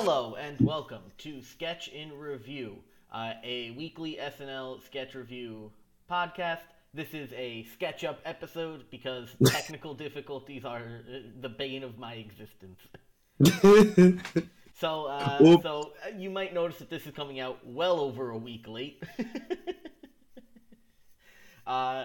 Hello 0.00 0.36
and 0.36 0.60
welcome 0.60 1.02
to 1.18 1.42
Sketch 1.42 1.88
in 1.88 2.16
Review, 2.16 2.76
uh, 3.12 3.32
a 3.42 3.72
weekly 3.72 4.16
SNL 4.22 4.80
sketch 4.86 5.16
review 5.16 5.72
podcast. 6.08 6.60
This 6.94 7.14
is 7.14 7.32
a 7.32 7.64
sketch 7.72 8.04
up 8.04 8.20
episode 8.24 8.84
because 8.92 9.34
technical 9.44 9.94
difficulties 9.94 10.64
are 10.64 10.78
uh, 10.78 11.18
the 11.40 11.48
bane 11.48 11.82
of 11.82 11.98
my 11.98 12.14
existence. 12.14 12.78
So, 14.72 15.06
uh, 15.06 15.60
so 15.60 15.92
uh, 16.06 16.16
you 16.16 16.30
might 16.30 16.54
notice 16.54 16.78
that 16.78 16.90
this 16.90 17.04
is 17.04 17.12
coming 17.12 17.40
out 17.40 17.58
well 17.66 17.98
over 17.98 18.30
a 18.30 18.38
week 18.38 18.68
late. 18.68 19.02
uh, 21.66 22.04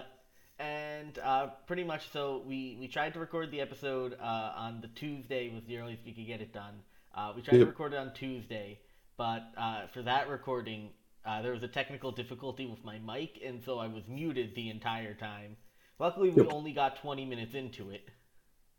and 0.58 1.16
uh, 1.20 1.46
pretty 1.68 1.84
much 1.84 2.10
so, 2.10 2.42
we, 2.44 2.76
we 2.80 2.88
tried 2.88 3.14
to 3.14 3.20
record 3.20 3.52
the 3.52 3.60
episode 3.60 4.16
uh, 4.20 4.52
on 4.56 4.80
the 4.80 4.88
Tuesday 4.88 5.54
was 5.54 5.62
the 5.66 5.78
earliest 5.78 6.04
we 6.04 6.10
could 6.10 6.26
get 6.26 6.40
it 6.40 6.52
done. 6.52 6.80
Uh, 7.14 7.32
we 7.34 7.42
tried 7.42 7.58
to 7.58 7.66
record 7.66 7.92
it 7.92 7.96
on 7.96 8.12
Tuesday, 8.12 8.80
but 9.16 9.52
uh, 9.56 9.86
for 9.86 10.02
that 10.02 10.28
recording, 10.28 10.90
uh, 11.24 11.42
there 11.42 11.52
was 11.52 11.62
a 11.62 11.68
technical 11.68 12.10
difficulty 12.12 12.66
with 12.66 12.84
my 12.84 12.98
mic, 12.98 13.40
and 13.44 13.62
so 13.62 13.78
I 13.78 13.86
was 13.86 14.08
muted 14.08 14.54
the 14.54 14.70
entire 14.70 15.14
time. 15.14 15.56
Luckily, 15.98 16.30
we 16.30 16.42
Yep. 16.42 16.52
only 16.52 16.72
got 16.72 16.96
20 16.96 17.24
minutes 17.24 17.54
into 17.54 17.90
it. 17.90 18.10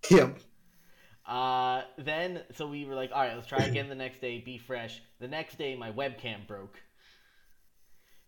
Yep. 0.09 0.39
Uh, 1.25 1.83
then, 1.97 2.43
so 2.53 2.67
we 2.67 2.85
were 2.85 2.95
like, 2.95 3.11
all 3.13 3.21
right, 3.21 3.35
let's 3.35 3.47
try 3.47 3.63
again 3.63 3.89
the 3.89 3.95
next 3.95 4.19
day, 4.21 4.39
be 4.39 4.57
fresh. 4.57 5.01
The 5.19 5.27
next 5.27 5.57
day, 5.57 5.75
my 5.75 5.91
webcam 5.91 6.45
broke. 6.47 6.81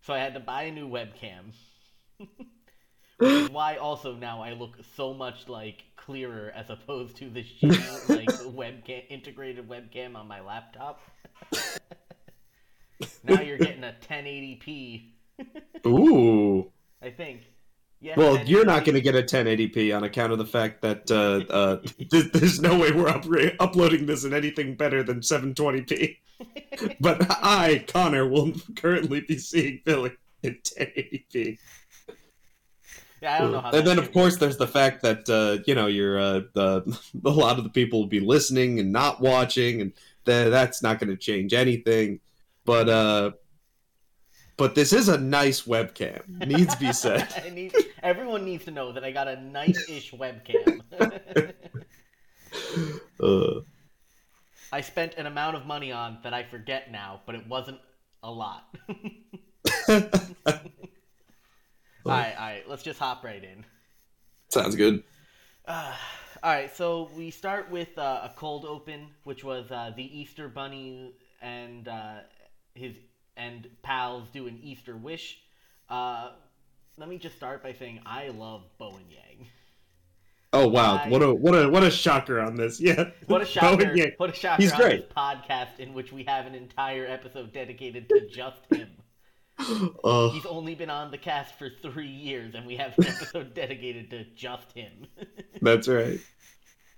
So 0.02 0.14
I 0.14 0.18
had 0.18 0.34
to 0.34 0.40
buy 0.40 0.64
a 0.64 0.72
new 0.72 0.88
webcam. 0.88 1.52
Why 3.18 3.76
also 3.76 4.14
now 4.14 4.42
I 4.42 4.52
look 4.52 4.76
so 4.96 5.12
much 5.12 5.48
like 5.48 5.84
clearer 5.96 6.52
as 6.54 6.70
opposed 6.70 7.16
to 7.16 7.28
the 7.28 7.42
shitty 7.42 8.08
like 8.16 8.28
webcam 8.54 9.02
integrated 9.10 9.68
webcam 9.68 10.16
on 10.16 10.28
my 10.28 10.40
laptop. 10.40 11.00
now 13.24 13.40
you're 13.40 13.58
getting 13.58 13.84
a 13.84 13.94
1080p, 14.08 15.10
Ooh. 15.86 16.70
I 17.02 17.10
think. 17.10 17.42
Yeah. 18.00 18.14
Well, 18.16 18.38
you're 18.44 18.64
not 18.64 18.84
going 18.84 18.94
to 18.94 19.00
get 19.00 19.16
a 19.16 19.22
1080p 19.22 19.96
on 19.96 20.04
account 20.04 20.30
of 20.32 20.38
the 20.38 20.46
fact 20.46 20.82
that 20.82 21.10
uh, 21.10 21.52
uh, 21.52 21.76
th- 22.10 22.32
there's 22.32 22.60
no 22.60 22.78
way 22.78 22.92
we're 22.92 23.06
upra- 23.06 23.56
uploading 23.58 24.06
this 24.06 24.24
in 24.24 24.32
anything 24.32 24.76
better 24.76 25.02
than 25.02 25.20
720p. 25.20 26.18
But 27.00 27.26
I, 27.28 27.84
Connor, 27.88 28.28
will 28.28 28.52
currently 28.76 29.22
be 29.22 29.36
seeing 29.38 29.80
Billy 29.84 30.12
in 30.44 30.58
1080p. 30.62 31.58
Yeah, 33.20 33.34
I 33.34 33.38
don't 33.38 33.52
know 33.52 33.60
how. 33.60 33.70
and 33.70 33.86
then, 33.86 33.98
of 33.98 34.12
course, 34.12 34.34
works. 34.34 34.36
there's 34.36 34.56
the 34.56 34.66
fact 34.66 35.02
that 35.02 35.28
uh, 35.28 35.62
you 35.66 35.74
know 35.74 35.86
you're 35.86 36.18
uh, 36.18 36.40
the, 36.52 36.98
a 37.24 37.30
lot 37.30 37.58
of 37.58 37.64
the 37.64 37.70
people 37.70 38.00
will 38.00 38.06
be 38.06 38.20
listening 38.20 38.78
and 38.78 38.92
not 38.92 39.20
watching, 39.20 39.80
and 39.80 39.92
th- 40.24 40.50
that's 40.50 40.82
not 40.82 40.98
going 40.98 41.10
to 41.10 41.16
change 41.16 41.52
anything. 41.52 42.20
But 42.64 42.88
uh, 42.88 43.32
but 44.58 44.74
this 44.74 44.92
is 44.92 45.08
a 45.08 45.16
nice 45.16 45.62
webcam. 45.62 46.46
Needs 46.46 46.74
be 46.76 46.92
said. 46.92 47.28
Need, 47.54 47.72
everyone 48.02 48.44
needs 48.44 48.64
to 48.64 48.72
know 48.72 48.92
that 48.92 49.04
I 49.04 49.12
got 49.12 49.28
a 49.28 49.40
nice-ish 49.40 50.12
webcam. 50.12 50.82
Uh, 53.20 53.60
I 54.72 54.80
spent 54.80 55.14
an 55.14 55.26
amount 55.26 55.56
of 55.56 55.66
money 55.66 55.92
on 55.92 56.18
that 56.22 56.32
I 56.32 56.44
forget 56.44 56.90
now, 56.90 57.20
but 57.26 57.34
it 57.34 57.46
wasn't 57.46 57.78
a 58.22 58.30
lot. 58.30 58.74
All 62.08 62.16
right, 62.18 62.34
all 62.38 62.46
right, 62.46 62.68
let's 62.68 62.82
just 62.82 62.98
hop 62.98 63.24
right 63.24 63.42
in. 63.42 63.64
sounds 64.48 64.74
good. 64.76 65.02
Uh, 65.66 65.92
all 66.42 66.52
right, 66.52 66.74
so 66.76 67.10
we 67.16 67.30
start 67.30 67.70
with 67.70 67.96
uh, 67.98 68.20
a 68.24 68.32
cold 68.36 68.64
open, 68.64 69.08
which 69.24 69.44
was 69.44 69.70
uh, 69.70 69.92
the 69.96 70.18
Easter 70.18 70.48
Bunny 70.48 71.14
and 71.42 71.86
uh, 71.88 72.18
his 72.74 72.94
and 73.36 73.68
pals 73.82 74.28
do 74.32 74.46
an 74.48 74.58
Easter 74.62 74.96
wish. 74.96 75.38
Uh, 75.88 76.30
let 76.96 77.08
me 77.08 77.18
just 77.18 77.36
start 77.36 77.62
by 77.62 77.72
saying 77.72 78.00
I 78.04 78.28
love 78.28 78.62
Bowen 78.78 79.04
Yang. 79.08 79.46
Oh 80.52 80.66
wow! 80.66 80.96
I- 81.04 81.08
What 81.08 81.22
a 81.22 81.32
what 81.34 81.52
a 81.54 81.68
what 81.68 81.82
a 81.84 81.90
shocker 81.90 82.40
on 82.40 82.56
this. 82.56 82.80
Yeah. 82.88 83.10
What 83.26 83.42
a 83.42 83.44
shocker! 83.44 83.94
Yang. 83.94 84.12
What 84.16 84.30
a 84.30 84.32
shocker 84.34 84.62
He's 84.62 84.72
on 84.72 84.80
great. 84.80 85.08
this 85.08 85.12
podcast 85.16 85.78
in 85.78 85.92
which 85.92 86.10
we 86.12 86.24
have 86.24 86.46
an 86.46 86.54
entire 86.54 87.06
episode 87.06 87.52
dedicated 87.52 88.08
to 88.08 88.26
just 88.28 88.60
him. 88.72 88.88
Uh, 90.04 90.30
He's 90.30 90.46
only 90.46 90.74
been 90.74 90.90
on 90.90 91.10
the 91.10 91.18
cast 91.18 91.58
for 91.58 91.68
three 91.82 92.06
years, 92.06 92.54
and 92.54 92.66
we 92.66 92.76
have 92.76 92.96
an 92.98 93.06
episode 93.08 93.54
dedicated 93.54 94.10
to 94.10 94.24
just 94.36 94.72
him. 94.72 95.06
that's 95.62 95.88
right. 95.88 96.20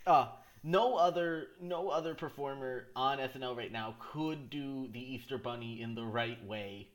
uh, 0.06 0.28
no 0.62 0.94
other 0.96 1.46
no 1.60 1.88
other 1.88 2.14
performer 2.14 2.88
on 2.94 3.18
SNL 3.18 3.56
right 3.56 3.72
now 3.72 3.94
could 4.12 4.50
do 4.50 4.88
the 4.92 5.00
Easter 5.00 5.38
Bunny 5.38 5.80
in 5.80 5.94
the 5.94 6.04
right 6.04 6.44
way. 6.46 6.88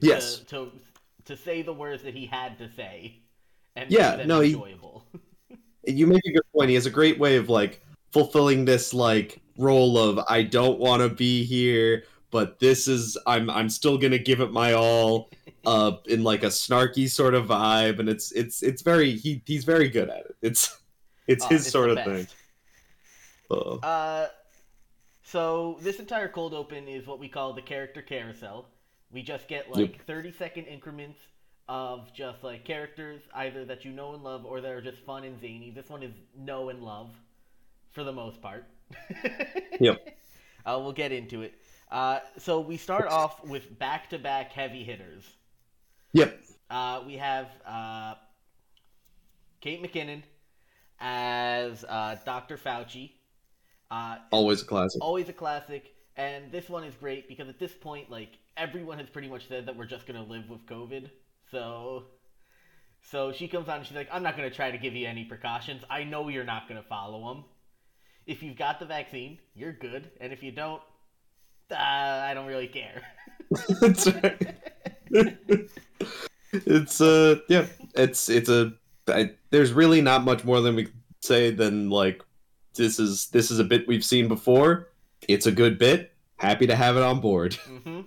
to- 0.00 0.06
Yes. 0.06 0.38
To 0.48 0.72
to, 1.26 1.36
say 1.36 1.62
the 1.62 1.72
words 1.72 2.02
that 2.02 2.14
he 2.14 2.26
had 2.26 2.58
to 2.58 2.68
say, 2.74 3.16
and 3.76 3.90
Yeah, 3.90 4.22
no, 4.26 4.40
he- 4.40 4.56
You 5.86 6.06
make 6.06 6.24
a 6.26 6.32
good 6.32 6.42
point. 6.54 6.70
He 6.70 6.74
has 6.76 6.86
a 6.86 6.90
great 6.90 7.18
way 7.18 7.36
of 7.36 7.50
like 7.50 7.82
fulfilling 8.12 8.64
this 8.64 8.94
like 8.94 9.40
role 9.58 9.98
of 9.98 10.18
I 10.28 10.42
don't 10.42 10.78
want 10.78 11.02
to 11.02 11.10
be 11.10 11.44
here, 11.44 12.04
but 12.34 12.58
this 12.58 12.88
is 12.88 13.16
I'm 13.26 13.48
I'm 13.48 13.70
still 13.70 13.96
gonna 13.96 14.18
give 14.18 14.40
it 14.40 14.50
my 14.52 14.72
all. 14.74 15.30
Uh, 15.66 15.96
in 16.06 16.22
like 16.22 16.42
a 16.42 16.48
snarky 16.48 17.08
sort 17.08 17.32
of 17.34 17.46
vibe, 17.46 17.98
and 17.98 18.06
it's 18.08 18.32
it's 18.32 18.62
it's 18.62 18.82
very 18.82 19.12
he 19.16 19.40
he's 19.46 19.64
very 19.64 19.88
good 19.88 20.10
at 20.10 20.26
it. 20.26 20.36
It's 20.42 20.78
it's 21.26 21.46
Oh, 21.46 21.48
his 21.48 21.64
the 21.64 21.70
sort 21.70 21.88
of 21.90 21.96
best. 21.96 22.08
thing. 22.10 22.26
Uh, 23.50 23.76
Uh, 23.76 24.28
so 25.22 25.78
this 25.80 26.00
entire 26.00 26.28
cold 26.28 26.52
open 26.52 26.86
is 26.88 27.06
what 27.06 27.18
we 27.18 27.28
call 27.28 27.54
the 27.54 27.62
character 27.62 28.02
carousel. 28.02 28.66
We 29.10 29.22
just 29.22 29.48
get 29.48 29.70
like 29.70 30.04
30 30.04 30.32
second 30.32 30.64
increments 30.66 31.18
of 31.68 32.12
just 32.12 32.44
like 32.44 32.64
characters 32.66 33.22
either 33.34 33.64
that 33.64 33.84
you 33.86 33.92
know 33.92 34.12
and 34.12 34.22
love 34.22 34.44
or 34.44 34.60
that 34.60 34.70
are 34.70 34.82
just 34.82 34.98
fun 34.98 35.24
and 35.24 35.40
zany. 35.40 35.70
This 35.70 35.88
one 35.88 36.02
is 36.02 36.12
know 36.36 36.68
and 36.68 36.82
love 36.82 37.08
for 37.92 38.04
the 38.04 38.12
most 38.12 38.42
part. 38.42 38.66
Yep. 39.80 39.96
Uh, 40.66 40.78
we'll 40.82 40.92
get 40.92 41.10
into 41.12 41.42
it. 41.42 41.54
Uh, 41.90 42.18
so 42.38 42.60
we 42.60 42.76
start 42.76 43.06
off 43.06 43.44
with 43.44 43.78
back 43.78 44.10
to 44.10 44.18
back 44.18 44.52
heavy 44.52 44.82
hitters. 44.84 45.24
yep. 46.12 46.40
Uh, 46.70 47.02
we 47.06 47.14
have 47.14 47.48
uh, 47.66 48.14
Kate 49.60 49.82
McKinnon 49.82 50.22
as 51.00 51.84
uh, 51.84 52.16
Dr. 52.24 52.56
Fauci. 52.56 53.12
Uh, 53.90 54.16
Always 54.32 54.62
a 54.62 54.64
classic. 54.64 55.02
always 55.02 55.28
a 55.28 55.32
classic 55.32 55.94
and 56.16 56.50
this 56.50 56.68
one 56.68 56.82
is 56.84 56.94
great 56.94 57.28
because 57.28 57.48
at 57.48 57.58
this 57.60 57.72
point 57.72 58.10
like 58.10 58.30
everyone 58.56 58.98
has 58.98 59.08
pretty 59.08 59.28
much 59.28 59.46
said 59.46 59.66
that 59.66 59.76
we're 59.76 59.84
just 59.84 60.06
going 60.06 60.20
to 60.20 60.28
live 60.28 60.48
with 60.48 60.64
covid 60.66 61.10
so 61.50 62.04
so 63.02 63.30
she 63.30 63.46
comes 63.46 63.68
on 63.68 63.78
and 63.78 63.86
she's 63.86 63.96
like 63.96 64.08
i'm 64.10 64.22
not 64.22 64.36
going 64.36 64.48
to 64.48 64.54
try 64.54 64.70
to 64.70 64.78
give 64.78 64.94
you 64.94 65.06
any 65.06 65.24
precautions 65.24 65.82
i 65.90 66.02
know 66.02 66.28
you're 66.28 66.44
not 66.44 66.66
going 66.68 66.80
to 66.80 66.88
follow 66.88 67.28
them 67.34 67.44
if 68.26 68.42
you've 68.42 68.56
got 68.56 68.80
the 68.80 68.86
vaccine 68.86 69.38
you're 69.54 69.72
good 69.72 70.10
and 70.20 70.32
if 70.32 70.42
you 70.42 70.50
don't 70.50 70.80
uh, 71.70 71.74
i 71.76 72.32
don't 72.34 72.46
really 72.46 72.68
care 72.68 73.02
That's 73.80 74.06
right. 74.06 74.58
it's 76.52 77.00
uh 77.00 77.36
yeah 77.48 77.66
it's 77.94 78.28
it's 78.28 78.48
a 78.48 78.72
I, 79.08 79.30
there's 79.50 79.72
really 79.72 80.00
not 80.00 80.24
much 80.24 80.44
more 80.44 80.60
than 80.60 80.76
we 80.76 80.88
say 81.22 81.50
than 81.50 81.90
like 81.90 82.22
this 82.74 82.98
is 82.98 83.28
this 83.28 83.50
is 83.50 83.58
a 83.58 83.64
bit 83.64 83.86
we've 83.86 84.04
seen 84.04 84.28
before 84.28 84.88
it's 85.28 85.46
a 85.46 85.52
good 85.52 85.78
bit 85.78 86.12
happy 86.36 86.66
to 86.66 86.76
have 86.76 86.96
it 86.96 87.02
on 87.02 87.20
board 87.20 87.54
hmm 87.84 88.00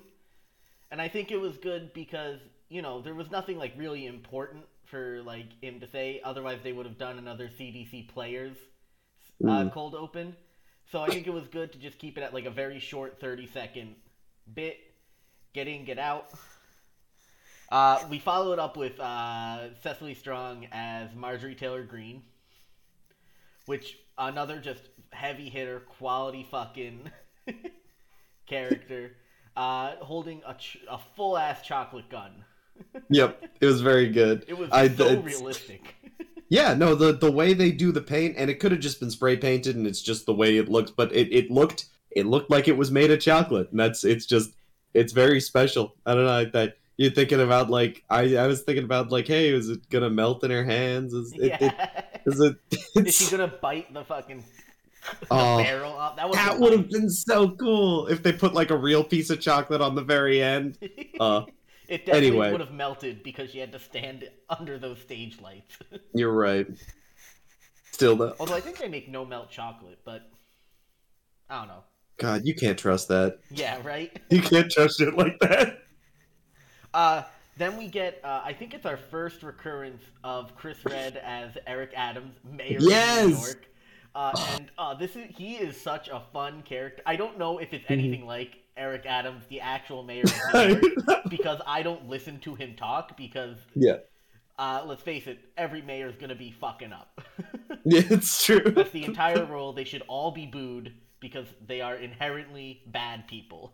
And 0.92 1.02
I 1.02 1.08
think 1.10 1.32
it 1.32 1.38
was 1.40 1.58
good 1.58 1.94
because 1.94 2.40
you 2.70 2.82
know 2.82 3.02
there 3.02 3.16
was 3.16 3.30
nothing 3.32 3.58
like 3.58 3.74
really 3.78 4.06
important 4.08 4.64
for 4.86 5.22
like 5.24 5.48
him 5.62 5.80
to 5.82 5.88
say. 5.90 6.22
Otherwise, 6.24 6.60
they 6.64 6.72
would 6.72 6.86
have 6.86 6.98
done 6.98 7.18
another 7.18 7.50
CDC 7.50 8.08
players 8.08 8.56
uh, 9.44 9.66
Mm. 9.66 9.74
cold 9.74 9.94
open. 9.96 10.36
So 10.92 11.02
I 11.02 11.08
think 11.08 11.28
it 11.28 11.34
was 11.34 11.48
good 11.48 11.74
to 11.74 11.78
just 11.80 11.98
keep 12.00 12.18
it 12.18 12.22
at 12.22 12.34
like 12.34 12.46
a 12.46 12.50
very 12.52 12.80
short 12.80 13.20
thirty 13.20 13.48
second 13.48 13.96
bit. 14.54 14.80
Get 15.54 15.68
in, 15.68 15.86
get 15.86 16.00
out. 16.00 16.30
Uh, 17.70 18.00
we 18.10 18.20
followed 18.20 18.60
up 18.60 18.78
with 18.78 18.98
uh, 19.00 19.74
Cecily 19.82 20.14
Strong 20.14 20.68
as 20.72 21.14
Marjorie 21.14 21.56
Taylor 21.56 21.84
Greene, 21.84 22.22
which 23.66 23.98
another 24.18 24.60
just 24.60 24.82
heavy 25.12 25.50
hitter, 25.50 25.82
quality 25.82 26.48
fucking 26.50 27.12
character, 28.48 29.18
uh, 29.58 29.96
holding 29.98 30.42
a, 30.48 30.54
ch- 30.54 30.78
a 30.90 30.98
full 31.16 31.38
ass 31.38 31.62
chocolate 31.62 32.10
gun. 32.10 32.46
yep 33.10 33.44
it 33.60 33.66
was 33.66 33.82
very 33.82 34.08
good 34.08 34.46
It 34.48 34.56
was 34.58 34.70
I- 34.72 34.88
so 34.88 35.20
realistic. 35.20 35.96
Yeah 36.50 36.74
no 36.74 36.96
the 36.96 37.14
the 37.14 37.32
way 37.32 37.54
they 37.54 37.72
do 37.72 37.92
the 37.92 38.02
paint 38.02 38.36
and 38.38 38.50
it 38.50 38.60
could 38.60 38.72
have 38.72 38.82
just 38.82 39.00
been 39.00 39.12
spray 39.12 39.36
painted 39.36 39.76
and 39.76 39.88
it's 39.88 40.02
just 40.02 40.26
the 40.26 40.34
way 40.34 40.58
it 40.58 40.70
looks 40.70 40.92
but 40.92 41.14
it, 41.14 41.32
it 41.34 41.52
looked 41.52 41.86
it 42.12 42.26
looked 42.26 42.50
like 42.50 42.68
it 42.68 42.78
was 42.78 42.92
made 42.92 43.12
of 43.12 43.20
chocolate 43.20 43.70
and 43.72 43.80
that's 43.80 44.04
it's 44.04 44.26
just 44.26 44.52
it's 44.94 45.14
very 45.14 45.40
special 45.40 45.96
i 46.06 46.14
don't 46.14 46.26
know 46.26 46.46
that 46.46 46.78
you're 46.98 47.12
thinking 47.12 47.42
about 47.42 47.70
like 47.70 48.04
i 48.10 48.36
i 48.38 48.48
was 48.48 48.62
thinking 48.64 48.84
about 48.84 49.12
like 49.12 49.28
hey 49.28 49.50
is 49.50 49.70
it 49.70 49.90
gonna 49.90 50.10
melt 50.10 50.44
in 50.44 50.52
her 50.52 50.64
hands 50.64 51.14
is 51.14 51.34
it, 51.34 51.52
it 51.54 51.62
yeah. 51.62 52.02
is 52.26 52.40
it 52.40 52.56
Is 53.08 53.16
she 53.16 53.30
gonna 53.30 53.54
bite 53.62 53.94
the 53.94 54.04
fucking 54.04 54.44
the 55.22 55.28
Oh, 55.32 55.58
barrel 55.64 55.94
off. 55.94 56.16
That 56.18 56.32
that 56.34 56.60
would 56.60 56.74
have 56.74 56.90
been 56.90 57.10
so 57.10 57.52
cool 57.52 58.08
if 58.08 58.24
they 58.24 58.34
put 58.34 58.54
like 58.54 58.72
a 58.72 58.78
real 58.78 59.04
piece 59.04 59.30
of 59.30 59.40
chocolate 59.40 59.82
on 59.82 59.96
the 59.96 60.04
very 60.04 60.42
end. 60.42 60.78
Uh, 61.20 61.46
it 61.88 62.06
definitely 62.06 62.28
anyway. 62.28 62.52
would 62.52 62.62
have 62.62 62.72
melted 62.74 63.24
because 63.24 63.52
she 63.52 63.60
had 63.60 63.72
to 63.72 63.80
stand 63.80 64.30
under 64.50 64.78
those 64.78 65.00
stage 65.00 65.40
lights. 65.42 65.78
you're 66.14 66.32
right. 66.32 66.68
Still 67.92 68.16
though, 68.16 68.36
Although 68.40 68.56
I 68.56 68.62
think 68.62 68.78
they 68.78 68.88
make 68.88 69.10
no 69.10 69.26
melt 69.26 69.50
chocolate, 69.50 70.00
but 70.06 70.30
I 71.50 71.60
don't 71.60 71.68
know. 71.68 71.84
God, 72.18 72.46
you 72.46 72.54
can't 72.56 72.78
trust 72.78 73.08
that. 73.10 73.40
Yeah, 73.52 73.80
right. 73.84 74.20
You 74.30 74.42
can't 74.42 74.72
trust 74.72 75.02
it 75.02 75.16
like 75.16 75.40
that. 75.40 75.84
Uh, 76.94 77.24
then 77.58 77.78
we 77.78 77.88
get, 77.88 78.20
uh, 78.24 78.42
I 78.44 78.54
think 78.54 78.74
it's 78.74 78.86
our 78.86 78.98
first 78.98 79.44
recurrence 79.44 80.04
of 80.24 80.56
Chris 80.56 80.78
Redd 80.86 81.18
as 81.18 81.58
Eric 81.66 81.92
Adams, 81.96 82.36
mayor 82.44 82.78
of 82.78 82.84
New 82.84 82.90
Yes! 82.90 83.46
York. 83.46 83.68
Uh, 84.16 84.34
and 84.56 84.72
uh, 84.80 84.94
this 84.96 85.16
is 85.16 85.26
he 85.36 85.56
is 85.56 85.80
such 85.80 86.08
a 86.08 86.22
fun 86.34 86.64
character. 86.64 87.04
I 87.06 87.16
don't 87.16 87.38
know 87.38 87.60
if 87.60 87.72
it's 87.72 87.86
anything 87.90 88.26
like 88.28 88.58
Eric 88.78 89.06
Adams, 89.06 89.44
the 89.50 89.62
actual 89.62 90.04
mayor 90.04 90.24
York, 90.54 90.82
because 91.30 91.60
I 91.66 91.84
don't 91.84 92.08
listen 92.08 92.40
to 92.42 92.56
him 92.56 92.76
talk. 92.76 93.18
Because 93.18 93.58
yeah, 93.76 93.98
uh, 94.58 94.84
let's 94.86 95.02
face 95.02 95.28
it, 95.28 95.40
every 95.58 95.82
mayor 95.82 96.08
is 96.08 96.16
gonna 96.16 96.36
be 96.36 96.52
fucking 96.52 96.94
up. 96.94 97.22
yeah, 97.86 98.04
it's 98.10 98.46
true. 98.46 98.60
That's 98.60 98.92
the 98.92 99.06
entire 99.06 99.46
role. 99.46 99.74
They 99.74 99.84
should 99.84 100.04
all 100.08 100.32
be 100.32 100.46
booed 100.46 100.94
because 101.20 101.48
they 101.66 101.82
are 101.82 101.96
inherently 101.96 102.82
bad 102.88 103.28
people. 103.28 103.74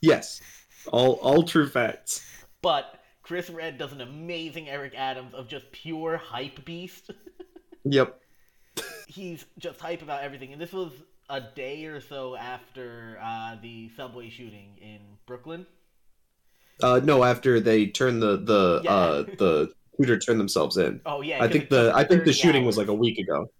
Yes, 0.00 0.40
all 0.88 1.14
all 1.14 1.42
true 1.42 1.68
facts. 1.68 2.26
But 2.62 3.00
Chris 3.22 3.48
Redd 3.50 3.78
does 3.78 3.92
an 3.92 4.00
amazing 4.00 4.68
Eric 4.68 4.94
Adams 4.96 5.34
of 5.34 5.46
just 5.46 5.70
pure 5.72 6.16
hype 6.16 6.64
beast. 6.64 7.10
Yep. 7.84 8.20
He's 9.06 9.46
just 9.58 9.80
hype 9.80 10.02
about 10.02 10.22
everything, 10.22 10.52
and 10.52 10.60
this 10.60 10.70
was 10.70 10.92
a 11.30 11.40
day 11.54 11.84
or 11.86 12.00
so 12.00 12.36
after 12.36 13.18
uh, 13.22 13.56
the 13.62 13.88
subway 13.96 14.28
shooting 14.30 14.76
in 14.82 14.98
Brooklyn. 15.26 15.64
Uh, 16.82 17.00
no, 17.04 17.22
after 17.24 17.60
they 17.60 17.86
turned 17.86 18.20
the 18.22 18.36
the 18.38 18.80
Yeah. 18.84 18.90
uh 18.94 19.22
the 19.38 19.72
shooter 19.96 20.18
turned 20.18 20.40
themselves 20.40 20.76
in. 20.76 21.00
Oh 21.06 21.20
yeah, 21.20 21.42
I 21.42 21.48
think 21.48 21.68
the 21.68 21.92
I 21.94 22.04
think 22.04 22.24
the 22.24 22.32
30 22.32 22.32
shooting 22.32 22.64
was 22.64 22.76
like 22.76 22.88
a 22.88 22.94
week 22.94 23.18
ago. 23.18 23.50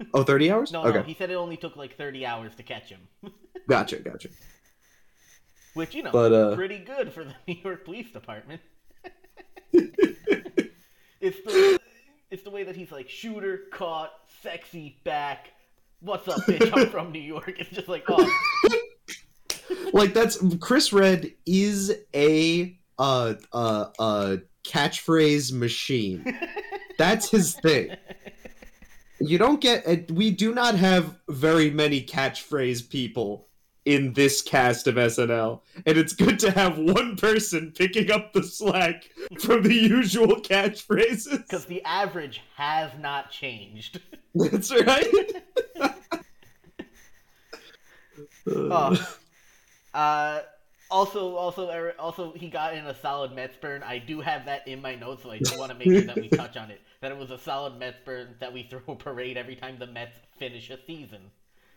Oh, 0.14 0.22
30 0.22 0.52
hours? 0.52 0.70
No, 0.70 0.84
okay. 0.84 0.98
no, 0.98 1.02
he 1.02 1.12
said 1.14 1.28
it 1.28 1.34
only 1.34 1.56
took 1.56 1.74
like 1.74 1.96
thirty 1.96 2.24
hours 2.24 2.54
to 2.54 2.62
catch 2.62 2.88
him, 2.88 3.00
Gotcha, 3.68 3.96
gotcha. 3.98 4.28
which 5.74 5.92
you 5.92 6.04
know, 6.04 6.12
But, 6.12 6.32
uh, 6.32 6.54
pretty 6.54 6.78
good 6.78 7.12
for 7.12 7.24
the 7.24 7.34
New 7.48 7.56
York 7.64 7.84
Police 7.84 8.12
Department. 8.12 8.60
it's 9.72 11.40
the 11.44 11.80
it's 12.30 12.42
the 12.44 12.50
way 12.50 12.62
that 12.62 12.76
he's 12.76 12.92
like 12.92 13.08
shooter 13.08 13.62
caught, 13.72 14.12
sexy 14.42 14.98
back. 15.02 15.48
What's 16.00 16.28
up, 16.28 16.40
bitch? 16.42 16.70
I'm 16.76 16.88
from 16.90 17.10
New 17.12 17.20
York. 17.20 17.54
It's 17.58 17.70
just 17.70 17.88
like, 17.88 18.04
oh, 18.08 18.30
like 19.92 20.14
that's 20.14 20.38
Chris 20.60 20.92
Redd 20.92 21.32
is 21.44 21.92
a 22.14 22.78
uh 22.98 23.34
uh 23.52 23.86
uh 23.98 24.36
catchphrase 24.64 25.52
machine. 25.52 26.38
That's 26.98 27.28
his 27.30 27.54
thing. 27.54 27.96
You 29.20 29.38
don't 29.38 29.60
get 29.60 29.86
uh, 29.88 29.96
we 30.12 30.30
do 30.30 30.54
not 30.54 30.76
have 30.76 31.16
very 31.28 31.70
many 31.70 32.02
catchphrase 32.02 32.88
people 32.88 33.48
in 33.84 34.12
this 34.12 34.42
cast 34.42 34.86
of 34.86 34.96
SNL, 34.96 35.62
and 35.86 35.96
it's 35.98 36.12
good 36.12 36.38
to 36.40 36.50
have 36.50 36.78
one 36.78 37.16
person 37.16 37.72
picking 37.74 38.10
up 38.12 38.32
the 38.34 38.42
slack 38.42 39.08
from 39.40 39.62
the 39.62 39.74
usual 39.74 40.36
catchphrases. 40.42 41.38
because 41.38 41.64
the 41.64 41.82
average 41.84 42.42
has 42.54 42.92
not 43.00 43.30
changed. 43.30 44.00
That's 44.34 44.70
right. 44.70 45.42
Oh. 48.46 49.18
Uh, 49.94 50.40
also, 50.90 51.36
also, 51.36 51.92
also, 51.98 52.32
he 52.32 52.48
got 52.48 52.74
in 52.74 52.86
a 52.86 52.94
solid 52.94 53.32
Mets 53.32 53.56
burn. 53.56 53.82
I 53.82 53.98
do 53.98 54.20
have 54.20 54.46
that 54.46 54.66
in 54.66 54.80
my 54.80 54.94
notes, 54.94 55.22
so 55.22 55.30
I 55.30 55.38
do 55.38 55.58
want 55.58 55.70
to 55.70 55.78
make 55.78 55.88
sure 55.88 56.00
that 56.02 56.16
we 56.16 56.28
touch 56.30 56.56
on 56.56 56.70
it. 56.70 56.80
That 57.00 57.12
it 57.12 57.18
was 57.18 57.30
a 57.30 57.38
solid 57.38 57.78
Mets 57.78 57.98
burn 58.04 58.34
that 58.40 58.52
we 58.52 58.64
throw 58.64 58.80
a 58.88 58.96
parade 58.96 59.36
every 59.36 59.56
time 59.56 59.78
the 59.78 59.86
Mets 59.86 60.16
finish 60.38 60.70
a 60.70 60.78
season. 60.86 61.30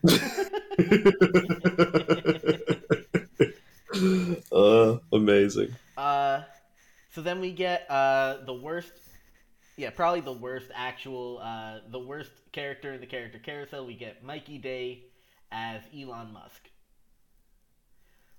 uh, 4.51 4.97
amazing. 5.13 5.75
Uh, 5.97 6.41
so 7.13 7.21
then 7.21 7.41
we 7.41 7.51
get 7.51 7.85
uh 7.89 8.37
the 8.45 8.53
worst, 8.53 8.93
yeah, 9.75 9.89
probably 9.89 10.21
the 10.21 10.31
worst 10.31 10.67
actual, 10.73 11.39
uh, 11.43 11.79
the 11.91 11.99
worst 11.99 12.31
character 12.51 12.93
in 12.93 13.01
the 13.01 13.05
character 13.05 13.37
carousel. 13.37 13.85
We 13.85 13.95
get 13.95 14.23
Mikey 14.23 14.57
Day 14.57 15.03
as 15.51 15.81
Elon 15.95 16.31
Musk. 16.33 16.69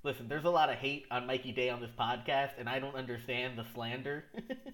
Listen, 0.04 0.26
there's 0.28 0.44
a 0.44 0.50
lot 0.50 0.68
of 0.68 0.76
hate 0.76 1.06
on 1.12 1.26
Mikey 1.28 1.52
Day 1.52 1.70
on 1.70 1.80
this 1.80 1.92
podcast, 1.98 2.50
and 2.58 2.68
I 2.68 2.80
don't 2.80 2.96
understand 2.96 3.56
the 3.56 3.64
slander. 3.72 4.24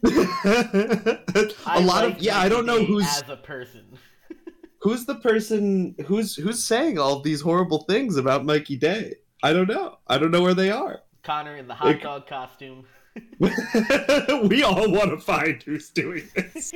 a 1.66 1.80
lot 1.80 2.04
like 2.04 2.16
of 2.16 2.22
yeah, 2.22 2.38
I 2.38 2.48
don't 2.48 2.64
know 2.64 2.78
Day 2.78 2.86
who's 2.86 3.04
as 3.04 3.28
a 3.28 3.36
person. 3.36 3.98
who's 4.80 5.04
the 5.04 5.16
person 5.16 5.94
who's 6.06 6.34
who's 6.34 6.64
saying 6.64 6.98
all 6.98 7.20
these 7.20 7.42
horrible 7.42 7.84
things 7.84 8.16
about 8.16 8.46
Mikey 8.46 8.76
Day. 8.76 9.16
I 9.42 9.52
don't 9.52 9.68
know. 9.68 9.98
I 10.06 10.16
don't 10.16 10.30
know 10.30 10.40
where 10.42 10.54
they 10.54 10.70
are. 10.70 11.00
Connor 11.22 11.56
in 11.56 11.68
the 11.68 11.74
hot 11.74 11.86
Like- 11.88 12.02
dog 12.02 12.26
costume. 12.26 12.84
we 13.40 14.62
all 14.62 14.90
want 14.92 15.10
to 15.10 15.18
find 15.18 15.60
who's 15.64 15.90
doing 15.90 16.28
this. 16.36 16.72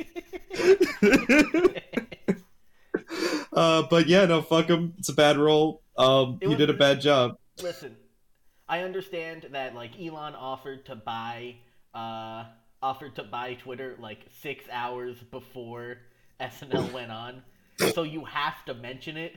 Uh, 3.53 3.83
but 3.89 4.07
yeah, 4.07 4.25
no, 4.25 4.41
fuck 4.41 4.67
him. 4.67 4.93
It's 4.97 5.09
a 5.09 5.13
bad 5.13 5.37
role. 5.37 5.81
Um, 5.97 6.39
was- 6.41 6.57
did 6.57 6.69
a 6.69 6.73
bad 6.73 7.01
job. 7.01 7.37
Listen, 7.61 7.95
I 8.67 8.81
understand 8.81 9.47
that 9.51 9.75
like 9.75 9.91
Elon 9.99 10.33
offered 10.35 10.85
to 10.87 10.95
buy 10.95 11.55
uh 11.93 12.45
offered 12.81 13.15
to 13.15 13.23
buy 13.23 13.53
Twitter 13.53 13.95
like 13.99 14.25
6 14.41 14.65
hours 14.71 15.15
before 15.31 15.97
SNL 16.41 16.91
went 16.91 17.11
on. 17.11 17.41
So 17.93 18.03
you 18.03 18.25
have 18.25 18.65
to 18.65 18.73
mention 18.73 19.15
it. 19.15 19.35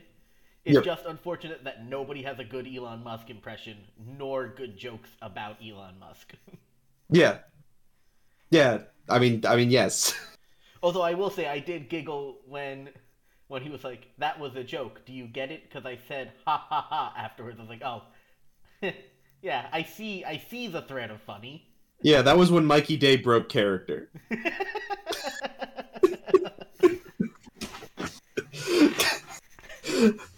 It's 0.65 0.75
Yep. 0.75 0.83
just 0.83 1.05
unfortunate 1.05 1.63
that 1.63 1.85
nobody 1.85 2.23
has 2.23 2.39
a 2.39 2.43
good 2.43 2.67
Elon 2.67 3.03
Musk 3.03 3.29
impression 3.29 3.77
nor 4.17 4.47
good 4.49 4.75
jokes 4.77 5.09
about 5.21 5.57
Elon 5.65 5.97
Musk. 5.99 6.33
Yeah, 7.09 7.37
yeah. 8.51 8.79
I 9.07 9.19
mean, 9.19 9.45
I 9.47 9.55
mean, 9.55 9.71
yes. 9.71 10.13
Although 10.83 11.03
I 11.03 11.13
will 11.13 11.29
say 11.29 11.47
I 11.47 11.59
did 11.59 11.87
giggle 11.87 12.39
when 12.45 12.89
when 13.47 13.61
he 13.61 13.69
was 13.69 13.83
like, 13.83 14.07
"That 14.17 14.39
was 14.39 14.55
a 14.55 14.63
joke. 14.63 15.01
Do 15.05 15.13
you 15.13 15.25
get 15.27 15.51
it?" 15.51 15.63
Because 15.63 15.85
I 15.85 15.97
said 16.07 16.31
"ha 16.45 16.57
ha 16.57 16.81
ha" 16.81 17.13
afterwards. 17.17 17.57
I 17.59 17.61
was 17.61 17.69
like, 17.69 17.83
"Oh, 17.83 18.03
yeah, 19.41 19.67
I 19.71 19.83
see. 19.83 20.23
I 20.25 20.37
see 20.49 20.67
the 20.67 20.81
thread 20.81 21.11
of 21.11 21.21
funny." 21.21 21.67
Yeah, 22.01 22.21
that 22.21 22.37
was 22.37 22.51
when 22.51 22.65
Mikey 22.65 22.97
Day 22.97 23.17
broke 23.17 23.49
character. 23.49 24.09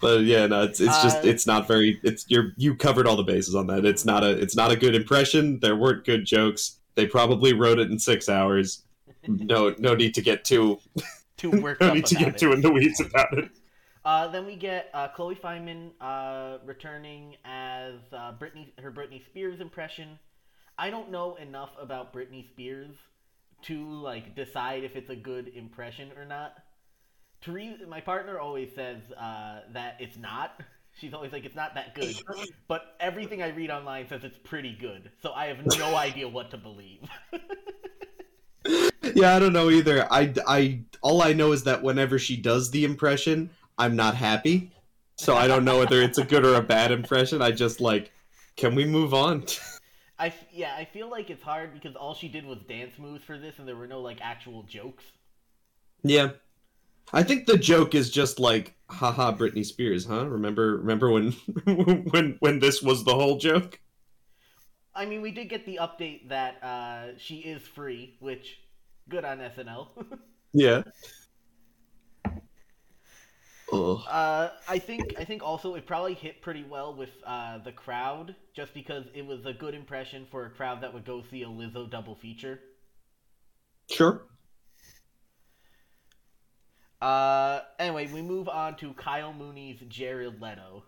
but 0.00 0.22
yeah, 0.22 0.46
no, 0.46 0.62
it's 0.62 0.80
it's 0.80 1.02
just 1.02 1.18
Uh, 1.18 1.28
it's 1.28 1.46
not 1.46 1.68
very. 1.68 2.00
It's 2.02 2.24
you're 2.28 2.52
you 2.56 2.74
covered 2.74 3.06
all 3.06 3.16
the 3.16 3.22
bases 3.22 3.54
on 3.54 3.66
that. 3.66 3.84
It's 3.84 4.04
not 4.04 4.24
a 4.24 4.30
it's 4.30 4.56
not 4.56 4.70
a 4.70 4.76
good 4.76 4.94
impression. 4.94 5.60
There 5.60 5.76
weren't 5.76 6.04
good 6.04 6.24
jokes. 6.24 6.78
They 6.94 7.06
probably 7.06 7.52
wrote 7.52 7.78
it 7.78 7.90
in 7.90 7.98
six 7.98 8.28
hours. 8.28 8.84
No, 9.26 9.74
no 9.78 9.94
need 9.94 10.14
to 10.14 10.22
get 10.22 10.44
too 10.44 10.80
Too 11.40 11.50
worked 11.62 11.80
no 11.80 11.88
up 11.88 11.94
need 11.94 12.04
to 12.06 12.16
about 12.16 12.24
get 12.26 12.34
it. 12.34 12.38
too 12.38 12.52
in 12.52 12.60
the 12.60 12.70
weeds 12.70 13.00
about 13.00 13.38
it. 13.38 13.50
Uh, 14.04 14.28
then 14.28 14.44
we 14.46 14.56
get 14.56 14.90
uh, 14.94 15.08
Chloe 15.08 15.34
Fineman 15.34 15.90
uh, 16.00 16.58
returning 16.66 17.36
as 17.44 17.94
uh, 18.12 18.32
Britney, 18.38 18.68
her 18.78 18.90
Britney 18.92 19.24
Spears 19.26 19.60
impression. 19.60 20.18
I 20.78 20.90
don't 20.90 21.10
know 21.10 21.36
enough 21.36 21.70
about 21.80 22.12
Britney 22.12 22.46
Spears 22.50 22.94
to 23.62 23.90
like 23.90 24.34
decide 24.34 24.84
if 24.84 24.96
it's 24.96 25.08
a 25.10 25.16
good 25.16 25.48
impression 25.54 26.10
or 26.16 26.24
not. 26.26 26.54
Therese, 27.42 27.78
my 27.88 28.00
partner, 28.02 28.38
always 28.38 28.68
says 28.74 28.98
uh, 29.18 29.60
that 29.72 29.96
it's 29.98 30.18
not. 30.18 30.60
She's 31.00 31.14
always 31.14 31.32
like, 31.32 31.46
it's 31.46 31.56
not 31.56 31.74
that 31.74 31.94
good. 31.94 32.14
But 32.68 32.96
everything 33.00 33.42
I 33.42 33.48
read 33.48 33.70
online 33.70 34.08
says 34.08 34.24
it's 34.24 34.36
pretty 34.44 34.76
good. 34.78 35.10
So 35.22 35.32
I 35.32 35.46
have 35.46 35.58
no 35.78 35.94
idea 36.08 36.28
what 36.28 36.50
to 36.50 36.58
believe. 36.58 37.00
Yeah, 39.14 39.34
I 39.34 39.38
don't 39.38 39.52
know 39.52 39.70
either. 39.70 40.06
I 40.12 40.32
I 40.46 40.80
all 41.02 41.22
I 41.22 41.32
know 41.32 41.52
is 41.52 41.64
that 41.64 41.82
whenever 41.82 42.18
she 42.18 42.36
does 42.36 42.70
the 42.70 42.84
impression, 42.84 43.50
I'm 43.78 43.96
not 43.96 44.14
happy. 44.14 44.72
So 45.16 45.36
I 45.36 45.46
don't 45.46 45.64
know 45.64 45.78
whether 45.78 46.00
it's 46.00 46.18
a 46.18 46.24
good 46.24 46.46
or 46.46 46.54
a 46.54 46.62
bad 46.62 46.92
impression. 46.92 47.42
I 47.42 47.50
just 47.50 47.80
like, 47.80 48.10
can 48.56 48.74
we 48.74 48.84
move 48.84 49.12
on? 49.12 49.44
I 50.18 50.28
f- 50.28 50.44
yeah, 50.52 50.74
I 50.76 50.84
feel 50.84 51.10
like 51.10 51.30
it's 51.30 51.42
hard 51.42 51.72
because 51.72 51.96
all 51.96 52.14
she 52.14 52.28
did 52.28 52.44
was 52.44 52.58
dance 52.68 52.98
moves 52.98 53.24
for 53.24 53.38
this, 53.38 53.58
and 53.58 53.66
there 53.66 53.76
were 53.76 53.86
no 53.86 54.00
like 54.00 54.18
actual 54.20 54.62
jokes. 54.62 55.04
Yeah. 56.02 56.32
I 57.12 57.22
think 57.22 57.46
the 57.46 57.58
joke 57.58 57.94
is 57.94 58.10
just 58.10 58.38
like, 58.38 58.74
haha, 58.88 59.32
Britney 59.32 59.64
Spears, 59.64 60.06
huh? 60.06 60.26
Remember 60.26 60.76
remember 60.76 61.10
when 61.10 61.32
when 61.64 62.36
when 62.40 62.58
this 62.60 62.82
was 62.82 63.04
the 63.04 63.14
whole 63.14 63.38
joke? 63.38 63.80
I 64.94 65.06
mean, 65.06 65.22
we 65.22 65.30
did 65.30 65.48
get 65.48 65.66
the 65.66 65.78
update 65.80 66.28
that 66.28 66.62
uh, 66.62 67.18
she 67.18 67.36
is 67.36 67.62
free, 67.62 68.16
which 68.20 68.58
good 69.08 69.24
on 69.24 69.38
SNL. 69.38 69.88
Yeah. 70.52 70.82
Ugh. 73.72 74.00
Uh, 74.08 74.48
I 74.68 74.78
think 74.80 75.14
I 75.18 75.24
think 75.24 75.42
also 75.44 75.76
it 75.76 75.86
probably 75.86 76.14
hit 76.14 76.42
pretty 76.42 76.64
well 76.64 76.92
with 76.94 77.10
uh, 77.24 77.58
the 77.58 77.70
crowd, 77.70 78.34
just 78.52 78.74
because 78.74 79.04
it 79.14 79.24
was 79.24 79.46
a 79.46 79.52
good 79.52 79.74
impression 79.74 80.26
for 80.30 80.44
a 80.46 80.50
crowd 80.50 80.80
that 80.82 80.92
would 80.92 81.04
go 81.04 81.22
see 81.30 81.42
a 81.42 81.46
Lizzo 81.46 81.88
double 81.88 82.16
feature. 82.16 82.58
Sure. 83.88 84.22
Uh, 87.00 87.60
anyway, 87.78 88.08
we 88.12 88.22
move 88.22 88.48
on 88.48 88.76
to 88.76 88.92
Kyle 88.94 89.32
Mooney's 89.32 89.80
Jared 89.88 90.42
Leto, 90.42 90.82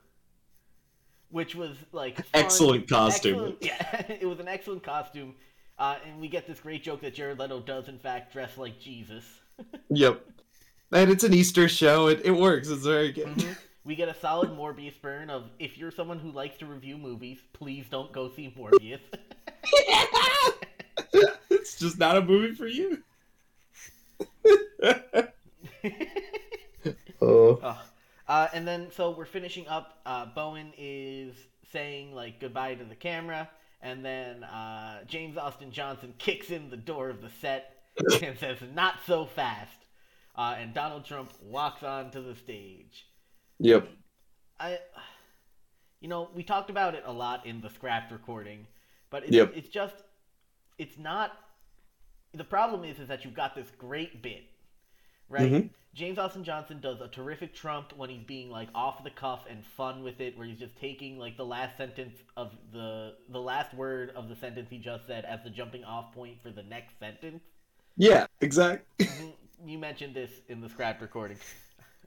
which 1.30 1.54
was 1.54 1.76
like 1.92 2.16
fun- 2.16 2.24
Excellent 2.34 2.88
costume. 2.88 3.34
excellent- 3.34 3.58
yeah, 3.64 4.12
it 4.20 4.26
was 4.28 4.40
an 4.40 4.48
excellent 4.48 4.82
costume, 4.82 5.34
uh, 5.78 5.96
and 6.04 6.20
we 6.20 6.28
get 6.28 6.46
this 6.48 6.60
great 6.60 6.82
joke 6.82 7.00
that 7.02 7.14
Jared 7.14 7.38
Leto 7.38 7.60
does 7.60 7.88
in 7.88 7.98
fact 7.98 8.32
dress 8.32 8.58
like 8.58 8.78
Jesus. 8.80 9.24
Yep. 9.90 10.24
And 10.92 11.10
it's 11.10 11.24
an 11.24 11.34
Easter 11.34 11.68
show. 11.68 12.08
It, 12.08 12.22
it 12.24 12.30
works. 12.30 12.68
It's 12.68 12.84
very 12.84 13.12
good. 13.12 13.26
Mhm. 13.26 13.56
We 13.84 13.96
get 13.96 14.08
a 14.08 14.14
solid 14.14 14.50
Morbius 14.50 15.00
burn 15.00 15.28
of 15.28 15.50
if 15.58 15.76
you're 15.76 15.90
someone 15.90 16.18
who 16.18 16.30
likes 16.30 16.56
to 16.58 16.66
review 16.66 16.96
movies, 16.96 17.38
please 17.52 17.86
don't 17.90 18.12
go 18.12 18.28
see 18.28 18.54
Morbius. 18.56 19.00
it's 21.50 21.78
just 21.78 21.98
not 21.98 22.16
a 22.16 22.22
movie 22.22 22.54
for 22.54 22.66
you. 22.66 23.02
oh. 27.20 27.58
Ugh. 27.62 27.76
Uh, 28.28 28.48
and 28.54 28.66
then, 28.66 28.88
so 28.92 29.10
we're 29.10 29.26
finishing 29.26 29.66
up. 29.68 29.98
Uh, 30.06 30.26
Bowen 30.26 30.72
is 30.78 31.34
saying 31.72 32.14
like 32.14 32.40
goodbye 32.40 32.74
to 32.74 32.84
the 32.84 32.94
camera, 32.94 33.48
and 33.82 34.04
then 34.04 34.44
uh, 34.44 35.02
James 35.06 35.36
Austin 35.36 35.72
Johnson 35.72 36.14
kicks 36.18 36.50
in 36.50 36.70
the 36.70 36.76
door 36.76 37.08
of 37.08 37.20
the 37.20 37.30
set 37.40 37.81
and 38.22 38.38
says, 38.38 38.58
"Not 38.74 38.96
so 39.06 39.26
fast." 39.26 39.76
Uh, 40.34 40.56
and 40.58 40.72
Donald 40.72 41.04
Trump 41.04 41.30
walks 41.42 41.82
onto 41.82 42.22
the 42.22 42.34
stage. 42.34 43.06
Yep. 43.58 43.88
I, 44.58 44.78
you 46.00 46.08
know, 46.08 46.30
we 46.34 46.42
talked 46.42 46.70
about 46.70 46.94
it 46.94 47.02
a 47.06 47.12
lot 47.12 47.44
in 47.46 47.60
the 47.60 47.68
scrapped 47.70 48.10
recording, 48.10 48.66
but 49.10 49.24
it's, 49.24 49.32
Yep. 49.32 49.52
it's 49.54 49.68
just, 49.68 49.94
it's 50.78 50.98
not. 50.98 51.32
The 52.34 52.44
problem 52.44 52.82
is, 52.84 52.98
is 52.98 53.08
that 53.08 53.24
you've 53.24 53.34
got 53.34 53.54
this 53.54 53.70
great 53.76 54.22
bit, 54.22 54.44
right? 55.28 55.52
Mhm. 55.52 55.70
James 55.94 56.18
Austin 56.18 56.42
Johnson 56.44 56.80
does 56.80 57.02
a 57.02 57.08
terrific 57.08 57.52
Trump 57.54 57.92
when 57.94 58.08
he's 58.08 58.24
being 58.24 58.48
like 58.48 58.68
off 58.74 59.04
the 59.04 59.10
cuff 59.10 59.44
and 59.50 59.62
fun 59.76 60.02
with 60.02 60.18
it, 60.22 60.38
where 60.38 60.46
he's 60.46 60.58
just 60.58 60.74
taking 60.76 61.18
like 61.18 61.36
the 61.36 61.44
last 61.44 61.76
sentence 61.76 62.16
of 62.38 62.52
the 62.72 63.16
the 63.28 63.40
last 63.40 63.74
word 63.74 64.10
of 64.16 64.30
the 64.30 64.36
sentence 64.36 64.70
he 64.70 64.78
just 64.78 65.06
said 65.06 65.26
as 65.26 65.40
the 65.44 65.50
jumping 65.50 65.84
off 65.84 66.14
point 66.14 66.40
for 66.42 66.50
the 66.50 66.62
next 66.62 66.98
sentence. 66.98 67.42
Yeah, 67.96 68.26
exactly. 68.40 69.08
You 69.64 69.78
mentioned 69.78 70.12
this 70.12 70.32
in 70.48 70.60
the 70.60 70.68
scrapped 70.68 71.00
recording. 71.00 71.36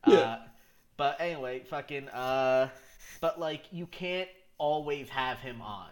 Yeah. 0.05 0.17
Uh, 0.17 0.39
but 0.97 1.21
anyway, 1.21 1.63
fucking 1.69 2.09
uh 2.09 2.67
but 3.21 3.39
like 3.39 3.63
you 3.71 3.87
can't 3.87 4.29
always 4.57 5.09
have 5.09 5.37
him 5.39 5.61
on. 5.61 5.89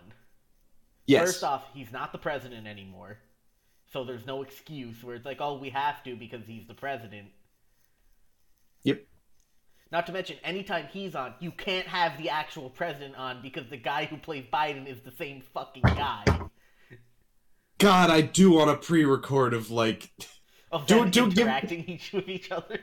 Yes. 1.06 1.26
First 1.26 1.44
off, 1.44 1.64
he's 1.74 1.92
not 1.92 2.12
the 2.12 2.18
president 2.18 2.68
anymore. 2.68 3.18
So 3.92 4.04
there's 4.04 4.26
no 4.26 4.42
excuse 4.42 5.04
where 5.04 5.16
it's 5.16 5.26
like, 5.26 5.38
"Oh, 5.40 5.58
we 5.58 5.70
have 5.70 6.04
to 6.04 6.16
because 6.16 6.46
he's 6.46 6.68
the 6.68 6.74
president." 6.74 7.28
Yep. 8.84 9.06
Not 9.92 10.08
to 10.08 10.12
mention, 10.12 10.38
anytime 10.44 10.88
he's 10.92 11.14
on, 11.14 11.36
you 11.40 11.52
can't 11.52 11.88
have 11.88 12.18
the 12.18 12.30
actual 12.30 12.70
president 12.70 13.16
on 13.16 13.42
because 13.42 13.70
the 13.70 13.78
guy 13.78 14.06
who 14.06 14.18
plays 14.18 14.46
Biden 14.52 14.88
is 14.88 15.00
the 15.02 15.12
same 15.12 15.42
fucking 15.54 15.84
guy. 15.84 16.24
God, 17.84 18.10
I 18.10 18.22
do 18.22 18.52
want 18.52 18.70
a 18.70 18.76
pre-record 18.78 19.54
of 19.54 19.70
like, 19.70 20.10
Of 20.72 20.88
Do- 20.88 21.06
do 21.10 21.30
give- 21.30 21.40
interacting 21.40 21.84
each 21.88 22.14
with 22.14 22.30
each 22.30 22.50
other. 22.52 22.80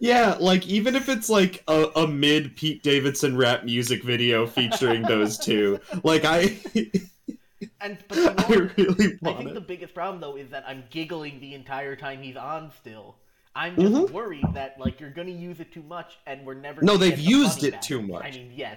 yeah, 0.00 0.36
like 0.40 0.66
even 0.66 0.96
if 0.96 1.08
it's 1.08 1.28
like 1.28 1.62
a, 1.68 1.90
a 1.96 2.08
mid 2.08 2.56
Pete 2.56 2.82
Davidson 2.82 3.36
rap 3.36 3.64
music 3.64 4.02
video 4.02 4.46
featuring 4.46 5.02
those 5.02 5.38
two, 5.46 5.78
like 6.02 6.24
I, 6.24 6.56
and 7.80 7.98
but 8.08 8.16
the 8.16 8.34
I 8.44 8.48
more- 8.48 8.70
really 8.76 9.18
I 9.24 9.32
think 9.34 9.50
it. 9.50 9.54
the 9.54 9.60
biggest 9.60 9.94
problem 9.94 10.20
though 10.20 10.36
is 10.36 10.50
that 10.50 10.64
I'm 10.66 10.84
giggling 10.90 11.38
the 11.40 11.54
entire 11.54 11.94
time 11.94 12.20
he's 12.22 12.36
on 12.36 12.72
still. 12.80 13.16
I'm 13.54 13.76
just 13.76 13.92
Mhm. 13.94 14.10
worried 14.10 14.44
that 14.54 14.76
like 14.78 14.98
you're 15.00 15.10
gonna 15.10 15.30
use 15.30 15.60
it 15.60 15.72
too 15.72 15.82
much 15.82 16.18
and 16.26 16.44
we're 16.44 16.54
never 16.54 16.82
No, 16.82 16.96
they've 16.96 17.16
the 17.16 17.22
used 17.22 17.62
it 17.64 17.72
back. 17.72 17.80
too 17.82 18.02
much. 18.02 18.24
I 18.24 18.30
mean, 18.32 18.52
yes. 18.54 18.76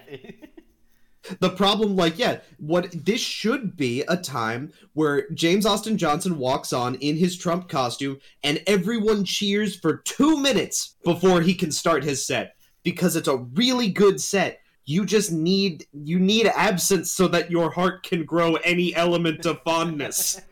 The 1.40 1.50
problem 1.50 1.96
like 1.96 2.18
yeah 2.18 2.38
what 2.58 2.90
this 3.04 3.20
should 3.20 3.76
be 3.76 4.02
a 4.08 4.16
time 4.16 4.72
where 4.94 5.28
james 5.30 5.66
austin 5.66 5.98
johnson 5.98 6.38
walks 6.38 6.72
on 6.72 6.94
in 6.96 7.16
his 7.16 7.36
trump 7.36 7.68
costume 7.68 8.18
and 8.42 8.62
everyone 8.66 9.24
cheers 9.24 9.76
for 9.76 9.98
two 9.98 10.38
minutes 10.38 10.96
before 11.04 11.40
he 11.42 11.54
can 11.54 11.70
start 11.70 12.02
his 12.02 12.26
set 12.26 12.54
because 12.82 13.16
it's 13.16 13.28
a 13.28 13.36
really 13.36 13.90
good 13.90 14.20
set. 14.20 14.60
You 14.84 15.04
just 15.04 15.30
need 15.30 15.86
you 15.92 16.18
need 16.18 16.46
absence 16.46 17.12
so 17.12 17.28
that 17.28 17.50
your 17.50 17.70
heart 17.70 18.02
can 18.02 18.24
grow 18.24 18.56
any 18.56 18.94
element 18.94 19.46
of 19.46 19.62
fondness. 19.62 20.40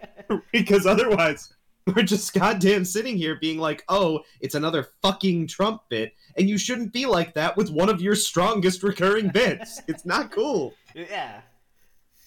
Because 0.53 0.85
otherwise 0.85 1.55
we're 1.97 2.03
just 2.03 2.33
goddamn 2.35 2.85
sitting 2.85 3.17
here 3.17 3.37
being 3.41 3.59
like 3.59 3.85
oh 3.89 4.21
it's 4.41 4.55
another 4.55 4.89
fucking 5.03 5.47
trump 5.47 5.83
bit 5.89 6.13
and 6.37 6.49
you 6.49 6.59
shouldn't 6.59 6.93
be 6.93 7.07
like 7.07 7.35
that 7.35 7.57
with 7.57 7.71
one 7.71 7.89
of 7.89 8.01
your 8.01 8.15
strongest 8.15 8.83
recurring 8.83 9.29
bits 9.29 9.81
it's 9.89 10.05
not 10.05 10.31
cool 10.31 10.75
yeah. 10.95 11.41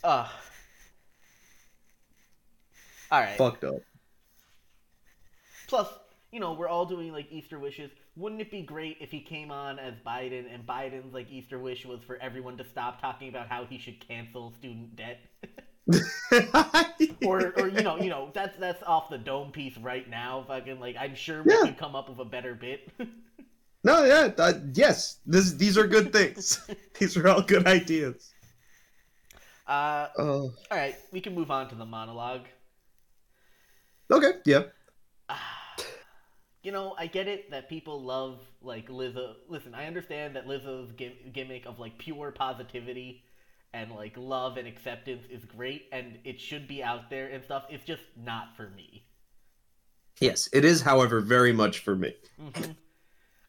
Ugh. 0.03 0.27
All 3.11 3.19
right. 3.19 3.37
fucked 3.37 3.63
up. 3.63 3.81
Plus, 5.67 5.87
you 6.31 6.39
know, 6.39 6.53
we're 6.53 6.69
all 6.69 6.85
doing 6.85 7.11
like 7.11 7.27
Easter 7.31 7.59
wishes. 7.59 7.91
Wouldn't 8.15 8.41
it 8.41 8.51
be 8.51 8.61
great 8.61 8.97
if 8.99 9.11
he 9.11 9.21
came 9.21 9.51
on 9.51 9.79
as 9.79 9.95
Biden 10.05 10.53
and 10.53 10.65
Biden's 10.65 11.13
like 11.13 11.29
Easter 11.29 11.59
wish 11.59 11.85
was 11.85 12.01
for 12.03 12.17
everyone 12.17 12.57
to 12.57 12.65
stop 12.65 13.01
talking 13.01 13.29
about 13.29 13.47
how 13.47 13.65
he 13.65 13.77
should 13.77 14.05
cancel 14.05 14.51
student 14.51 14.95
debt? 14.95 15.19
or 17.25 17.53
or 17.57 17.67
you 17.67 17.81
know, 17.81 17.97
you 17.97 18.09
know, 18.09 18.29
that's 18.33 18.57
that's 18.57 18.81
off 18.83 19.09
the 19.09 19.17
dome 19.17 19.51
piece 19.51 19.77
right 19.77 20.09
now. 20.09 20.43
Fucking 20.47 20.79
like 20.79 20.95
I'm 20.99 21.15
sure 21.15 21.43
we 21.43 21.51
Yeah. 21.53 21.61
could 21.63 21.77
come 21.77 21.95
up 21.95 22.09
with 22.09 22.19
a 22.19 22.25
better 22.25 22.53
bit. 22.55 22.89
no, 23.83 24.03
yeah, 24.05 24.29
uh, 24.37 24.53
yes. 24.73 25.17
This 25.25 25.53
these 25.53 25.77
are 25.77 25.87
good 25.87 26.13
things. 26.13 26.61
these 26.99 27.17
are 27.17 27.27
all 27.27 27.41
good 27.41 27.65
ideas. 27.67 28.31
uh 29.67 30.07
Oh, 30.17 30.53
all 30.69 30.77
right, 30.77 30.95
we 31.11 31.19
can 31.19 31.33
move 31.33 31.49
on 31.51 31.67
to 31.69 31.75
the 31.75 31.85
monologue. 31.85 32.45
okay, 34.11 34.33
yeah. 34.45 34.63
You 36.63 36.71
know, 36.71 36.93
I 36.95 37.07
get 37.07 37.27
it 37.27 37.49
that 37.49 37.69
people 37.69 38.03
love 38.03 38.37
like 38.61 38.87
Lizzo. 38.87 39.33
Listen, 39.49 39.73
I 39.73 39.87
understand 39.87 40.35
that 40.35 40.45
Lizzo's 40.45 40.91
gim- 40.91 41.31
gimmick 41.33 41.65
of 41.65 41.79
like 41.79 41.97
pure 41.97 42.29
positivity 42.31 43.23
and 43.73 43.91
like 43.91 44.13
love 44.17 44.57
and 44.57 44.67
acceptance 44.67 45.23
is 45.29 45.45
great, 45.45 45.87
and 45.91 46.17
it 46.23 46.39
should 46.39 46.67
be 46.67 46.83
out 46.83 47.09
there 47.09 47.27
and 47.27 47.43
stuff. 47.43 47.65
It's 47.69 47.85
just 47.85 48.03
not 48.15 48.55
for 48.55 48.69
me. 48.69 49.05
Yes, 50.19 50.49
it 50.53 50.65
is, 50.65 50.81
however, 50.81 51.19
very 51.19 51.53
much 51.53 51.79
for 51.79 51.95
me. 51.95 52.13
hmm 52.39 52.71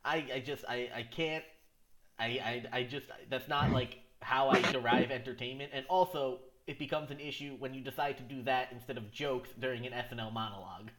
I 0.04 0.24
I 0.34 0.42
just 0.44 0.64
I 0.68 0.90
I 0.94 1.02
can't. 1.02 1.44
I 2.18 2.26
I 2.72 2.78
I 2.78 2.82
just 2.84 3.06
that's 3.30 3.48
not 3.48 3.70
like 3.72 3.98
how 4.20 4.48
I 4.48 4.60
derive 4.72 5.10
entertainment, 5.10 5.70
and 5.74 5.84
also 5.88 6.40
it 6.66 6.78
becomes 6.78 7.10
an 7.10 7.18
issue 7.20 7.56
when 7.58 7.74
you 7.74 7.80
decide 7.82 8.16
to 8.18 8.22
do 8.22 8.42
that 8.42 8.68
instead 8.72 8.96
of 8.96 9.10
jokes 9.12 9.50
during 9.58 9.86
an 9.86 9.92
SNL 9.92 10.32
monologue. 10.32 10.90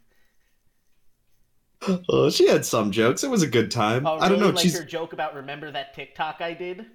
Oh, 2.09 2.29
she 2.29 2.47
had 2.47 2.65
some 2.65 2.91
jokes. 2.91 3.25
It 3.25 3.29
was 3.29 3.43
a 3.43 3.47
good 3.47 3.69
time. 3.69 4.07
Oh, 4.07 4.17
I 4.17 4.29
don't 4.29 4.39
know. 4.39 4.45
really? 4.45 4.55
Like 4.55 4.63
she's 4.63 4.73
your 4.73 4.85
joke 4.85 5.11
about 5.11 5.35
remember 5.35 5.69
that 5.69 5.93
TikTok 5.93 6.37
I 6.39 6.53
did? 6.53 6.85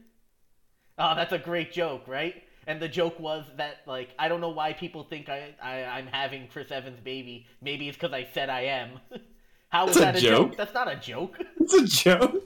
Oh, 0.98 1.14
that's 1.14 1.32
a 1.32 1.38
great 1.38 1.72
joke, 1.72 2.02
right? 2.06 2.42
And 2.66 2.80
the 2.82 2.88
joke 2.88 3.18
was 3.18 3.46
that 3.56 3.78
like 3.86 4.10
I 4.18 4.28
don't 4.28 4.40
know 4.40 4.50
why 4.50 4.72
people 4.72 5.04
think 5.04 5.28
I, 5.28 5.54
I 5.62 5.84
I'm 5.84 6.06
having 6.06 6.48
Chris 6.48 6.70
Evans' 6.70 7.00
baby. 7.00 7.46
Maybe 7.62 7.88
it's 7.88 7.96
because 7.96 8.12
I 8.12 8.28
said 8.34 8.50
I 8.50 8.62
am. 8.62 9.00
How 9.70 9.88
is 9.88 9.96
a 9.96 10.00
that 10.00 10.16
a 10.16 10.20
joke? 10.20 10.48
joke. 10.50 10.56
That's 10.56 10.74
not 10.74 10.90
a 10.90 10.96
joke. 10.96 11.38
it's 11.60 11.74
a 11.74 11.84
joke. 11.84 12.44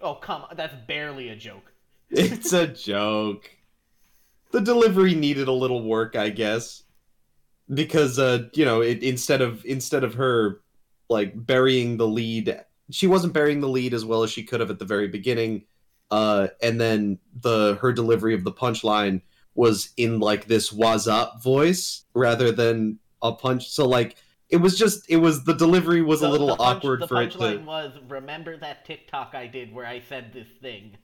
Oh 0.00 0.14
come, 0.16 0.42
on. 0.42 0.56
that's 0.56 0.74
barely 0.86 1.28
a 1.30 1.36
joke. 1.36 1.72
It's 2.10 2.52
a 2.52 2.66
joke. 2.66 3.50
The 4.50 4.60
delivery 4.60 5.14
needed 5.14 5.48
a 5.48 5.52
little 5.52 5.82
work, 5.82 6.16
I 6.16 6.28
guess, 6.28 6.82
because 7.72 8.18
uh, 8.18 8.48
you 8.52 8.66
know, 8.66 8.82
it, 8.82 9.02
instead 9.02 9.40
of 9.40 9.64
instead 9.64 10.04
of 10.04 10.14
her 10.14 10.60
like 11.08 11.32
burying 11.34 11.96
the 11.96 12.06
lead, 12.06 12.60
she 12.90 13.06
wasn't 13.06 13.32
burying 13.32 13.60
the 13.60 13.68
lead 13.68 13.94
as 13.94 14.04
well 14.04 14.22
as 14.22 14.30
she 14.30 14.42
could 14.42 14.60
have 14.60 14.70
at 14.70 14.78
the 14.78 14.84
very 14.84 15.08
beginning. 15.08 15.64
Uh, 16.12 16.48
and 16.62 16.78
then 16.80 17.18
the 17.40 17.76
her 17.80 17.90
delivery 17.92 18.34
of 18.34 18.44
the 18.44 18.52
punchline 18.52 19.22
was 19.54 19.90
in 19.96 20.20
like 20.20 20.46
this 20.46 20.70
was 20.70 21.08
up 21.08 21.42
voice 21.42 22.04
rather 22.14 22.52
than 22.52 22.98
a 23.22 23.32
punch. 23.32 23.68
So 23.70 23.88
like 23.88 24.16
it 24.50 24.58
was 24.58 24.76
just 24.78 25.08
it 25.10 25.16
was 25.16 25.44
the 25.44 25.54
delivery 25.54 26.02
was 26.02 26.20
The- 26.20 26.28
a 26.28 26.30
little 26.30 26.48
punch- 26.56 26.60
awkward 26.60 27.08
for 27.08 27.22
it 27.22 27.32
The 27.32 27.38
punchline 27.38 27.58
to. 27.60 27.64
was 27.64 27.92
remember 28.08 28.58
that 28.58 28.84
TikTok 28.84 29.34
I 29.34 29.46
did 29.46 29.72
where 29.74 29.86
I 29.86 30.00
said 30.00 30.32
this 30.34 30.48
thing. 30.60 30.96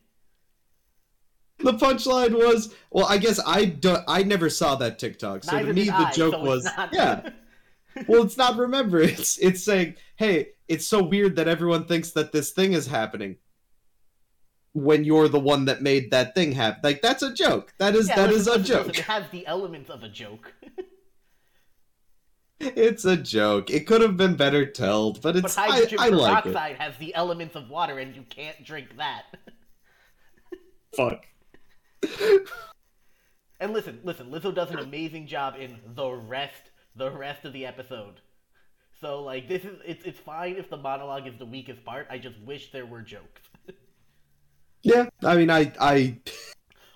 The 1.61 1.73
punchline 1.73 2.35
was 2.35 2.75
well. 2.91 3.07
I 3.07 3.17
guess 3.19 3.41
I 3.45 3.65
don't, 3.65 4.05
I 4.07 4.23
never 4.23 4.49
saw 4.50 4.77
that 4.77 4.99
TikTok, 4.99 5.43
so 5.43 5.57
Neither 5.57 5.69
to 5.69 5.73
me 5.75 5.85
the 5.87 5.95
I, 5.95 6.12
joke 6.12 6.35
so 6.35 6.43
was 6.45 6.65
not- 6.77 6.93
yeah. 6.95 7.31
well, 8.07 8.23
it's 8.23 8.37
not 8.45 8.57
remember. 8.59 9.00
It's 9.00 9.38
it's 9.38 9.65
saying, 9.65 9.97
hey, 10.17 10.50
it's 10.69 10.87
so 10.87 11.03
weird 11.03 11.35
that 11.37 11.49
everyone 11.49 11.87
thinks 11.87 12.11
that 12.12 12.31
this 12.31 12.50
thing 12.53 12.75
is 12.75 12.87
happening. 12.87 13.37
When 14.79 15.05
you're 15.05 15.29
the 15.29 15.41
one 15.41 15.65
that 15.67 15.83
made 15.83 16.11
that 16.11 16.35
thing 16.35 16.53
happen. 16.53 16.81
Like 16.83 17.03
that's 17.03 17.23
a 17.23 17.33
joke. 17.33 17.75
That 17.79 17.95
is 17.95 18.09
Yeah, 18.09 18.17
that 18.17 18.31
listen, 18.31 18.41
is 18.41 18.47
a 18.47 18.51
listen, 18.53 18.65
joke. 18.65 18.87
listen, 18.89 19.01
it 19.03 19.07
has 19.07 19.25
the 19.31 19.47
elements 19.47 19.91
of 19.91 20.03
a 20.03 20.09
joke. 20.09 20.53
It's 22.61 23.05
a 23.05 23.17
joke. 23.17 23.71
It 23.71 23.87
could 23.87 24.01
have 24.01 24.17
been 24.17 24.35
better 24.35 24.69
told, 24.69 25.23
but 25.23 25.37
But 25.41 25.45
it's 25.45 25.57
I, 25.57 25.69
hydrogen 25.69 25.99
I 26.01 26.09
like 26.09 26.45
it. 26.45 26.53
peroxide 26.55 26.77
has 26.79 26.97
the 26.99 27.15
elements 27.15 27.55
of 27.55 27.71
water, 27.71 27.99
and 28.01 28.17
you 28.17 28.23
can't 28.29 28.65
drink 28.65 28.97
that. 28.97 29.27
Fuck. 30.97 31.27
And 33.61 33.73
listen, 33.73 34.01
listen, 34.05 34.31
Lizzo 34.31 34.55
does 34.55 34.71
an 34.71 34.79
amazing 34.79 35.27
job 35.27 35.55
in 35.59 35.79
the 35.95 36.09
rest, 36.11 36.71
the 36.97 37.11
rest 37.11 37.45
of 37.45 37.53
the 37.53 37.67
episode. 37.67 38.21
So 39.01 39.23
like, 39.23 39.49
this 39.49 39.65
is 39.65 39.79
it's 39.85 40.05
it's 40.05 40.19
fine 40.19 40.57
if 40.57 40.69
the 40.71 40.77
monologue 40.77 41.27
is 41.29 41.37
the 41.39 41.47
weakest 41.47 41.85
part. 41.85 42.07
I 42.11 42.19
just 42.19 42.39
wish 42.41 42.73
there 42.73 42.87
were 42.87 43.03
jokes. 43.03 43.43
Yeah, 44.83 45.09
I 45.23 45.37
mean, 45.37 45.51
I 45.51 45.73
I 45.81 46.19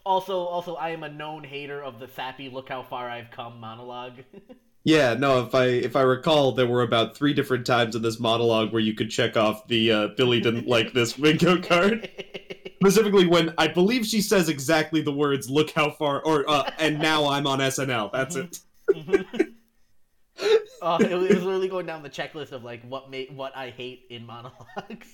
Also, 0.04 0.38
also, 0.38 0.74
I 0.74 0.90
am 0.90 1.02
a 1.02 1.08
known 1.08 1.44
hater 1.44 1.82
of 1.82 1.98
the 2.00 2.08
sappy 2.08 2.48
"Look 2.48 2.68
how 2.68 2.82
far 2.82 3.08
I've 3.08 3.30
come" 3.30 3.60
monologue. 3.60 4.14
yeah 4.84 5.14
no. 5.14 5.44
If 5.44 5.54
I 5.54 5.64
if 5.66 5.96
I 5.96 6.02
recall, 6.02 6.52
there 6.52 6.66
were 6.66 6.82
about 6.82 7.16
three 7.16 7.34
different 7.34 7.66
times 7.66 7.94
in 7.94 8.02
this 8.02 8.18
monologue 8.20 8.72
where 8.72 8.82
you 8.82 8.94
could 8.94 9.10
check 9.10 9.36
off 9.36 9.66
the 9.68 9.92
uh, 9.92 10.08
Billy 10.16 10.40
didn't 10.40 10.66
like 10.66 10.92
this 10.92 11.12
bingo 11.18 11.60
card. 11.60 12.08
Specifically, 12.82 13.26
when 13.26 13.54
I 13.58 13.68
believe 13.68 14.04
she 14.06 14.20
says 14.20 14.48
exactly 14.48 15.02
the 15.02 15.12
words 15.12 15.48
"Look 15.48 15.70
how 15.70 15.90
far" 15.90 16.20
or 16.22 16.48
uh, 16.48 16.70
"and 16.78 16.98
now 16.98 17.28
I'm 17.28 17.46
on 17.46 17.60
SNL." 17.60 18.10
That's 18.12 18.36
it. 18.36 18.58
Mhm. 18.90 19.54
oh, 20.82 20.96
it 21.00 21.12
was, 21.14 21.30
it 21.30 21.34
was 21.34 21.44
literally 21.44 21.68
going 21.68 21.86
down 21.86 22.02
the 22.02 22.10
checklist 22.10 22.52
of 22.52 22.64
like 22.64 22.82
what 22.88 23.10
made 23.10 23.36
what 23.36 23.56
I 23.56 23.70
hate 23.70 24.06
in 24.10 24.26
monologues. 24.26 25.06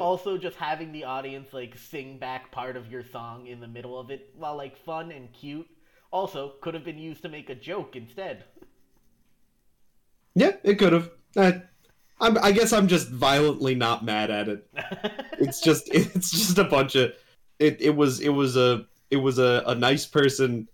Also, 0.00 0.38
just 0.38 0.56
having 0.56 0.92
the 0.92 1.04
audience 1.04 1.52
like 1.52 1.76
sing 1.76 2.18
back 2.18 2.50
part 2.50 2.76
of 2.76 2.90
your 2.90 3.04
song 3.04 3.46
in 3.46 3.60
the 3.60 3.68
middle 3.68 3.98
of 3.98 4.10
it, 4.10 4.30
while 4.36 4.56
like 4.56 4.76
fun 4.76 5.10
and 5.10 5.32
cute, 5.32 5.68
also 6.10 6.54
could 6.60 6.74
have 6.74 6.84
been 6.84 6.98
used 6.98 7.22
to 7.22 7.28
make 7.28 7.50
a 7.50 7.54
joke 7.54 7.96
instead. 7.96 8.44
Yeah, 10.34 10.52
it 10.62 10.78
could 10.78 10.92
have. 10.92 11.10
I, 11.36 11.62
I'm, 12.20 12.38
I 12.38 12.52
guess 12.52 12.72
I'm 12.72 12.88
just 12.88 13.08
violently 13.08 13.74
not 13.74 14.04
mad 14.04 14.30
at 14.30 14.48
it. 14.48 14.68
It's 15.38 15.60
just 15.60 15.92
it's 15.92 16.30
just 16.30 16.58
a 16.58 16.64
bunch 16.64 16.94
of 16.94 17.14
it. 17.58 17.78
It 17.80 17.96
was 17.96 18.20
it 18.20 18.28
was 18.28 18.56
a 18.56 18.86
it 19.10 19.16
was 19.16 19.40
a, 19.40 19.64
a 19.66 19.74
nice 19.74 20.06
person 20.06 20.68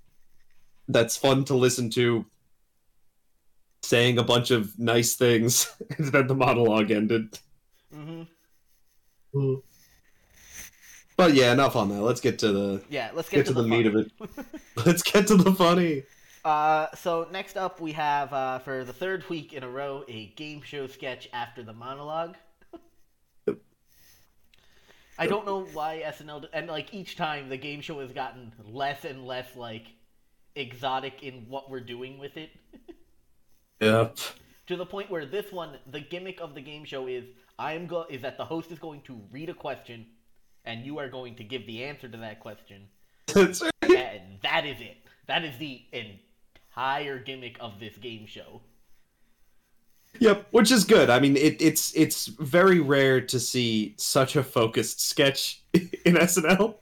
that's 0.89 1.17
fun 1.17 1.45
to 1.47 1.55
listen 1.55 1.89
to 1.91 2.27
saying 3.83 4.19
a 4.19 4.23
bunch 4.23 4.51
of 4.51 4.79
nice 4.79 5.15
things 5.15 5.75
and 5.97 6.09
then 6.09 6.27
the 6.27 6.35
monologue 6.35 6.91
ended. 6.91 7.39
Mm-hmm. 7.95 8.23
Hmm 9.33 9.55
But 11.17 11.35
yeah, 11.35 11.53
enough 11.53 11.77
on 11.77 11.89
that. 11.91 12.03
Let's 12.03 12.21
get 12.21 12.39
to 12.41 12.53
the 12.53 12.83
Yeah, 12.89 13.11
let's 13.15 13.29
get, 13.29 13.39
get, 13.39 13.47
to, 13.47 13.53
the, 13.53 13.63
meat 13.63 13.87
of 13.87 13.97
it. 13.97 14.11
Let's 14.87 15.03
get 15.03 15.27
to 15.29 15.37
the 15.37 15.53
funny. 15.53 16.05
Uh, 16.45 16.87
so 16.95 17.27
next 17.33 17.57
up 17.57 17.81
we 17.81 17.93
have 17.93 18.33
uh, 18.33 18.59
for 18.61 18.85
the 18.85 18.93
third 18.93 19.29
week 19.29 19.53
in 19.53 19.63
a 19.63 19.69
row 19.69 20.05
a 20.09 20.27
game 20.37 20.63
show 20.63 20.87
sketch 20.87 21.29
after 21.33 21.63
the 21.63 21.73
monologue. 21.73 22.37
I 25.19 25.27
don't 25.27 25.45
know 25.45 25.65
why 25.73 26.03
SNL 26.07 26.47
and 26.53 26.69
like 26.69 26.95
each 26.95 27.17
time 27.17 27.49
the 27.49 27.57
game 27.57 27.81
show 27.81 27.99
has 28.01 28.13
gotten 28.13 28.53
less 28.65 29.05
and 29.05 29.27
less 29.27 29.57
like 29.57 29.89
exotic 30.55 31.23
in 31.23 31.47
what 31.49 31.69
we're 31.69 31.81
doing 31.81 32.19
with 32.19 32.37
it 32.37 32.51
Yep. 33.81 34.17
to 34.69 34.77
the 34.77 34.87
point 34.87 35.11
where 35.11 35.27
this 35.27 35.51
one 35.53 35.79
the 35.91 36.01
gimmick 36.01 36.41
of 36.41 36.55
the 36.55 36.61
game 36.61 36.85
show 36.85 37.07
is 37.09 37.25
I 37.59 37.73
am 37.73 37.87
go 37.87 38.07
is 38.09 38.23
that 38.23 38.37
the 38.37 38.45
host 38.45 38.71
is 38.71 38.79
going 38.79 39.01
to 39.03 39.21
read 39.33 39.49
a 39.49 39.55
question 39.55 40.07
and 40.65 40.85
you 40.85 40.99
are 40.99 41.09
going 41.09 41.35
to 41.37 41.45
give 41.45 41.67
the 41.67 41.85
answer 41.85 42.09
to 42.09 42.17
that 42.19 42.41
question 42.41 42.89
That's 43.27 43.63
right. 43.63 43.73
and 43.83 44.23
that 44.43 44.65
is 44.65 44.81
it. 44.81 44.97
That 45.27 45.45
is 45.45 45.59
the 45.59 45.83
entire 45.93 47.19
gimmick 47.19 47.57
of 47.61 47.81
this 47.81 47.97
game 47.97 48.27
show. 48.27 48.63
Yep, 50.21 50.49
which 50.53 50.71
is 50.71 50.85
good. 50.85 51.11
I 51.11 51.21
mean, 51.21 51.37
it, 51.37 51.61
it's 51.61 51.95
it's 51.95 52.27
very 52.27 52.81
rare 52.81 53.21
to 53.21 53.39
see 53.39 53.95
such 53.99 54.37
a 54.37 54.43
focused 54.43 55.01
sketch 55.01 55.63
in 55.75 56.15
SNL. 56.15 56.77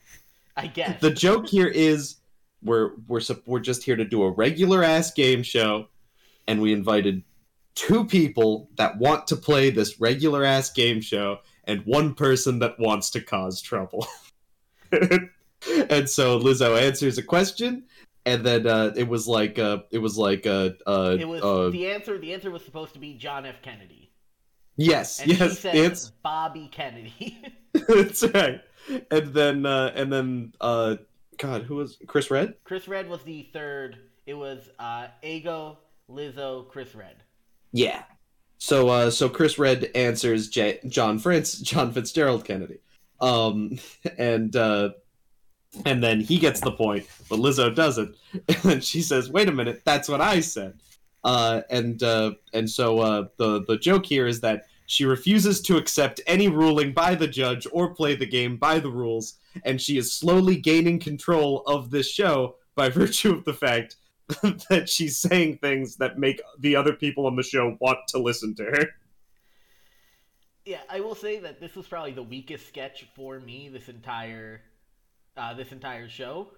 I 0.56 0.68
guess. 0.68 1.00
The 1.00 1.10
joke 1.10 1.48
here 1.48 1.66
is 1.66 2.16
we're 2.62 2.92
we're 3.08 3.20
we're 3.44 3.60
just 3.60 3.82
here 3.82 3.96
to 3.96 4.04
do 4.04 4.22
a 4.22 4.30
regular 4.30 4.82
ass 4.84 5.12
game 5.12 5.42
show, 5.42 5.88
and 6.46 6.60
we 6.60 6.72
invited 6.72 7.24
two 7.76 8.04
people 8.04 8.68
that 8.76 8.98
want 8.98 9.28
to 9.28 9.36
play 9.36 9.70
this 9.70 10.00
regular 10.00 10.44
ass 10.44 10.70
game 10.72 11.00
show, 11.00 11.38
and 11.64 11.82
one 11.84 12.14
person 12.14 12.58
that 12.58 12.78
wants 12.80 13.10
to 13.10 13.20
cause 13.20 13.60
trouble. 13.60 14.06
and 14.92 16.10
so 16.10 16.40
Lizzo 16.40 16.80
answers 16.80 17.18
a 17.18 17.22
question, 17.22 17.84
and 18.24 18.44
then 18.44 18.66
uh, 18.66 18.92
it 18.96 19.06
was 19.06 19.28
like 19.28 19.60
uh, 19.60 19.78
it 19.92 19.98
was 19.98 20.18
like 20.18 20.46
uh, 20.46 20.70
uh, 20.86 21.16
it 21.18 21.28
was 21.28 21.42
uh, 21.42 21.70
the 21.70 21.86
answer. 21.86 22.18
The 22.18 22.34
answer 22.34 22.50
was 22.50 22.64
supposed 22.64 22.94
to 22.94 22.98
be 22.98 23.14
John 23.14 23.46
F. 23.46 23.62
Kennedy, 23.62 24.10
yes, 24.76 25.20
and 25.20 25.30
he 25.30 25.38
yes, 25.38 25.64
it's 25.64 26.10
Bobby 26.22 26.68
Kennedy. 26.72 27.40
That's 27.88 28.22
right. 28.34 28.60
And 29.10 29.34
then 29.34 29.66
uh 29.66 29.92
and 29.94 30.12
then 30.12 30.52
uh 30.60 30.96
God, 31.38 31.62
who 31.62 31.76
was 31.76 31.98
Chris 32.06 32.30
Redd? 32.30 32.54
Chris 32.64 32.88
Redd 32.88 33.08
was 33.08 33.22
the 33.22 33.48
third. 33.52 33.98
It 34.26 34.34
was 34.34 34.70
uh, 34.78 35.08
Ego, 35.22 35.78
Lizzo, 36.10 36.66
Chris 36.68 36.94
Redd. 36.94 37.16
Yeah. 37.76 38.04
So 38.56 38.88
uh 38.88 39.10
so 39.10 39.28
Chris 39.28 39.58
Redd 39.58 39.90
answers 39.94 40.48
J- 40.48 40.80
John 40.88 41.18
Fritz 41.18 41.58
John 41.70 41.92
Fitzgerald 41.92 42.44
Kennedy. 42.44 42.78
Um 43.20 43.78
and 44.18 44.56
uh 44.56 44.90
and 45.84 46.02
then 46.02 46.20
he 46.20 46.38
gets 46.38 46.60
the 46.60 46.72
point, 46.72 47.06
but 47.28 47.38
Lizzo 47.38 47.74
doesn't. 47.74 48.16
And 48.64 48.82
she 48.82 49.02
says, 49.02 49.30
"Wait 49.30 49.48
a 49.48 49.52
minute, 49.52 49.82
that's 49.84 50.08
what 50.08 50.22
I 50.22 50.40
said." 50.40 50.80
Uh 51.22 51.62
and 51.68 52.02
uh 52.02 52.32
and 52.54 52.68
so 52.68 53.00
uh 53.00 53.26
the 53.36 53.62
the 53.64 53.76
joke 53.76 54.06
here 54.06 54.26
is 54.26 54.40
that 54.40 54.66
she 54.86 55.04
refuses 55.04 55.60
to 55.62 55.76
accept 55.76 56.22
any 56.26 56.48
ruling 56.48 56.92
by 56.94 57.14
the 57.14 57.26
judge 57.26 57.66
or 57.72 57.94
play 57.94 58.14
the 58.14 58.24
game 58.24 58.56
by 58.56 58.78
the 58.78 58.88
rules, 58.88 59.34
and 59.66 59.82
she 59.82 59.98
is 59.98 60.14
slowly 60.14 60.56
gaining 60.56 60.98
control 60.98 61.62
of 61.66 61.90
this 61.90 62.08
show 62.08 62.56
by 62.74 62.88
virtue 62.88 63.32
of 63.34 63.44
the 63.44 63.52
fact 63.52 63.96
that 64.70 64.88
she's 64.88 65.18
saying 65.18 65.58
things 65.58 65.96
that 65.96 66.18
make 66.18 66.40
the 66.58 66.74
other 66.76 66.92
people 66.92 67.26
on 67.26 67.36
the 67.36 67.42
show 67.42 67.76
want 67.80 67.98
to 68.08 68.18
listen 68.18 68.54
to 68.56 68.64
her. 68.64 68.84
Yeah, 70.64 70.80
I 70.90 70.98
will 71.00 71.14
say 71.14 71.38
that 71.38 71.60
this 71.60 71.76
was 71.76 71.86
probably 71.86 72.12
the 72.12 72.24
weakest 72.24 72.66
sketch 72.66 73.06
for 73.14 73.38
me 73.38 73.68
this 73.68 73.88
entire, 73.88 74.62
uh, 75.36 75.54
this 75.54 75.70
entire 75.70 76.08
show. 76.08 76.48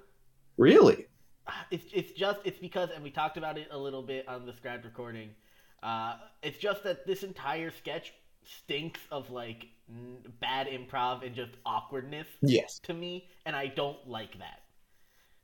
Really? 0.57 1.07
It's 1.71 1.87
it's 1.95 2.13
just 2.13 2.41
it's 2.45 2.59
because 2.59 2.91
and 2.95 3.03
we 3.03 3.11
talked 3.11 3.37
about 3.39 3.57
it 3.57 3.69
a 3.71 3.79
little 3.79 4.03
bit 4.03 4.29
on 4.29 4.45
the 4.45 4.53
scribed 4.53 4.85
recording. 4.85 5.31
Uh, 5.83 6.17
it's 6.43 6.59
just 6.59 6.85
that 6.85 7.07
this 7.07 7.23
entire 7.23 7.71
sketch 7.71 8.13
stinks 8.45 9.01
of 9.11 9.31
like 9.31 9.67
n- 9.89 10.19
bad 10.41 10.67
improv 10.67 11.25
and 11.25 11.35
just 11.35 11.53
awkwardness 11.65 12.27
Yes. 12.43 12.79
to 12.81 12.93
me, 12.95 13.29
and 13.47 13.55
I 13.57 13.67
don't 13.69 14.07
like 14.07 14.39
that. 14.39 14.61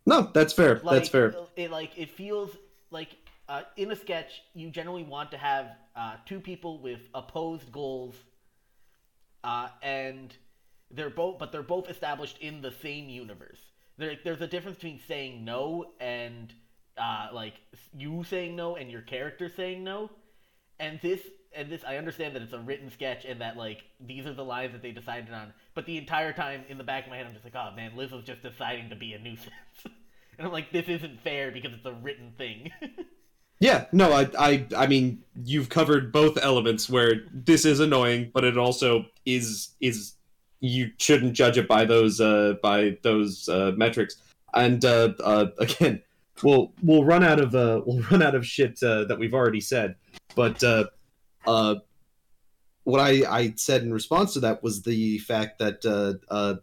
No, 0.07 0.31
that's 0.33 0.53
fair. 0.53 0.81
Like, 0.83 0.99
that's 0.99 1.09
fair. 1.09 1.35
It 1.57 1.71
like 1.71 1.97
it 1.97 2.11
feels 2.11 2.51
like 2.90 3.17
uh, 3.49 3.62
in 3.77 3.90
a 3.90 3.97
sketch 3.97 4.43
you 4.55 4.71
generally 4.71 5.03
want 5.03 5.31
to 5.31 5.38
have 5.38 5.77
uh, 5.97 6.17
two 6.27 6.40
people 6.40 6.81
with 6.81 7.01
opposed 7.14 7.73
goals, 7.73 8.14
uh, 9.43 9.69
and 9.83 10.35
they're 10.90 11.11
both 11.11 11.38
but 11.38 11.53
they're 11.53 11.62
both 11.62 11.88
established 11.88 12.38
in 12.38 12.61
the 12.61 12.71
same 12.71 13.09
universe. 13.09 13.61
There, 13.97 14.17
there's 14.25 14.40
a 14.40 14.47
difference 14.47 14.77
between 14.77 15.01
saying 15.07 15.45
no 15.45 15.93
and 16.01 16.53
uh, 16.99 17.29
like 17.33 17.55
you 17.97 18.25
saying 18.25 18.57
no 18.57 18.77
and 18.77 18.90
your 18.90 19.03
character 19.03 19.51
saying 19.55 19.85
no, 19.85 20.11
and 20.79 21.01
this 21.01 21.21
and 21.57 21.71
this 21.71 21.83
I 21.87 21.97
understand 21.97 22.35
that 22.35 22.43
it's 22.43 22.53
a 22.53 22.59
written 22.59 22.90
sketch 22.90 23.25
and 23.25 23.40
that 23.40 23.57
like 23.57 23.85
these 24.01 24.27
are 24.27 24.35
the 24.35 24.45
lines 24.45 24.73
that 24.73 24.83
they 24.83 24.93
decided 24.93 25.33
on, 25.33 25.53
but 25.75 25.87
the 25.87 25.97
entire 25.99 26.33
time 26.33 26.64
in 26.69 26.79
the 26.79 26.85
back 26.85 27.05
of 27.05 27.11
my 27.11 27.17
head 27.17 27.27
I'm 27.27 27.33
just 27.33 27.45
like, 27.45 27.57
oh 27.57 27.75
man, 27.75 27.97
Liz 27.97 28.11
was 28.11 28.25
just 28.25 28.43
deciding 28.43 28.90
to 28.90 28.97
be 28.97 29.12
a 29.14 29.19
nuisance, 29.19 29.53
and 29.85 30.47
I'm 30.47 30.53
like, 30.53 30.73
this 30.73 30.88
isn't 30.88 31.21
fair 31.21 31.51
because 31.51 31.73
it's 31.73 31.87
a 31.87 31.93
written 31.93 32.33
thing. 32.37 32.71
Yeah, 33.61 33.87
no, 33.93 34.12
I, 34.12 34.29
I, 34.38 34.67
I 34.77 34.87
mean, 34.87 35.23
you've 35.43 35.69
covered 35.69 36.12
both 36.12 36.37
elements 36.43 36.90
where 36.90 37.23
this 37.33 37.64
is 37.64 37.81
annoying, 37.81 38.31
but 38.35 38.45
it 38.45 38.59
also 38.59 39.07
is 39.25 39.71
is 39.81 40.14
you 40.61 40.90
shouldn't 40.99 41.35
judge 41.35 41.57
it 41.57 41.69
by 41.69 41.85
those 41.85 42.21
uh 42.21 42.55
by 42.62 42.99
those 43.03 43.49
uh 43.49 43.73
metrics. 43.77 44.17
And 44.53 44.85
uh, 44.85 45.14
uh 45.23 45.47
again, 45.59 46.03
we'll 46.43 46.73
we'll 46.83 47.05
run 47.05 47.23
out 47.23 47.40
of 47.40 47.55
uh 47.55 47.81
we'll 47.87 48.03
run 48.11 48.23
out 48.23 48.35
of 48.35 48.45
shit 48.47 48.83
uh, 48.83 49.05
that 49.05 49.19
we've 49.19 49.35
already 49.35 49.61
said, 49.61 49.95
but 50.35 50.62
uh 50.62 50.85
uh 51.46 51.76
what 52.85 53.00
I 53.00 53.24
I 53.28 53.54
said 53.57 53.83
in 53.83 53.92
response 53.92 54.35
to 54.35 54.40
that 54.40 54.62
was 54.62 54.83
the 54.83 55.18
fact 55.18 55.59
that 55.59 55.85
uh 55.85 56.14
uh 56.33 56.57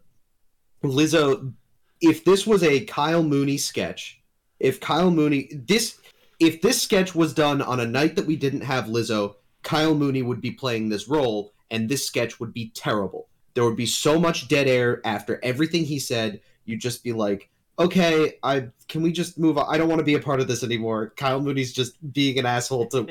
Lizzo, 0.84 1.54
if 2.02 2.26
this 2.26 2.48
was 2.48 2.64
a 2.64 2.86
Kyle 2.86 3.24
Mooney 3.24 3.58
sketch, 3.58 4.22
if 4.60 4.80
Kyle 4.80 5.12
Mooney 5.12 5.50
this 5.54 6.00
if 6.40 6.62
this 6.62 6.82
sketch 6.82 7.14
was 7.14 7.34
done 7.36 7.62
on 7.62 7.80
a 7.80 7.86
night 7.86 8.16
that 8.16 8.26
we 8.26 8.36
didn't 8.36 8.62
have 8.62 8.86
Lizzo, 8.86 9.36
Kyle 9.62 9.94
Mooney 9.94 10.24
would 10.24 10.42
be 10.42 10.52
playing 10.52 10.90
this 10.90 11.08
role, 11.08 11.54
and 11.70 11.88
this 11.88 12.08
sketch 12.08 12.40
would 12.40 12.52
be 12.54 12.72
terrible. 12.74 13.28
there 13.54 13.64
would 13.66 13.76
be 13.76 13.86
so 13.86 14.20
much 14.20 14.48
dead 14.48 14.68
air 14.68 15.02
after 15.06 15.40
everything 15.44 15.86
he 15.86 16.00
said. 16.00 16.42
You'd 16.66 16.82
just 16.82 17.04
be 17.04 17.14
like, 17.14 17.50
okay, 17.82 18.38
I 18.44 18.68
can 18.88 19.02
we 19.02 19.12
just 19.12 19.38
move 19.38 19.58
on? 19.58 19.66
I 19.74 19.78
don't 19.78 19.88
want 19.88 20.00
to 20.00 20.06
be 20.06 20.16
a 20.16 20.20
part 20.20 20.40
of 20.40 20.48
this 20.48 20.64
anymore. 20.64 21.14
Kyle 21.16 21.40
Mooney's 21.40 21.74
just 21.74 21.96
being 22.14 22.40
an 22.40 22.46
asshole 22.46 22.88
to 22.88 23.06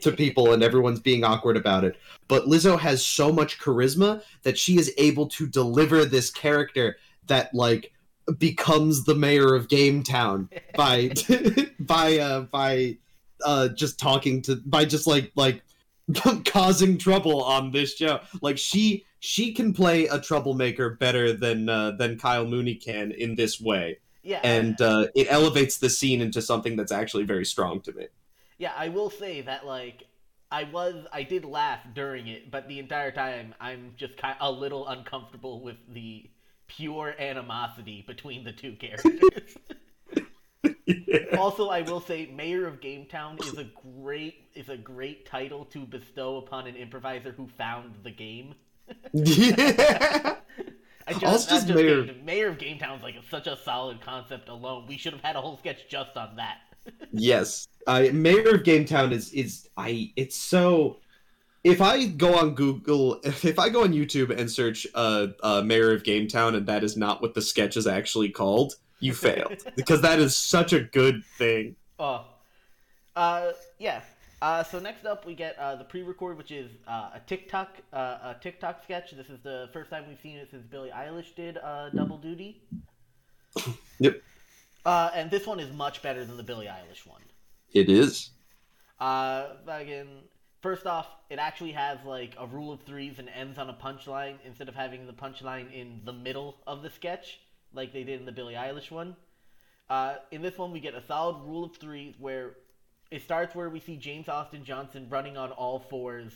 to 0.00 0.12
people 0.16 0.52
and 0.52 0.62
everyone's 0.62 1.00
being 1.00 1.24
awkward 1.24 1.56
about 1.56 1.84
it. 1.84 1.96
But 2.28 2.44
Lizzo 2.44 2.78
has 2.78 3.04
so 3.04 3.32
much 3.32 3.58
charisma 3.58 4.22
that 4.42 4.58
she 4.58 4.78
is 4.78 4.92
able 4.96 5.28
to 5.28 5.46
deliver 5.46 6.04
this 6.04 6.30
character 6.30 6.96
that 7.26 7.54
like 7.54 7.92
becomes 8.38 9.04
the 9.04 9.14
mayor 9.14 9.54
of 9.54 9.68
Game 9.68 10.02
Town 10.02 10.48
by 10.74 11.12
by 11.80 12.18
uh 12.18 12.40
by 12.42 12.98
uh 13.44 13.68
just 13.68 13.98
talking 13.98 14.42
to 14.42 14.56
by 14.56 14.84
just 14.84 15.06
like 15.06 15.32
like 15.34 15.62
causing 16.44 16.98
trouble 16.98 17.42
on 17.42 17.70
this 17.70 17.96
show. 17.96 18.20
Like 18.40 18.58
she 18.58 19.04
she 19.20 19.52
can 19.52 19.72
play 19.72 20.06
a 20.08 20.18
troublemaker 20.20 20.90
better 20.90 21.32
than 21.32 21.68
uh, 21.68 21.92
than 21.92 22.18
Kyle 22.18 22.44
Mooney 22.44 22.74
can 22.74 23.12
in 23.12 23.36
this 23.36 23.60
way. 23.60 23.98
Yeah, 24.22 24.40
And 24.44 24.80
uh, 24.80 25.08
it 25.14 25.26
elevates 25.30 25.78
the 25.78 25.90
scene 25.90 26.20
into 26.20 26.40
something 26.40 26.76
that's 26.76 26.92
actually 26.92 27.24
very 27.24 27.44
strong 27.44 27.80
to 27.82 27.92
me. 27.92 28.06
yeah, 28.58 28.72
I 28.76 28.88
will 28.88 29.10
say 29.10 29.40
that 29.42 29.66
like 29.66 30.04
I 30.50 30.64
was 30.64 31.06
I 31.12 31.22
did 31.22 31.44
laugh 31.44 31.80
during 31.94 32.28
it, 32.28 32.50
but 32.50 32.68
the 32.68 32.78
entire 32.78 33.10
time 33.10 33.54
I'm 33.60 33.94
just 33.96 34.16
kind 34.16 34.36
a 34.40 34.50
little 34.50 34.86
uncomfortable 34.86 35.60
with 35.60 35.76
the 35.88 36.30
pure 36.68 37.14
animosity 37.18 38.04
between 38.06 38.44
the 38.44 38.52
two 38.52 38.74
characters. 38.74 39.20
also, 41.38 41.68
I 41.68 41.82
will 41.82 42.00
say 42.00 42.30
Mayor 42.32 42.66
of 42.66 42.80
Gametown 42.80 43.42
is 43.42 43.58
a 43.58 43.64
great 43.98 44.48
is 44.54 44.68
a 44.68 44.76
great 44.76 45.26
title 45.26 45.64
to 45.66 45.80
bestow 45.80 46.36
upon 46.36 46.66
an 46.66 46.76
improviser 46.76 47.32
who 47.32 47.48
found 47.58 47.94
the 48.02 48.10
game. 48.10 48.54
yeah. 49.12 50.36
I 51.06 51.12
just, 51.12 51.24
Also 51.24 51.50
just 51.50 51.66
just 51.66 51.78
Mayor- 51.78 52.14
Mayor 52.24 52.48
of 52.48 52.58
Gametown 52.58 52.96
is 52.96 53.02
like 53.02 53.16
such 53.30 53.46
a 53.46 53.56
solid 53.56 54.00
concept 54.00 54.48
alone. 54.48 54.86
We 54.88 54.96
should 54.96 55.12
have 55.12 55.22
had 55.22 55.36
a 55.36 55.40
whole 55.40 55.58
sketch 55.58 55.88
just 55.88 56.16
on 56.16 56.36
that. 56.36 56.58
yes. 57.12 57.68
Uh, 57.86 58.06
Mayor 58.12 58.54
of 58.54 58.62
Gametown 58.62 59.12
is 59.12 59.32
is 59.32 59.68
I 59.76 60.12
it's 60.16 60.36
so 60.36 60.98
if 61.64 61.80
I 61.80 62.06
go 62.06 62.34
on 62.34 62.54
Google 62.54 63.20
if 63.24 63.58
I 63.58 63.68
go 63.68 63.84
on 63.84 63.92
YouTube 63.92 64.36
and 64.36 64.50
search 64.50 64.86
uh, 64.94 65.28
uh 65.42 65.62
Mayor 65.62 65.92
of 65.92 66.02
Gametown 66.02 66.56
and 66.56 66.66
that 66.66 66.84
is 66.84 66.96
not 66.96 67.22
what 67.22 67.34
the 67.34 67.42
sketch 67.42 67.76
is 67.76 67.86
actually 67.86 68.30
called, 68.30 68.74
you 69.00 69.14
failed. 69.14 69.64
because 69.76 70.00
that 70.02 70.18
is 70.18 70.36
such 70.36 70.72
a 70.72 70.80
good 70.80 71.24
thing. 71.38 71.76
Oh, 71.98 72.24
uh, 73.14 73.52
yeah. 73.78 74.00
Uh, 74.42 74.64
so 74.64 74.80
next 74.80 75.06
up, 75.06 75.24
we 75.24 75.34
get 75.34 75.56
uh, 75.56 75.76
the 75.76 75.84
pre-record, 75.84 76.36
which 76.36 76.50
is 76.50 76.68
uh, 76.88 77.10
a 77.14 77.20
TikTok, 77.28 77.76
uh, 77.92 77.96
a 77.96 78.36
TikTok 78.40 78.82
sketch. 78.82 79.12
This 79.12 79.30
is 79.30 79.38
the 79.44 79.70
first 79.72 79.88
time 79.88 80.02
we've 80.08 80.18
seen 80.20 80.36
it 80.36 80.50
since 80.50 80.66
Billie 80.66 80.90
Eilish 80.90 81.32
did 81.36 81.58
uh, 81.58 81.90
Double 81.90 82.18
Duty. 82.18 82.60
Yep. 84.00 84.20
Uh, 84.84 85.10
and 85.14 85.30
this 85.30 85.46
one 85.46 85.60
is 85.60 85.72
much 85.72 86.02
better 86.02 86.24
than 86.24 86.36
the 86.36 86.42
Billie 86.42 86.66
Eilish 86.66 87.06
one. 87.06 87.20
It 87.72 87.88
is. 87.88 88.30
Uh, 88.98 89.50
again, 89.68 90.08
first 90.60 90.86
off, 90.86 91.06
it 91.30 91.38
actually 91.38 91.70
has 91.70 91.98
like 92.04 92.34
a 92.36 92.44
rule 92.44 92.72
of 92.72 92.80
threes 92.80 93.20
and 93.20 93.28
ends 93.28 93.58
on 93.58 93.70
a 93.70 93.74
punchline 93.74 94.38
instead 94.44 94.68
of 94.68 94.74
having 94.74 95.06
the 95.06 95.12
punchline 95.12 95.72
in 95.72 96.00
the 96.04 96.12
middle 96.12 96.56
of 96.66 96.82
the 96.82 96.90
sketch, 96.90 97.38
like 97.72 97.92
they 97.92 98.02
did 98.02 98.18
in 98.18 98.26
the 98.26 98.32
Billie 98.32 98.54
Eilish 98.54 98.90
one. 98.90 99.14
Uh, 99.88 100.16
in 100.32 100.42
this 100.42 100.58
one, 100.58 100.72
we 100.72 100.80
get 100.80 100.94
a 100.94 101.02
solid 101.06 101.44
rule 101.44 101.64
of 101.64 101.76
threes 101.76 102.14
where 102.18 102.56
it 103.12 103.22
starts 103.22 103.54
where 103.54 103.68
we 103.68 103.78
see 103.78 103.96
James 103.96 104.28
Austin 104.28 104.64
Johnson 104.64 105.06
running 105.10 105.36
on 105.36 105.52
all 105.52 105.78
fours, 105.78 106.32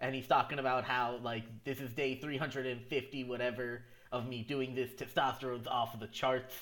and 0.00 0.14
he's 0.14 0.26
talking 0.26 0.58
about 0.58 0.84
how 0.84 1.18
like 1.22 1.44
this 1.64 1.80
is 1.80 1.92
day 1.92 2.16
350 2.16 3.24
whatever 3.24 3.82
of 4.12 4.28
me 4.28 4.42
doing 4.42 4.74
this. 4.74 4.90
Testosterone's 4.92 5.66
off 5.66 5.94
of 5.94 6.00
the 6.00 6.06
charts 6.08 6.54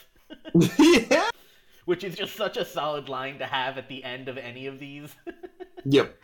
yeah. 0.78 1.28
which 1.84 2.04
is 2.04 2.14
just 2.14 2.34
such 2.36 2.56
a 2.56 2.64
solid 2.64 3.08
line 3.08 3.38
to 3.38 3.46
have 3.46 3.76
at 3.78 3.88
the 3.88 4.02
end 4.04 4.28
of 4.28 4.38
any 4.38 4.66
of 4.66 4.78
these. 4.78 5.14
Yep. 5.86 6.16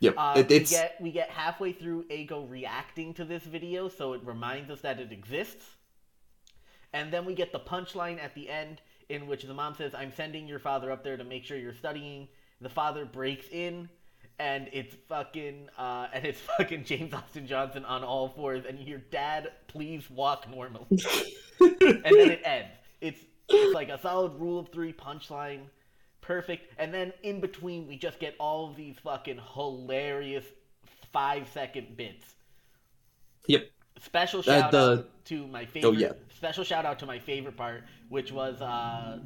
Yep. 0.00 0.14
Uh, 0.16 0.34
It- 0.36 0.48
we 0.48 0.60
get 0.64 1.00
we 1.00 1.12
get 1.12 1.28
halfway 1.28 1.72
through 1.72 2.06
Ego 2.10 2.46
reacting 2.46 3.12
to 3.14 3.24
this 3.24 3.42
video, 3.42 3.88
so 3.88 4.14
it 4.14 4.22
reminds 4.24 4.70
us 4.70 4.80
that 4.80 4.98
it 4.98 5.12
exists. 5.12 5.66
And 6.94 7.12
then 7.12 7.26
we 7.26 7.34
get 7.34 7.52
the 7.52 7.60
punchline 7.60 8.18
at 8.18 8.34
the 8.34 8.48
end, 8.48 8.80
in 9.10 9.26
which 9.26 9.42
the 9.42 9.52
mom 9.52 9.74
says, 9.74 9.94
"I'm 9.94 10.10
sending 10.10 10.46
your 10.48 10.58
father 10.58 10.90
up 10.90 11.04
there 11.04 11.18
to 11.18 11.24
make 11.24 11.44
sure 11.44 11.58
you're 11.58 11.74
studying." 11.74 12.28
The 12.60 12.68
father 12.68 13.04
breaks 13.04 13.46
in, 13.50 13.88
and 14.38 14.68
it's 14.72 14.94
fucking 15.08 15.68
uh, 15.78 16.08
and 16.12 16.24
it's 16.24 16.40
fucking 16.58 16.84
James 16.84 17.12
Austin 17.12 17.46
Johnson 17.46 17.84
on 17.84 18.02
all 18.04 18.28
fours, 18.28 18.64
and 18.68 18.78
your 18.80 18.98
dad, 19.10 19.52
please 19.68 20.08
walk 20.10 20.48
normally. 20.50 20.86
and 21.60 21.76
then 21.80 22.30
it 22.30 22.42
ends. 22.44 22.70
It's 23.00 23.20
it's 23.48 23.74
like 23.74 23.88
a 23.90 24.00
solid 24.00 24.34
rule 24.40 24.58
of 24.58 24.68
three 24.70 24.92
punchline, 24.92 25.60
perfect. 26.20 26.72
And 26.78 26.92
then 26.94 27.12
in 27.22 27.40
between, 27.40 27.86
we 27.86 27.96
just 27.96 28.18
get 28.18 28.34
all 28.40 28.70
of 28.70 28.76
these 28.76 28.96
fucking 29.02 29.40
hilarious 29.54 30.44
five 31.12 31.48
second 31.52 31.96
bits. 31.96 32.34
Yep. 33.46 33.68
Special 34.00 34.40
Uh, 34.40 34.42
shout 34.42 34.70
the- 34.72 34.78
out 34.78 35.24
to 35.26 35.46
my 35.46 35.64
favorite. 35.66 35.88
Oh, 35.88 35.92
yeah. 35.92 36.12
Special 36.34 36.64
shout 36.64 36.84
out 36.86 36.98
to 37.00 37.06
my 37.06 37.18
favorite 37.18 37.56
part, 37.56 37.84
which 38.08 38.32
was 38.32 38.60
uh, 38.62 39.18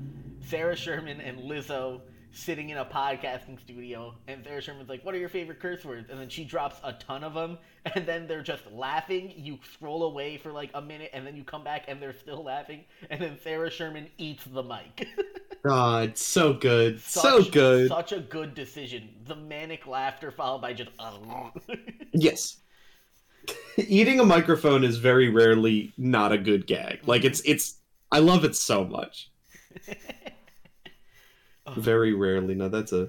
Sarah 0.44 0.76
Sherman 0.76 1.20
and 1.20 1.38
Lizzo 1.38 2.00
sitting 2.32 2.70
in 2.70 2.78
a 2.78 2.84
podcasting 2.84 3.60
studio, 3.60 4.14
and 4.26 4.44
Sarah 4.44 4.60
Sherman's 4.60 4.88
like, 4.88 5.04
"What 5.04 5.14
are 5.14 5.18
your 5.18 5.28
favorite 5.28 5.60
curse 5.60 5.84
words?" 5.84 6.08
And 6.10 6.18
then 6.18 6.28
she 6.28 6.44
drops 6.44 6.80
a 6.84 6.92
ton 6.94 7.24
of 7.24 7.34
them, 7.34 7.58
and 7.94 8.06
then 8.06 8.26
they're 8.26 8.42
just 8.42 8.70
laughing. 8.70 9.32
You 9.36 9.58
scroll 9.74 10.04
away 10.04 10.36
for 10.36 10.52
like 10.52 10.70
a 10.74 10.82
minute, 10.82 11.10
and 11.12 11.26
then 11.26 11.36
you 11.36 11.44
come 11.44 11.64
back, 11.64 11.84
and 11.88 12.00
they're 12.00 12.12
still 12.14 12.44
laughing, 12.44 12.84
and 13.10 13.20
then 13.20 13.38
Sarah 13.42 13.70
Sherman 13.70 14.08
eats 14.18 14.44
the 14.44 14.62
mic. 14.62 15.06
God, 15.64 16.16
so 16.16 16.52
good. 16.52 17.00
so 17.00 17.42
good. 17.42 17.88
Such 17.88 18.12
a 18.12 18.20
good 18.20 18.54
decision. 18.54 19.08
The 19.26 19.36
manic 19.36 19.86
laughter 19.86 20.30
followed 20.30 20.62
by 20.62 20.72
just. 20.72 20.90
Uh, 20.98 21.50
yes. 22.12 22.58
Eating 23.76 24.20
a 24.20 24.24
microphone 24.24 24.84
is 24.84 24.98
very 24.98 25.28
rarely 25.28 25.92
not 25.96 26.32
a 26.32 26.38
good 26.38 26.66
gag. 26.66 27.00
Like 27.06 27.22
mm-hmm. 27.22 27.28
it's 27.28 27.40
it's 27.44 27.78
I 28.10 28.20
love 28.20 28.44
it 28.44 28.56
so 28.56 28.84
much. 28.84 29.30
Very 31.76 32.12
rarely. 32.14 32.54
No, 32.54 32.68
that's 32.68 32.92
a 32.92 33.08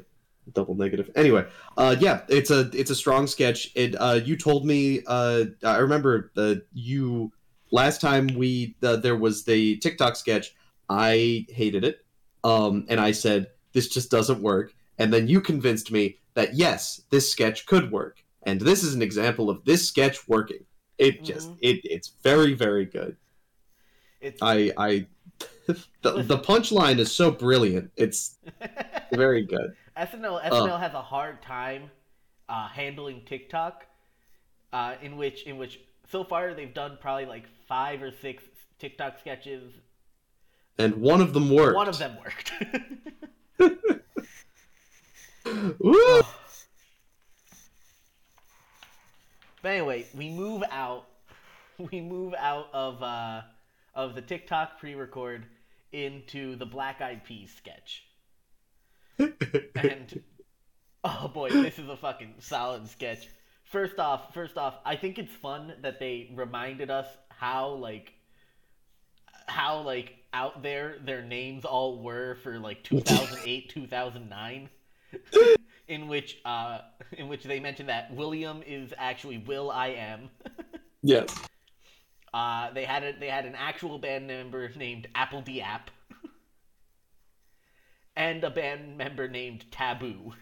double 0.54 0.76
negative. 0.76 1.12
Anyway, 1.16 1.46
uh 1.78 1.96
yeah, 2.00 2.22
it's 2.28 2.52
a 2.52 2.70
it's 2.74 2.90
a 2.90 2.96
strong 2.96 3.28
sketch. 3.28 3.72
It 3.76 3.96
uh 3.96 4.20
you 4.24 4.36
told 4.36 4.66
me 4.66 5.02
uh 5.08 5.46
I 5.64 5.78
remember 5.78 6.32
uh 6.38 6.56
you 6.74 7.32
last 7.72 8.02
time 8.02 8.28
we 8.36 8.76
uh, 8.82 8.96
there 8.96 9.16
was 9.16 9.44
the 9.44 9.78
TikTok 9.78 10.16
sketch, 10.16 10.56
I 10.90 11.46
hated 11.50 11.84
it. 11.84 12.04
Um 12.44 12.86
and 12.90 13.00
I 13.00 13.12
said 13.12 13.48
this 13.74 13.88
just 13.88 14.10
doesn't 14.10 14.42
work. 14.42 14.74
And 14.98 15.14
then 15.14 15.28
you 15.28 15.40
convinced 15.40 15.92
me 15.92 16.18
that 16.34 16.56
yes, 16.56 17.02
this 17.10 17.32
sketch 17.32 17.66
could 17.66 17.92
work. 17.92 18.24
And 18.44 18.60
this 18.62 18.84
is 18.84 18.96
an 18.96 19.02
example 19.02 19.50
of 19.50 19.64
this 19.66 19.88
sketch 19.88 20.28
working. 20.28 20.66
It 20.98 21.24
just 21.24 21.52
Mhm. 21.52 21.58
it 21.62 21.82
it's 21.84 22.14
very 22.24 22.54
very 22.54 22.86
good. 22.86 23.18
it's 24.22 24.42
I 24.42 24.72
I 24.78 25.06
the, 25.68 26.24
the 26.24 26.38
punchline 26.38 27.00
is 27.00 27.12
so 27.12 27.32
brilliant. 27.32 27.92
It's 27.96 28.38
very 29.14 29.46
good. 29.46 29.76
SNL 29.98 30.42
Oh. 30.52 30.66
SNL 30.66 30.80
has 30.80 30.94
a 30.94 31.02
hard 31.02 31.42
time 31.42 31.90
uh, 32.48 32.68
handling 32.68 33.22
TikTok, 33.26 33.86
uh, 34.74 34.96
in 35.02 35.18
which 35.18 35.44
in 35.44 35.58
which 35.58 35.80
so 36.12 36.24
far 36.24 36.54
they've 36.54 36.74
done 36.74 36.98
probably 37.00 37.26
like 37.26 37.46
five 37.68 38.02
or 38.02 38.12
six 38.12 38.44
TikTok 38.80 39.20
sketches. 39.20 39.72
And 40.78 40.96
one 40.96 41.22
of 41.22 41.34
them 41.34 41.50
worked. 41.50 41.76
One 41.76 41.90
of 41.90 41.98
them 42.00 42.18
worked. 42.24 42.52
Woo! 45.80 46.22
but 49.62 49.70
anyway, 49.70 50.06
we 50.16 50.30
move 50.30 50.64
out. 50.72 51.06
We 51.92 52.02
move 52.02 52.34
out 52.38 52.68
of 52.74 53.02
uh, 53.02 53.42
of 53.96 54.16
the 54.16 54.22
TikTok 54.22 54.80
pre-record 54.80 55.46
into 55.92 56.56
the 56.56 56.66
Black 56.66 57.02
Eyed 57.02 57.24
Peas 57.24 57.54
sketch. 57.56 58.06
and 59.76 60.22
oh 61.04 61.28
boy, 61.28 61.50
this 61.50 61.80
is 61.80 61.90
a 61.90 61.98
fucking 61.98 62.36
solid 62.40 62.88
sketch. 62.88 63.28
First 63.64 64.00
off, 64.00 64.34
first 64.34 64.58
off, 64.58 64.76
I 64.86 64.96
think 64.96 65.20
it's 65.20 65.34
fun 65.34 65.74
that 65.82 66.00
they 66.00 66.32
reminded 66.36 66.90
us 66.90 67.08
how 67.30 67.70
like 67.70 68.14
how 69.48 69.82
like 69.82 70.16
out 70.34 70.62
there 70.62 70.98
their 71.04 71.22
names 71.22 71.66
all 71.66 72.02
were 72.02 72.36
for 72.44 72.60
like 72.60 72.84
2008, 72.84 73.70
2009. 73.70 74.70
In 75.88 76.08
which, 76.08 76.38
uh, 76.46 76.82
in 77.14 77.28
which 77.28 77.44
they 77.44 77.60
mentioned 77.60 77.90
that 77.90 78.14
William 78.14 78.62
is 78.68 78.94
actually 78.96 79.40
Will 79.40 79.72
I 79.72 79.88
Am. 79.88 80.30
yes. 81.02 81.36
Uh, 82.34 82.72
they 82.72 82.86
had 82.86 83.04
a, 83.04 83.14
they 83.20 83.28
had 83.28 83.46
an 83.46 83.56
actual 83.56 83.98
band 83.98 84.28
member 84.28 84.70
named 84.76 85.08
apl.de.ap, 85.16 85.92
and 88.16 88.44
a 88.44 88.50
band 88.50 88.98
member 88.98 89.28
named 89.28 89.66
Taboo. 89.72 90.34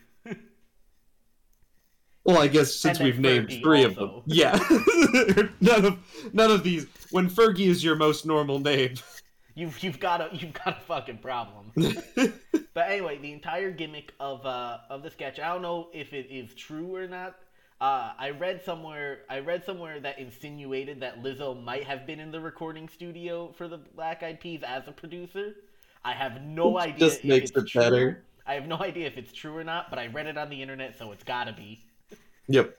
Well, 2.23 2.39
I 2.39 2.47
guess 2.47 2.76
since 2.76 3.00
we've 3.00 3.19
named 3.19 3.47
Fergie 3.47 3.63
three 3.63 3.84
of 3.84 3.95
them, 3.95 4.21
yeah, 4.26 4.60
none 5.62 5.86
of 5.86 5.97
none 6.34 6.52
of 6.52 6.62
these. 6.62 6.86
When 7.12 7.30
Fergie 7.30 7.67
is 7.67 7.82
your 7.82 7.95
most 7.95 8.26
normal 8.26 8.60
name, 8.60 8.95
You've 9.58 9.84
you've 9.84 10.00
got 10.00 10.21
a 10.21 10.30
you've 10.32 10.54
got 10.54 10.78
a 10.78 10.82
fucking 10.82 11.17
problem. 11.17 11.71
but 11.76 12.91
anyway, 12.91 13.17
the 13.17 13.34
entire 13.34 13.71
gimmick 13.71 14.13
of 14.19 14.45
uh 14.45 14.78
of 14.88 15.02
the 15.02 15.10
sketch, 15.10 15.39
I 15.39 15.47
don't 15.47 15.63
know 15.63 15.88
if 15.93 16.13
it 16.13 16.28
is 16.30 16.54
true 16.54 16.95
or 16.95 17.08
not. 17.08 17.39
Uh, 17.80 18.12
I 18.18 18.32
read 18.32 18.63
somewhere 18.63 19.20
I 19.30 19.40
read 19.40 19.63
somewhere 19.63 20.00
that 20.00 20.18
insinuated 20.18 21.00
that 21.02 21.22
Lizzo 21.22 21.62
might 21.63 21.84
have 21.84 22.08
been 22.08 22.20
in 22.20 22.32
the 22.32 22.40
recording 22.40 22.90
studio 22.90 23.54
for 23.56 23.68
the 23.68 23.78
Black 23.78 24.24
Eyed 24.24 24.40
Peas 24.40 24.62
as 24.66 24.88
a 24.88 24.92
producer. 24.92 25.54
I 26.04 26.13
have 26.13 26.42
no 26.42 26.70
Which 26.70 26.86
idea 26.86 26.98
just 26.98 27.24
if 27.24 27.26
makes 27.26 27.52
it's 27.52 27.58
it 27.58 27.68
true. 27.68 27.82
better. 27.82 28.24
I 28.48 28.56
have 28.56 28.66
no 28.68 28.78
idea 28.80 29.06
if 29.08 29.18
it's 29.18 29.32
true 29.32 29.56
or 29.56 29.63
not, 29.63 29.90
but 29.92 30.00
I 30.00 30.08
read 30.08 30.26
it 30.26 30.38
on 30.38 30.50
the 30.50 30.62
internet, 30.62 30.98
so 30.98 31.12
it's 31.12 31.24
gotta 31.24 31.54
be. 31.54 31.84
yep. 32.48 32.76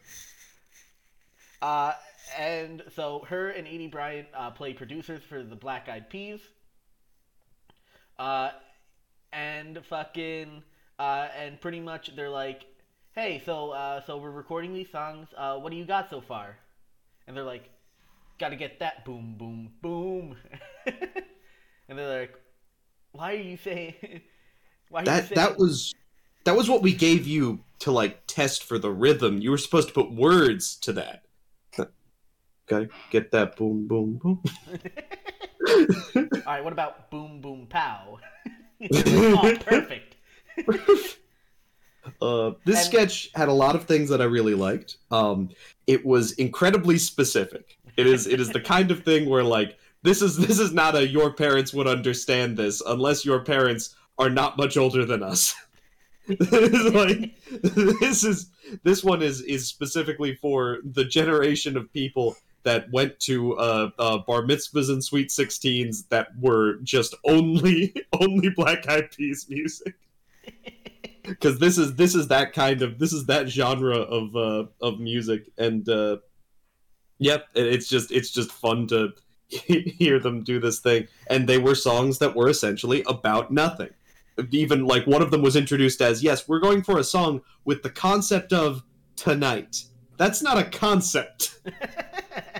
Uh, 1.62 1.92
and 2.36 2.82
so 2.94 3.24
her 3.28 3.50
and 3.50 3.66
Aidy 3.66 3.90
Bryant 3.90 4.28
uh, 4.34 4.50
play 4.50 4.72
producers 4.72 5.22
for 5.28 5.42
the 5.42 5.56
Black 5.56 5.88
Eyed 5.88 6.10
Peas. 6.10 6.40
Uh, 8.18 8.50
and 9.32 9.84
fucking, 9.86 10.62
uh, 10.98 11.28
and 11.38 11.60
pretty 11.60 11.80
much 11.80 12.16
they're 12.16 12.30
like, 12.30 12.64
hey, 13.14 13.42
so, 13.44 13.70
uh, 13.70 14.00
so 14.06 14.18
we're 14.18 14.30
recording 14.30 14.72
these 14.72 14.90
songs. 14.90 15.28
Uh, 15.36 15.56
what 15.58 15.70
do 15.70 15.76
you 15.76 15.84
got 15.84 16.10
so 16.10 16.20
far? 16.20 16.56
And 17.26 17.36
they're 17.36 17.44
like, 17.44 17.70
gotta 18.38 18.56
get 18.56 18.78
that 18.80 19.04
boom, 19.04 19.34
boom, 19.36 19.72
boom. 19.82 20.36
and 20.86 21.98
they're 21.98 22.20
like, 22.20 22.34
why 23.12 23.32
are 23.34 23.36
you 23.36 23.56
saying? 23.56 23.94
Why 24.90 25.00
are 25.00 25.02
you 25.02 25.06
That 25.06 25.28
saying? 25.28 25.34
that 25.34 25.58
was 25.58 25.94
that 26.44 26.56
was 26.56 26.70
what 26.70 26.80
we 26.80 26.94
gave 26.94 27.26
you 27.26 27.60
to 27.80 27.90
like 27.92 28.22
test 28.26 28.64
for 28.64 28.78
the 28.78 28.90
rhythm. 28.90 29.38
You 29.38 29.50
were 29.50 29.58
supposed 29.58 29.88
to 29.88 29.94
put 29.94 30.10
words 30.10 30.76
to 30.76 30.94
that. 30.94 31.24
Gotta 32.66 32.88
get 33.10 33.30
that 33.32 33.56
boom 33.56 33.86
boom 33.86 34.14
boom. 34.16 34.42
All 35.66 36.26
right, 36.46 36.64
what 36.64 36.72
about 36.72 37.10
boom, 37.10 37.42
boom, 37.42 37.66
pow? 37.68 38.18
oh, 38.90 39.58
perfect. 39.60 40.16
Uh, 42.20 42.52
this 42.64 42.78
And- 42.78 42.86
sketch 42.86 43.30
had 43.34 43.48
a 43.48 43.52
lot 43.52 43.74
of 43.74 43.84
things 43.84 44.08
that 44.10 44.20
I 44.20 44.24
really 44.24 44.54
liked. 44.54 44.98
Um, 45.10 45.50
it 45.86 46.04
was 46.04 46.32
incredibly 46.32 46.98
specific. 46.98 47.78
It 47.96 48.06
is 48.06 48.26
it 48.26 48.40
is 48.40 48.50
the 48.50 48.60
kind 48.60 48.90
of 48.90 49.02
thing 49.02 49.28
where 49.28 49.42
like 49.42 49.76
this 50.02 50.22
is 50.22 50.36
this 50.36 50.58
is 50.58 50.72
not 50.72 50.94
a 50.94 51.06
your 51.06 51.32
parents 51.32 51.72
would 51.74 51.86
understand 51.88 52.56
this 52.56 52.80
unless 52.86 53.24
your 53.24 53.40
parents 53.40 53.96
are 54.18 54.30
not 54.30 54.56
much 54.56 54.76
older 54.76 55.04
than 55.04 55.22
us. 55.22 55.54
Like 56.28 57.34
this 57.50 58.22
is 58.22 58.50
this 58.82 59.02
one 59.02 59.22
is 59.22 59.40
is 59.40 59.66
specifically 59.66 60.34
for 60.34 60.78
the 60.84 61.04
generation 61.04 61.74
of 61.74 61.90
people 61.90 62.36
that 62.64 62.90
went 62.92 63.18
to 63.20 63.56
uh, 63.56 63.90
uh, 63.98 64.18
bar 64.18 64.42
mitzvahs 64.42 64.90
and 64.90 65.02
sweet 65.02 65.30
sixteens 65.30 66.02
that 66.10 66.28
were 66.38 66.74
just 66.82 67.14
only 67.24 67.94
only 68.20 68.50
Black 68.50 68.86
Eyed 68.88 69.10
Peas 69.10 69.46
music 69.48 69.94
because 71.28 71.58
this 71.58 71.78
is 71.78 71.94
this 71.96 72.14
is 72.14 72.28
that 72.28 72.52
kind 72.52 72.82
of 72.82 72.98
this 72.98 73.12
is 73.12 73.26
that 73.26 73.48
genre 73.48 73.98
of 73.98 74.36
uh 74.36 74.66
of 74.80 74.98
music. 74.98 75.50
And 75.58 75.88
uh 75.88 76.18
yep 77.18 77.46
it's 77.54 77.88
just 77.88 78.10
it's 78.10 78.30
just 78.30 78.52
fun 78.52 78.86
to 78.88 79.12
hear 79.48 80.18
them 80.18 80.42
do 80.42 80.58
this 80.60 80.80
thing. 80.80 81.08
And 81.28 81.48
they 81.48 81.58
were 81.58 81.74
songs 81.74 82.18
that 82.18 82.34
were 82.34 82.48
essentially 82.48 83.02
about 83.06 83.50
nothing. 83.50 83.90
Even 84.50 84.84
like 84.84 85.06
one 85.06 85.22
of 85.22 85.30
them 85.30 85.42
was 85.42 85.56
introduced 85.56 86.00
as 86.00 86.22
yes 86.22 86.48
we're 86.48 86.60
going 86.60 86.82
for 86.82 86.98
a 86.98 87.04
song 87.04 87.42
with 87.64 87.82
the 87.82 87.90
concept 87.90 88.52
of 88.52 88.82
tonight. 89.16 89.84
That's 90.16 90.42
not 90.42 90.58
a 90.58 90.64
concept. 90.64 91.60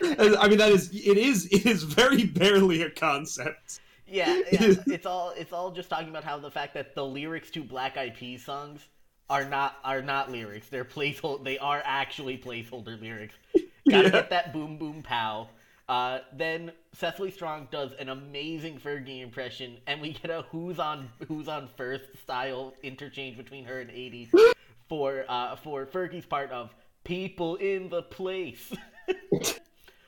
I 0.03 0.49
mean 0.49 0.59
that 0.59 0.71
is 0.71 0.91
it 0.93 1.19
is 1.19 1.47
it 1.47 1.67
is 1.67 1.83
very 1.83 2.25
barely 2.25 2.83
a 2.83 2.91
concept 2.91 3.81
Yeah, 4.11 4.41
yeah, 4.53 4.75
it's 4.89 5.07
all 5.07 5.31
it's 5.37 5.53
all 5.53 5.71
just 5.71 5.91
talking 5.91 6.09
about 6.09 6.25
how 6.25 6.39
the 6.39 6.51
fact 6.51 6.75
that 6.75 6.95
the 6.95 7.05
lyrics 7.05 7.51
to 7.53 7.63
Black 7.63 7.97
Eyed 7.97 8.17
Peas 8.17 8.45
songs 8.45 8.87
are 9.31 9.45
not 9.45 9.77
are 9.85 10.03
not 10.03 10.31
lyrics. 10.31 10.69
They're 10.69 10.85
placeholder. 10.85 11.45
They 11.45 11.59
are 11.59 11.83
actually 11.85 12.39
placeholder 12.39 13.01
lyrics. 13.01 13.35
Gotta 13.91 14.09
Yeah. 14.09 14.11
get 14.11 14.31
that 14.31 14.53
boom 14.53 14.79
boom 14.79 15.03
pow. 15.03 15.49
Uh, 15.89 16.21
then 16.35 16.73
Cecily 16.93 17.31
Strong 17.31 17.69
does 17.71 17.93
an 17.95 18.11
amazing 18.11 18.79
Fergie 18.79 19.23
impression, 19.23 19.79
and 19.87 20.01
we 20.01 20.13
get 20.13 20.31
a 20.31 20.43
who's 20.51 20.79
on 20.79 21.09
who's 21.29 21.49
on 21.49 21.69
first 21.77 22.05
style 22.23 22.75
interchange 22.83 23.37
between 23.37 23.65
her 23.65 23.81
and 23.81 23.91
Aidy 23.91 24.29
for 24.89 25.25
uh, 25.29 25.57
for 25.57 25.87
Fergie's 25.87 26.27
part 26.27 26.51
of 26.51 26.75
people 27.05 27.57
in 27.57 27.89
the 27.89 28.03
place. 28.03 28.73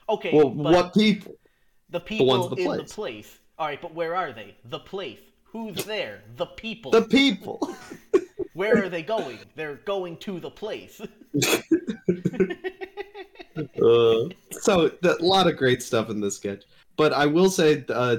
okay, 0.09 0.31
well 0.33 0.51
what 0.51 0.93
people 0.95 1.35
the 1.89 2.01
people 2.01 2.49
the 2.49 2.57
in 2.57 2.67
place. 2.67 2.89
the 2.89 2.95
place. 2.95 3.39
All 3.61 3.67
right, 3.67 3.81
but 3.83 3.95
where 3.95 4.17
are 4.17 4.33
they? 4.33 4.55
The 4.71 4.79
place. 4.79 5.21
Who's 5.45 5.85
there? 5.85 6.23
The 6.39 6.47
people. 6.47 6.93
the 6.93 7.03
people 7.03 7.77
Where 8.55 8.83
are 8.83 8.89
they 8.89 9.03
going? 9.03 9.39
They're 9.55 9.81
going 9.85 10.17
to 10.19 10.41
the 10.41 10.51
place. 10.51 10.99
uh, 11.03 11.07
so 14.51 14.91
a 15.03 15.17
lot 15.21 15.47
of 15.47 15.59
great 15.59 15.83
stuff 15.83 16.09
in 16.09 16.21
this 16.21 16.37
sketch 16.37 16.65
but 16.97 17.13
i 17.13 17.27
will 17.27 17.51
say 17.51 17.85
uh, 17.91 18.17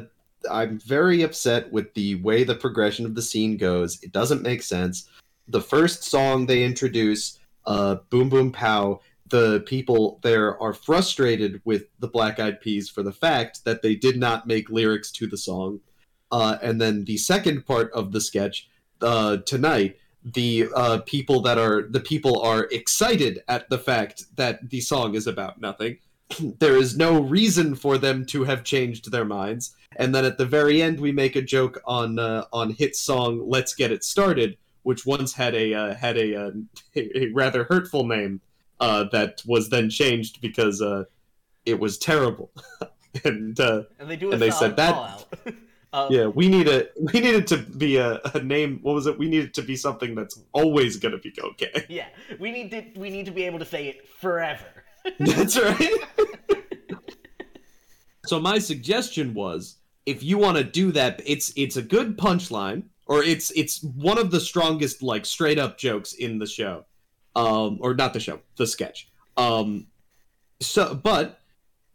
i'm 0.51 0.77
very 0.79 1.23
upset 1.23 1.71
with 1.71 1.91
the 1.95 2.15
way 2.15 2.43
the 2.43 2.53
progression 2.53 3.05
of 3.05 3.15
the 3.15 3.21
scene 3.21 3.57
goes 3.57 4.01
it 4.03 4.11
doesn't 4.11 4.43
make 4.43 4.61
sense 4.61 5.09
the 5.47 5.61
first 5.61 6.03
song 6.03 6.45
they 6.45 6.63
introduce 6.63 7.39
uh, 7.65 7.95
boom 8.09 8.29
boom 8.29 8.51
pow 8.51 8.99
the 9.31 9.63
people 9.65 10.19
there 10.21 10.61
are 10.61 10.73
frustrated 10.73 11.61
with 11.65 11.85
the 11.99 12.07
black 12.07 12.39
eyed 12.39 12.61
peas 12.61 12.89
for 12.89 13.01
the 13.01 13.11
fact 13.11 13.65
that 13.65 13.81
they 13.81 13.95
did 13.95 14.17
not 14.17 14.45
make 14.45 14.69
lyrics 14.69 15.11
to 15.11 15.27
the 15.27 15.37
song. 15.37 15.79
Uh, 16.31 16.57
and 16.61 16.79
then 16.79 17.03
the 17.05 17.17
second 17.17 17.65
part 17.65 17.91
of 17.93 18.11
the 18.11 18.21
sketch 18.21 18.69
uh, 19.01 19.37
tonight 19.37 19.97
the 20.23 20.67
uh, 20.75 20.99
people 21.05 21.41
that 21.41 21.57
are 21.57 21.83
the 21.89 21.99
people 21.99 22.41
are 22.41 22.67
excited 22.71 23.41
at 23.47 23.69
the 23.69 23.77
fact 23.77 24.23
that 24.35 24.69
the 24.69 24.81
song 24.81 25.15
is 25.15 25.27
about 25.27 25.59
nothing. 25.59 25.97
there 26.59 26.77
is 26.77 26.95
no 26.95 27.21
reason 27.21 27.75
for 27.75 27.97
them 27.97 28.25
to 28.27 28.43
have 28.43 28.63
changed 28.63 29.11
their 29.11 29.25
minds, 29.25 29.75
and 29.95 30.13
then 30.13 30.25
at 30.25 30.37
the 30.37 30.45
very 30.45 30.81
end 30.81 30.99
we 30.99 31.11
make 31.11 31.35
a 31.35 31.41
joke 31.41 31.81
on 31.85 32.19
uh, 32.19 32.45
on 32.53 32.71
hit 32.71 32.95
song 32.95 33.41
"Let's 33.47 33.73
Get 33.73 33.91
It 33.91 34.03
Started," 34.03 34.57
which 34.83 35.05
once 35.05 35.33
had 35.33 35.55
a 35.55 35.73
uh, 35.73 35.95
had 35.95 36.17
a, 36.17 36.35
uh, 36.35 36.51
a 36.95 37.31
rather 37.33 37.63
hurtful 37.63 38.05
name 38.05 38.41
uh, 38.81 39.05
that 39.11 39.41
was 39.45 39.69
then 39.69 39.89
changed 39.89 40.41
because 40.41 40.81
uh, 40.81 41.05
it 41.65 41.79
was 41.79 41.97
terrible. 41.97 42.51
and 43.23 43.57
uh, 43.59 43.83
And 43.99 44.09
they 44.09 44.17
do 44.17 44.31
And 44.31 44.41
they 44.41 44.51
said 44.51 44.75
that- 44.77 44.93
call-out. 44.95 45.25
Uh, 45.93 46.07
yeah, 46.11 46.25
we 46.27 46.47
need 46.47 46.67
a 46.69 46.87
we 47.13 47.19
need 47.19 47.35
it 47.35 47.47
to 47.47 47.57
be 47.57 47.97
a, 47.97 48.19
a 48.33 48.41
name. 48.41 48.79
What 48.81 48.95
was 48.95 49.07
it? 49.07 49.17
We 49.19 49.27
need 49.29 49.43
it 49.43 49.53
to 49.55 49.61
be 49.61 49.75
something 49.75 50.15
that's 50.15 50.39
always 50.53 50.95
gonna 50.97 51.17
be 51.17 51.33
okay. 51.51 51.85
yeah. 51.89 52.07
We 52.39 52.51
need 52.51 52.71
to 52.71 52.83
we 52.99 53.09
need 53.09 53.25
to 53.25 53.31
be 53.31 53.43
able 53.43 53.59
to 53.59 53.65
say 53.65 53.87
it 53.89 54.07
forever. 54.19 54.63
That's 55.19 55.57
right. 55.59 55.97
so 58.25 58.39
my 58.39 58.59
suggestion 58.59 59.33
was, 59.33 59.77
if 60.05 60.23
you 60.23 60.37
want 60.37 60.57
to 60.57 60.63
do 60.63 60.91
that, 60.93 61.21
it's 61.25 61.51
it's 61.57 61.75
a 61.75 61.81
good 61.81 62.17
punchline, 62.17 62.83
or 63.07 63.21
it's 63.23 63.51
it's 63.51 63.83
one 63.83 64.17
of 64.17 64.31
the 64.31 64.39
strongest 64.39 65.03
like 65.03 65.25
straight 65.25 65.59
up 65.59 65.77
jokes 65.77 66.13
in 66.13 66.39
the 66.39 66.47
show, 66.47 66.85
um, 67.35 67.77
or 67.81 67.93
not 67.93 68.13
the 68.13 68.19
show, 68.19 68.39
the 68.57 68.67
sketch. 68.67 69.07
Um, 69.37 69.87
so 70.59 70.93
but 70.95 71.39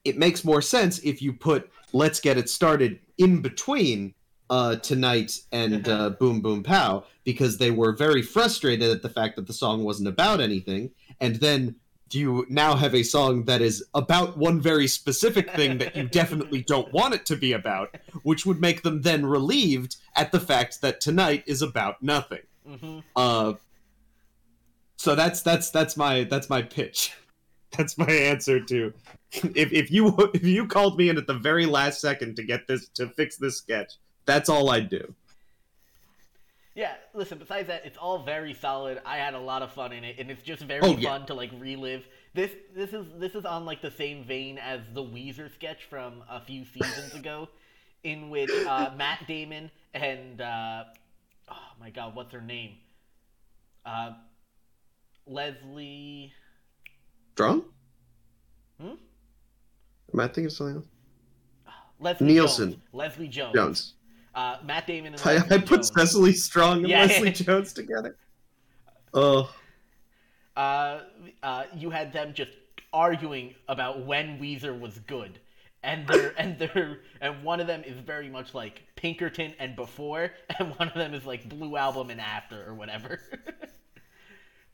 it 0.05 0.19
makes 0.19 0.45
more 0.45 0.63
sense 0.63 0.99
if 1.01 1.23
you 1.23 1.33
put 1.33 1.71
"Let's 1.93 2.21
get 2.21 2.39
it 2.39 2.49
started" 2.49 3.01
in 3.19 3.43
between 3.43 4.15
uh, 4.51 4.77
tonight 4.77 5.39
and 5.53 5.89
uh, 5.89 6.11
"Boom 6.11 6.41
Boom 6.41 6.63
Pow" 6.63 7.05
because 7.25 7.59
they 7.59 7.71
were 7.71 7.93
very 7.93 8.23
frustrated 8.23 8.91
at 8.91 9.03
the 9.03 9.09
fact 9.09 9.37
that 9.37 9.47
the 9.47 9.53
song 9.53 9.85
wasn't 9.85 10.09
about 10.09 10.41
anything, 10.41 10.91
and 11.21 11.37
then 11.37 11.77
you 12.13 12.47
now 12.49 12.77
have 12.77 12.95
a 12.95 13.03
song 13.03 13.45
that 13.47 13.61
is 13.61 13.85
about 13.93 14.39
one 14.39 14.61
very 14.61 14.87
specific 14.87 15.51
thing 15.55 15.79
that 15.79 15.97
you 15.97 16.07
definitely 16.07 16.63
don't 16.67 16.93
want 16.93 17.15
it 17.15 17.27
to 17.27 17.35
be 17.37 17.53
about, 17.53 17.97
which 18.23 18.47
would 18.47 18.61
make 18.61 18.83
them 18.83 19.03
then 19.03 19.27
relieved 19.27 19.97
at 20.15 20.31
the 20.31 20.39
fact 20.39 20.81
that 20.83 21.01
tonight 21.01 21.43
is 21.47 21.63
about 21.63 22.03
nothing. 22.03 22.43
hmm 22.65 23.01
Uh, 23.17 23.55
so 24.97 25.15
that's 25.15 25.43
that's 25.43 25.71
that's 25.71 25.97
my 25.97 26.25
that's 26.25 26.49
my 26.51 26.63
pitch. 26.63 27.13
That's 27.77 27.99
my 27.99 28.07
answer 28.07 28.59
to 28.61 28.95
if 29.33 29.71
if 29.73 29.91
you 29.91 30.17
if 30.33 30.45
you 30.45 30.67
called 30.67 30.97
me 30.97 31.11
in 31.11 31.19
at 31.19 31.27
the 31.27 31.35
very 31.35 31.67
last 31.67 32.01
second 32.01 32.37
to 32.37 32.43
get 32.43 32.67
this 32.67 32.89
to 32.91 33.09
fix 33.09 33.37
this 33.37 33.59
sketch, 33.59 33.95
that's 34.25 34.49
all 34.49 34.71
I'd 34.71 34.89
do. 34.89 35.15
Yeah. 36.75 36.95
Listen. 37.13 37.39
Besides 37.39 37.67
that, 37.69 37.85
it's 37.85 37.99
all 37.99 38.23
very 38.23 38.55
solid. 38.55 39.03
I 39.05 39.17
had 39.17 39.35
a 39.35 39.39
lot 39.39 39.63
of 39.63 39.73
fun 39.73 39.93
in 39.93 40.05
it, 40.05 40.17
and 40.19 40.31
it's 40.31 40.43
just 40.43 40.63
very 40.63 40.81
Oh, 40.83 40.97
yeah. 40.97 41.11
fun 41.11 41.27
to 41.27 41.35
like 41.35 41.51
relive. 41.59 42.07
This 42.35 42.53
this 42.75 42.93
is 42.95 43.05
this 43.19 43.35
is 43.35 43.45
on 43.45 43.65
like 43.67 43.83
the 43.83 43.91
same 43.91 44.25
vein 44.25 44.59
as 44.59 44.81
the 44.95 45.03
Weezer 45.03 45.53
sketch 45.53 45.85
from 45.91 46.23
a 46.31 46.41
few 46.41 46.65
seasons 46.65 47.15
ago, 47.15 47.49
in 48.05 48.31
which 48.31 48.51
uh, 48.51 48.93
Matt 48.97 49.27
Damon 49.27 49.71
and 49.93 50.41
uh, 50.41 50.85
oh 51.51 51.57
my 51.81 51.91
god, 51.91 52.15
what's 52.15 52.33
her 52.33 52.41
name? 52.41 52.77
Uh, 53.85 54.13
Leslie. 55.27 56.33
Strong? 57.35 57.65
Hmm? 58.81 58.89
Am 60.15 60.21
I 60.21 60.27
thinking 60.27 60.47
of 60.47 60.53
something 60.53 60.77
else? 60.77 60.87
Leslie 61.99 62.27
Nielsen. 62.27 62.71
Jones. 62.73 62.83
Leslie 62.93 63.29
Jones. 63.29 63.55
Jones. 63.55 63.95
Uh, 64.35 64.59
Matt 64.65 64.87
Damon 64.87 65.15
and 65.15 65.23
I, 65.25 65.35
Leslie 65.37 65.57
I 65.57 65.61
put 65.61 65.69
Jones. 65.77 65.93
Cecily 65.95 66.33
Strong 66.33 66.79
and 66.81 66.89
Yeah. 66.89 67.01
Leslie 67.03 67.33
Jones 67.33 67.73
together. 67.73 68.17
Oh, 69.15 69.51
uh, 70.57 71.01
uh, 71.43 71.65
you 71.75 71.91
had 71.91 72.13
them 72.13 72.35
just 72.35 72.51
arguing 72.93 73.55
about 73.69 74.05
when 74.05 74.39
Weezer 74.39 74.79
was 74.79 74.99
good, 75.01 75.39
and 75.83 76.07
they're 76.07 76.35
and 76.39 76.59
they're 76.59 76.99
and 77.21 77.43
one 77.43 77.61
of 77.61 77.67
them 77.67 77.83
is 77.85 77.99
very 77.99 78.29
much 78.29 78.55
like 78.55 78.83
Pinkerton 78.95 79.55
and 79.59 79.75
before, 79.75 80.33
and 80.59 80.71
one 80.79 80.89
of 80.89 80.95
them 80.95 81.15
is 81.15 81.25
like 81.25 81.49
Blue 81.49 81.77
Album 81.77 82.11
and 82.11 82.21
after 82.21 82.63
or 82.69 82.75
whatever. 82.75 83.21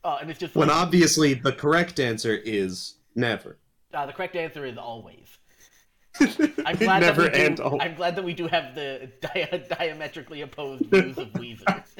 uh, 0.03 0.17
and 0.21 0.29
it's 0.29 0.39
just 0.39 0.55
when 0.55 0.67
like, 0.67 0.77
obviously 0.77 1.33
the 1.33 1.51
correct 1.53 1.99
answer 1.99 2.35
is 2.35 2.95
never. 3.15 3.57
uh, 3.93 4.05
the 4.05 4.13
correct 4.13 4.35
answer 4.35 4.65
is 4.65 4.77
always. 4.77 5.37
I'm 6.65 6.75
glad 6.75 6.99
never 6.99 7.23
that 7.23 7.33
we 7.33 7.39
and 7.39 7.57
do, 7.57 7.63
always. 7.63 7.81
I'm 7.81 7.95
glad 7.95 8.15
that 8.15 8.23
we 8.23 8.33
do 8.33 8.47
have 8.47 8.75
the 8.75 9.09
dia- 9.33 9.65
diametrically 9.77 10.41
opposed 10.41 10.85
views 10.85 11.17
of 11.17 11.29
Weezer. 11.33 11.83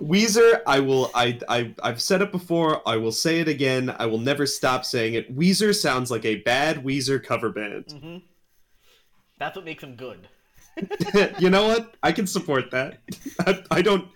Weezer, 0.00 0.62
I 0.66 0.80
will. 0.80 1.10
I, 1.14 1.38
I 1.48 1.74
I've 1.82 2.00
said 2.00 2.22
it 2.22 2.32
before. 2.32 2.86
I 2.88 2.96
will 2.96 3.12
say 3.12 3.40
it 3.40 3.48
again. 3.48 3.94
I 3.98 4.06
will 4.06 4.18
never 4.20 4.46
stop 4.46 4.84
saying 4.84 5.14
it. 5.14 5.36
Weezer 5.36 5.74
sounds 5.74 6.10
like 6.10 6.24
a 6.24 6.36
bad 6.36 6.84
Weezer 6.84 7.22
cover 7.22 7.50
band. 7.50 7.84
hmm 7.92 8.16
That's 9.38 9.56
what 9.56 9.64
makes 9.64 9.82
them 9.82 9.96
good. 9.96 10.28
you 11.38 11.50
know 11.50 11.66
what? 11.66 11.94
I 12.02 12.12
can 12.12 12.26
support 12.26 12.70
that. 12.70 12.98
I, 13.40 13.62
I 13.70 13.82
don't. 13.82 14.08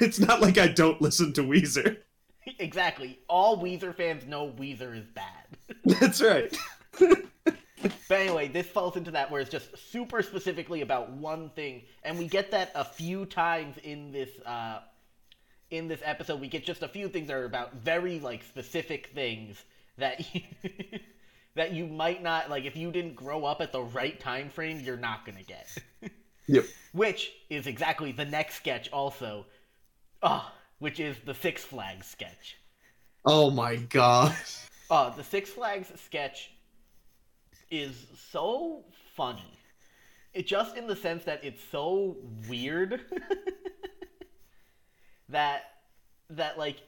It's 0.00 0.18
not 0.18 0.40
like 0.40 0.58
I 0.58 0.66
don't 0.66 1.00
listen 1.00 1.32
to 1.34 1.42
Weezer. 1.42 1.98
exactly. 2.58 3.18
All 3.28 3.58
Weezer 3.58 3.94
fans 3.94 4.26
know 4.26 4.50
Weezer 4.50 4.96
is 4.96 5.06
bad. 5.06 5.46
That's 6.00 6.22
right. 6.22 6.56
But 8.08 8.20
anyway, 8.20 8.48
this 8.48 8.66
falls 8.66 8.96
into 8.96 9.12
that 9.12 9.30
where 9.30 9.40
it's 9.40 9.50
just 9.50 9.76
super 9.92 10.22
specifically 10.22 10.80
about 10.80 11.10
one 11.10 11.50
thing, 11.50 11.82
and 12.02 12.18
we 12.18 12.26
get 12.26 12.50
that 12.52 12.72
a 12.74 12.84
few 12.84 13.26
times 13.26 13.76
in 13.82 14.10
this 14.10 14.30
uh, 14.44 14.80
in 15.70 15.86
this 15.86 16.00
episode. 16.02 16.40
We 16.40 16.48
get 16.48 16.64
just 16.64 16.82
a 16.82 16.88
few 16.88 17.08
things 17.08 17.28
that 17.28 17.34
are 17.34 17.44
about 17.44 17.74
very 17.74 18.18
like 18.18 18.42
specific 18.44 19.10
things 19.14 19.62
that 19.98 20.34
you, 20.34 20.40
that 21.54 21.72
you 21.72 21.86
might 21.86 22.22
not 22.22 22.48
like 22.48 22.64
if 22.64 22.76
you 22.76 22.90
didn't 22.90 23.14
grow 23.14 23.44
up 23.44 23.60
at 23.60 23.72
the 23.72 23.82
right 23.82 24.18
time 24.18 24.48
frame, 24.48 24.80
you're 24.80 24.96
not 24.96 25.24
gonna 25.24 25.42
get. 25.42 25.68
Yep. 26.48 26.64
Which 26.92 27.32
is 27.50 27.66
exactly 27.66 28.12
the 28.12 28.24
next 28.24 28.56
sketch, 28.56 28.90
also. 28.90 29.46
Oh, 30.22 30.50
which 30.78 31.00
is 31.00 31.16
the 31.24 31.34
Six 31.34 31.64
Flags 31.64 32.06
sketch. 32.06 32.56
Oh 33.24 33.50
my 33.50 33.76
god. 33.76 34.34
Uh, 34.90 35.10
the 35.10 35.24
Six 35.24 35.50
Flags 35.50 35.90
sketch 36.04 36.50
is 37.70 38.06
so 38.30 38.84
funny. 39.14 39.52
It 40.32 40.46
just 40.46 40.76
in 40.76 40.86
the 40.86 40.96
sense 40.96 41.24
that 41.24 41.42
it's 41.44 41.62
so 41.72 42.16
weird 42.48 43.00
that 45.28 45.62
that 46.30 46.58
like 46.58 46.82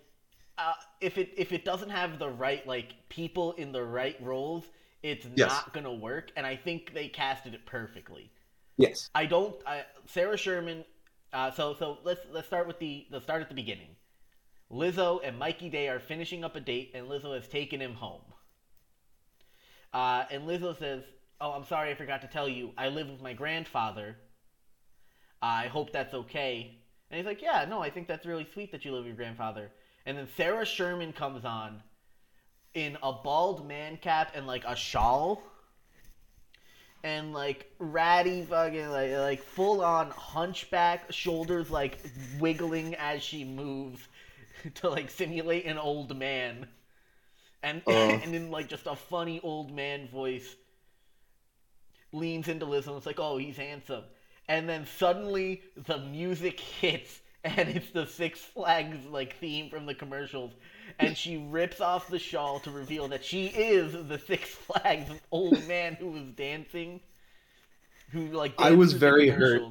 uh, 0.59 0.73
if 1.01 1.19
it 1.19 1.33
if 1.37 1.53
it 1.53 1.65
doesn't 1.65 1.91
have 1.91 2.19
the 2.19 2.29
right 2.29 2.67
like 2.67 2.95
people 3.09 3.53
in 3.53 3.73
the 3.73 3.83
right 3.83 4.17
roles, 4.21 4.65
it's 5.03 5.27
Yes. 5.35 5.51
not 5.51 5.73
gonna 5.73 5.93
work. 5.95 6.31
And 6.37 6.47
I 6.47 6.57
think 6.57 6.93
they 6.95 7.09
casted 7.09 7.55
it 7.55 7.65
perfectly. 7.67 8.31
Yes. 8.77 9.11
I 9.15 9.27
don't. 9.27 9.57
I, 9.67 9.85
Sarah 10.07 10.37
Sherman. 10.37 10.85
Uh, 11.33 11.51
so 11.51 11.75
so 11.75 11.99
let's 12.05 12.21
let's 12.33 12.47
start 12.47 12.67
with 12.67 12.79
the 12.79 13.07
let's 13.11 13.25
start 13.25 13.43
at 13.43 13.49
the 13.49 13.55
beginning. 13.55 13.97
Lizzo 14.71 15.21
and 15.23 15.39
Mikey 15.39 15.69
Day 15.69 15.89
are 15.89 15.99
finishing 15.99 16.45
up 16.45 16.57
a 16.57 16.61
date, 16.61 16.93
and 16.95 17.09
Lizzo 17.09 17.35
has 17.35 17.49
taken 17.49 17.81
him 17.81 17.95
home. 17.95 18.23
Uh, 19.93 20.25
and 20.31 20.45
Lizzo 20.45 20.79
says, 20.79 21.05
"Oh, 21.41 21.53
I'm 21.53 21.65
sorry, 21.65 21.91
I 21.91 21.95
forgot 21.95 22.23
to 22.23 22.29
tell 22.29 22.49
you. 22.49 22.73
I 22.77 22.89
live 22.89 23.09
with 23.09 23.23
my 23.23 23.33
grandfather. 23.33 24.17
I 25.41 25.67
hope 25.69 25.93
that's 25.93 26.15
okay." 26.15 26.79
And 27.11 27.17
he's 27.17 27.27
like, 27.27 27.43
"Yeah, 27.43 27.67
no, 27.69 27.83
I 27.83 27.91
think 27.91 28.09
that's 28.09 28.27
really 28.27 28.47
sweet 28.53 28.73
that 28.73 28.85
you 28.85 28.93
live 28.93 29.05
with 29.05 29.09
your 29.09 29.17
grandfather." 29.17 29.71
And 30.07 30.17
then 30.17 30.29
Sarah 30.37 30.65
Sherman 30.65 31.13
comes 31.13 31.45
on 31.45 31.83
in 32.75 32.97
a 33.03 33.13
bald 33.13 33.67
man 33.67 33.97
cap 33.99 34.33
and 34.35 34.47
like 34.47 34.65
a 34.65 34.77
shawl 34.77 35.43
and 37.05 37.33
like 37.33 37.71
ratty 37.79 38.43
fucking 38.43 38.91
like 38.91 39.13
like 39.13 39.43
full 39.43 39.83
on 39.83 40.11
hunchback 40.11 41.13
shoulders 41.13 41.71
like 41.71 41.99
wiggling 42.39 42.95
as 42.97 43.23
she 43.23 43.45
moves 43.45 44.01
to 44.75 44.89
like 44.89 45.11
simulate 45.11 45.67
an 45.67 45.79
old 45.79 46.17
man. 46.17 46.67
And 47.63 47.83
Oh. 47.87 47.93
and 48.23 48.35
then 48.35 48.51
like 48.51 48.69
just 48.69 48.87
a 48.87 48.97
funny 48.97 49.41
old 49.43 49.75
man 49.75 50.09
voice 50.09 50.57
leans 52.13 52.49
into 52.49 52.65
Liz 52.65 52.87
and 52.87 52.97
it's 52.97 53.07
like 53.07 53.21
oh 53.21 53.37
he's 53.37 53.57
handsome. 53.57 54.05
And 54.49 54.69
then 54.69 54.87
suddenly 54.87 55.63
the 55.77 55.99
music 55.99 56.59
hits 56.59 57.21
and 57.45 57.69
it's 57.69 57.91
the 57.91 58.07
Six 58.07 58.41
Flags 58.41 59.07
like 59.07 59.37
theme 59.39 59.71
from 59.71 59.87
the 59.87 59.95
commercials 59.95 60.53
and 60.99 61.17
she 61.17 61.37
rips 61.37 61.81
off 61.81 62.09
the 62.09 62.19
shawl 62.19 62.61
to 62.61 62.71
reveal 62.71 63.09
that 63.09 63.25
she 63.25 63.47
is 63.47 63.93
the 63.93 64.19
Six 64.19 64.49
Flags 64.51 65.11
old 65.31 65.67
man 65.67 65.95
who 65.95 66.11
was 66.11 66.25
dancing 66.37 67.01
who 68.11 68.27
like 68.29 68.55
I 68.59 68.73
was 68.73 68.93
very 68.93 69.29
hurt. 69.29 69.63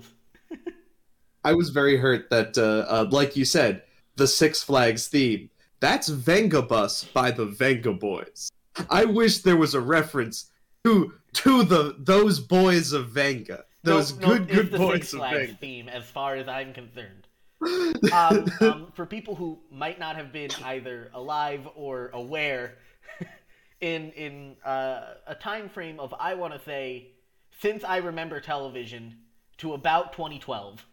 I 1.43 1.53
was 1.53 1.69
very 1.69 1.97
hurt 1.97 2.29
that, 2.29 2.57
uh, 2.57 2.91
uh, 2.91 3.07
like 3.09 3.35
you 3.35 3.45
said, 3.45 3.83
the 4.15 4.27
Six 4.27 4.63
Flags 4.63 5.07
theme. 5.07 5.49
That's 5.79 6.09
Vengabus 6.09 7.11
by 7.13 7.31
the 7.31 7.45
Vengaboys. 7.45 8.49
I 8.89 9.05
wish 9.05 9.39
there 9.39 9.57
was 9.57 9.73
a 9.73 9.81
reference 9.81 10.51
to 10.83 11.13
to 11.33 11.63
the 11.63 11.95
those 11.99 12.39
boys 12.39 12.91
of 12.93 13.09
Venga. 13.09 13.63
Those 13.83 14.17
No, 14.17 14.27
no, 14.27 14.33
good 14.33 14.41
it's 14.43 14.53
good 14.53 14.71
the 14.71 14.77
boys 14.77 14.93
Six 14.93 15.13
of 15.13 15.19
Flags 15.19 15.37
Venga. 15.37 15.53
theme 15.59 15.89
as 15.89 16.03
far 16.05 16.35
as 16.35 16.47
I'm 16.47 16.73
concerned 16.73 17.26
um, 17.61 18.45
um, 18.61 18.91
for 18.93 19.05
people 19.05 19.35
who 19.35 19.59
might 19.71 19.99
not 19.99 20.15
have 20.15 20.31
been 20.31 20.51
either 20.63 21.09
alive 21.13 21.67
or 21.75 22.09
aware 22.13 22.75
in 23.81 24.11
in 24.11 24.55
uh, 24.65 25.13
a 25.25 25.35
time 25.35 25.69
frame 25.69 25.99
of 25.99 26.13
I 26.19 26.35
want 26.35 26.53
to 26.53 26.59
say 26.59 27.11
since 27.59 27.83
I 27.83 27.97
remember 27.97 28.39
television 28.39 29.15
to 29.57 29.73
about 29.73 30.13
2012. 30.13 30.85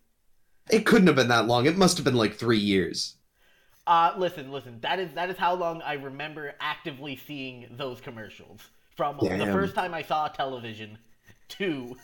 it 0.70 0.86
couldn't 0.86 1.08
have 1.08 1.16
been 1.16 1.28
that 1.28 1.46
long. 1.46 1.66
It 1.66 1.76
must 1.76 1.96
have 1.96 2.04
been 2.04 2.14
like 2.14 2.34
three 2.34 2.58
years. 2.58 3.16
Uh, 3.86 4.12
listen, 4.16 4.52
listen. 4.52 4.78
That 4.80 4.98
is 4.98 5.12
that 5.14 5.30
is 5.30 5.38
how 5.38 5.54
long 5.54 5.80
I 5.82 5.94
remember 5.94 6.54
actively 6.60 7.16
seeing 7.16 7.66
those 7.70 8.00
commercials 8.00 8.60
from 8.96 9.16
the 9.16 9.46
first 9.46 9.74
time 9.74 9.94
I 9.94 10.02
saw 10.02 10.28
television 10.28 10.98
to 11.48 11.96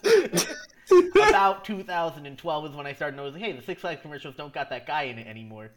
about 0.91 1.65
2012 1.65 2.67
is 2.67 2.77
when 2.77 2.87
I 2.87 2.93
started 2.93 3.17
noticing, 3.17 3.41
hey, 3.41 3.53
the 3.53 3.63
Six 3.63 3.81
Flags 3.81 4.01
commercials 4.03 4.35
don't 4.37 4.53
got 4.53 4.71
that 4.71 4.87
guy 4.87 5.05
in 5.05 5.19
it 5.19 5.27
anymore. 5.27 5.71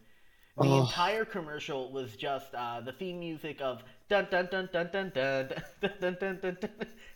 The 0.58 0.64
Oh. 0.66 0.82
entire 0.82 1.24
commercial 1.24 1.92
was 1.92 2.16
just 2.16 2.54
uh, 2.56 2.82
the 2.82 2.92
theme 2.92 3.20
music 3.20 3.62
of 3.62 3.84
dun 4.10 4.28
dun 4.32 4.48
dun 4.52 4.68
dun 4.74 4.90
dun 4.92 5.12
dun 5.14 5.50
dun 5.82 5.94
dun 6.02 6.18
dun 6.20 6.40
dun, 6.42 6.58
dun 6.60 6.70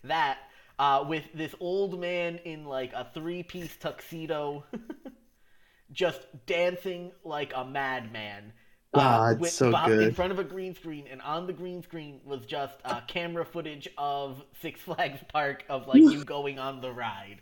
that 0.03 0.37
uh, 0.77 1.03
with 1.07 1.23
this 1.33 1.55
old 1.59 1.99
man 1.99 2.37
in 2.45 2.65
like 2.65 2.93
a 2.93 3.07
three-piece 3.15 3.77
tuxedo, 3.77 4.63
just 5.91 6.21
dancing 6.45 7.11
like 7.23 7.51
a 7.55 7.65
madman. 7.65 8.53
Ah, 8.93 9.31
it's 9.31 9.53
so 9.53 9.71
beh- 9.71 9.87
good. 9.87 10.07
In 10.09 10.13
front 10.13 10.31
of 10.31 10.39
a 10.39 10.43
green 10.43 10.75
screen, 10.75 11.05
and 11.09 11.21
on 11.21 11.47
the 11.47 11.53
green 11.53 11.81
screen 11.81 12.19
was 12.25 12.45
just 12.45 12.75
uh, 12.85 13.01
camera 13.07 13.45
footage 13.45 13.87
of 13.97 14.43
Six 14.61 14.81
Flags 14.81 15.19
Park 15.31 15.63
of 15.69 15.87
like 15.87 15.97
you 15.97 16.23
going 16.25 16.59
on 16.59 16.81
the 16.81 16.91
ride. 16.91 17.37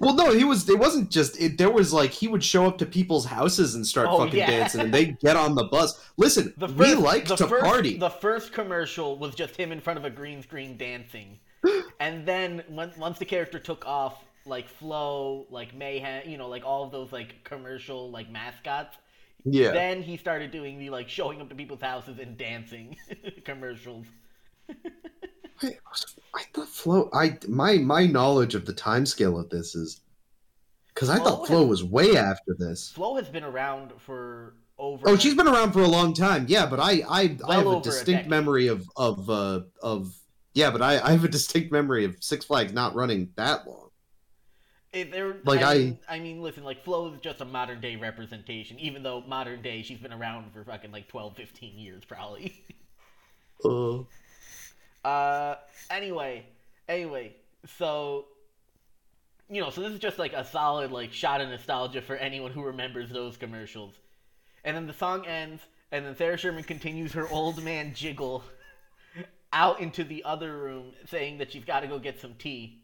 Well, 0.00 0.14
no, 0.14 0.32
he 0.32 0.44
was. 0.44 0.68
It 0.68 0.78
wasn't 0.78 1.10
just. 1.10 1.40
It, 1.40 1.58
there 1.58 1.70
was 1.70 1.92
like 1.92 2.10
he 2.10 2.28
would 2.28 2.42
show 2.44 2.66
up 2.66 2.78
to 2.78 2.86
people's 2.86 3.24
houses 3.26 3.74
and 3.74 3.86
start 3.86 4.08
Oh, 4.10 4.18
fucking 4.18 4.38
yeah. 4.38 4.46
dancing, 4.50 4.80
and 4.82 4.94
they 4.94 5.06
get 5.06 5.36
on 5.36 5.54
the 5.54 5.64
bus. 5.64 6.10
Listen, 6.16 6.52
The 6.56 6.68
first, 6.68 6.78
we 6.78 6.94
like 6.94 7.24
to 7.26 7.36
first, 7.46 7.64
party. 7.64 7.96
The 7.96 8.10
first 8.10 8.52
commercial 8.52 9.16
was 9.18 9.34
just 9.34 9.56
him 9.56 9.72
in 9.72 9.80
front 9.80 9.98
of 9.98 10.04
a 10.04 10.10
green 10.10 10.42
screen 10.42 10.76
dancing, 10.76 11.38
and 12.00 12.26
then 12.26 12.62
when, 12.68 12.92
once 12.98 13.18
the 13.18 13.24
character 13.24 13.58
took 13.58 13.86
off, 13.86 14.22
like 14.46 14.68
Flo, 14.68 15.46
like 15.50 15.74
Mayhem, 15.74 16.28
you 16.28 16.36
know, 16.38 16.48
like 16.48 16.64
all 16.64 16.84
of 16.84 16.90
those 16.92 17.12
like 17.12 17.42
commercial 17.44 18.10
like 18.10 18.30
mascots. 18.30 18.96
yeah. 19.44 19.70
Then 19.70 20.02
he 20.02 20.16
started 20.16 20.50
doing 20.50 20.78
the 20.78 20.90
like 20.90 21.08
showing 21.08 21.40
up 21.40 21.48
to 21.48 21.54
people's 21.54 21.80
houses 21.82 22.18
and 22.18 22.36
dancing 22.36 22.96
commercials. 23.44 24.06
Wait, 25.62 25.78
I 26.34 26.42
thought 26.54 26.68
Flo. 26.68 27.10
I 27.12 27.38
my 27.48 27.76
my 27.78 28.06
knowledge 28.06 28.54
of 28.54 28.64
the 28.66 28.72
time 28.72 29.04
scale 29.06 29.38
of 29.38 29.50
this 29.50 29.74
is 29.74 30.00
because 30.94 31.10
I 31.10 31.16
Flo 31.16 31.24
thought 31.24 31.46
Flo 31.46 31.60
has- 31.60 31.68
was 31.68 31.84
way 31.84 32.16
after 32.16 32.54
this. 32.58 32.90
Flo 32.90 33.16
has 33.16 33.28
been 33.28 33.44
around 33.44 33.92
for 33.98 34.54
over. 34.78 35.08
Oh, 35.08 35.16
she's 35.16 35.34
been 35.34 35.48
around 35.48 35.72
for 35.72 35.82
a 35.82 35.88
long 35.88 36.14
time. 36.14 36.46
Yeah, 36.48 36.66
but 36.66 36.80
I 36.80 37.02
I, 37.08 37.36
Well 37.40 37.50
I 37.50 37.54
have 37.56 37.66
a 37.66 37.70
a 37.78 37.82
distinct 37.82 38.06
decade. 38.20 38.30
memory 38.30 38.66
of 38.68 38.88
of 38.96 39.28
uh 39.28 39.60
of 39.82 40.14
yeah, 40.54 40.70
but 40.70 40.80
I 40.82 40.98
I 41.00 41.10
have 41.12 41.24
a 41.24 41.28
distinct 41.28 41.70
memory 41.72 42.04
of 42.04 42.16
Six 42.20 42.44
Flags 42.46 42.72
not 42.72 42.94
running 42.94 43.30
that 43.36 43.66
long. 43.68 43.88
It, 44.92 45.12
they're, 45.12 45.36
Like, 45.44 45.62
I, 45.62 45.70
I- 45.72 45.78
mean, 45.78 45.98
I 46.08 46.18
mean, 46.18 46.42
listen, 46.42 46.64
like 46.64 46.82
Flo 46.82 47.12
is 47.12 47.20
just 47.20 47.40
a 47.40 47.44
modern 47.44 47.80
day 47.80 47.94
representation, 47.94 48.76
even 48.80 49.04
though 49.04 49.20
modern 49.20 49.62
day 49.62 49.82
she's 49.82 50.00
been 50.00 50.12
around 50.12 50.52
for 50.52 50.64
fucking 50.64 50.90
like 50.90 51.06
12, 51.06 51.36
15 51.36 51.78
years 51.78 52.04
probably. 52.04 52.64
Oh. 53.64 54.06
Uh, 55.04 55.54
anyway, 55.90 56.46
anyway, 56.88 57.34
so 57.78 58.26
you 59.48 59.60
know, 59.60 59.70
so 59.70 59.80
this 59.80 59.92
is 59.92 59.98
just 59.98 60.18
like 60.18 60.32
a 60.32 60.44
solid 60.44 60.92
like 60.92 61.12
shot 61.12 61.40
of 61.40 61.48
nostalgia 61.48 62.00
for 62.00 62.16
anyone 62.16 62.52
who 62.52 62.62
remembers 62.62 63.10
those 63.10 63.36
commercials. 63.36 63.94
And 64.64 64.76
then 64.76 64.86
the 64.86 64.92
song 64.92 65.26
ends, 65.26 65.62
and 65.90 66.06
then 66.06 66.14
Sarah 66.16 66.36
Sherman 66.36 66.64
continues 66.64 67.12
her 67.14 67.28
old 67.28 67.62
man 67.62 67.94
jiggle 67.94 68.44
out 69.52 69.80
into 69.80 70.04
the 70.04 70.22
other 70.24 70.56
room, 70.56 70.92
saying 71.08 71.38
that 71.38 71.50
she's 71.50 71.64
got 71.64 71.80
to 71.80 71.88
go 71.88 71.98
get 71.98 72.20
some 72.20 72.34
tea. 72.34 72.82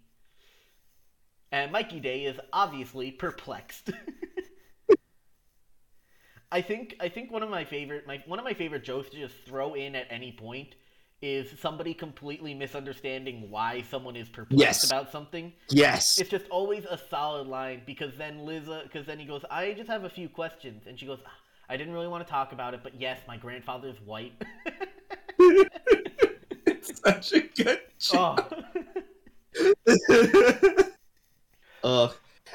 And 1.53 1.71
Mikey 1.71 2.01
Day 2.01 2.25
is 2.25 2.41
obviously 2.53 3.13
perplexed. 3.13 3.91
I 6.51 6.63
think 6.63 6.97
I 7.01 7.09
think 7.09 7.31
one 7.31 7.43
of 7.43 7.51
my 7.51 7.65
favorite 7.65 8.07
my 8.07 8.23
one 8.27 8.39
of 8.39 8.45
my 8.45 8.55
favorite 8.55 8.85
jokes 8.85 9.11
to 9.11 9.17
just 9.17 9.35
throw 9.45 9.75
in 9.75 9.95
at 9.95 10.07
any 10.11 10.33
point 10.33 10.75
is 11.23 11.59
somebody 11.61 11.95
completely 11.95 12.53
misunderstanding 12.55 13.51
why 13.51 13.83
someone 13.91 14.17
is 14.17 14.29
perplexed 14.29 14.61
Yes. 14.61 14.85
about 14.87 15.11
something. 15.11 15.53
Yes. 15.71 16.19
It's 16.21 16.29
just 16.31 16.47
always 16.51 16.85
a 16.85 16.99
solid 17.11 17.47
line 17.47 17.83
because 17.87 18.15
then 18.17 18.45
Liza, 18.45 18.83
because 18.85 19.07
then 19.07 19.19
he 19.19 19.25
goes, 19.25 19.43
I 19.51 19.73
just 19.73 19.89
have 19.89 20.05
a 20.05 20.11
few 20.11 20.29
questions, 20.29 20.83
and 20.87 20.99
she 20.99 21.07
goes, 21.07 21.19
"Ah, 21.27 21.31
I 21.71 21.77
didn't 21.77 21.95
really 21.95 22.09
want 22.09 22.27
to 22.27 22.31
talk 22.31 22.53
about 22.53 22.75
it, 22.75 22.81
but 22.83 23.01
yes, 23.01 23.19
my 23.27 23.37
grandfather's 23.37 23.97
white. 24.05 24.33
it's 26.67 27.01
such 27.01 27.33
a 27.33 27.41
good 27.41 27.81
joke. 27.99 28.53
oh. 29.89 30.83
Ugh. 31.85 32.15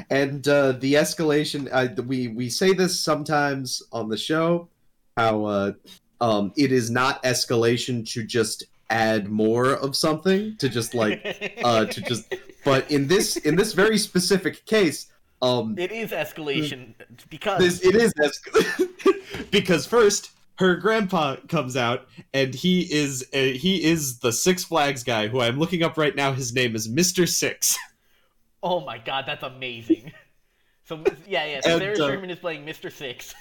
And 0.09 0.47
uh, 0.47 0.71
the 0.73 0.93
escalation, 0.93 1.67
uh, 1.71 2.01
we 2.03 2.29
we 2.29 2.49
say 2.49 2.73
this 2.73 2.99
sometimes 2.99 3.83
on 3.91 4.07
the 4.07 4.17
show, 4.17 4.69
how 5.17 5.45
uh, 5.45 5.71
um, 6.21 6.53
it 6.55 6.71
is 6.71 6.89
not 6.89 7.21
escalation 7.23 8.07
to 8.13 8.23
just 8.23 8.63
add 8.89 9.29
more 9.29 9.73
of 9.73 9.95
something, 9.95 10.55
to 10.57 10.69
just 10.69 10.93
like, 10.93 11.59
uh, 11.63 11.85
to 11.85 12.01
just. 12.01 12.33
But 12.63 12.89
in 12.91 13.07
this 13.07 13.37
in 13.37 13.55
this 13.55 13.73
very 13.73 13.97
specific 13.97 14.65
case, 14.65 15.07
um, 15.41 15.75
it 15.77 15.91
is 15.91 16.11
escalation 16.11 16.93
because 17.29 17.59
this 17.59 17.83
it 17.83 17.95
is 17.95 18.13
escal- 18.13 19.49
because 19.51 19.85
first 19.87 20.31
her 20.59 20.75
grandpa 20.75 21.37
comes 21.49 21.75
out 21.75 22.07
and 22.35 22.53
he 22.53 22.81
is 22.93 23.27
uh, 23.33 23.37
he 23.37 23.83
is 23.83 24.19
the 24.19 24.31
Six 24.31 24.63
Flags 24.63 25.03
guy 25.03 25.27
who 25.27 25.41
I'm 25.41 25.57
looking 25.57 25.81
up 25.81 25.97
right 25.97 26.15
now. 26.15 26.33
His 26.33 26.53
name 26.53 26.75
is 26.75 26.87
Mister 26.87 27.25
Six. 27.25 27.77
oh 28.61 28.81
my 28.81 28.99
god, 28.99 29.25
that's 29.25 29.43
amazing. 29.43 30.11
So 30.83 31.03
yeah, 31.27 31.45
yeah. 31.45 31.61
So 31.61 31.69
And, 31.71 31.79
Sarah 31.81 31.93
uh, 31.93 32.07
Sherman 32.11 32.29
is 32.29 32.39
playing 32.39 32.65
Mr. 32.65 32.91
Six. 32.91 33.33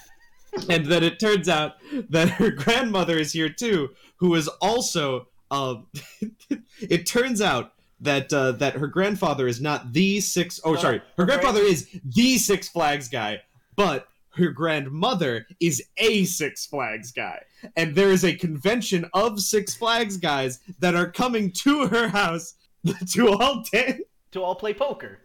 And 0.69 0.87
then 0.87 1.03
it 1.03 1.19
turns 1.21 1.49
out 1.49 1.77
that 2.11 2.29
her 2.31 2.51
grandmother 2.51 3.19
is 3.19 3.33
here 3.33 3.49
too, 3.49 3.91
who 4.17 4.35
is 4.35 4.49
also. 4.61 5.29
Um, 5.53 5.89
it 6.81 7.07
turns 7.07 7.41
out 7.41 7.73
that 8.01 8.33
uh, 8.33 8.53
that 8.53 8.75
her 8.75 8.87
grandfather 8.87 9.47
is 9.47 9.61
not 9.61 9.93
the 9.93 10.21
six 10.21 10.61
oh 10.65 10.77
sorry, 10.77 10.99
her 10.99 11.05
her 11.19 11.25
grand- 11.27 11.41
grandfather 11.41 11.67
is 11.67 11.89
the 12.05 12.39
Six 12.39 12.69
Flags 12.69 13.09
guy, 13.09 13.43
but 13.77 14.09
her 14.31 14.51
grandmother 14.51 15.47
is 15.61 15.83
a 15.99 16.25
Six 16.25 16.67
Flags 16.67 17.13
guy, 17.13 17.43
and 17.77 17.95
there 17.95 18.11
is 18.11 18.25
a 18.25 18.35
convention 18.35 19.09
of 19.13 19.41
Six 19.41 19.75
Flags 19.75 20.17
guys 20.17 20.61
that 20.79 20.95
are 20.95 21.11
coming 21.11 21.51
to 21.53 21.89
her 21.89 22.09
house 22.09 22.55
to 23.13 23.29
all 23.31 23.65
dance, 23.73 24.03
to 24.33 24.43
all 24.43 24.55
play 24.55 24.75
poker. 24.75 25.19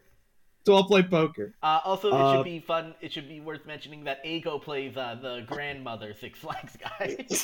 To 0.66 0.74
all 0.74 0.84
play 0.86 1.04
poker. 1.04 1.54
Uh, 1.64 1.80
also, 1.84 2.10
it 2.10 2.14
Uh, 2.14 2.36
should 2.38 2.44
be 2.46 2.60
fun. 2.60 2.96
It 3.02 3.12
should 3.14 3.28
be 3.28 3.40
worth 3.40 3.66
mentioning 3.66 4.04
that 4.06 4.20
Ego 4.26 4.60
plays 4.60 4.98
uh, 4.98 5.18
the 5.22 5.44
grandmother 5.48 6.14
Six 6.14 6.40
Flags 6.40 6.78
guy. 6.78 7.26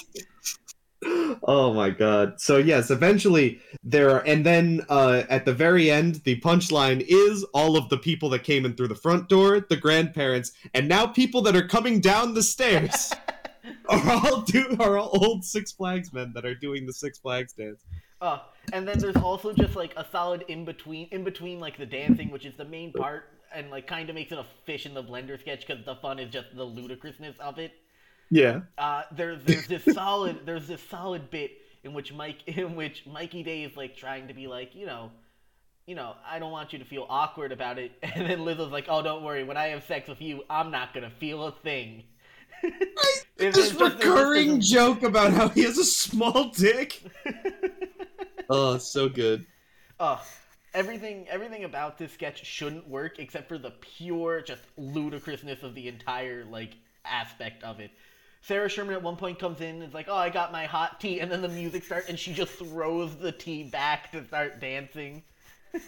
oh 1.44 1.74
my 1.74 1.90
god 1.90 2.40
so 2.40 2.58
yes 2.58 2.92
eventually 2.92 3.60
there 3.84 4.12
are 4.12 4.24
and 4.28 4.46
then 4.46 4.86
uh 4.88 5.24
at 5.30 5.46
the 5.46 5.54
very 5.54 5.90
end 5.90 6.22
the 6.26 6.40
punchline 6.42 7.04
is 7.10 7.44
all 7.56 7.76
of 7.76 7.90
the 7.90 7.98
people 7.98 8.30
that 8.30 8.44
came 8.44 8.66
in 8.66 8.76
through 8.76 8.88
the 8.88 8.94
front 8.94 9.28
door 9.28 9.60
the 9.60 9.76
grandparents 9.76 10.52
and 10.76 10.88
now 10.88 11.08
people 11.08 11.42
that 11.42 11.56
are 11.56 11.68
coming 11.68 12.00
down 12.00 12.36
the 12.36 12.44
stairs 12.44 13.12
are 13.90 14.12
all 14.12 14.42
do 14.42 14.78
are 14.80 14.96
all 15.00 15.10
old 15.26 15.44
six 15.44 15.72
flags 15.72 16.14
men 16.14 16.32
that 16.36 16.46
are 16.46 16.54
doing 16.54 16.86
the 16.86 16.94
six 16.94 17.18
flags 17.18 17.54
dance 17.54 17.84
Uh, 18.22 18.38
and 18.72 18.88
then 18.88 19.00
there's 19.00 19.16
also 19.16 19.52
just 19.52 19.76
like 19.76 19.94
a 19.98 20.06
solid 20.12 20.46
in 20.48 20.64
between, 20.64 21.08
in 21.12 21.24
between 21.24 21.60
like 21.60 21.78
the 21.78 21.86
dancing, 21.86 22.30
which 22.30 22.46
is 22.46 22.54
the 22.56 22.64
main 22.66 22.94
part, 22.94 23.26
and 23.54 23.70
like 23.72 23.88
kind 23.88 24.08
of 24.10 24.16
makes 24.16 24.32
it 24.32 24.38
a 24.38 24.46
fish 24.66 24.86
in 24.86 24.94
the 24.94 25.04
blender 25.04 25.40
sketch 25.40 25.66
because 25.66 25.84
the 25.86 25.96
fun 25.96 26.20
is 26.20 26.32
just 26.32 26.56
the 26.56 26.64
ludicrousness 26.64 27.36
of 27.40 27.58
it. 27.58 27.74
yeah 28.30 28.62
Uh, 28.78 29.02
there's 29.12 29.44
there's 29.44 29.68
this 29.68 29.84
solid 29.96 30.46
there's 30.46 30.68
this 30.68 30.82
solid 30.90 31.30
bit 31.32 31.52
in 31.84 31.94
which 31.94 32.14
Mike 32.14 32.38
in 32.48 32.76
which 32.76 33.06
Mikey 33.08 33.42
Day 33.44 33.64
is 33.64 33.76
like 33.76 33.98
trying 33.98 34.28
to 34.28 34.34
be 34.36 34.46
like 34.48 34.76
you 34.76 34.86
know, 34.86 35.12
you 35.88 35.96
know 35.96 36.14
I 36.26 36.38
don't 36.38 36.52
want 36.52 36.72
you 36.74 36.80
to 36.80 36.86
feel 36.86 37.08
awkward 37.10 37.52
about 37.52 37.80
it, 37.80 37.92
and 38.04 38.30
then 38.30 38.40
Lizzo's 38.42 38.72
like, 38.72 38.86
oh 38.88 39.02
don't 39.02 39.24
worry, 39.24 39.44
when 39.44 39.58
I 39.58 39.70
have 39.70 39.84
sex 39.86 40.08
with 40.08 40.22
you, 40.22 40.44
I'm 40.48 40.70
not 40.70 40.94
gonna 40.94 41.10
feel 41.20 41.44
a 41.48 41.52
thing. 41.64 42.04
It's- 42.64 43.26
this 43.38 43.58
it's 43.58 43.58
just- 43.58 43.72
it's 43.72 43.80
just 43.80 44.04
recurring 44.04 44.62
joke 44.62 45.02
about 45.02 45.34
how 45.34 45.50
he 45.50 45.64
has 45.64 45.80
a 45.80 45.84
small 45.84 46.50
dick 46.50 47.02
oh 48.50 48.78
so 48.78 49.08
good 49.08 49.46
Ugh. 50.02 50.20
Everything, 50.74 51.28
everything 51.30 51.64
about 51.66 52.00
this 52.00 52.12
sketch 52.14 52.44
shouldn't 52.46 52.88
work 52.88 53.20
except 53.20 53.48
for 53.48 53.60
the 53.60 53.72
pure, 53.82 54.42
just 54.42 54.64
ludicrousness 54.78 55.62
of 55.64 55.76
the 55.76 55.88
entire 55.88 56.44
like 56.46 56.76
aspect 57.06 57.64
of 57.64 57.80
it. 57.80 57.92
Sarah 58.42 58.68
Sherman 58.68 58.96
at 58.96 59.04
one 59.04 59.16
point 59.16 59.38
comes 59.38 59.62
in 59.62 59.76
and 59.76 59.84
is 59.84 59.94
like, 59.94 60.08
"Oh, 60.10 60.16
I 60.16 60.30
got 60.30 60.52
my 60.52 60.66
hot 60.66 61.00
tea," 61.00 61.20
and 61.20 61.32
then 61.32 61.44
the 61.44 61.50
music 61.50 61.84
starts, 61.84 62.10
and 62.10 62.18
she 62.18 62.34
just 62.34 62.54
throws 62.54 63.16
the 63.18 63.32
tea 63.32 63.64
back 63.64 64.12
to 64.14 64.26
start 64.26 64.60
dancing. 64.60 65.22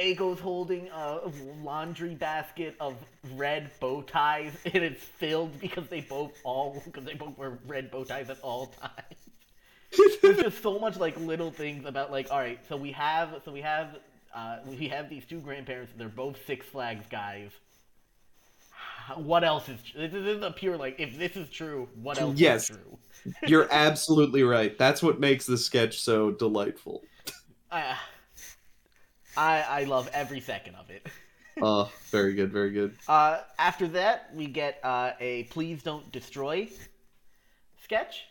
Ego's 0.00 0.40
holding 0.40 0.88
a 0.88 1.20
laundry 1.62 2.14
basket 2.14 2.76
of 2.80 2.94
red 3.34 3.70
bow 3.80 4.00
ties, 4.02 4.56
and 4.64 4.82
it's 4.82 5.02
filled 5.02 5.60
because 5.60 5.88
they 5.88 6.00
both 6.00 6.32
all 6.42 6.80
because 6.86 7.04
they 7.04 7.14
both 7.14 7.36
wear 7.36 7.58
red 7.66 7.90
bow 7.90 8.04
ties 8.04 8.30
at 8.30 8.40
all 8.40 8.66
times 8.66 9.25
there's 10.22 10.38
just 10.38 10.62
so 10.62 10.78
much 10.78 10.96
like 10.98 11.18
little 11.20 11.50
things 11.50 11.84
about 11.86 12.10
like 12.10 12.30
all 12.30 12.38
right 12.38 12.58
so 12.68 12.76
we 12.76 12.92
have 12.92 13.40
so 13.44 13.52
we 13.52 13.60
have 13.60 13.96
uh, 14.34 14.58
we 14.66 14.88
have 14.88 15.08
these 15.08 15.24
two 15.24 15.40
grandparents 15.40 15.92
they're 15.96 16.08
both 16.08 16.36
six 16.46 16.66
flags 16.66 17.06
guys. 17.10 17.50
What 19.16 19.44
else 19.44 19.68
is 19.68 19.78
this 19.94 20.12
is 20.12 20.42
a 20.42 20.50
pure 20.50 20.76
like 20.76 20.98
if 20.98 21.16
this 21.16 21.36
is 21.36 21.48
true 21.48 21.88
what 22.02 22.18
else 22.20 22.36
Yes. 22.38 22.68
is 22.70 22.76
true? 22.76 22.98
You're 23.46 23.68
absolutely 23.72 24.42
right. 24.42 24.76
That's 24.76 25.02
what 25.02 25.20
makes 25.20 25.46
the 25.46 25.56
sketch 25.56 26.00
so 26.00 26.32
delightful. 26.32 27.02
Uh, 27.70 27.94
i 29.36 29.60
i 29.62 29.84
love 29.84 30.08
every 30.12 30.40
second 30.40 30.74
of 30.76 30.90
it. 30.90 31.06
Oh, 31.62 31.90
very 32.10 32.34
good, 32.34 32.52
very 32.52 32.70
good. 32.70 32.94
uh, 33.08 33.40
after 33.58 33.88
that 33.88 34.28
we 34.34 34.46
get 34.46 34.78
uh, 34.84 35.12
a 35.20 35.44
please 35.44 35.82
don't 35.82 36.12
destroy 36.12 36.68
sketch 37.82 38.24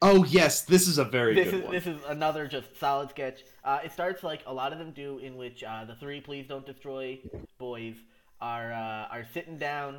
Oh 0.00 0.24
yes, 0.24 0.62
this 0.62 0.86
is 0.86 0.98
a 0.98 1.04
very 1.04 1.34
this 1.34 1.50
good 1.50 1.54
is 1.54 1.64
one. 1.64 1.72
this 1.72 1.86
is 1.86 2.00
another 2.06 2.46
just 2.46 2.78
solid 2.78 3.10
sketch. 3.10 3.44
Uh, 3.64 3.80
it 3.84 3.92
starts 3.92 4.22
like 4.22 4.42
a 4.46 4.52
lot 4.52 4.72
of 4.72 4.78
them 4.78 4.92
do, 4.92 5.18
in 5.18 5.36
which 5.36 5.64
uh, 5.64 5.84
the 5.84 5.96
three 5.96 6.20
"Please 6.20 6.46
Don't 6.46 6.64
Destroy" 6.64 7.18
boys 7.58 7.96
are 8.40 8.72
uh, 8.72 9.08
are 9.12 9.26
sitting 9.34 9.58
down 9.58 9.98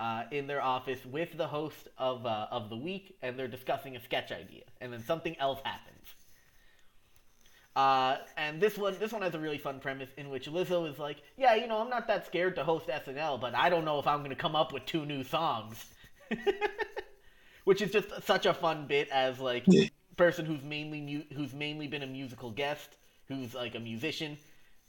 uh, 0.00 0.24
in 0.32 0.48
their 0.48 0.60
office 0.60 1.04
with 1.04 1.36
the 1.36 1.46
host 1.46 1.88
of 1.98 2.26
uh, 2.26 2.48
of 2.50 2.68
the 2.68 2.76
week, 2.76 3.16
and 3.22 3.38
they're 3.38 3.46
discussing 3.46 3.94
a 3.94 4.02
sketch 4.02 4.32
idea, 4.32 4.64
and 4.80 4.92
then 4.92 5.04
something 5.04 5.36
else 5.38 5.60
happens. 5.64 5.94
Uh, 7.76 8.16
and 8.36 8.60
this 8.60 8.76
one, 8.76 8.96
this 8.98 9.12
one 9.12 9.22
has 9.22 9.36
a 9.36 9.38
really 9.38 9.58
fun 9.58 9.78
premise 9.78 10.10
in 10.16 10.30
which 10.30 10.48
Lizzo 10.48 10.90
is 10.90 10.98
like, 10.98 11.18
"Yeah, 11.36 11.54
you 11.54 11.68
know, 11.68 11.78
I'm 11.78 11.90
not 11.90 12.08
that 12.08 12.26
scared 12.26 12.56
to 12.56 12.64
host 12.64 12.88
SNL, 12.88 13.40
but 13.40 13.54
I 13.54 13.70
don't 13.70 13.84
know 13.84 14.00
if 14.00 14.06
I'm 14.08 14.18
going 14.18 14.30
to 14.30 14.36
come 14.36 14.56
up 14.56 14.72
with 14.72 14.84
two 14.84 15.06
new 15.06 15.22
songs." 15.22 15.84
Which 17.68 17.82
is 17.82 17.90
just 17.90 18.08
such 18.24 18.46
a 18.46 18.54
fun 18.54 18.86
bit 18.86 19.10
as 19.10 19.38
like 19.38 19.66
person 20.16 20.46
who's 20.46 20.62
mainly 20.62 21.02
mu- 21.02 21.36
who's 21.36 21.52
mainly 21.52 21.86
been 21.86 22.02
a 22.02 22.06
musical 22.06 22.50
guest, 22.50 22.96
who's 23.28 23.52
like 23.52 23.74
a 23.74 23.78
musician, 23.78 24.38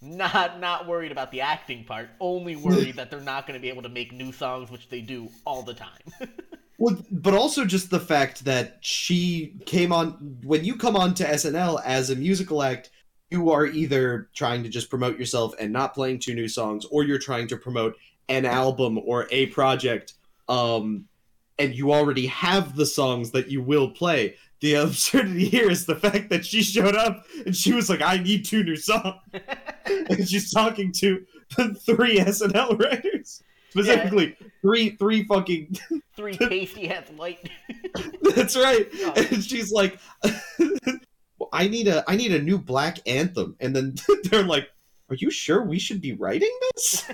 not 0.01 0.61
not 0.61 0.87
worried 0.87 1.11
about 1.11 1.29
the 1.33 1.41
acting 1.41 1.83
part, 1.83 2.09
only 2.21 2.55
worried 2.55 2.95
that 2.95 3.11
they're 3.11 3.19
not 3.19 3.45
going 3.45 3.59
to 3.59 3.61
be 3.61 3.67
able 3.67 3.81
to 3.81 3.89
make 3.89 4.13
new 4.13 4.31
songs, 4.31 4.71
which 4.71 4.87
they 4.87 5.01
do 5.01 5.27
all 5.45 5.61
the 5.61 5.73
time. 5.73 5.99
Well, 6.81 6.95
but 7.11 7.33
also 7.33 7.65
just 7.65 7.89
the 7.89 7.99
fact 7.99 8.45
that 8.45 8.77
she 8.79 9.57
came 9.65 9.91
on 9.91 10.37
when 10.45 10.63
you 10.63 10.77
come 10.77 10.95
on 10.95 11.13
to 11.15 11.25
SNL 11.25 11.81
as 11.83 12.09
a 12.09 12.15
musical 12.15 12.63
act, 12.63 12.89
you 13.29 13.51
are 13.51 13.65
either 13.65 14.29
trying 14.33 14.63
to 14.63 14.69
just 14.69 14.89
promote 14.89 15.19
yourself 15.19 15.53
and 15.59 15.73
not 15.73 15.93
playing 15.93 16.19
two 16.19 16.33
new 16.33 16.47
songs, 16.47 16.85
or 16.85 17.03
you're 17.03 17.19
trying 17.19 17.49
to 17.49 17.57
promote 17.57 17.97
an 18.29 18.45
album 18.45 18.97
or 18.97 19.27
a 19.29 19.47
project. 19.47 20.13
Um, 20.47 21.08
and 21.59 21.75
you 21.75 21.93
already 21.93 22.25
have 22.27 22.75
the 22.75 22.85
songs 22.85 23.31
that 23.31 23.49
you 23.49 23.61
will 23.61 23.89
play. 23.89 24.35
The 24.61 24.73
absurdity 24.75 25.47
here 25.47 25.69
is 25.69 25.85
the 25.85 25.95
fact 25.95 26.29
that 26.29 26.45
she 26.45 26.63
showed 26.63 26.95
up 26.95 27.25
and 27.45 27.55
she 27.55 27.73
was 27.73 27.89
like, 27.89 28.01
"I 28.01 28.17
need 28.17 28.45
two 28.45 28.63
new 28.63 28.75
songs," 28.75 29.15
and 29.85 30.27
she's 30.27 30.51
talking 30.51 30.91
to 30.93 31.25
the 31.55 31.73
three 31.75 32.19
SNL 32.19 32.79
writers. 32.79 33.43
Specifically, 33.69 34.35
three 34.61 34.91
three 34.95 35.23
fucking 35.25 35.77
Three 36.15 36.35
pasty 36.35 36.89
ass 36.89 37.05
light. 37.17 37.49
That's 38.35 38.57
right. 38.57 38.89
Oh. 38.93 39.13
And 39.15 39.41
she's 39.41 39.71
like, 39.71 39.97
I 41.53 41.67
need 41.67 41.87
a 41.87 42.03
I 42.09 42.17
need 42.17 42.33
a 42.33 42.41
new 42.41 42.57
black 42.57 42.99
anthem. 43.07 43.55
And 43.59 43.73
then 43.75 43.95
they're 44.23 44.43
like, 44.43 44.69
Are 45.09 45.15
you 45.15 45.31
sure 45.31 45.63
we 45.63 45.79
should 45.79 46.01
be 46.01 46.13
writing 46.13 46.51
this? 46.75 47.09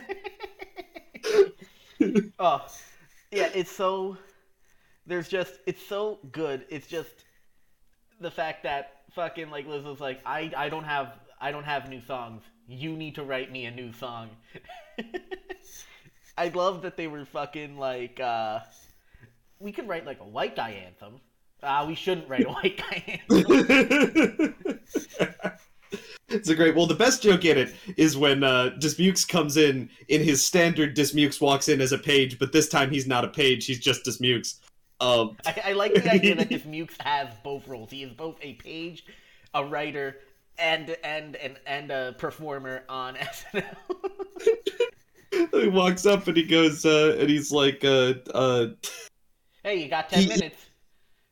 oh, 2.40 2.66
yeah, 3.32 3.50
it's 3.54 3.72
so. 3.72 4.18
There's 5.06 5.28
just. 5.28 5.60
It's 5.66 5.86
so 5.86 6.20
good. 6.32 6.66
It's 6.70 6.88
just. 6.88 7.26
The 8.22 8.32
fact 8.32 8.64
that 8.64 9.02
fucking, 9.14 9.50
like, 9.50 9.68
Liz 9.68 9.84
was 9.84 10.00
like, 10.00 10.22
I, 10.26 10.52
I 10.56 10.70
don't 10.70 10.86
have. 10.86 11.14
I 11.40 11.52
don't 11.52 11.66
have 11.66 11.90
new 11.90 12.02
songs. 12.02 12.44
You 12.68 12.96
need 12.96 13.16
to 13.16 13.24
write 13.24 13.52
me 13.52 13.66
a 13.66 13.72
new 13.72 13.92
song. 13.94 14.30
I 16.38 16.50
love 16.50 16.82
that 16.82 16.98
they 16.98 17.08
were 17.08 17.26
fucking, 17.26 17.78
like, 17.78 18.20
uh. 18.20 18.60
We 19.60 19.72
could 19.72 19.88
write, 19.88 20.06
like, 20.06 20.20
a 20.20 20.26
white 20.26 20.56
guy 20.56 20.72
anthem. 20.72 21.22
Ah, 21.64 21.86
we 21.86 21.96
shouldn't 21.96 22.30
write 22.30 22.46
a 22.46 22.50
white 22.50 22.78
guy 22.78 23.22
anthem. 23.30 24.56
it's 26.30 26.50
a 26.50 26.56
great. 26.56 26.76
Well, 26.76 26.86
the 26.86 26.96
best 26.96 27.24
joke 27.24 27.46
in 27.46 27.58
it 27.58 27.74
is 27.98 28.18
when 28.18 28.44
uh, 28.44 28.72
Dismukes 28.80 29.26
comes 29.26 29.58
in 29.58 29.90
in 30.10 30.22
his 30.22 30.46
standard. 30.46 30.94
Dismukes 30.96 31.40
walks 31.40 31.70
in 31.70 31.82
as 31.82 31.92
a 31.92 31.98
page, 31.98 32.38
but 32.38 32.52
this 32.52 32.70
time 32.70 32.92
he's 32.92 33.08
not 33.08 33.24
a 33.24 33.30
page. 33.30 33.66
He's 33.66 33.80
just 33.80 34.04
Dismukes. 34.04 34.60
Um, 35.02 35.38
I, 35.46 35.62
I 35.66 35.74
like 35.74 35.94
the 35.94 36.10
idea 36.12 36.36
that 36.36 36.50
Dismukes 36.56 37.00
has 37.02 37.28
both 37.44 37.68
roles. 37.68 37.92
He 37.92 38.04
is 38.04 38.14
both 38.14 38.38
a 38.42 38.54
page, 38.54 39.06
a 39.54 39.66
writer, 39.66 40.18
and 40.58 40.96
and 41.04 41.36
and 41.36 41.58
and 41.68 41.92
a 41.92 42.16
performer 42.18 42.84
on 42.88 43.16
SNL. 43.54 43.76
he 45.52 45.68
walks 45.68 46.06
up 46.06 46.28
and 46.28 46.38
he 46.38 46.44
goes 46.44 46.86
uh, 46.86 47.18
and 47.20 47.30
he's 47.30 47.52
like, 47.52 47.84
uh, 47.84 48.14
uh, 48.34 48.68
hey, 49.64 49.76
you 49.84 49.90
got 49.90 50.10
ten 50.10 50.24
He- 50.24 50.30
minutes. 50.30 50.66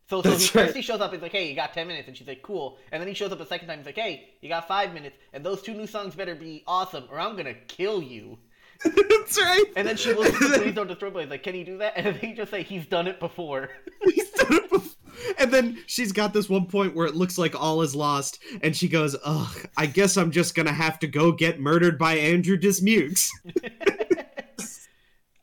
So, 0.09 0.21
so 0.21 0.29
he 0.29 0.35
That's 0.35 0.49
first 0.49 0.55
right. 0.67 0.75
he 0.75 0.81
shows 0.81 0.99
up. 0.99 1.13
He's 1.13 1.21
like, 1.21 1.31
hey, 1.31 1.47
you 1.49 1.55
got 1.55 1.73
ten 1.73 1.87
minutes, 1.87 2.07
and 2.09 2.15
she's 2.15 2.27
like, 2.27 2.41
cool. 2.43 2.77
And 2.91 3.01
then 3.01 3.07
he 3.07 3.13
shows 3.13 3.31
up 3.31 3.39
a 3.39 3.45
second 3.45 3.67
time. 3.69 3.77
He's 3.79 3.85
like, 3.85 3.95
hey, 3.95 4.29
you 4.41 4.49
got 4.49 4.67
five 4.67 4.93
minutes, 4.93 5.15
and 5.31 5.43
those 5.45 5.61
two 5.61 5.73
new 5.73 5.87
songs 5.87 6.13
better 6.13 6.35
be 6.35 6.63
awesome, 6.67 7.05
or 7.09 7.19
I'm 7.19 7.35
gonna 7.37 7.53
kill 7.53 8.03
you. 8.03 8.37
"That's 8.83 9.37
right." 9.39 9.65
And 9.75 9.87
then 9.87 9.97
she 9.97 10.13
looks 10.13 10.29
at 10.41 10.51
the 10.51 10.57
Please 10.59 10.75
Don't 10.75 10.87
Destroy 10.87 11.09
Boy. 11.09 11.25
Like, 11.29 11.43
can 11.43 11.53
he 11.55 11.63
do 11.63 11.77
that? 11.79 11.93
And 11.97 12.05
then 12.05 12.15
he 12.15 12.33
just 12.33 12.51
say, 12.51 12.63
he's 12.63 12.85
done 12.85 13.07
it 13.07 13.19
before. 13.19 13.69
He's 14.03 14.29
done 14.31 14.53
it 14.53 14.69
before. 14.69 14.91
And 15.39 15.51
then 15.53 15.77
she's 15.87 16.11
got 16.11 16.33
this 16.33 16.49
one 16.49 16.65
point 16.65 16.95
where 16.95 17.05
it 17.07 17.15
looks 17.15 17.37
like 17.37 17.55
all 17.59 17.81
is 17.81 17.95
lost, 17.95 18.39
and 18.61 18.75
she 18.75 18.87
goes, 18.89 19.15
"Ugh, 19.23 19.67
I 19.77 19.85
guess 19.85 20.17
I'm 20.17 20.31
just 20.31 20.55
gonna 20.55 20.73
have 20.73 20.99
to 20.99 21.07
go 21.07 21.31
get 21.31 21.59
murdered 21.59 21.97
by 21.97 22.15
Andrew 22.15 22.57
Dismukes." 22.57 23.29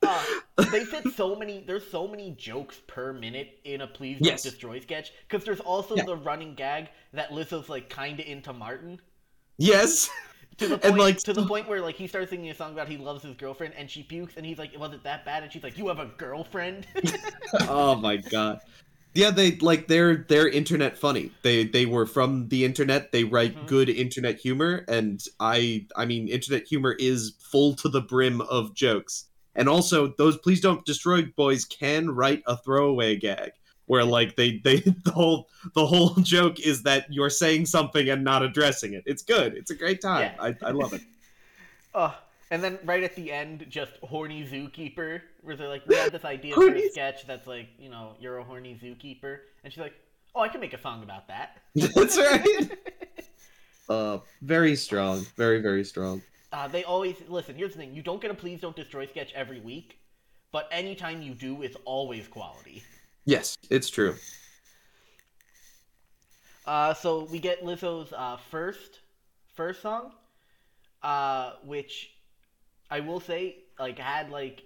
Uh, 0.03 0.23
they 0.71 0.83
fit 0.83 1.05
so 1.15 1.35
many. 1.35 1.63
There's 1.65 1.87
so 1.89 2.07
many 2.07 2.31
jokes 2.31 2.81
per 2.87 3.13
minute 3.13 3.59
in 3.65 3.81
a 3.81 3.87
Please 3.87 4.17
Don't 4.19 4.31
Yes. 4.31 4.41
Destroy 4.43 4.79
sketch 4.79 5.11
because 5.27 5.45
there's 5.45 5.59
also 5.59 5.95
Yeah. 5.95 6.05
the 6.05 6.15
running 6.15 6.55
gag 6.55 6.89
that 7.13 7.29
Lizzo's 7.29 7.69
like 7.69 7.87
kind 7.89 8.19
of 8.19 8.25
into 8.25 8.51
Martin 8.51 8.99
yes, 9.57 10.09
to 10.61 10.67
the 10.67 10.79
And, 10.87 10.97
like, 10.97 11.17
to 11.19 11.33
the 11.33 11.45
point 11.53 11.67
where 11.67 11.81
like 11.81 11.95
he 11.95 12.07
starts 12.07 12.29
singing 12.29 12.49
a 12.49 12.55
song 12.55 12.73
about 12.73 12.87
he 12.87 12.97
loves 12.97 13.23
his 13.23 13.35
girlfriend 13.35 13.73
and 13.77 13.89
she 13.89 14.03
pukes 14.03 14.35
and 14.37 14.45
he's 14.45 14.57
like, 14.57 14.77
was 14.77 14.93
it 14.93 15.03
that 15.03 15.25
bad? 15.25 15.43
And 15.43 15.51
she's 15.51 15.63
like, 15.63 15.77
you 15.77 15.87
have 15.87 15.99
a 15.99 16.05
girlfriend. 16.17 16.87
oh 17.67 17.95
my 17.95 18.17
god. 18.17 18.59
Yeah, 19.13 19.31
they 19.31 19.57
like 19.57 19.87
they're 19.87 20.25
they're 20.29 20.47
internet 20.47 20.97
funny. 20.97 21.31
They 21.43 21.65
they 21.65 21.85
were 21.85 22.05
from 22.05 22.47
the 22.47 22.63
internet. 22.63 23.11
They 23.11 23.25
write 23.25 23.55
Mhm. 23.57 23.67
good 23.67 23.89
internet 23.89 24.39
humor, 24.39 24.85
and 24.87 25.21
I 25.39 25.85
I 25.97 26.05
mean 26.05 26.29
internet 26.29 26.65
humor 26.65 26.95
is 26.97 27.33
full 27.39 27.75
to 27.75 27.89
the 27.89 28.01
brim 28.01 28.39
of 28.39 28.73
jokes. 28.73 29.25
And 29.53 29.67
also, 29.67 30.13
those 30.17 30.37
please 30.37 30.61
don't 30.61 30.85
destroy 30.85 31.23
boys 31.23 31.65
can 31.65 32.09
write 32.11 32.41
a 32.47 32.55
throwaway 32.55 33.17
gag 33.17 33.51
where 33.91 34.05
like 34.05 34.37
they 34.37 34.57
they 34.59 34.77
the 35.03 35.11
whole 35.11 35.49
the 35.75 35.85
whole 35.85 36.15
joke 36.21 36.61
is 36.61 36.81
that 36.81 37.07
you're 37.09 37.29
saying 37.29 37.65
something 37.65 38.09
and 38.09 38.23
not 38.23 38.41
addressing 38.41 38.93
it. 38.93 39.03
It's 39.05 39.21
good. 39.21 39.53
It's 39.53 39.69
a 39.69 39.75
great 39.75 39.99
time. 39.99 40.31
Yeah. 40.33 40.41
I 40.41 40.55
I 40.69 40.71
love 40.71 40.93
it. 40.93 41.01
Oh, 41.93 42.17
and 42.51 42.63
then 42.63 42.79
right 42.85 43.03
at 43.03 43.17
the 43.17 43.33
end, 43.33 43.65
just 43.67 43.91
horny 44.01 44.47
zookeeper, 44.47 45.19
where 45.41 45.57
they're 45.57 45.67
like, 45.67 45.85
we 45.85 45.95
had 45.95 46.13
this 46.13 46.23
idea 46.37 46.55
for 46.55 46.73
a 46.73 46.89
sketch 46.89 47.27
that's 47.27 47.47
like, 47.47 47.67
you 47.77 47.89
know, 47.89 48.13
you're 48.17 48.37
a 48.37 48.43
horny 48.45 48.79
zookeeper, 48.81 49.39
and 49.65 49.73
she's 49.73 49.81
like, 49.81 49.95
oh, 50.33 50.39
I 50.39 50.47
can 50.47 50.61
make 50.61 50.71
a 50.71 50.79
song 50.79 51.03
about 51.03 51.27
that. 51.27 51.57
That's 51.75 52.17
right. 52.17 52.71
Uh, 53.89 54.19
very 54.41 54.77
strong. 54.77 55.25
Very 55.35 55.61
very 55.61 55.83
strong. 55.83 56.21
Uh, 56.53 56.69
they 56.69 56.85
always 56.85 57.17
listen. 57.27 57.55
Here's 57.55 57.73
the 57.73 57.79
thing: 57.79 57.93
you 57.93 58.03
don't 58.03 58.21
get 58.21 58.31
a 58.31 58.35
please 58.35 58.61
don't 58.61 58.75
destroy 58.75 59.05
sketch 59.05 59.33
every 59.33 59.59
week, 59.59 59.99
but 60.53 60.69
anytime 60.71 61.21
you 61.21 61.33
do, 61.33 61.61
it's 61.61 61.75
always 61.83 62.25
quality. 62.29 62.83
Yes, 63.25 63.57
it's 63.69 63.89
true. 63.89 64.15
Uh, 66.65 66.93
so 66.93 67.25
we 67.25 67.39
get 67.39 67.63
Lizzo's 67.63 68.13
uh, 68.13 68.37
first 68.49 68.99
first 69.53 69.81
song, 69.81 70.11
uh, 71.03 71.53
which 71.63 72.11
I 72.89 72.99
will 72.99 73.19
say 73.19 73.57
like 73.79 73.99
had 73.99 74.29
like. 74.29 74.63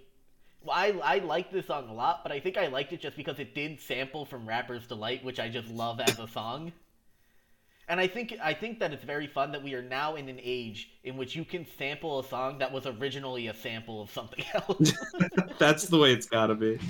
Well, 0.62 0.76
I 0.76 0.92
I 1.02 1.18
liked 1.18 1.52
this 1.52 1.66
song 1.66 1.88
a 1.88 1.92
lot, 1.94 2.22
but 2.22 2.32
I 2.32 2.40
think 2.40 2.56
I 2.56 2.66
liked 2.66 2.92
it 2.92 3.00
just 3.00 3.16
because 3.16 3.38
it 3.38 3.54
did 3.54 3.80
sample 3.80 4.24
from 4.24 4.46
Rapper's 4.46 4.86
Delight, 4.86 5.24
which 5.24 5.38
I 5.38 5.48
just 5.48 5.68
love 5.68 6.00
as 6.00 6.18
a 6.18 6.26
song. 6.26 6.72
And 7.88 8.00
I 8.00 8.08
think 8.08 8.34
I 8.42 8.52
think 8.52 8.80
that 8.80 8.92
it's 8.92 9.04
very 9.04 9.28
fun 9.28 9.52
that 9.52 9.62
we 9.62 9.74
are 9.74 9.82
now 9.82 10.16
in 10.16 10.28
an 10.28 10.40
age 10.42 10.90
in 11.04 11.16
which 11.16 11.36
you 11.36 11.44
can 11.44 11.64
sample 11.78 12.18
a 12.18 12.24
song 12.24 12.58
that 12.58 12.72
was 12.72 12.86
originally 12.86 13.46
a 13.46 13.54
sample 13.54 14.02
of 14.02 14.10
something 14.10 14.44
else. 14.54 14.92
That's 15.58 15.84
the 15.84 15.98
way 15.98 16.12
it's 16.12 16.26
gotta 16.26 16.56
be. 16.56 16.80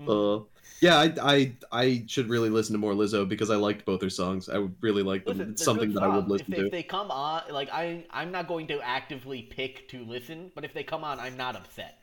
Mm. 0.00 0.40
Uh, 0.40 0.44
yeah, 0.80 0.98
I, 0.98 1.14
I 1.22 1.52
I 1.70 2.04
should 2.06 2.28
really 2.28 2.50
listen 2.50 2.72
to 2.72 2.78
more 2.78 2.94
Lizzo 2.94 3.28
because 3.28 3.50
I 3.50 3.56
liked 3.56 3.84
both 3.84 4.02
her 4.02 4.10
songs. 4.10 4.48
I 4.48 4.58
would 4.58 4.74
really 4.80 5.02
like 5.02 5.24
them. 5.24 5.38
Listen, 5.38 5.52
it's 5.52 5.64
something 5.64 5.92
that 5.94 6.02
I 6.02 6.08
would 6.08 6.28
listen 6.28 6.52
if 6.52 6.58
to. 6.58 6.66
If 6.66 6.72
they 6.72 6.82
come 6.82 7.10
on, 7.10 7.42
like 7.50 7.68
I, 7.72 8.04
I'm 8.10 8.32
not 8.32 8.48
going 8.48 8.66
to 8.68 8.80
actively 8.80 9.42
pick 9.42 9.88
to 9.90 10.04
listen, 10.04 10.50
but 10.54 10.64
if 10.64 10.74
they 10.74 10.82
come 10.82 11.04
on, 11.04 11.20
I'm 11.20 11.36
not 11.36 11.56
upset. 11.56 12.00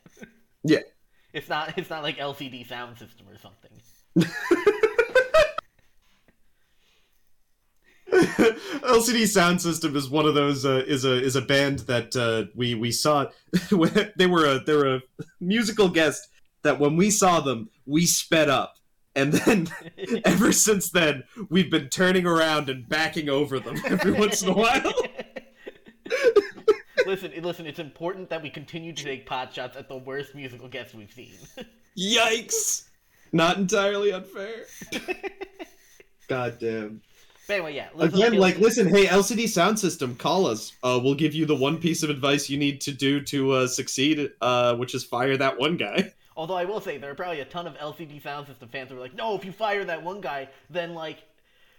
Yeah. 0.64 0.78
It's 1.32 1.48
not. 1.48 1.76
It's 1.78 1.90
not 1.90 2.02
like 2.02 2.18
LCD 2.18 2.66
Sound 2.68 2.98
System 2.98 3.26
or 3.28 3.38
something. 3.38 3.70
LCD 8.12 9.26
Sound 9.26 9.60
System 9.62 9.96
is 9.96 10.10
one 10.10 10.26
of 10.26 10.34
those 10.34 10.66
uh, 10.66 10.84
is 10.86 11.04
a 11.04 11.22
is 11.22 11.36
a 11.36 11.42
band 11.42 11.80
that 11.80 12.14
uh, 12.16 12.50
we 12.54 12.74
we 12.74 12.90
saw. 12.90 13.26
they 14.16 14.26
were 14.26 14.44
a 14.46 14.60
they 14.60 14.74
were 14.74 14.96
a 14.96 15.02
musical 15.40 15.88
guest 15.88 16.28
that 16.62 16.78
when 16.78 16.96
we 16.96 17.10
saw 17.10 17.40
them 17.40 17.70
we 17.86 18.06
sped 18.06 18.48
up, 18.48 18.76
and 19.14 19.32
then 19.32 19.68
ever 20.24 20.52
since 20.52 20.90
then 20.90 21.24
we've 21.48 21.70
been 21.70 21.88
turning 21.88 22.26
around 22.26 22.68
and 22.68 22.88
backing 22.88 23.28
over 23.28 23.58
them 23.58 23.76
every 23.86 24.12
once 24.12 24.42
in 24.42 24.48
a 24.48 24.52
while. 24.52 24.92
listen, 27.06 27.32
listen. 27.42 27.66
It's 27.66 27.78
important 27.78 28.30
that 28.30 28.42
we 28.42 28.50
continue 28.50 28.92
to 28.92 29.04
take 29.04 29.26
pot 29.26 29.54
shots 29.54 29.76
at 29.76 29.88
the 29.88 29.96
worst 29.96 30.34
musical 30.34 30.68
guests 30.68 30.94
we've 30.94 31.12
seen. 31.12 31.32
Yikes! 31.98 32.88
Not 33.32 33.56
entirely 33.56 34.12
unfair. 34.12 34.64
God 36.28 36.58
damn. 36.58 37.00
but 37.46 37.54
anyway, 37.54 37.74
yeah. 37.74 37.88
Lizzo 37.96 38.14
Again, 38.14 38.34
like, 38.34 38.58
listen, 38.58 38.88
hey, 38.88 39.06
LCD 39.06 39.48
Sound 39.48 39.78
System, 39.78 40.16
call 40.16 40.46
us. 40.46 40.72
Uh, 40.82 41.00
we'll 41.02 41.14
give 41.14 41.34
you 41.34 41.46
the 41.46 41.56
one 41.56 41.78
piece 41.78 42.02
of 42.02 42.10
advice 42.10 42.48
you 42.48 42.58
need 42.58 42.80
to 42.82 42.92
do 42.92 43.20
to 43.22 43.52
uh, 43.52 43.66
succeed, 43.66 44.30
uh, 44.40 44.74
which 44.76 44.94
is 44.94 45.04
fire 45.04 45.36
that 45.36 45.58
one 45.58 45.76
guy. 45.76 46.12
Although 46.42 46.56
I 46.56 46.64
will 46.64 46.80
say 46.80 46.98
there 46.98 47.12
are 47.12 47.14
probably 47.14 47.38
a 47.38 47.44
ton 47.44 47.68
of 47.68 47.74
LCD 47.74 48.20
Sound 48.20 48.48
System 48.48 48.68
fans 48.68 48.90
who 48.90 48.96
are 48.96 49.00
like, 49.00 49.14
no, 49.14 49.36
if 49.36 49.44
you 49.44 49.52
fire 49.52 49.84
that 49.84 50.02
one 50.02 50.20
guy, 50.20 50.48
then 50.68 50.92
like, 50.92 51.22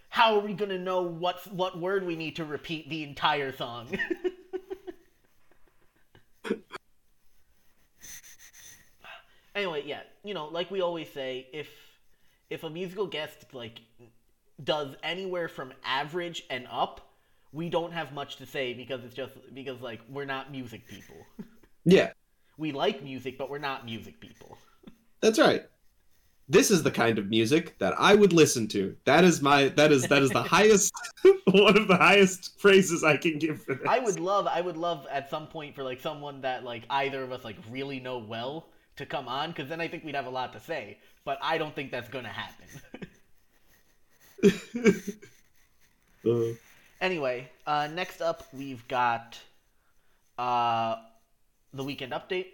how 0.08 0.36
are 0.36 0.40
we 0.40 0.54
gonna 0.54 0.78
know 0.78 1.02
what 1.02 1.46
what 1.52 1.78
word 1.78 2.06
we 2.06 2.16
need 2.16 2.36
to 2.36 2.46
repeat 2.46 2.88
the 2.88 3.02
entire 3.02 3.54
song? 3.54 3.88
anyway, 9.54 9.82
yeah, 9.84 10.00
you 10.22 10.32
know, 10.32 10.46
like 10.46 10.70
we 10.70 10.80
always 10.80 11.12
say, 11.12 11.46
if 11.52 11.68
if 12.48 12.64
a 12.64 12.70
musical 12.70 13.06
guest 13.06 13.44
like 13.52 13.82
does 14.62 14.96
anywhere 15.02 15.48
from 15.48 15.74
average 15.84 16.42
and 16.48 16.66
up, 16.70 17.12
we 17.52 17.68
don't 17.68 17.92
have 17.92 18.14
much 18.14 18.36
to 18.36 18.46
say 18.46 18.72
because 18.72 19.04
it's 19.04 19.14
just 19.14 19.34
because 19.52 19.82
like 19.82 20.00
we're 20.08 20.24
not 20.24 20.50
music 20.50 20.88
people. 20.88 21.16
Yeah, 21.84 22.12
we 22.56 22.72
like 22.72 23.02
music, 23.02 23.38
but 23.38 23.50
we're 23.50 23.58
not 23.58 23.84
music 23.84 24.20
people. 24.20 24.58
that's 25.20 25.38
right. 25.38 25.64
This 26.46 26.70
is 26.70 26.82
the 26.82 26.90
kind 26.90 27.18
of 27.18 27.30
music 27.30 27.78
that 27.78 27.94
I 27.98 28.14
would 28.14 28.34
listen 28.34 28.68
to. 28.68 28.94
That 29.06 29.24
is 29.24 29.40
my 29.40 29.68
that 29.68 29.90
is 29.92 30.02
that 30.08 30.22
is 30.22 30.30
the 30.30 30.42
highest 30.56 30.92
one 31.46 31.76
of 31.78 31.88
the 31.88 31.96
highest 31.96 32.60
phrases 32.60 33.02
I 33.02 33.16
can 33.16 33.38
give 33.38 33.62
for 33.62 33.74
this. 33.74 33.86
I 33.88 33.98
would 33.98 34.20
love, 34.20 34.46
I 34.46 34.60
would 34.60 34.76
love 34.76 35.06
at 35.10 35.30
some 35.30 35.46
point 35.46 35.74
for 35.74 35.82
like 35.82 36.00
someone 36.00 36.42
that 36.42 36.64
like 36.64 36.84
either 36.90 37.22
of 37.22 37.32
us 37.32 37.44
like 37.44 37.56
really 37.70 37.98
know 37.98 38.18
well 38.18 38.66
to 38.96 39.06
come 39.06 39.26
on, 39.26 39.50
because 39.50 39.68
then 39.68 39.80
I 39.80 39.88
think 39.88 40.04
we'd 40.04 40.14
have 40.14 40.26
a 40.26 40.30
lot 40.30 40.52
to 40.52 40.60
say. 40.60 40.98
But 41.24 41.38
I 41.40 41.56
don't 41.58 41.74
think 41.74 41.90
that's 41.90 42.10
gonna 42.10 42.28
happen. 42.28 42.66
Uh, 46.26 46.54
anyway, 47.02 47.50
uh, 47.66 47.86
next 47.92 48.22
up 48.22 48.44
we've 48.54 48.88
got 48.88 49.38
uh, 50.38 50.96
the 51.74 51.84
weekend 51.84 52.12
update. 52.12 52.46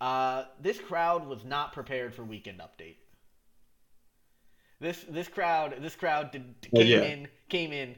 Uh, 0.00 0.44
this 0.60 0.78
crowd 0.78 1.26
was 1.26 1.44
not 1.44 1.72
prepared 1.72 2.14
for 2.14 2.24
Weekend 2.24 2.60
Update. 2.60 2.96
This 4.80 5.04
this 5.10 5.28
crowd 5.28 5.74
this 5.80 5.94
crowd 5.94 6.30
did, 6.30 6.54
Oh, 6.74 6.78
came 6.78 6.86
yeah. 6.88 7.02
in 7.02 7.28
came 7.50 7.70
in 7.72 7.96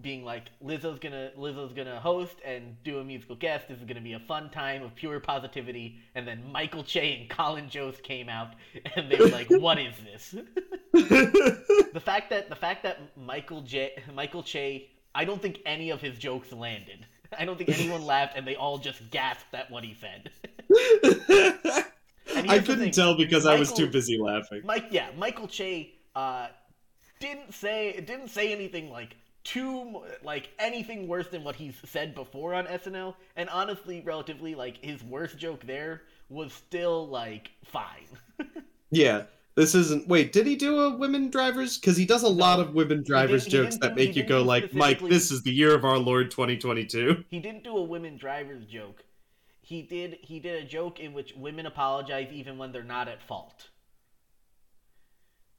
being 0.00 0.24
like 0.24 0.44
Lizzo's 0.64 0.98
gonna 0.98 1.32
Lizzo's 1.36 1.74
gonna 1.74 2.00
host 2.00 2.36
and 2.46 2.82
do 2.82 2.98
a 2.98 3.04
musical 3.04 3.36
guest. 3.36 3.68
This 3.68 3.78
is 3.78 3.84
gonna 3.84 4.00
be 4.00 4.14
a 4.14 4.18
fun 4.20 4.48
time 4.48 4.82
of 4.82 4.94
pure 4.94 5.20
positivity. 5.20 5.98
And 6.14 6.26
then 6.26 6.50
Michael 6.50 6.82
Che 6.82 7.18
and 7.20 7.28
Colin 7.28 7.68
Jost 7.68 8.02
came 8.02 8.30
out 8.30 8.54
and 8.96 9.10
they 9.12 9.18
were 9.18 9.28
like, 9.28 9.50
"What 9.50 9.78
is 9.78 9.94
this?" 10.02 10.30
the 10.92 12.02
fact 12.02 12.30
that 12.30 12.48
the 12.48 12.56
fact 12.56 12.84
that 12.84 13.14
Michael 13.18 13.60
J 13.60 14.02
Michael 14.14 14.42
Che, 14.42 14.88
I 15.14 15.26
don't 15.26 15.42
think 15.42 15.60
any 15.66 15.90
of 15.90 16.00
his 16.00 16.18
jokes 16.18 16.52
landed. 16.52 17.04
I 17.38 17.44
don't 17.44 17.56
think 17.56 17.70
anyone 17.70 18.04
laughed, 18.04 18.36
and 18.36 18.46
they 18.46 18.56
all 18.56 18.78
just 18.78 19.10
gasped 19.10 19.54
at 19.54 19.70
what 19.70 19.84
he 19.84 19.94
said. 19.94 20.30
I 22.34 22.58
couldn't 22.60 22.92
tell 22.92 23.16
because 23.16 23.46
I 23.46 23.58
was 23.58 23.72
too 23.72 23.88
busy 23.88 24.18
laughing. 24.18 24.62
Mike, 24.64 24.86
yeah, 24.90 25.10
Michael 25.16 25.48
Che 25.48 25.92
uh, 26.14 26.48
didn't 27.20 27.52
say 27.54 28.00
didn't 28.00 28.28
say 28.28 28.52
anything 28.52 28.90
like 28.90 29.16
too 29.44 30.02
like 30.22 30.50
anything 30.58 31.08
worse 31.08 31.28
than 31.28 31.44
what 31.44 31.56
he's 31.56 31.74
said 31.84 32.14
before 32.14 32.54
on 32.54 32.66
SNL, 32.66 33.14
and 33.36 33.48
honestly, 33.50 34.00
relatively 34.04 34.54
like 34.54 34.82
his 34.84 35.02
worst 35.02 35.38
joke 35.38 35.64
there 35.66 36.02
was 36.28 36.52
still 36.52 37.08
like 37.08 37.50
fine. 37.64 38.06
Yeah, 38.94 39.22
this 39.54 39.74
isn't. 39.74 40.08
Wait, 40.08 40.32
did 40.32 40.46
he 40.46 40.56
do 40.56 40.80
a 40.80 40.96
women 40.96 41.30
drivers? 41.30 41.78
Because 41.78 41.96
he 41.96 42.06
does 42.06 42.22
a 42.22 42.28
lot 42.28 42.58
of 42.60 42.74
women 42.74 43.02
drivers 43.02 43.46
jokes 43.46 43.76
that 43.78 43.90
do- 43.90 44.04
make 44.04 44.16
you 44.16 44.22
go 44.22 44.42
like, 44.42 44.72
Mike, 44.72 45.00
this 45.00 45.30
is 45.30 45.42
the 45.42 45.52
year 45.52 45.74
of 45.74 45.84
our 45.84 45.98
Lord 45.98 46.30
2022. 46.30 47.24
He 47.28 47.38
didn't 47.40 47.64
do 47.64 47.76
a 47.76 47.82
women 47.82 48.16
drivers 48.16 48.64
joke. 48.66 49.04
He 49.60 49.82
did 49.82 50.18
he 50.22 50.40
did 50.40 50.62
a 50.62 50.66
joke 50.66 50.98
in 51.00 51.12
which 51.12 51.34
women 51.36 51.66
apologize 51.66 52.28
even 52.32 52.58
when 52.58 52.72
they're 52.72 52.82
not 52.82 53.08
at 53.08 53.22
fault. 53.22 53.68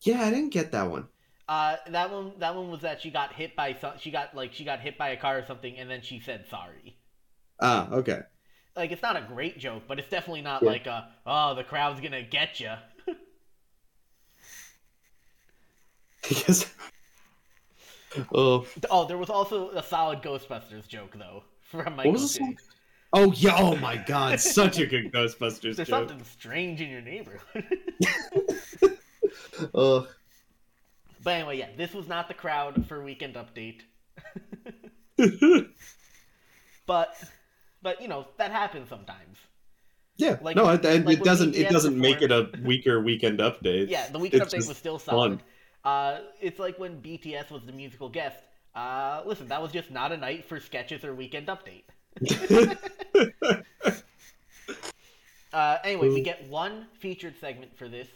Yeah, 0.02 0.22
I 0.22 0.30
didn't 0.30 0.50
get 0.52 0.72
that 0.72 0.90
one. 0.90 1.08
Uh, 1.48 1.76
that 1.90 2.12
one 2.12 2.34
that 2.40 2.56
one 2.56 2.70
was 2.72 2.82
that 2.82 3.02
she 3.02 3.10
got 3.10 3.34
hit 3.34 3.56
by 3.56 3.74
some 3.80 3.94
she 4.00 4.12
got 4.12 4.34
like 4.36 4.54
she 4.54 4.64
got 4.64 4.80
hit 4.80 4.98
by 4.98 5.10
a 5.10 5.18
car 5.18 5.40
or 5.40 5.46
something 5.46 5.78
and 5.78 5.90
then 5.90 6.02
she 6.02 6.20
said 6.20 6.46
sorry. 6.50 6.98
Ah, 7.60 7.90
okay. 7.92 8.22
Like 8.76 8.92
it's 8.92 9.02
not 9.02 9.16
a 9.18 9.22
great 9.22 9.60
joke, 9.60 9.84
but 9.88 10.00
it's 10.00 10.10
definitely 10.10 10.42
not 10.42 10.64
Yeah. 10.64 10.70
like 10.70 10.88
a 10.88 11.10
oh 11.26 11.54
the 11.56 11.64
crowd's 11.64 12.00
gonna 12.02 12.24
get 12.24 12.60
you. 12.60 12.72
Because. 16.28 16.66
oh, 18.34 18.66
Oh, 18.90 19.06
there 19.08 19.18
was 19.18 19.30
also 19.30 19.70
a 19.72 19.84
solid 19.84 20.22
Ghostbusters 20.22 20.88
joke 20.88 21.16
though 21.18 21.44
from 21.62 21.96
Michael. 21.96 22.12
what 22.14 22.22
was. 22.22 22.40
Oh 23.16 23.32
yeah! 23.34 23.56
Oh 23.58 23.76
my 23.76 23.98
God! 23.98 24.40
Such 24.40 24.80
a 24.80 24.86
good 24.88 25.12
Ghostbusters 25.14 25.62
joke. 25.62 25.76
There's 25.76 25.88
joke. 25.90 26.10
something 26.10 26.24
strange 26.24 26.82
in 26.82 26.90
your 26.90 27.02
neighborhood. 27.02 27.66
Ugh. 29.76 30.08
but 31.24 31.32
anyway, 31.32 31.58
yeah, 31.60 31.70
this 31.78 31.94
was 31.94 32.08
not 32.08 32.28
the 32.28 32.34
crowd 32.34 32.86
for 32.88 33.04
Weekend 33.04 33.36
Update. 33.36 33.82
But, 36.86 37.16
but 37.82 38.02
you 38.02 38.08
know 38.08 38.28
that 38.38 38.52
happens 38.52 38.90
sometimes. 38.90 39.38
yeah. 40.18 40.38
Like- 40.42 40.56
no, 40.56 40.70
it, 40.70 40.84
like 40.84 41.20
it 41.20 41.24
doesn't. 41.24 41.56
It 41.56 41.70
doesn't 41.70 41.98
make 41.98 42.22
it 42.22 42.32
a 42.32 42.50
weaker 42.64 43.00
weekend 43.02 43.40
update. 43.40 43.90
Yeah, 43.90 44.08
the 44.10 44.20
Weekend 44.20 44.44
It's 44.44 44.54
Update 44.54 44.68
was 44.68 44.78
still 44.78 45.00
fun. 45.00 45.42
Uh, 45.84 46.20
it's 46.42 46.60
like 46.60 46.80
when 46.80 47.02
BTS 47.02 47.52
was 47.52 47.64
the 47.66 47.72
musical 47.74 48.10
guest. 48.10 48.38
Uh, 48.76 49.22
listen, 49.26 49.48
that 49.50 49.62
was 49.62 49.72
just 49.72 49.92
not 49.92 50.12
a 50.12 50.18
night 50.18 50.46
for 50.46 50.60
sketches 50.60 51.04
or 51.04 51.14
Weekend 51.14 51.48
Update. 51.48 51.84
Uh, 55.54 55.78
anyway, 55.84 56.10
we 56.10 56.22
get 56.22 56.48
one 56.50 56.88
featured 57.00 57.36
segment 57.40 57.78
for 57.78 57.88
this, 57.88 58.08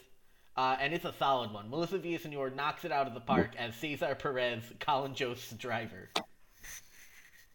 uh, 0.56 0.76
and 0.80 0.92
it's 0.92 1.04
a 1.04 1.14
solid 1.20 1.52
one. 1.52 1.70
Melissa 1.70 1.96
Villasenor 1.96 2.52
knocks 2.52 2.84
it 2.84 2.90
out 2.90 3.06
of 3.06 3.14
the 3.14 3.20
park 3.20 3.50
as 3.56 3.76
Cesar 3.76 4.16
Perez, 4.16 4.64
Colin 4.80 5.14
Jost's 5.14 5.52
driver. 5.52 6.10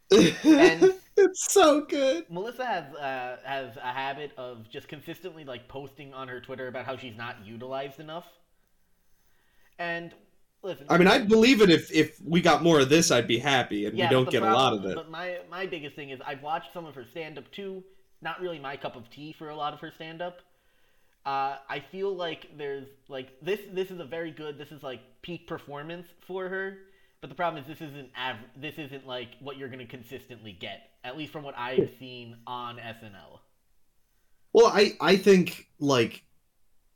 And- 0.10 0.94
it's 1.18 1.52
so 1.52 1.82
good. 1.82 2.26
Melissa 2.30 2.66
has 2.66 2.96
uh, 2.96 3.38
has 3.44 3.76
a 3.76 3.92
habit 3.92 4.32
of 4.38 4.70
just 4.70 4.88
consistently 4.88 5.44
like 5.44 5.68
posting 5.68 6.14
on 6.14 6.30
her 6.30 6.40
Twitter 6.40 6.68
about 6.68 6.86
how 6.86 6.96
she's 6.96 7.18
not 7.18 7.46
utilized 7.46 8.00
enough. 8.00 8.26
And 9.84 10.14
listen, 10.62 10.86
I 10.90 10.98
mean, 10.98 11.08
I'd 11.10 11.28
believe 11.28 11.62
it 11.62 11.70
if 11.70 11.92
if 11.92 12.22
we 12.22 12.42
got 12.42 12.64
more 12.64 12.80
of 12.80 12.90
this. 12.90 13.12
I'd 13.12 13.28
be 13.28 13.38
happy, 13.38 13.86
and 13.86 13.98
yeah, 13.98 14.08
we 14.08 14.16
don't 14.16 14.30
get 14.30 14.44
a 14.44 14.46
lot 14.46 14.74
of 14.74 14.86
it. 14.86 14.96
But 14.96 15.10
my 15.10 15.40
my 15.50 15.66
biggest 15.66 15.96
thing 15.96 16.10
is 16.12 16.22
I've 16.26 16.42
watched 16.42 16.72
some 16.74 16.86
of 16.86 16.96
her 16.96 17.06
stand 17.12 17.38
up 17.38 17.52
too. 17.52 17.84
Not 18.22 18.40
really 18.40 18.60
my 18.60 18.78
cup 18.78 18.96
of 18.96 19.10
tea 19.10 19.36
for 19.38 19.50
a 19.50 19.56
lot 19.56 19.74
of 19.74 19.80
her 19.82 19.92
stand 19.92 20.22
up. 20.22 20.38
Uh, 21.26 21.58
I 21.70 21.84
feel 21.92 22.16
like 22.16 22.58
there's 22.58 22.88
like 23.10 23.30
this. 23.42 23.60
This 23.74 23.92
is 23.92 24.00
a 24.00 24.06
very 24.06 24.32
good. 24.32 24.58
This 24.58 24.72
is 24.72 24.82
like 24.84 25.02
peak 25.22 25.48
performance 25.48 26.08
for 26.28 26.48
her. 26.48 26.78
But 27.20 27.30
the 27.30 27.36
problem 27.36 27.62
is 27.64 27.68
this 27.68 27.86
isn't 27.90 28.10
av- 28.18 28.50
this 28.56 28.76
isn't 28.78 29.06
like 29.06 29.30
what 29.40 29.58
you're 29.58 29.70
gonna 29.70 29.86
consistently 29.86 30.54
get. 30.54 30.92
At 31.04 31.18
least 31.18 31.34
from 31.34 31.44
what 31.44 31.58
I've 31.58 31.90
seen 32.00 32.38
on 32.48 32.78
SNL. 32.78 33.40
Well, 34.54 34.68
I 34.68 34.94
I 35.02 35.18
think 35.18 35.68
like 35.80 36.24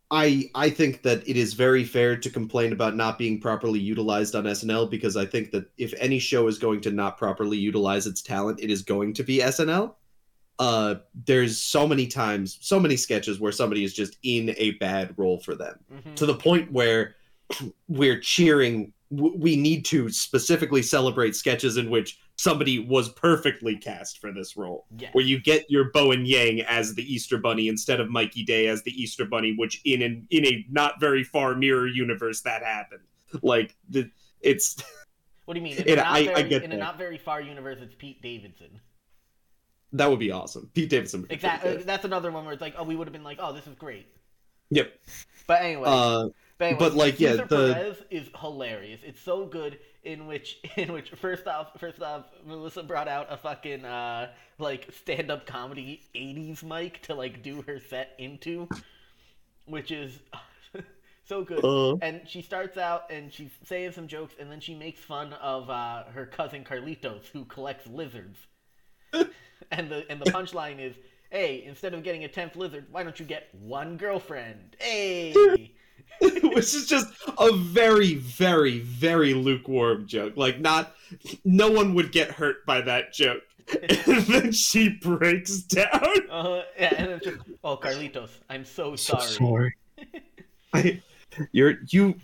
I 0.09 0.49
I 0.55 0.69
think 0.69 1.01
that 1.01 1.27
it 1.27 1.35
is 1.35 1.53
very 1.53 1.83
fair 1.83 2.15
to 2.15 2.29
complain 2.29 2.71
about 2.71 2.95
not 2.95 3.17
being 3.17 3.41
properly 3.41 3.79
utilized 3.79 4.35
on 4.35 4.45
SNL 4.45 4.89
because 4.89 5.17
I 5.17 5.25
think 5.25 5.51
that 5.51 5.65
if 5.77 5.93
any 5.99 6.19
show 6.19 6.47
is 6.47 6.57
going 6.57 6.81
to 6.81 6.91
not 6.91 7.17
properly 7.17 7.57
utilize 7.57 8.07
its 8.07 8.21
talent, 8.21 8.59
it 8.61 8.71
is 8.71 8.81
going 8.83 9.13
to 9.15 9.23
be 9.23 9.39
SNL. 9.39 9.95
Uh, 10.59 10.95
there's 11.25 11.61
so 11.61 11.85
many 11.87 12.07
times, 12.07 12.57
so 12.61 12.79
many 12.79 12.95
sketches 12.95 13.39
where 13.39 13.51
somebody 13.51 13.83
is 13.83 13.93
just 13.93 14.17
in 14.23 14.55
a 14.57 14.71
bad 14.79 15.13
role 15.17 15.39
for 15.39 15.55
them 15.55 15.77
Mhm. 15.93 16.15
to 16.15 16.25
the 16.25 16.33
point 16.35 16.71
where 16.71 17.15
we're 17.87 18.19
cheering. 18.19 18.93
We 19.09 19.55
need 19.55 19.85
to 19.85 20.09
specifically 20.09 20.81
celebrate 20.81 21.35
sketches 21.35 21.77
in 21.77 21.89
which 21.89 22.17
somebody 22.37 22.79
was 22.79 23.09
perfectly 23.09 23.75
cast 23.75 24.19
for 24.19 24.31
this 24.31 24.55
role 24.55 24.85
Yes. 24.97 25.13
where 25.13 25.25
you 25.25 25.39
get 25.39 25.69
your 25.69 25.91
Bowen 25.91 26.25
Yang 26.25 26.61
as 26.61 26.93
the 26.93 27.01
Easter 27.11 27.37
Bunny 27.37 27.67
instead 27.67 27.99
of 27.99 28.09
Mikey 28.09 28.43
Day 28.43 28.67
as 28.67 28.83
the 28.83 28.91
Easter 28.91 29.25
Bunny, 29.25 29.55
which 29.57 29.81
in 29.85 30.01
an 30.03 30.27
in 30.29 30.45
a 30.45 30.65
not 30.69 30.99
very 30.99 31.23
far 31.23 31.55
mirror 31.55 31.87
universe 31.87 32.41
that 32.41 32.63
happened. 32.63 33.01
Like 33.41 33.75
the 33.89 34.09
it's 34.41 34.77
What 35.45 35.55
do 35.55 35.59
you 35.59 35.63
mean? 35.63 35.77
In, 35.77 35.89
a, 35.93 35.95
not 35.97 36.05
I- 36.07 36.17
I 36.19 36.23
very, 36.25 36.49
get 36.49 36.63
in 36.63 36.71
a 36.71 36.77
not 36.77 36.97
very 36.97 37.17
far 37.17 37.41
universe, 37.41 37.79
it's 37.81 37.95
Pete 37.97 38.21
Davidson. 38.21 38.79
that 39.93 40.09
would 40.09 40.19
be 40.19 40.31
awesome. 40.31 40.69
Pete 40.73 40.89
Davidson. 40.89 41.21
would 41.21 41.29
be 41.29 41.37
pretty 41.37 41.55
Exactly. 41.55 41.83
That's 41.83 42.05
another 42.05 42.31
one 42.31 42.43
where 42.45 42.53
it's 42.53 42.61
like, 42.61 42.75
oh, 42.77 42.83
we 42.83 42.95
would 42.95 43.07
have 43.07 43.13
been 43.13 43.23
like, 43.23 43.39
oh, 43.41 43.51
this 43.53 43.65
is 43.67 43.73
great. 43.75 44.07
Yep. 44.69 44.93
But 45.47 45.61
anyway, 45.61 45.85
Uh, 45.87 46.27
but, 46.57 46.65
anyway, 46.65 46.79
but, 46.79 46.93
like, 46.95 47.19
yeah, 47.19 47.31
Cesar 47.31 47.45
the- 47.45 47.73
Perez 47.73 47.97
is 48.09 48.29
hilarious. 48.39 49.01
It's 49.03 49.21
so 49.21 49.45
good. 49.45 49.79
In 50.03 50.25
which, 50.25 50.59
in 50.77 50.93
which, 50.93 51.09
first 51.11 51.47
off, 51.47 51.71
first 51.79 52.01
off, 52.01 52.25
Melissa 52.45 52.81
brought 52.83 53.07
out 53.09 53.27
a 53.29 53.35
fucking 53.37 53.83
uh 53.83 54.29
like 54.57 54.89
stand 54.93 55.29
up 55.29 55.45
comedy 55.45 56.01
'80s 56.15 56.63
mic 56.63 57.01
to 57.03 57.13
like 57.15 57.43
do 57.43 57.61
her 57.63 57.79
set 57.79 58.13
into, 58.17 58.69
which 59.65 59.91
is 59.91 60.17
so 61.25 61.43
good. 61.43 61.63
uh, 61.63 61.97
and 62.01 62.21
she 62.25 62.41
starts 62.41 62.77
out 62.77 63.11
and 63.11 63.33
she's 63.33 63.51
saying 63.65 63.91
some 63.91 64.07
jokes 64.07 64.33
and 64.39 64.49
then 64.49 64.61
she 64.61 64.73
makes 64.73 65.01
fun 65.01 65.33
of 65.33 65.69
uh, 65.69 66.03
her 66.13 66.25
cousin 66.25 66.63
Carlitos 66.63 67.25
who 67.33 67.43
collects 67.45 67.85
lizards. 67.87 68.37
and 69.71 69.89
the 69.89 70.09
and 70.09 70.21
the 70.21 70.31
punchline 70.31 70.79
is, 70.79 70.95
"Hey, 71.31 71.63
instead 71.65 71.93
of 71.93 72.03
getting 72.03 72.23
a 72.23 72.29
tenth 72.29 72.55
lizard, 72.55 72.85
why 72.91 73.03
don't 73.03 73.19
you 73.19 73.25
get 73.25 73.53
one 73.53 73.97
girlfriend?" 73.97 74.77
Hey. 74.79 75.73
which 76.21 76.73
is 76.73 76.87
just 76.87 77.13
a 77.37 77.53
very, 77.53 78.15
very, 78.15 78.79
very 78.79 79.33
lukewarm 79.33 80.07
joke. 80.07 80.33
Like 80.35 80.59
not, 80.59 80.95
no 81.45 81.69
one 81.69 81.93
would 81.93 82.11
get 82.11 82.31
hurt 82.31 82.65
by 82.65 82.81
that 82.81 83.13
joke. 83.13 83.43
And 83.83 84.21
then 84.23 84.51
she 84.53 84.87
breaks 84.87 85.57
down. 85.57 85.89
uh, 86.31 86.61
yeah, 86.79 86.93
and 86.97 87.09
it's 87.09 87.25
just, 87.25 87.39
"Oh, 87.65 87.75
Carlitos, 87.75 88.29
I'm 88.49 88.63
so 88.63 88.95
sorry." 88.95 89.75
I, 90.73 91.01
you're 91.51 91.75
you. 91.89 92.15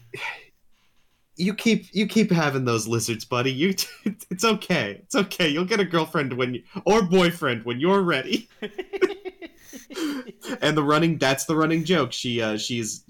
You 1.36 1.54
keep 1.54 1.88
you 1.94 2.08
keep 2.08 2.32
having 2.32 2.64
those 2.64 2.88
lizards, 2.88 3.26
buddy. 3.26 3.52
You, 3.52 3.76
it's 4.06 4.46
okay. 4.46 5.02
It's 5.04 5.16
okay. 5.16 5.50
You'll 5.50 5.66
get 5.66 5.82
a 5.82 5.86
girlfriend 5.86 6.32
when 6.32 6.54
you, 6.54 6.64
or 6.86 7.02
boyfriend 7.02 7.66
when 7.66 7.82
you're 7.82 8.04
ready. 8.04 8.48
and 10.62 10.78
the 10.78 10.84
running 10.84 11.18
that's 11.18 11.46
the 11.46 11.56
running 11.56 11.84
joke. 11.84 12.12
She 12.12 12.42
uh 12.42 12.58
she's 12.58 13.04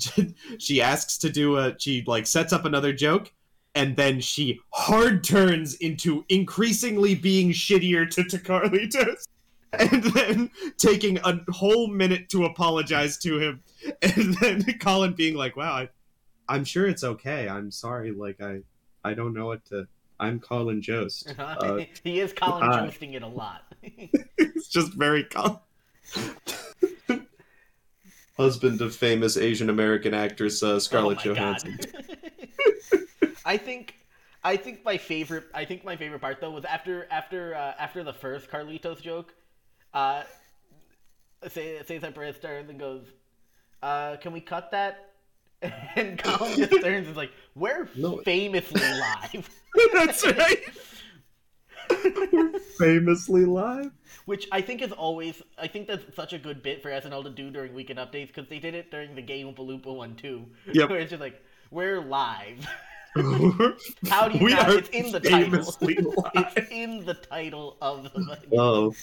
she 0.60 0.82
asks 0.82 1.18
to 1.20 1.30
do 1.30 1.58
a 1.58 1.76
she 1.78 2.04
like 2.08 2.28
sets 2.28 2.54
up 2.54 2.66
another 2.66 2.94
joke 2.94 3.32
and 3.76 3.96
then 3.96 4.20
she 4.20 4.60
hard 4.72 5.24
turns 5.24 5.76
into 5.76 6.24
increasingly 6.30 7.16
being 7.16 7.52
shittier 7.52 8.10
to, 8.12 8.24
Tacarlitos 8.24 9.28
and 9.74 10.04
then 10.04 10.52
taking 10.78 11.18
a 11.20 11.40
whole 11.52 11.88
minute 11.88 12.30
to 12.30 12.46
apologize 12.46 13.18
to 13.18 13.40
him 13.40 13.64
and 14.02 14.36
then 14.36 14.64
Colin 14.80 15.14
being 15.14 15.36
like, 15.36 15.56
"Wow, 15.56 15.74
I, 15.74 15.90
I'm 16.48 16.64
sure 16.64 16.88
it's 16.88 17.04
okay. 17.04 17.50
I'm 17.50 17.72
sorry. 17.72 18.12
Like 18.12 18.42
I 18.42 18.60
I 19.04 19.14
don't 19.14 19.34
know 19.34 19.48
what 19.48 19.66
to 19.66 19.88
I'm 20.20 20.40
Colin 20.40 20.82
Jost. 20.82 21.34
Uh, 21.38 21.82
he 22.04 22.20
is 22.20 22.34
Colin 22.34 22.64
hi. 22.64 22.88
joasting 22.88 23.14
it 23.14 23.24
a 23.24 23.28
lot. 23.28 23.64
it's 23.82 24.68
just 24.68 24.94
very 24.94 25.24
Colin. 25.24 25.60
Husband 28.44 28.82
of 28.82 28.94
famous 28.96 29.38
Asian 29.38 29.70
American 29.70 30.14
actress 30.14 30.62
uh, 30.64 30.80
Scarlett 30.80 31.20
Oh 31.20 31.34
Johansson. 31.34 31.78
I 33.46 33.58
think 33.58 33.96
I 34.44 34.58
think 34.58 34.84
my 34.84 34.98
favorite 34.98 35.46
I 35.54 35.66
think 35.66 35.84
my 35.86 35.96
favorite 35.96 36.20
part 36.20 36.40
though 36.42 36.52
was 36.52 36.66
after 36.66 37.08
after 37.12 37.56
uh, 37.56 37.74
after 37.80 38.04
the 38.04 38.14
first 38.14 38.50
Carlitos 38.50 39.02
joke, 39.02 39.34
uh 39.94 40.24
say 41.48 41.82
Cesar 41.86 42.12
Perez 42.12 42.40
turns 42.40 42.70
and 42.70 42.80
goes, 42.80 43.04
uh, 43.82 44.16
can 44.18 44.32
we 44.34 44.42
cut 44.42 44.72
that? 44.72 45.10
And 45.96 46.22
Colin 46.22 46.58
just 46.58 46.72
turns 46.72 46.86
and 46.86 47.08
is 47.08 47.16
like, 47.18 47.32
We're 47.56 47.88
No. 47.96 48.18
famously 48.26 48.82
live. 48.82 49.50
That's 49.94 50.26
right. 50.26 50.60
We're 52.32 52.60
famously 52.80 53.46
live. 53.46 53.92
Which 54.26 54.48
I 54.52 54.62
think 54.62 54.82
is 54.82 54.92
always 54.92 55.42
I 55.58 55.68
think 55.68 55.88
that's 55.88 56.16
such 56.16 56.34
a 56.34 56.38
good 56.40 56.64
bit 56.64 56.82
for 56.82 56.90
SNL 56.90 57.24
to 57.24 57.30
do 57.30 57.50
during 57.50 57.74
weekend 57.74 58.00
updates 58.00 58.28
because 58.28 58.48
they 58.48 58.60
did 58.60 58.74
it 58.74 58.90
during 58.92 59.16
the 59.16 59.22
Game 59.22 59.48
of 59.48 59.56
Paloopa 59.56 59.94
one 59.96 60.16
too. 60.16 60.46
Yep. 60.72 60.90
Where 60.90 61.00
it's 61.00 61.10
just 61.10 61.22
like, 61.22 61.42
We're 61.72 62.02
live. 62.02 62.66
How 64.10 64.28
do 64.28 64.38
you 64.38 64.46
we 64.46 64.52
not? 64.54 64.70
are 64.70 64.78
It's 64.80 64.90
in 64.90 65.12
the 65.12 65.20
title. 65.20 65.76
it's 66.36 66.72
in 66.72 67.06
the 67.06 67.14
title 67.14 67.78
of 67.82 68.04
the 68.14 68.40
Oh, 68.58 68.96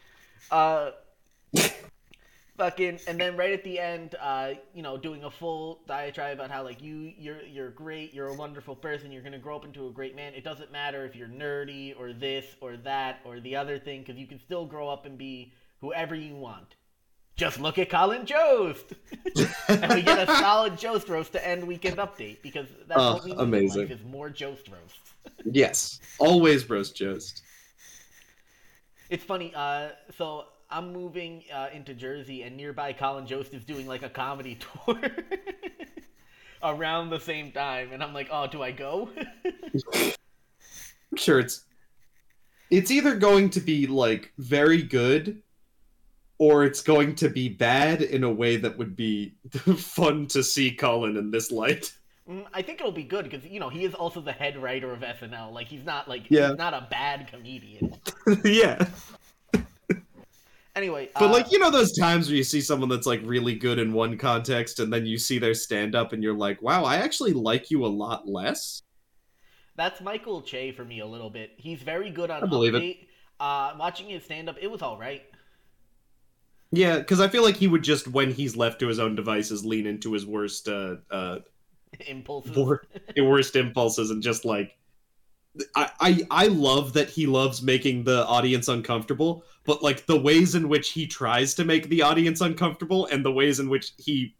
uh 0.50 0.90
fucking 2.58 2.98
and 3.06 3.18
then 3.20 3.36
right 3.36 3.52
at 3.52 3.62
the 3.64 3.78
end 3.78 4.16
uh 4.20 4.50
you 4.74 4.82
know 4.82 4.96
doing 4.98 5.22
a 5.24 5.30
full 5.30 5.80
diatribe 5.86 6.34
about 6.38 6.50
how 6.50 6.62
like 6.62 6.82
you 6.82 7.12
you're 7.16 7.40
you're 7.42 7.70
great 7.70 8.12
you're 8.12 8.26
a 8.28 8.34
wonderful 8.34 8.74
person 8.74 9.10
you're 9.12 9.22
gonna 9.22 9.38
grow 9.38 9.56
up 9.56 9.64
into 9.64 9.86
a 9.86 9.90
great 9.90 10.14
man 10.16 10.34
it 10.34 10.42
doesn't 10.44 10.70
matter 10.72 11.04
if 11.06 11.14
you're 11.14 11.28
nerdy 11.28 11.94
or 11.98 12.12
this 12.12 12.44
or 12.60 12.76
that 12.76 13.20
or 13.24 13.38
the 13.40 13.54
other 13.56 13.78
thing 13.78 14.00
because 14.00 14.16
you 14.16 14.26
can 14.26 14.38
still 14.40 14.66
grow 14.66 14.88
up 14.88 15.06
and 15.06 15.16
be 15.16 15.52
whoever 15.80 16.14
you 16.14 16.34
want 16.34 16.74
just 17.36 17.60
look 17.60 17.78
at 17.78 17.88
Colin 17.88 18.26
Jost 18.26 18.86
and 19.68 19.94
we 19.94 20.02
get 20.02 20.28
a 20.28 20.36
solid 20.40 20.76
Jost 20.76 21.08
roast 21.08 21.30
to 21.32 21.48
end 21.48 21.64
weekend 21.64 21.98
update 21.98 22.42
because 22.42 22.66
that's 22.88 23.00
Oh, 23.00 23.12
what 23.14 23.24
we 23.24 23.30
need 23.30 23.38
amazing. 23.40 23.82
in 23.82 23.88
life 23.90 23.98
is 24.00 24.04
more 24.04 24.28
Jost 24.28 24.68
roasts 24.68 25.12
yes. 25.44 26.00
Always 26.18 26.68
roast 26.68 26.96
Jost. 26.96 27.42
It's 29.10 29.24
funny. 29.24 29.52
Uh, 29.54 29.90
so 30.16 30.44
I'm 30.70 30.92
moving 30.92 31.44
uh, 31.52 31.68
into 31.72 31.94
Jersey, 31.94 32.42
and 32.42 32.56
nearby 32.56 32.92
Colin 32.92 33.26
Jost 33.26 33.54
is 33.54 33.64
doing 33.64 33.86
like 33.86 34.02
a 34.02 34.08
comedy 34.10 34.58
tour 34.86 35.00
around 36.62 37.10
the 37.10 37.20
same 37.20 37.52
time, 37.52 37.92
and 37.92 38.02
I'm 38.02 38.12
like, 38.12 38.28
oh, 38.30 38.46
do 38.46 38.62
I 38.62 38.70
go? 38.72 39.08
I'm 39.94 41.16
sure 41.16 41.38
it's 41.40 41.64
it's 42.70 42.90
either 42.90 43.16
going 43.16 43.48
to 43.50 43.60
be 43.60 43.86
like 43.86 44.32
very 44.36 44.82
good 44.82 45.42
or 46.36 46.64
it's 46.64 46.82
going 46.82 47.14
to 47.16 47.28
be 47.28 47.48
bad 47.48 48.02
in 48.02 48.22
a 48.24 48.30
way 48.30 48.56
that 48.56 48.76
would 48.76 48.94
be 48.94 49.34
fun 49.76 50.26
to 50.28 50.42
see 50.42 50.70
Colin 50.70 51.16
in 51.16 51.30
this 51.30 51.50
light. 51.50 51.92
Mm, 52.28 52.44
I 52.52 52.60
think 52.62 52.78
it'll 52.80 52.92
be 52.92 53.02
good 53.04 53.24
because 53.28 53.46
you 53.46 53.58
know 53.58 53.70
he 53.70 53.84
is 53.86 53.94
also 53.94 54.20
the 54.20 54.32
head 54.32 54.56
writer 54.62 54.92
of 54.92 55.00
SNL. 55.00 55.52
Like 55.52 55.66
he's 55.68 55.84
not 55.84 56.08
like 56.08 56.26
Yeah. 56.28 56.50
he's 56.50 56.58
not 56.58 56.74
a 56.74 56.86
bad 56.90 57.28
comedian. 57.32 57.94
yeah. 58.44 58.86
Anyway, 60.78 61.08
But 61.14 61.24
uh, 61.24 61.32
like 61.32 61.50
you 61.50 61.58
know 61.58 61.72
those 61.72 61.92
times 61.98 62.28
where 62.28 62.36
you 62.36 62.44
see 62.44 62.60
someone 62.60 62.88
that's 62.88 63.04
like 63.04 63.20
really 63.24 63.56
good 63.56 63.80
in 63.80 63.92
one 63.92 64.16
context 64.16 64.78
and 64.78 64.92
then 64.92 65.06
you 65.06 65.18
see 65.18 65.40
their 65.40 65.52
stand 65.52 65.96
up 65.96 66.12
and 66.12 66.22
you're 66.22 66.36
like, 66.36 66.62
"Wow, 66.62 66.84
I 66.84 66.98
actually 66.98 67.32
like 67.32 67.68
you 67.68 67.84
a 67.84 67.88
lot 67.88 68.28
less." 68.28 68.82
that's 69.74 70.00
Michael 70.00 70.40
Che 70.40 70.70
for 70.70 70.84
me 70.84 71.00
a 71.00 71.06
little 71.06 71.30
bit. 71.30 71.50
He's 71.56 71.82
very 71.82 72.10
good 72.10 72.30
on 72.30 72.44
I 72.44 72.46
believe 72.46 72.76
it. 72.76 72.96
Uh, 73.40 73.74
watching 73.76 74.08
his 74.08 74.24
stand 74.24 74.48
up, 74.48 74.56
it 74.60 74.70
was 74.70 74.80
all 74.80 74.98
right. 74.98 75.22
Yeah, 76.70 77.02
cuz 77.02 77.18
I 77.18 77.26
feel 77.26 77.42
like 77.42 77.56
he 77.56 77.66
would 77.66 77.82
just 77.82 78.06
when 78.06 78.30
he's 78.30 78.56
left 78.56 78.78
to 78.80 78.86
his 78.86 79.00
own 79.00 79.16
devices 79.16 79.64
lean 79.64 79.86
into 79.86 80.12
his 80.12 80.24
worst 80.24 80.68
uh 80.68 80.96
uh 81.10 81.38
Impulses. 82.06 82.56
wor- 82.56 82.86
worst 83.16 83.56
impulses 83.56 84.10
and 84.10 84.22
just 84.22 84.44
like 84.44 84.78
I, 85.74 85.90
I 86.00 86.26
I 86.30 86.46
love 86.48 86.92
that 86.92 87.08
he 87.08 87.26
loves 87.26 87.62
making 87.62 88.04
the 88.04 88.26
audience 88.26 88.68
uncomfortable, 88.68 89.44
but 89.68 89.82
like 89.82 90.06
the 90.06 90.18
ways 90.18 90.54
in 90.54 90.66
which 90.66 90.92
he 90.92 91.06
tries 91.06 91.52
to 91.52 91.62
make 91.62 91.90
the 91.90 92.00
audience 92.00 92.40
uncomfortable 92.40 93.04
and 93.12 93.22
the 93.22 93.30
ways 93.30 93.60
in 93.60 93.68
which 93.68 93.92
he 93.98 94.34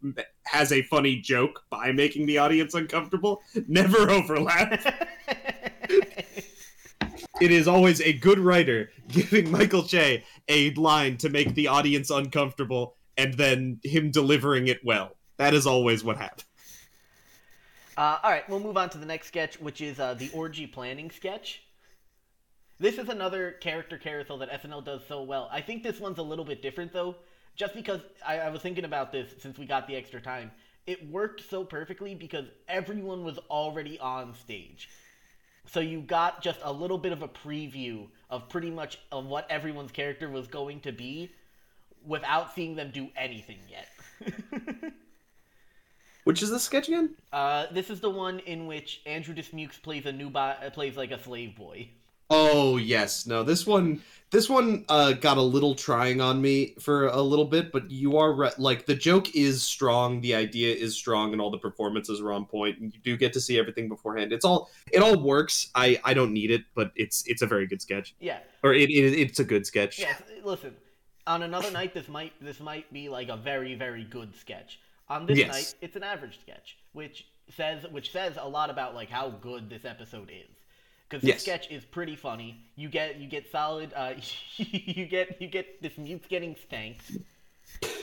has 0.45 0.71
a 0.71 0.81
funny 0.81 1.17
joke 1.17 1.63
by 1.69 1.91
making 1.91 2.25
the 2.25 2.39
audience 2.39 2.73
uncomfortable 2.73 3.39
never 3.67 4.09
overlap. 4.09 4.83
It 7.39 7.51
is 7.51 7.67
always 7.67 8.01
a 8.01 8.11
good 8.11 8.39
writer 8.39 8.89
giving 9.07 9.51
Michael 9.51 9.83
Che 9.83 10.23
a 10.47 10.73
line 10.73 11.15
to 11.17 11.29
make 11.29 11.53
the 11.53 11.67
audience 11.67 12.09
uncomfortable 12.09 12.95
and 13.15 13.35
then 13.35 13.79
him 13.83 14.09
delivering 14.09 14.67
it 14.67 14.79
well. 14.83 15.15
That 15.37 15.53
is 15.53 15.67
always 15.67 16.03
what 16.03 16.17
happens. 16.17 16.45
Uh, 17.95 18.17
all 18.23 18.31
right, 18.31 18.49
we'll 18.49 18.61
move 18.61 18.77
on 18.77 18.89
to 18.89 18.97
the 18.97 19.05
next 19.05 19.27
sketch, 19.27 19.59
which 19.59 19.79
is 19.79 19.99
uh, 19.99 20.15
the 20.15 20.31
orgy 20.33 20.65
planning 20.65 21.11
sketch. 21.11 21.61
This 22.79 22.97
is 22.97 23.09
another 23.09 23.51
character 23.59 23.97
carousel 23.97 24.37
that 24.37 24.63
SNL 24.63 24.85
does 24.85 25.01
so 25.05 25.21
well. 25.21 25.49
I 25.51 25.59
think 25.59 25.83
this 25.83 25.99
one's 25.99 26.17
a 26.17 26.23
little 26.23 26.45
bit 26.45 26.61
different 26.61 26.93
though, 26.93 27.15
just 27.55 27.73
because 27.73 27.99
I, 28.25 28.39
I 28.39 28.49
was 28.49 28.61
thinking 28.61 28.85
about 28.85 29.11
this 29.11 29.33
since 29.39 29.57
we 29.57 29.65
got 29.65 29.85
the 29.87 29.95
extra 29.97 30.21
time. 30.21 30.51
It 30.87 31.09
worked 31.11 31.47
so 31.49 31.65
perfectly 31.65 32.15
because 32.15 32.45
everyone 32.69 33.25
was 33.25 33.37
already 33.49 33.99
on 33.99 34.33
stage. 34.33 34.89
So 35.65 35.81
you 35.81 35.99
got 36.01 36.41
just 36.41 36.59
a 36.63 36.71
little 36.71 36.97
bit 36.97 37.11
of 37.11 37.21
a 37.21 37.27
preview 37.27 38.07
of 38.29 38.47
pretty 38.47 38.71
much 38.71 38.97
of 39.11 39.25
what 39.25 39.45
everyone's 39.51 39.91
character 39.91 40.29
was 40.29 40.47
going 40.47 40.79
to 40.81 40.91
be 40.91 41.31
without 42.05 42.55
seeing 42.55 42.75
them 42.75 42.91
do 42.91 43.09
anything 43.17 43.59
yet. 43.69 43.89
Which 46.23 46.41
is 46.41 46.49
the 46.49 46.59
sketch 46.59 46.87
again? 46.87 47.15
Uh, 47.33 47.65
this 47.71 47.89
is 47.89 47.99
the 47.99 48.09
one 48.09 48.39
in 48.39 48.67
which 48.67 49.01
Andrew 49.05 49.33
Dismukes 49.33 49.81
plays 49.81 50.05
a 50.05 50.11
new 50.11 50.29
bo- 50.29 50.55
plays 50.73 50.95
like 50.95 51.11
a 51.11 51.21
slave 51.21 51.55
boy. 51.55 51.89
Oh 52.29 52.77
yes, 52.77 53.25
no. 53.25 53.43
This 53.43 53.65
one, 53.65 54.01
this 54.31 54.47
one 54.47 54.85
uh, 54.87 55.13
got 55.13 55.37
a 55.37 55.41
little 55.41 55.73
trying 55.73 56.21
on 56.21 56.39
me 56.41 56.75
for 56.79 57.07
a 57.07 57.21
little 57.21 57.45
bit, 57.45 57.71
but 57.71 57.89
you 57.89 58.17
are 58.17 58.33
right. 58.33 58.57
Like 58.59 58.85
the 58.85 58.93
joke 58.93 59.35
is 59.35 59.63
strong, 59.63 60.21
the 60.21 60.35
idea 60.35 60.75
is 60.75 60.95
strong, 60.95 61.31
and 61.31 61.41
all 61.41 61.49
the 61.49 61.57
performances 61.57 62.21
are 62.21 62.31
on 62.31 62.45
point. 62.45 62.77
And 62.79 62.93
you 62.93 62.99
do 63.03 63.17
get 63.17 63.33
to 63.33 63.41
see 63.41 63.57
everything 63.57 63.89
beforehand. 63.89 64.31
It's 64.31 64.45
all, 64.45 64.69
it 64.91 64.99
all 65.01 65.19
works. 65.19 65.69
I, 65.73 65.99
I 66.03 66.13
don't 66.13 66.31
need 66.31 66.51
it, 66.51 66.61
but 66.75 66.91
it's, 66.95 67.23
it's 67.25 67.41
a 67.41 67.47
very 67.47 67.65
good 67.65 67.81
sketch, 67.81 68.15
Yeah, 68.19 68.39
or 68.63 68.73
it, 68.75 68.89
it 68.91 69.19
it's 69.19 69.39
a 69.39 69.43
good 69.43 69.65
sketch. 69.65 69.97
yes. 69.97 70.21
Listen, 70.43 70.75
on 71.25 71.41
another 71.41 71.71
night, 71.71 71.93
this 71.95 72.07
might 72.07 72.33
this 72.41 72.59
might 72.59 72.91
be 72.93 73.09
like 73.09 73.29
a 73.29 73.37
very 73.37 73.73
very 73.75 74.03
good 74.03 74.35
sketch. 74.35 74.79
On 75.07 75.25
this 75.25 75.39
Yes. 75.39 75.47
night, 75.51 75.75
it's 75.81 75.95
an 75.95 76.03
average 76.03 76.39
sketch, 76.39 76.77
which 76.93 77.25
says 77.55 77.85
which 77.89 78.11
says 78.11 78.37
a 78.39 78.47
lot 78.47 78.69
about 78.69 78.93
like 78.93 79.09
how 79.09 79.29
good 79.29 79.67
this 79.69 79.83
episode 79.83 80.29
is. 80.29 80.55
Because 81.09 81.23
this 81.23 81.35
Yes. 81.35 81.41
sketch 81.41 81.71
is 81.71 81.83
pretty 81.85 82.15
funny. 82.15 82.61
You 82.75 82.89
get 82.89 83.19
you 83.19 83.27
get 83.27 83.51
solid. 83.51 83.93
Uh, 83.95 84.13
you 84.57 85.05
get 85.07 85.41
you 85.41 85.47
get 85.47 85.81
Dismukes 85.81 86.27
getting 86.29 86.55
spanked 86.55 87.11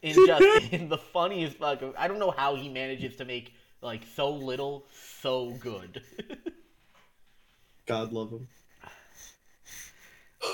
in 0.02 0.22
just 0.24 0.50
in 0.72 0.88
the 0.88 0.98
funniest 0.98 1.59
fucking. 1.59 1.94
I 1.96 2.09
don't 2.09 2.18
know 2.18 2.32
how 2.32 2.57
he 2.57 2.68
manages 2.68 3.16
to 3.16 3.24
make 3.24 3.54
like 3.82 4.02
so 4.14 4.30
little 4.30 4.86
so 4.92 5.52
good. 5.52 6.02
God 7.86 8.12
love 8.12 8.30
him. 8.32 8.48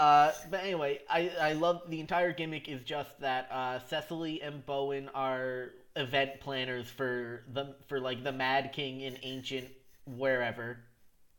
Uh, 0.00 0.30
but 0.48 0.62
anyway, 0.62 1.00
I, 1.10 1.28
I 1.40 1.52
love 1.54 1.82
the 1.88 1.98
entire 1.98 2.32
gimmick 2.32 2.68
is 2.68 2.82
just 2.84 3.18
that 3.18 3.50
uh, 3.50 3.80
Cecily 3.88 4.40
and 4.42 4.64
Bowen 4.64 5.08
are 5.12 5.72
event 5.96 6.38
planners 6.40 6.88
for 6.88 7.42
the 7.52 7.74
for 7.88 7.98
like 7.98 8.22
the 8.22 8.30
Mad 8.30 8.72
King 8.72 9.00
in 9.00 9.18
ancient 9.24 9.66
wherever. 10.06 10.78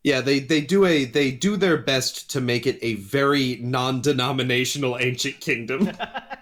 Yeah, 0.04 0.22
they 0.22 0.40
they 0.40 0.62
do 0.62 0.86
a 0.86 1.06
they 1.06 1.32
do 1.32 1.58
their 1.58 1.78
best 1.78 2.32
to 2.32 2.42
make 2.42 2.66
it 2.66 2.80
a 2.82 2.96
very 2.96 3.58
non-denominational 3.62 4.98
ancient 4.98 5.40
kingdom. 5.42 5.92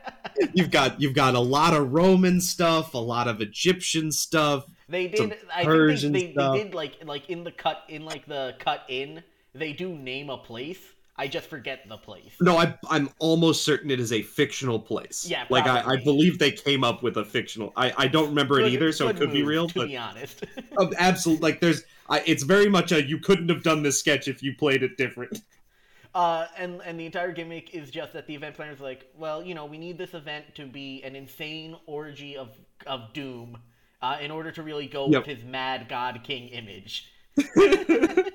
you've 0.53 0.72
got 0.72 1.01
you've 1.01 1.16
got 1.16 1.34
a 1.34 1.39
lot 1.39 1.74
of 1.74 1.91
Roman 1.91 2.39
stuff, 2.39 2.93
a 2.93 2.99
lot 2.99 3.28
of 3.28 3.41
Egyptian 3.41 4.12
stuff. 4.12 4.66
They 4.89 5.08
did. 5.08 5.36
I 5.53 5.64
Persian 5.64 6.14
think 6.14 6.14
they, 6.14 6.28
they, 6.28 6.34
stuff. 6.34 6.53
they 6.53 6.64
did 6.64 6.74
like 6.74 7.03
like 7.03 7.30
in 7.30 7.43
the 7.43 7.51
cut 7.51 7.84
in 7.89 8.05
like 8.05 8.26
the 8.28 8.55
cut 8.60 8.84
in. 8.88 9.24
They 9.55 9.74
do 9.74 9.95
name 9.95 10.30
a 10.30 10.38
place. 10.38 10.80
I 11.20 11.28
just 11.28 11.49
forget 11.49 11.88
the 11.89 11.97
place. 11.97 12.34
No, 12.39 12.58
I 12.58 12.76
I'm 12.89 13.10
almost 13.18 13.66
certain 13.66 13.89
it 13.89 13.99
is 13.99 14.14
a 14.14 14.22
fictional 14.22 14.80
place. 14.80 15.26
Yeah, 15.28 15.45
like 15.49 15.66
I, 15.66 15.93
I 15.93 15.95
believe 15.97 16.38
they 16.38 16.51
came 16.51 16.84
up 16.84 17.01
with 17.01 17.18
a 17.18 17.26
fictional. 17.26 17.74
I 17.76 17.91
I 17.97 18.08
don't 18.08 18.30
remember 18.30 18.60
it 18.60 18.72
either, 18.72 18.91
so 18.91 19.08
it 19.08 19.14
good 19.14 19.30
could 19.30 19.32
be 19.34 19.41
real. 19.41 19.68
To 19.68 19.80
But 19.80 19.88
be 19.88 19.97
honest. 19.97 20.45
um, 20.78 20.93
absolutely, 20.99 21.41
like 21.41 21.60
there's, 21.60 21.84
I, 22.10 22.24
it's 22.26 22.43
very 22.43 22.70
much 22.70 22.91
a 22.91 23.03
you 23.03 23.20
couldn't 23.20 23.49
have 23.49 23.64
done 23.64 23.84
this 23.84 23.99
sketch 23.99 24.28
if 24.28 24.41
you 24.41 24.55
played 24.55 24.84
it 24.84 24.97
different. 24.97 25.41
Uh, 26.16 26.47
and 26.58 26.82
and 26.84 26.99
the 26.99 27.05
entire 27.05 27.32
gimmick 27.32 27.76
is 27.76 27.91
just 27.91 28.14
that 28.14 28.26
the 28.26 28.34
event 28.34 28.55
planner 28.55 28.72
is 28.72 28.80
like, 28.80 29.05
well, 29.16 29.43
you 29.43 29.53
know, 29.53 29.66
we 29.66 29.78
need 29.78 29.99
this 29.99 30.16
event 30.16 30.45
to 30.55 30.66
be 30.66 31.03
an 31.03 31.16
insane 31.16 31.76
orgy 31.86 32.36
of 32.36 32.58
of 32.88 33.14
doom, 33.14 33.58
uh, 34.01 34.18
in 34.20 34.32
order 34.32 34.51
to 34.51 34.64
really 34.64 34.88
go 34.88 35.05
Yep. 35.05 35.28
with 35.28 35.38
his 35.38 35.43
mad 35.45 35.88
god 35.88 36.22
king 36.24 36.47
image. 36.47 37.12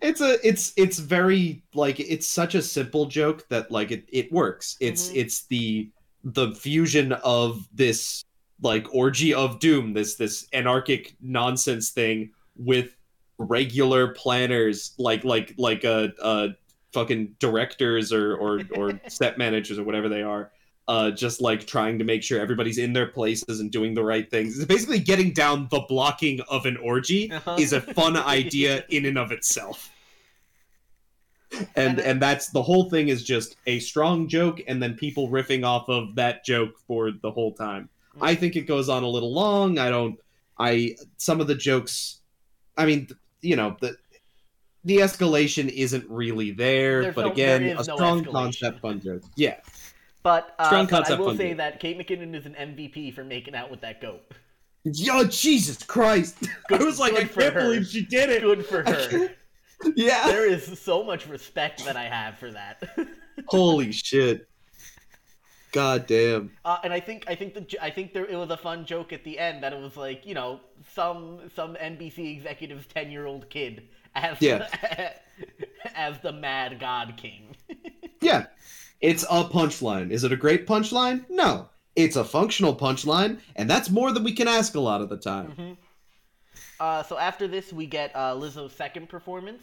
It's 0.00 0.20
a 0.20 0.38
it's 0.46 0.72
it's 0.76 0.98
very 1.00 1.64
like 1.74 1.98
it's 1.98 2.26
such 2.26 2.54
a 2.54 2.62
simple 2.62 3.06
joke 3.06 3.46
that 3.48 3.70
like 3.70 3.90
it, 3.90 4.04
it 4.08 4.32
works. 4.32 4.76
It's 4.80 5.10
Mhm. 5.10 5.16
it's 5.16 5.46
the 5.46 5.90
the 6.22 6.52
fusion 6.54 7.12
of 7.12 7.68
this 7.72 8.24
like 8.62 8.86
orgy 8.94 9.34
of 9.34 9.58
doom, 9.58 9.92
this 9.94 10.14
this 10.14 10.46
anarchic 10.52 11.16
nonsense 11.20 11.90
thing 11.90 12.30
with 12.58 12.94
regular 13.38 14.08
planners 14.14 14.92
like 14.98 15.24
like 15.24 15.54
like 15.58 15.84
uh 15.84 16.08
uh 16.20 16.48
fucking 16.92 17.34
directors 17.38 18.12
or 18.12 18.34
or 18.36 18.60
or 18.76 19.00
set 19.08 19.38
managers 19.38 19.78
or 19.78 19.84
whatever 19.84 20.08
they 20.08 20.22
are 20.22 20.50
uh 20.88 21.10
just 21.10 21.40
like 21.40 21.66
trying 21.66 21.98
to 21.98 22.04
make 22.04 22.22
sure 22.22 22.40
everybody's 22.40 22.78
in 22.78 22.92
their 22.92 23.06
places 23.06 23.60
and 23.60 23.70
doing 23.70 23.94
the 23.94 24.02
right 24.02 24.28
things 24.30 24.56
it's 24.56 24.64
basically 24.66 24.98
getting 24.98 25.32
down 25.32 25.68
the 25.70 25.80
blocking 25.88 26.40
of 26.48 26.66
an 26.66 26.76
orgy 26.78 27.30
Uh-huh. 27.30 27.56
is 27.58 27.72
a 27.72 27.80
fun 27.80 28.16
idea 28.16 28.84
in 28.90 29.04
and 29.06 29.16
of 29.18 29.30
itself 29.30 29.90
and 31.76 31.98
And 31.98 32.20
that's 32.20 32.50
the 32.50 32.62
whole 32.62 32.90
thing 32.90 33.08
is 33.08 33.24
just 33.24 33.56
a 33.66 33.78
strong 33.80 34.28
joke 34.28 34.60
and 34.68 34.82
then 34.82 34.94
people 34.94 35.28
riffing 35.30 35.64
off 35.64 35.88
of 35.88 36.14
that 36.16 36.44
joke 36.44 36.78
for 36.86 37.10
the 37.10 37.30
whole 37.30 37.52
time 37.52 37.88
Mm. 38.16 38.26
i 38.26 38.34
think 38.34 38.56
it 38.56 38.62
goes 38.62 38.88
on 38.88 39.02
a 39.02 39.06
little 39.08 39.32
long 39.34 39.78
i 39.78 39.90
don't 39.90 40.18
i 40.58 40.96
some 41.18 41.42
of 41.42 41.46
the 41.46 41.54
jokes 41.54 42.17
i 42.78 42.86
mean 42.86 43.06
you 43.42 43.56
know 43.56 43.76
the 43.80 43.94
the 44.84 44.96
escalation 44.98 45.68
isn't 45.68 46.08
really 46.08 46.52
there 46.52 47.02
There's 47.02 47.14
but 47.14 47.26
no- 47.26 47.32
again 47.32 47.62
there 47.62 47.72
a 47.74 47.76
no 47.76 47.82
strong 47.96 48.24
concept 48.24 48.80
fun 48.80 49.00
joke 49.00 49.22
yeah 49.36 49.56
But, 50.22 50.54
uh, 50.58 50.66
Strong 50.66 50.86
but 50.86 51.10
I 51.10 51.14
will 51.14 51.26
fun 51.28 51.36
say 51.36 51.52
that 51.54 51.80
Kate 51.80 51.96
McKinnon 51.98 52.34
is 52.34 52.44
an 52.46 52.54
MVP 52.54 53.14
for 53.14 53.24
making 53.24 53.54
out 53.54 53.70
with 53.70 53.80
that 53.82 54.00
goat. 54.00 54.22
yo 54.84 55.24
jesus 55.24 55.82
christ 55.82 56.36
Good- 56.68 56.80
i 56.80 56.84
was 56.84 56.98
like 56.98 57.14
i 57.14 57.24
can't 57.24 57.54
her. 57.54 57.60
believe 57.60 57.86
she 57.86 58.04
did 58.06 58.30
it 58.30 58.42
Good 58.42 58.64
for 58.64 58.82
her. 58.84 59.30
yeah 59.96 60.26
there 60.28 60.48
is 60.48 60.78
so 60.80 61.02
much 61.04 61.26
respect 61.28 61.84
that 61.84 61.96
I 61.96 62.04
have 62.04 62.36
for 62.38 62.50
that. 62.52 62.82
holy 63.46 63.92
shit 63.92 64.48
god 65.72 66.06
damn 66.06 66.50
Uh, 66.64 66.78
and 66.84 66.92
I 66.92 67.00
think 67.00 67.24
I 67.28 67.34
think 67.34 67.54
the 67.54 67.66
I 67.82 67.90
think 67.90 68.12
there 68.14 68.24
it 68.24 68.36
was 68.36 68.50
a 68.50 68.56
fun 68.56 68.84
joke 68.86 69.12
at 69.12 69.24
the 69.24 69.38
end 69.38 69.62
that 69.62 69.72
it 69.72 69.80
was 69.80 69.96
like 69.96 70.24
you 70.26 70.34
know 70.34 70.60
some 70.94 71.50
some 71.54 71.74
NBC 71.76 72.36
executive's 72.36 72.86
ten 72.86 73.10
year 73.10 73.26
old 73.26 73.48
kid 73.50 73.88
as 74.14 74.40
Yeah. 74.40 74.66
as 75.94 76.18
the 76.20 76.32
Mad 76.32 76.78
God 76.80 77.14
King. 77.16 77.54
Yeah. 78.20 78.46
It's 79.00 79.22
a 79.24 79.44
punchline. 79.44 80.10
Is 80.10 80.24
it 80.24 80.32
a 80.32 80.36
great 80.36 80.66
punchline? 80.66 81.24
No. 81.30 81.68
It's 81.94 82.16
a 82.16 82.24
functional 82.24 82.74
punchline, 82.74 83.38
and 83.54 83.70
that's 83.70 83.90
more 83.90 84.10
than 84.10 84.24
we 84.24 84.32
can 84.32 84.48
ask 84.48 84.74
a 84.74 84.80
lot 84.80 85.00
of 85.00 85.08
the 85.08 85.16
time. 85.16 85.52
Mhm. 85.56 85.76
Uh, 86.80 87.02
so 87.04 87.16
after 87.16 87.46
this, 87.46 87.72
we 87.72 87.86
get 87.86 88.10
uh, 88.16 88.34
Lizzo's 88.34 88.72
second 88.72 89.08
performance, 89.08 89.62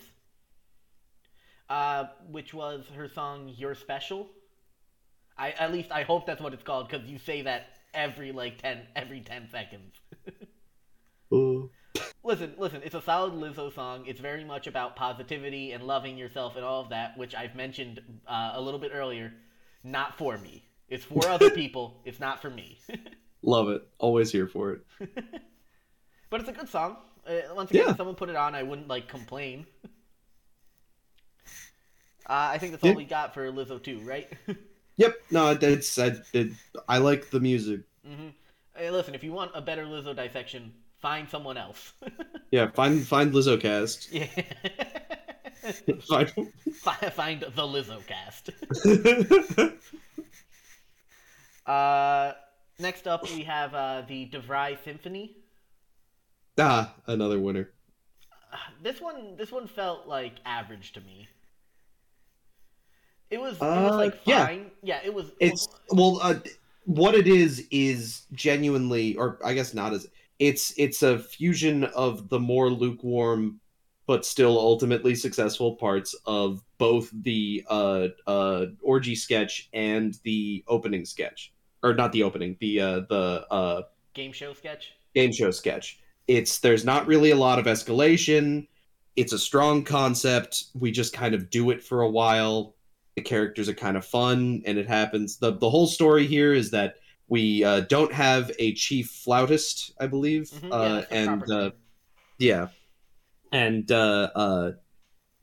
uh, 1.70 2.06
which 2.30 2.54
was 2.54 2.86
her 2.96 3.08
song 3.10 3.52
"You're 3.58 3.76
Special." 3.76 4.30
I 5.38 5.52
at 5.52 5.72
least 5.74 5.92
I 5.92 6.04
hope 6.04 6.26
that's 6.26 6.42
what 6.42 6.54
it's 6.54 6.64
called 6.64 6.88
because 6.90 7.06
you 7.08 7.18
say 7.20 7.42
that 7.44 7.68
every 7.94 8.32
like 8.32 8.62
ten 8.62 8.82
every 8.96 9.22
ten 9.22 9.50
seconds. 9.50 9.96
Listen, 12.24 12.54
listen, 12.58 12.82
it's 12.84 12.96
a 12.96 13.02
solid 13.02 13.34
Lizzo 13.34 13.74
song. 13.74 14.06
It's 14.08 14.20
very 14.20 14.44
much 14.44 14.68
about 14.68 14.96
positivity 14.96 15.72
and 15.74 15.84
loving 15.84 16.18
yourself 16.18 16.56
and 16.56 16.66
all 16.66 16.82
of 16.82 16.90
that, 16.90 17.18
which 17.18 17.36
I've 17.36 17.56
mentioned 17.56 18.02
uh, 18.28 18.52
a 18.56 18.62
little 18.62 18.80
bit 18.80 18.92
earlier. 18.94 19.32
Not 19.84 20.18
for 20.18 20.38
me. 20.38 20.66
It's 20.90 21.04
for 21.06 21.26
other 21.28 21.50
people. 21.52 22.02
It's 22.04 22.20
not 22.20 22.42
for 22.42 22.50
me. 22.50 22.80
love 23.44 23.70
it. 23.70 23.88
Always 24.00 24.32
here 24.32 24.48
for 24.48 24.72
it. 24.74 24.82
but 26.30 26.40
it's 26.42 26.50
a 26.50 26.54
good 26.54 26.68
song. 26.70 26.98
Uh, 27.28 27.54
once 27.54 27.70
again, 27.70 27.84
Yeah. 27.86 27.92
if 27.92 27.98
someone 27.98 28.16
put 28.16 28.30
it 28.30 28.36
on, 28.36 28.56
I 28.56 28.64
wouldn't 28.64 28.88
like 28.88 29.08
complain. 29.08 29.66
Uh, 32.28 32.50
I 32.54 32.58
think 32.58 32.72
that's 32.72 32.84
all 32.84 32.90
Yeah. 32.90 32.96
we 32.96 33.06
got 33.06 33.34
for 33.36 33.52
Lizzo 33.52 33.82
too, 33.82 34.00
right? 34.00 34.32
Yep. 34.98 35.16
No, 35.32 35.58
it's 35.60 35.98
I, 36.00 36.16
it, 36.34 36.52
I 36.88 36.98
like 37.00 37.30
the 37.30 37.40
music. 37.40 37.82
Mm-hmm. 38.08 38.30
Hey, 38.76 38.92
listen, 38.92 39.14
if 39.16 39.24
you 39.24 39.32
want 39.34 39.52
a 39.54 39.62
better 39.62 39.86
Lizzo 39.86 40.16
dissection, 40.16 40.72
find 41.02 41.30
someone 41.30 41.58
else. 41.58 41.94
Yeah. 42.52 42.70
Find 42.72 43.06
find 43.06 43.34
Lizzo 43.34 43.60
cast. 43.60 44.12
yeah. 44.14 44.28
Find... 46.08 46.32
Find 47.14 47.42
the 47.42 47.64
Lizzo 47.64 48.00
cast. 48.06 48.52
Uh, 51.66 52.34
next 52.80 53.08
up, 53.08 53.24
we 53.24 53.44
have 53.44 53.74
uh, 53.74 54.04
the 54.08 54.30
DeVry 54.30 54.78
Symphony. 54.84 55.38
ah, 56.60 56.94
another 57.08 57.40
winner. 57.40 57.72
Uh, 58.54 58.58
This 58.84 59.02
one, 59.02 59.36
this 59.36 59.52
one 59.52 59.68
felt 59.68 60.08
like 60.08 60.34
average 60.46 60.94
to 60.94 61.02
me. 61.02 61.28
It 63.30 63.40
was, 63.40 63.56
it 63.56 63.62
was 63.62 63.92
Uh, 63.92 63.98
like 63.98 64.20
yeah. 64.26 64.58
Yeah, 64.84 65.00
it 65.04 65.14
was. 65.14 65.32
It's 65.40 65.68
well, 65.90 66.20
uh, 66.22 66.36
what 66.86 67.16
it 67.16 67.28
is 67.28 67.68
is 67.72 68.28
genuinely, 68.34 69.16
or 69.16 69.40
I 69.44 69.54
guess 69.54 69.74
not 69.74 69.94
as 69.94 70.08
it's 70.40 70.74
it's 70.78 71.02
a 71.02 71.20
fusion 71.20 71.86
of 71.86 72.30
the 72.30 72.40
more 72.40 72.70
lukewarm 72.70 73.60
but 74.08 74.26
still 74.26 74.60
ultimately 74.60 75.16
successful 75.16 75.76
parts 75.76 76.16
of 76.26 76.62
both 76.78 77.10
the 77.24 77.66
uh, 77.70 78.08
uh, 78.28 78.66
orgy 78.84 79.16
sketch 79.16 79.70
and 79.74 80.20
the 80.24 80.64
opening 80.68 81.06
sketch, 81.06 81.52
or 81.82 81.94
not 81.94 82.12
the 82.12 82.24
opening, 82.24 82.56
the 82.60 82.80
uh, 82.80 83.00
the 83.10 83.46
uh, 83.50 83.82
game 84.14 84.32
show 84.32 84.54
sketch. 84.54 84.94
game 85.16 85.32
show 85.32 85.52
sketch. 85.52 86.00
It's 86.28 86.60
there's 86.60 86.86
not 86.86 87.08
really 87.08 87.32
a 87.32 87.36
lot 87.36 87.60
of 87.60 87.66
escalation. 87.66 88.68
It's 89.16 89.34
a 89.34 89.40
strong 89.40 89.84
concept. 89.84 90.66
We 90.76 90.92
just 90.92 91.14
kind 91.14 91.34
of 91.34 91.50
do 91.50 91.72
it 91.72 91.82
for 91.82 92.02
a 92.02 92.10
while. 92.10 92.75
The 93.16 93.22
characters 93.22 93.70
are 93.70 93.74
kind 93.74 93.96
of 93.96 94.06
fun, 94.06 94.62
and 94.66 94.78
it 94.78 94.88
happens. 94.88 95.38
the 95.38 95.52
The 95.52 95.70
whole 95.70 95.88
story 95.88 96.28
here 96.28 96.54
is 96.54 96.72
that 96.72 96.96
we 97.28 97.64
uh, 97.64 97.82
don't 97.82 98.12
have 98.14 98.52
a 98.60 98.74
chief 98.74 99.10
flautist, 99.10 99.94
I 100.00 100.08
believe, 100.08 100.52
Mhm, 100.52 100.68
uh, 100.72 101.02
the 101.02 101.14
and 101.14 101.52
uh, 101.52 101.72
yeah, 102.38 102.68
and 103.52 103.90
uh, 103.92 104.30
uh, 104.36 104.72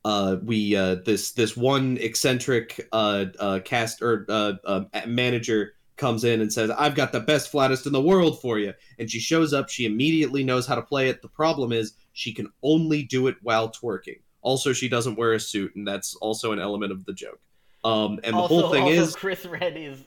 uh, 0.04 0.36
we 0.42 0.76
uh, 0.76 0.96
this 1.04 1.32
this 1.32 1.56
one 1.56 1.96
eccentric 1.98 2.88
uh, 2.92 3.26
uh, 3.38 3.60
cast 3.64 4.02
or 4.02 4.26
uh, 4.28 4.54
uh, 4.64 4.84
manager 5.06 5.74
comes 5.96 6.24
in 6.24 6.40
and 6.40 6.52
says, 6.52 6.70
"I've 6.70 6.94
got 6.94 7.12
the 7.12 7.20
best 7.20 7.50
flautist 7.50 7.86
in 7.86 7.92
the 7.92 8.02
world 8.02 8.40
for 8.40 8.58
you." 8.58 8.74
And 8.98 9.10
she 9.10 9.20
shows 9.20 9.52
up. 9.52 9.68
She 9.68 9.86
immediately 9.86 10.44
knows 10.44 10.66
how 10.66 10.74
to 10.74 10.82
play 10.82 11.08
it. 11.08 11.22
The 11.22 11.28
problem 11.28 11.72
is 11.72 11.94
she 12.12 12.34
can 12.34 12.48
only 12.62 13.02
do 13.02 13.28
it 13.28 13.36
while 13.42 13.70
twerking. 13.70 14.20
Also, 14.42 14.72
she 14.72 14.88
doesn't 14.88 15.16
wear 15.16 15.32
a 15.32 15.40
suit, 15.40 15.74
and 15.76 15.86
that's 15.86 16.16
also 16.16 16.52
an 16.52 16.58
element 16.58 16.92
of 16.92 17.04
the 17.06 17.12
joke. 17.14 17.40
Um, 17.84 18.20
and 18.22 18.34
the 18.34 18.38
also, 18.40 18.60
whole 18.60 18.70
thing 18.70 18.84
also 18.84 19.02
is, 19.02 19.16
Chris 19.16 19.44
Redd 19.44 19.76
is 19.76 19.98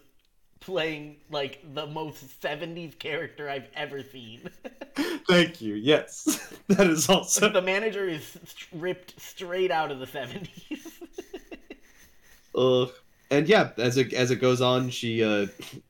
playing 0.60 1.18
like 1.30 1.62
the 1.74 1.86
most 1.86 2.42
'70s 2.42 2.98
character 2.98 3.50
I've 3.50 3.68
ever 3.76 4.02
seen. 4.02 4.50
thank 5.28 5.62
you. 5.62 5.76
Yes, 5.76 6.54
that 6.68 6.88
is 6.88 7.10
also 7.10 7.50
the 7.50 7.62
manager 7.62 8.08
is 8.08 8.38
ripped 8.74 9.20
straight 9.20 9.72
out 9.72 9.92
of 9.92 10.00
the 10.00 10.08
'70s. 10.08 10.92
Ugh. 12.58 12.92
And 13.32 13.50
yeah, 13.50 13.72
as 13.78 13.98
it 13.98 14.14
as 14.14 14.32
it 14.32 14.38
goes 14.38 14.62
on, 14.62 14.90
she 14.90 15.24
uh 15.24 15.48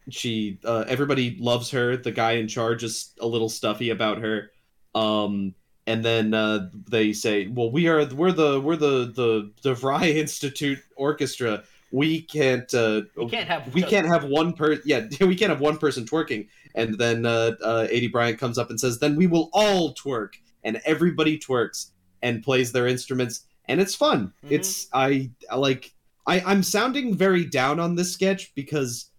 she 0.09 0.57
uh 0.63 0.85
everybody 0.87 1.37
loves 1.39 1.69
her. 1.71 1.97
The 1.97 2.11
guy 2.11 2.33
in 2.33 2.47
charge 2.47 2.83
is 2.83 3.11
a 3.19 3.27
little 3.27 3.49
stuffy 3.49 3.89
about 3.89 4.19
her. 4.19 4.51
Um 4.95 5.53
and 5.85 6.03
then 6.03 6.33
uh 6.33 6.69
they 6.89 7.13
say, 7.13 7.47
"Well, 7.47 7.71
we 7.71 7.87
are 7.87 8.05
we're 8.05 8.31
the 8.31 8.59
we're 8.61 8.77
the 8.77 9.11
the 9.13 9.51
DeVry 9.63 10.15
Institute 10.15 10.79
Orchestra. 10.95 11.63
We 11.95 12.21
can't 12.23 12.71
uh 12.73 13.03
we 13.15 13.29
can't 13.29 13.47
have. 13.47 13.73
we 13.73 13.81
can't 13.81 14.07
have 14.07 14.25
one 14.25 14.51
per 14.51 14.79
yeah 14.83 15.05
we 15.21 15.35
can't 15.35 15.49
have 15.49 15.61
one 15.61 15.77
person 15.77 16.03
twerking. 16.05 16.47
And 16.75 16.97
then 16.97 17.25
uh, 17.25 17.51
uh 17.63 17.87
Aidy 17.87 18.11
Bryant 18.11 18.37
comes 18.37 18.57
up 18.57 18.69
and 18.69 18.77
says 18.77 18.99
then 18.99 19.15
we 19.15 19.27
will 19.27 19.49
all 19.53 19.95
twerk. 19.95 20.31
And 20.65 20.81
everybody 20.83 21.39
twerks 21.39 21.91
and 22.21 22.43
plays 22.43 22.71
their 22.73 22.87
instruments 22.87 23.45
and 23.69 23.79
it's 23.79 23.95
fun. 23.95 24.33
Mhm. 24.43 24.51
it's 24.51 24.87
I, 24.93 25.29
I 25.49 25.55
like 25.55 25.93
i 26.27 26.39
i'm 26.45 26.63
sounding 26.63 27.15
very 27.15 27.45
down 27.45 27.79
on 27.79 27.95
this 27.95 28.11
sketch 28.11 28.53
because 28.55 29.11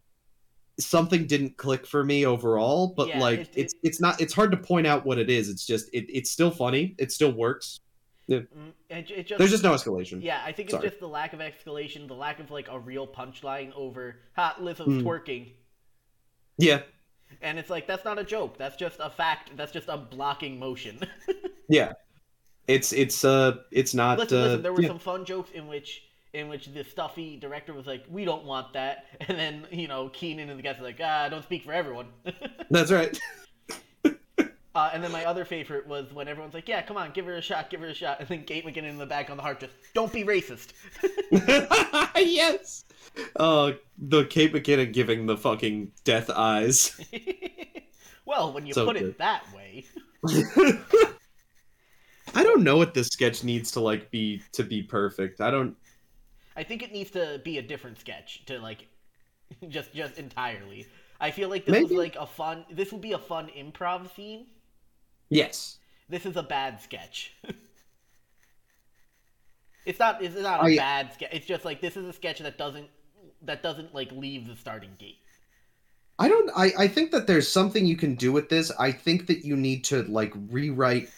something 0.78 1.26
didn't 1.26 1.56
click 1.56 1.86
for 1.86 2.04
me 2.04 2.26
overall 2.26 2.88
but 2.96 3.08
Yeah, 3.08 3.20
like 3.20 3.40
it- 3.40 3.48
it's 3.54 3.74
it- 3.74 3.80
it's 3.88 4.00
not 4.00 4.20
it's 4.20 4.34
hard 4.34 4.50
to 4.50 4.56
point 4.58 4.86
out 4.86 5.06
what 5.06 5.18
it 5.18 5.30
is. 5.30 5.48
It's 5.48 5.64
just 5.64 5.88
it, 5.94 6.04
it's 6.10 6.30
still 6.30 6.50
funny. 6.50 6.94
It 6.98 7.10
still 7.12 7.32
works 7.32 7.80
Mm, 8.28 8.72
It, 8.90 9.10
it 9.10 9.26
just, 9.26 9.38
there's 9.38 9.50
just 9.52 9.62
no 9.62 9.72
escalation 9.72 10.22
Yeah, 10.22 10.42
I 10.44 10.52
think 10.52 10.68
it's 10.68 10.74
Sorry. 10.76 10.88
just 10.88 11.00
the 11.00 11.08
lack 11.08 11.32
of 11.32 11.38
escalation, 11.38 12.08
the 12.08 12.14
lack 12.14 12.40
of 12.40 12.50
like 12.50 12.68
a 12.68 12.78
real 12.78 13.06
punchline 13.06 13.72
over 13.74 14.16
hot 14.34 14.60
Lizzo's 14.60 15.00
Hmm. 15.00 15.06
twerking," 15.06 15.52
yeah 16.58 16.82
and 17.42 17.58
it's 17.58 17.70
like 17.70 17.86
that's 17.86 18.04
not 18.04 18.18
a 18.18 18.24
joke. 18.24 18.56
That's 18.58 18.76
just 18.76 18.98
a 19.00 19.10
fact. 19.10 19.56
That's 19.56 19.72
just 19.72 19.88
a 19.88 19.96
blocking 19.96 20.58
motion. 20.58 21.00
yeah 21.68 21.92
it's 22.68 22.92
it's 22.92 23.24
uh 23.24 23.56
it's 23.70 23.94
not 23.94 24.18
listen, 24.18 24.38
uh, 24.38 24.42
listen. 24.42 24.62
There 24.62 24.72
were 24.72 24.82
yeah. 24.82 24.88
some 24.88 24.98
fun 24.98 25.24
jokes 25.24 25.50
in 25.52 25.68
which 25.68 26.02
in 26.32 26.48
which 26.48 26.66
the 26.66 26.84
stuffy 26.84 27.36
director 27.36 27.72
was 27.72 27.86
like, 27.86 28.04
"We 28.10 28.24
don't 28.24 28.44
want 28.44 28.72
that," 28.74 29.06
and 29.20 29.38
then 29.38 29.66
you 29.70 29.88
know 29.88 30.08
Kenan 30.08 30.50
and 30.50 30.58
the 30.58 30.62
guys 30.62 30.78
are 30.78 30.82
like, 30.82 31.00
"Ah, 31.02 31.28
don't 31.28 31.44
speak 31.44 31.64
for 31.64 31.72
everyone." 31.72 32.08
that's 32.70 32.90
right 32.90 33.18
uh, 34.76 34.90
and 34.92 35.02
then 35.02 35.10
my 35.10 35.24
other 35.24 35.46
favorite 35.46 35.86
was 35.86 36.12
when 36.12 36.28
everyone's 36.28 36.52
like, 36.52 36.68
"Yeah, 36.68 36.82
come 36.82 36.98
on, 36.98 37.10
give 37.12 37.24
her 37.24 37.36
a 37.36 37.40
shot, 37.40 37.70
give 37.70 37.80
her 37.80 37.86
a 37.88 37.94
shot," 37.94 38.20
and 38.20 38.28
then 38.28 38.44
Kate 38.44 38.62
McKinnon 38.62 38.90
in 38.90 38.98
the 38.98 39.06
back 39.06 39.30
on 39.30 39.38
the 39.38 39.42
heart 39.42 39.60
just, 39.60 39.72
"Don't 39.94 40.12
be 40.12 40.22
racist." 40.22 40.74
yes. 42.16 42.84
Oh, 43.36 43.74
the 43.96 44.26
Kate 44.26 44.52
McKinnon 44.52 44.92
giving 44.92 45.24
the 45.24 45.38
fucking 45.38 45.92
death 46.04 46.28
eyes. 46.28 47.00
well, 48.26 48.52
when 48.52 48.66
you 48.66 48.74
So 48.74 48.84
put 48.84 48.98
good. 48.98 49.08
it 49.08 49.18
that 49.18 49.44
way. 49.54 49.86
I 52.34 52.42
don't 52.42 52.62
know 52.62 52.76
what 52.76 52.92
this 52.92 53.06
sketch 53.06 53.44
needs 53.44 53.70
to 53.72 53.80
like 53.80 54.10
be 54.10 54.42
to 54.52 54.62
be 54.62 54.82
perfect. 54.82 55.40
I 55.40 55.50
don't. 55.50 55.74
I 56.54 56.64
think 56.64 56.82
it 56.82 56.92
needs 56.92 57.10
to 57.12 57.40
be 57.42 57.56
a 57.56 57.62
different 57.62 57.98
sketch 57.98 58.44
to 58.44 58.58
like 58.58 58.88
just 59.68 59.94
just 59.94 60.18
entirely. 60.18 60.86
I 61.18 61.30
feel 61.30 61.48
like 61.48 61.64
this 61.64 61.82
was 61.82 61.92
like 61.92 62.16
a 62.16 62.26
fun 62.26 62.66
this 62.70 62.92
would 62.92 63.00
be 63.00 63.12
a 63.12 63.18
fun 63.18 63.48
improv 63.56 64.14
scene. 64.14 64.48
Yes. 65.28 65.78
This 66.08 66.26
is 66.26 66.36
a 66.36 66.42
bad 66.42 66.80
sketch. 66.80 67.34
it's 69.86 69.98
not 69.98 70.22
it's 70.22 70.36
not 70.36 70.66
a 70.66 70.76
bad 70.76 71.12
sketch. 71.12 71.30
It's 71.32 71.46
just 71.46 71.64
like 71.64 71.80
this 71.80 71.96
is 71.96 72.06
a 72.06 72.12
sketch 72.12 72.38
that 72.40 72.58
doesn't 72.58 72.88
that 73.42 73.62
doesn't 73.62 73.94
like 73.94 74.12
leave 74.12 74.46
the 74.46 74.56
starting 74.56 74.92
gate. 74.98 75.18
I 76.18 76.28
don't. 76.28 76.50
I 76.56 76.72
I 76.78 76.88
think 76.88 77.10
that 77.10 77.26
there's 77.26 77.48
something 77.48 77.84
you 77.84 77.96
can 77.96 78.14
do 78.14 78.32
with 78.32 78.48
this. 78.48 78.70
I 78.78 78.92
think 78.92 79.26
that 79.26 79.44
you 79.44 79.56
need 79.56 79.84
to 79.84 80.02
like 80.04 80.32
rewrite 80.48 81.10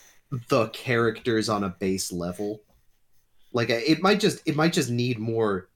the 0.48 0.68
characters 0.68 1.48
on 1.48 1.64
a 1.64 1.68
base 1.68 2.12
level. 2.12 2.62
Like 3.52 3.70
it 3.70 4.02
might 4.02 4.20
just 4.20 4.40
it 4.46 4.56
might 4.56 4.72
just 4.72 4.90
need 4.90 5.18
more. 5.18 5.68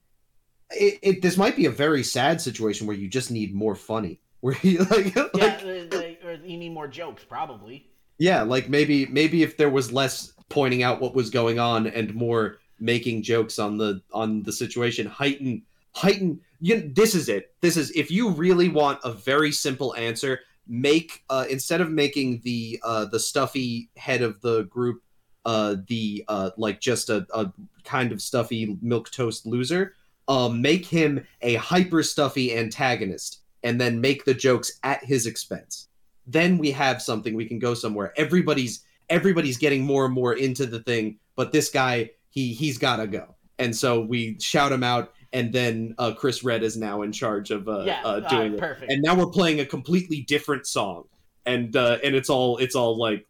It, 0.70 0.98
it 1.02 1.22
this 1.22 1.36
might 1.36 1.56
be 1.56 1.66
a 1.66 1.70
very 1.70 2.02
sad 2.02 2.40
situation 2.40 2.86
where 2.86 2.96
you 2.96 3.08
just 3.08 3.30
need 3.30 3.54
more 3.54 3.74
funny. 3.74 4.20
Where 4.42 4.56
you 4.62 4.80
like 4.80 5.14
like 5.16 5.30
Yeah, 5.36 5.60
uh, 5.64 5.96
like, 5.96 6.20
or 6.24 6.32
you 6.32 6.56
need 6.56 6.72
more 6.72 6.88
jokes 6.88 7.22
probably. 7.22 7.91
Yeah, 8.18 8.42
like 8.42 8.68
maybe 8.68 9.06
maybe 9.06 9.42
if 9.42 9.56
there 9.56 9.70
was 9.70 9.92
less 9.92 10.32
pointing 10.48 10.82
out 10.82 11.00
what 11.00 11.14
was 11.14 11.30
going 11.30 11.58
on 11.58 11.86
and 11.86 12.14
more 12.14 12.58
making 12.78 13.22
jokes 13.22 13.58
on 13.58 13.78
the 13.78 14.02
on 14.12 14.42
the 14.42 14.52
situation, 14.52 15.06
heighten 15.06 15.62
heighten. 15.94 16.40
You, 16.60 16.92
this 16.94 17.14
is 17.14 17.28
it. 17.28 17.54
This 17.60 17.76
is 17.76 17.90
if 17.92 18.10
you 18.10 18.30
really 18.30 18.68
want 18.68 19.00
a 19.02 19.12
very 19.12 19.50
simple 19.50 19.94
answer, 19.96 20.40
make 20.68 21.24
uh, 21.28 21.46
instead 21.50 21.80
of 21.80 21.90
making 21.90 22.40
the 22.44 22.80
uh, 22.84 23.06
the 23.06 23.18
stuffy 23.18 23.90
head 23.96 24.22
of 24.22 24.40
the 24.42 24.64
group 24.64 25.02
uh, 25.44 25.76
the 25.88 26.24
uh, 26.28 26.50
like 26.56 26.80
just 26.80 27.10
a, 27.10 27.26
a 27.34 27.52
kind 27.84 28.12
of 28.12 28.22
stuffy 28.22 28.76
milk 28.80 29.10
toast 29.10 29.46
loser. 29.46 29.94
Um, 30.28 30.62
make 30.62 30.86
him 30.86 31.26
a 31.40 31.56
hyper 31.56 32.04
stuffy 32.04 32.56
antagonist, 32.56 33.40
and 33.64 33.80
then 33.80 34.00
make 34.00 34.24
the 34.24 34.34
jokes 34.34 34.78
at 34.84 35.04
his 35.04 35.26
expense 35.26 35.88
then 36.26 36.58
we 36.58 36.70
have 36.70 37.02
something 37.02 37.34
we 37.34 37.46
can 37.46 37.58
go 37.58 37.74
somewhere. 37.74 38.12
Everybody's 38.16 38.84
everybody's 39.08 39.58
getting 39.58 39.84
more 39.84 40.04
and 40.04 40.14
more 40.14 40.32
into 40.32 40.64
the 40.64 40.80
thing 40.80 41.18
but 41.36 41.52
this 41.52 41.70
guy 41.70 42.10
he 42.30 42.52
he's 42.52 42.78
got 42.78 42.96
to 42.96 43.06
go. 43.06 43.34
And 43.58 43.74
so 43.76 44.00
we 44.00 44.38
shout 44.40 44.72
him 44.72 44.82
out 44.82 45.12
and 45.32 45.52
then 45.52 45.94
uh, 45.98 46.12
Chris 46.12 46.44
Redd 46.44 46.62
is 46.62 46.76
now 46.76 47.02
in 47.02 47.12
charge 47.12 47.50
of 47.50 47.68
uh, 47.68 47.84
yeah, 47.84 48.02
uh, 48.04 48.20
doing 48.20 48.54
it. 48.54 48.60
perfect. 48.60 48.90
and 48.90 49.02
now 49.02 49.14
we're 49.14 49.30
playing 49.30 49.60
a 49.60 49.66
completely 49.66 50.22
different 50.22 50.66
song. 50.66 51.04
And 51.44 51.74
uh, 51.74 51.98
and 52.04 52.14
it's 52.14 52.30
all 52.30 52.58
it's 52.58 52.76
all 52.76 52.96
like 52.96 53.26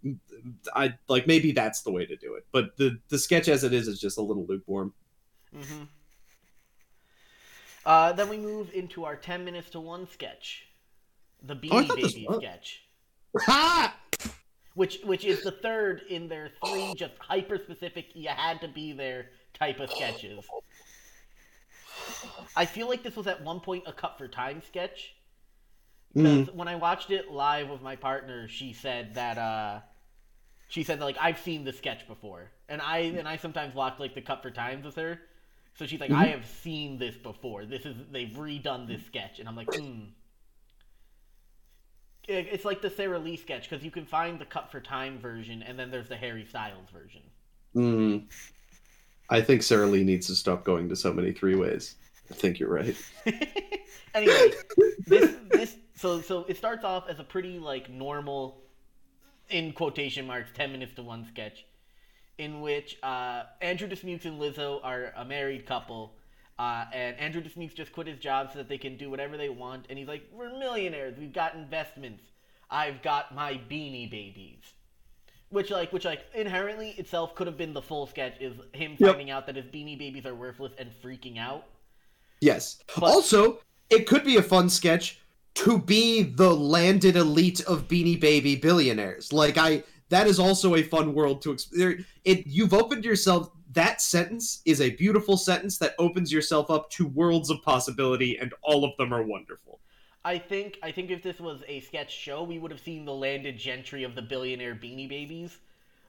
i 0.74 0.92
like 1.08 1.26
maybe 1.26 1.52
that's 1.52 1.82
the 1.82 1.90
way 1.90 2.04
to 2.04 2.16
do 2.16 2.34
it. 2.34 2.44
But 2.52 2.76
the 2.76 2.98
the 3.08 3.18
sketch 3.18 3.48
as 3.48 3.64
it 3.64 3.72
is 3.72 3.88
is 3.88 4.00
just 4.00 4.18
a 4.18 4.22
little 4.22 4.44
lukewarm. 4.46 4.92
Hmm 5.54 5.84
Uh, 7.84 8.12
then 8.12 8.28
we 8.28 8.36
move 8.36 8.70
into 8.74 9.04
our 9.04 9.16
10 9.16 9.44
minutes 9.44 9.70
to 9.70 9.80
one 9.80 10.06
sketch. 10.06 10.66
The 11.44 11.54
Oh, 11.54 11.56
Beanie 11.58 11.96
this- 12.00 12.14
Baby 12.14 12.26
oh. 12.28 12.38
sketch. 12.38 12.82
ha 13.40 13.96
Which 14.74 15.00
which 15.04 15.24
is 15.24 15.42
the 15.42 15.50
third 15.50 16.02
in 16.08 16.28
their 16.28 16.50
three 16.64 16.94
just 16.94 17.14
hyper 17.18 17.58
specific 17.58 18.06
you 18.14 18.28
had 18.28 18.60
to 18.60 18.68
be 18.68 18.92
there 18.92 19.30
type 19.54 19.80
of 19.80 19.90
sketches. 19.90 20.44
I 22.56 22.64
feel 22.66 22.88
like 22.88 23.02
this 23.02 23.16
was 23.16 23.26
at 23.26 23.42
one 23.42 23.60
point 23.60 23.84
a 23.86 23.92
cut 23.92 24.18
for 24.18 24.28
time 24.28 24.62
sketch. 24.66 25.14
Mm. 26.16 26.40
Because 26.40 26.54
when 26.54 26.68
I 26.68 26.76
watched 26.76 27.10
it 27.10 27.30
live 27.30 27.68
with 27.68 27.80
my 27.80 27.96
partner, 27.96 28.48
she 28.48 28.72
said 28.72 29.14
that 29.14 29.38
uh 29.38 29.80
she 30.68 30.82
said 30.84 31.00
that, 31.00 31.04
like 31.04 31.18
I've 31.20 31.38
seen 31.38 31.64
the 31.64 31.72
sketch 31.72 32.06
before. 32.06 32.50
And 32.68 32.80
I 32.80 32.98
and 32.98 33.28
I 33.28 33.36
sometimes 33.36 33.74
watch 33.74 33.98
like 33.98 34.14
the 34.14 34.22
cut 34.22 34.42
for 34.42 34.50
times 34.50 34.84
with 34.84 34.96
her. 34.96 35.20
So 35.74 35.86
she's 35.86 36.00
like, 36.00 36.10
I 36.10 36.26
have 36.26 36.46
seen 36.46 36.98
this 36.98 37.16
before. 37.16 37.64
This 37.64 37.86
is 37.86 37.96
they've 38.10 38.28
redone 38.28 38.86
this 38.86 39.04
sketch 39.06 39.38
and 39.38 39.48
I'm 39.48 39.56
like, 39.56 39.72
hmm. 39.74 40.04
It- 42.28 42.48
It's 42.52 42.64
like 42.64 42.80
the 42.82 42.90
Sarah 42.90 43.18
Lee 43.18 43.36
sketch 43.36 43.68
because 43.68 43.84
you 43.84 43.90
can 43.90 44.06
find 44.06 44.38
the 44.38 44.44
cut 44.44 44.70
for 44.70 44.80
time 44.80 45.18
version 45.18 45.62
and 45.62 45.78
then 45.78 45.90
there's 45.90 46.08
the 46.08 46.16
Harry 46.16 46.44
Styles 46.44 46.88
version. 46.92 47.22
Mm. 47.74 48.24
i 49.30 49.40
think 49.40 49.62
sarah 49.62 49.86
lee 49.86 50.04
needs 50.04 50.26
to 50.26 50.34
stop 50.34 50.62
going 50.62 50.90
to 50.90 50.94
so 50.96 51.10
many 51.10 51.32
three 51.32 51.54
ways 51.54 51.94
i 52.30 52.34
think 52.34 52.58
you're 52.60 52.68
right 52.68 52.94
anyway, 54.14 54.50
this 55.06 55.34
this 55.50 55.76
so 55.96 56.20
so 56.20 56.44
it 56.48 56.58
starts 56.58 56.84
off 56.84 57.08
as 57.08 57.18
a 57.18 57.24
pretty 57.24 57.58
like 57.58 57.88
normal, 57.88 58.60
in 59.48 59.72
quotation 59.72 60.26
marks, 60.26 60.50
ten 60.54 60.70
minutes 60.72 60.92
to 60.96 61.02
one 61.02 61.24
sketch, 61.28 61.64
in 62.36 62.60
which 62.60 62.98
uh, 63.02 63.44
Andrew 63.62 63.88
Dismukes 63.88 64.24
and 64.26 64.38
Lizzo 64.40 64.80
are 64.82 65.12
a 65.16 65.24
married 65.24 65.64
couple, 65.64 66.14
uh, 66.62 66.84
and 66.92 67.16
Andrew 67.18 67.42
Dismukes 67.42 67.74
just 67.74 67.92
quit 67.92 68.06
his 68.06 68.18
job 68.18 68.50
so 68.52 68.58
that 68.58 68.68
they 68.68 68.78
can 68.78 68.96
do 68.96 69.10
whatever 69.10 69.36
they 69.36 69.48
want, 69.48 69.86
and 69.88 69.98
he's 69.98 70.08
like, 70.08 70.22
"We're 70.32 70.56
millionaires. 70.58 71.18
We've 71.18 71.32
got 71.32 71.54
investments. 71.54 72.22
I've 72.70 73.02
got 73.02 73.34
my 73.34 73.60
Beanie 73.70 74.10
Babies." 74.10 74.58
Which 75.50 75.70
like 75.70 75.92
which 75.92 76.04
like 76.04 76.22
inherently 76.34 76.90
itself 76.98 77.34
could 77.34 77.46
have 77.46 77.58
been 77.58 77.74
the 77.74 77.82
full 77.82 78.06
sketch 78.06 78.34
is 78.40 78.54
him 78.72 78.96
Yep. 78.98 79.10
finding 79.10 79.30
out 79.30 79.46
that 79.46 79.56
his 79.56 79.66
beanie 79.66 79.98
babies 79.98 80.24
are 80.24 80.34
worthless 80.34 80.72
and 80.78 80.90
freaking 81.02 81.36
out. 81.38 81.66
Yes. 82.40 82.78
But- 82.96 83.04
also, 83.04 83.60
it 83.90 84.06
could 84.06 84.24
be 84.24 84.36
a 84.36 84.42
fun 84.42 84.70
sketch 84.70 85.18
to 85.54 85.78
be 85.78 86.22
the 86.22 86.54
landed 86.56 87.16
elite 87.16 87.60
of 87.66 87.86
Beanie 87.86 88.18
Baby 88.18 88.56
billionaires. 88.56 89.30
Like 89.30 89.58
I, 89.58 89.82
that 90.08 90.26
is 90.26 90.38
also 90.38 90.74
a 90.76 90.82
fun 90.82 91.12
world 91.12 91.42
to 91.42 91.52
experience. 91.52 92.06
It 92.24 92.46
you've 92.46 92.72
opened 92.72 93.04
yourself. 93.04 93.50
That 93.72 94.02
sentence 94.02 94.60
is 94.64 94.80
a 94.80 94.90
beautiful 94.90 95.36
sentence 95.36 95.78
that 95.78 95.94
opens 95.98 96.32
yourself 96.32 96.70
up 96.70 96.90
to 96.90 97.06
worlds 97.06 97.48
of 97.48 97.62
possibility, 97.62 98.36
and 98.36 98.52
all 98.62 98.84
of 98.84 98.96
them 98.98 99.14
are 99.14 99.22
wonderful. 99.22 99.80
I 100.24 100.38
think 100.38 100.78
I 100.82 100.92
think 100.92 101.10
if 101.10 101.22
this 101.22 101.40
was 101.40 101.62
a 101.66 101.80
sketch 101.80 102.12
show, 102.12 102.42
we 102.42 102.58
would 102.58 102.70
have 102.70 102.80
seen 102.80 103.04
the 103.04 103.14
landed 103.14 103.58
gentry 103.58 104.04
of 104.04 104.14
the 104.14 104.22
billionaire 104.22 104.74
Beanie 104.74 105.08
Babies. 105.08 105.58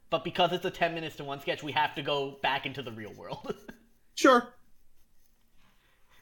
But 0.09 0.23
because 0.23 0.51
it's 0.51 0.65
a 0.65 0.71
ten 0.71 0.93
minutes 0.93 1.15
to 1.17 1.23
one 1.23 1.39
sketch, 1.39 1.63
we 1.63 1.71
have 1.71 1.95
to 1.95 2.01
go 2.01 2.37
back 2.43 2.65
into 2.65 2.81
the 2.81 2.91
real 2.91 3.13
world. 3.13 3.55
Sure. 4.15 4.53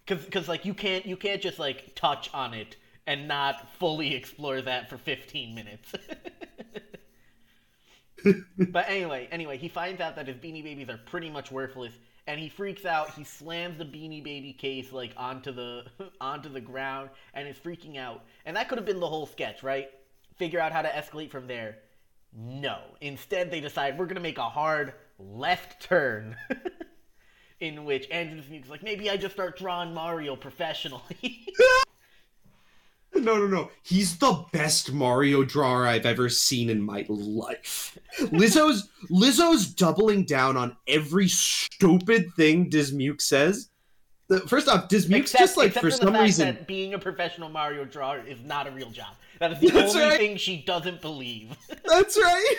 Because 0.06 0.48
like 0.48 0.64
you 0.64 0.74
can't 0.74 1.06
you 1.06 1.18
can't 1.18 1.42
just 1.42 1.60
like 1.60 1.94
touch 1.94 2.30
on 2.34 2.54
it 2.54 2.78
and 3.06 3.28
not 3.28 3.70
fully 3.80 4.16
explore 4.16 4.62
that 4.62 4.90
for 4.90 4.98
fifteen 4.98 5.54
minutes. 5.54 5.92
but 8.58 8.90
anyway, 8.90 9.28
anyway, 9.32 9.58
he 9.58 9.68
finds 9.68 10.02
out 10.02 10.16
that 10.16 10.28
his 10.28 10.38
Beanie 10.38 10.64
Babies 10.64 10.90
are 10.90 11.00
pretty 11.06 11.30
much 11.30 11.52
worthless, 11.52 11.94
and 12.28 12.40
he 12.40 12.50
freaks 12.50 12.86
out. 12.86 13.12
He 13.12 13.24
slams 13.24 13.78
the 13.78 13.86
Beanie 13.86 14.24
Baby 14.24 14.54
case 14.54 14.92
like 14.92 15.14
onto 15.18 15.52
the 15.52 15.86
onto 16.22 16.50
the 16.50 16.62
ground, 16.62 17.10
and 17.34 17.48
is 17.48 17.58
freaking 17.58 17.98
out. 17.98 18.24
And 18.46 18.56
that 18.56 18.70
could 18.70 18.78
have 18.78 18.86
been 18.86 19.00
the 19.00 19.08
whole 19.08 19.26
sketch, 19.26 19.64
right? 19.64 19.90
Figure 20.38 20.60
out 20.60 20.72
how 20.72 20.82
to 20.82 20.90
escalate 20.90 21.32
from 21.32 21.48
there. 21.48 21.80
No. 22.34 22.80
Instead, 23.02 23.52
they 23.52 23.60
decide 23.60 23.98
we're 23.98 24.06
gonna 24.06 24.20
make 24.20 24.38
a 24.38 24.50
hard 24.50 24.94
left 25.20 25.82
turn. 25.82 26.36
in 27.62 27.86
which 27.86 28.10
Andrew 28.10 28.42
Dismukes 28.42 28.70
like, 28.70 28.84
maybe 28.84 29.10
I 29.10 29.18
just 29.18 29.36
start 29.36 29.58
drawing 29.58 29.94
Mario 29.94 30.36
professionally. 30.36 31.48
No, 33.22 33.38
no, 33.38 33.48
no. 33.48 33.70
He's 33.84 34.18
the 34.18 34.44
best 34.52 34.92
Mario 34.92 35.44
drawer 35.44 35.86
I've 35.88 36.06
ever 36.06 36.28
seen 36.30 36.70
in 36.70 36.82
my 36.82 37.06
life. 37.08 37.98
Lizzo's 38.20 38.90
Lizzo's 39.10 39.68
doubling 39.68 40.26
down 40.26 40.58
on 40.58 40.76
every 40.88 41.28
stupid 41.28 42.34
thing 42.36 42.70
Dismuke 42.70 43.22
says. 43.22 43.70
First 44.48 44.68
off, 44.70 44.88
Dismuke's 44.88 45.34
just 45.34 45.58
like 45.58 45.74
for 45.74 45.90
the 45.90 45.92
some 45.92 46.14
reason. 46.16 46.48
that 46.48 46.66
being 46.68 46.94
a 46.94 47.00
professional 47.00 47.50
Mario 47.50 47.84
drawer 47.86 48.20
is 48.26 48.40
not 48.44 48.66
a 48.68 48.72
real 48.72 48.90
job. 48.90 49.14
That 49.40 49.52
is 49.54 49.60
the 49.60 49.70
That's 49.70 49.94
only 49.96 50.08
right. 50.08 50.18
thing 50.20 50.38
she 50.38 50.64
doesn't 50.64 51.02
believe. 51.02 51.56
That's 51.86 52.18
right. 52.18 52.56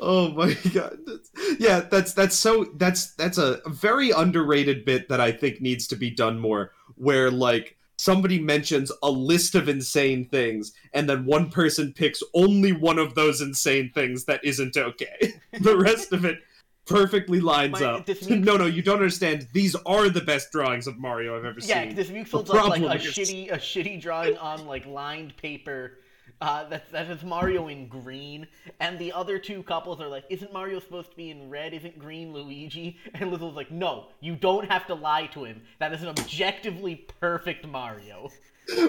oh 0.00 0.30
my 0.34 0.54
god. 0.72 0.98
That's- 1.06 1.56
yeah, 1.58 1.80
that's 1.80 2.14
that's 2.14 2.36
so 2.36 2.66
that's 2.76 3.14
that's 3.14 3.38
a 3.38 3.60
very 3.68 4.10
underrated 4.10 4.84
bit 4.84 5.08
that 5.08 5.20
I 5.20 5.30
think 5.32 5.60
needs 5.60 5.86
to 5.88 5.96
be 5.96 6.10
done 6.10 6.38
more 6.38 6.72
where 6.96 7.30
like 7.30 7.76
somebody 8.02 8.40
mentions 8.40 8.90
a 9.02 9.10
list 9.10 9.54
of 9.54 9.68
insane 9.68 10.28
things 10.28 10.72
and 10.92 11.08
then 11.08 11.24
one 11.24 11.48
person 11.48 11.92
picks 11.92 12.20
only 12.34 12.72
one 12.72 12.98
of 12.98 13.14
those 13.14 13.40
insane 13.40 13.90
things 13.94 14.24
that 14.24 14.44
isn't 14.44 14.76
okay. 14.76 15.34
the 15.60 15.76
rest 15.76 16.12
of 16.12 16.24
it 16.24 16.38
perfectly 16.84 17.38
lines 17.38 17.80
My- 17.80 17.86
up. 17.86 18.08
no, 18.28 18.56
no, 18.56 18.66
you 18.66 18.82
don't 18.82 18.96
understand. 18.96 19.46
These 19.52 19.76
are 19.86 20.08
the 20.08 20.20
best 20.20 20.50
drawings 20.50 20.88
of 20.88 20.98
Mario 20.98 21.38
I've 21.38 21.44
ever 21.44 21.60
seen. 21.60 21.68
yeah, 21.68 21.92
this 21.92 22.10
Muxel's 22.10 22.48
like, 22.48 22.82
like 22.82 23.00
a 23.00 23.04
is- 23.04 23.14
shitty 23.14 23.52
a 23.52 23.58
shitty 23.58 24.00
drawing 24.00 24.36
on 24.36 24.66
like 24.66 24.84
lined 24.84 25.36
paper 25.36 25.98
Uh, 26.42 26.68
that's 26.68 26.90
that 26.90 27.08
is 27.08 27.22
Mario 27.22 27.68
in 27.68 27.86
green, 27.86 28.48
and 28.80 28.98
the 28.98 29.12
other 29.12 29.38
two 29.38 29.62
couples 29.62 30.00
are 30.00 30.08
like, 30.08 30.24
"Isn't 30.28 30.52
Mario 30.52 30.80
supposed 30.80 31.12
to 31.12 31.16
be 31.16 31.30
in 31.30 31.48
red? 31.48 31.72
Isn't 31.72 31.96
green 32.00 32.32
Luigi?" 32.32 32.98
And 33.14 33.30
Lizzo's 33.30 33.54
like, 33.54 33.70
"No, 33.70 34.08
you 34.18 34.34
don't 34.34 34.68
have 34.68 34.88
to 34.88 34.94
lie 34.94 35.26
to 35.34 35.44
him. 35.44 35.62
That 35.78 35.92
is 35.92 36.02
an 36.02 36.08
objectively 36.08 36.96
perfect 37.20 37.64
Mario." 37.64 38.30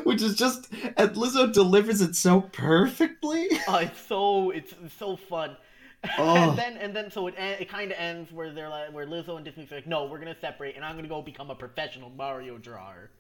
Which 0.04 0.24
is 0.24 0.36
just, 0.36 0.74
and 0.97 1.12
Lizzo 1.12 1.54
delivers 1.54 2.01
it 2.01 2.16
so 2.16 2.41
perfectly. 2.41 3.47
Oh, 3.68 3.78
it's 3.82 4.01
so 4.01 4.49
it's, 4.49 4.74
it's 4.84 4.95
so 4.95 5.16
fun. 5.16 5.56
Oh. 6.18 6.36
and 6.49 6.58
then 6.58 6.78
and 6.78 6.95
then 6.95 7.12
so 7.12 7.28
it 7.28 7.36
it 7.38 7.70
kind 7.70 7.91
of 7.91 7.97
ends 7.99 8.32
where 8.32 8.51
they're 8.51 8.70
like 8.70 8.91
where 8.91 9.06
Lizzo 9.06 9.38
and 9.38 9.45
Dismukes 9.45 9.72
like, 9.72 9.86
"No, 9.86 10.06
we're 10.06 10.18
gonna 10.18 10.36
separate, 10.41 10.76
and 10.76 10.84
I'm 10.84 10.95
gonna 10.95 11.08
go 11.08 11.22
become 11.22 11.51
a 11.51 11.56
professional 11.56 12.10
Mario 12.10 12.58
drawer." 12.58 13.12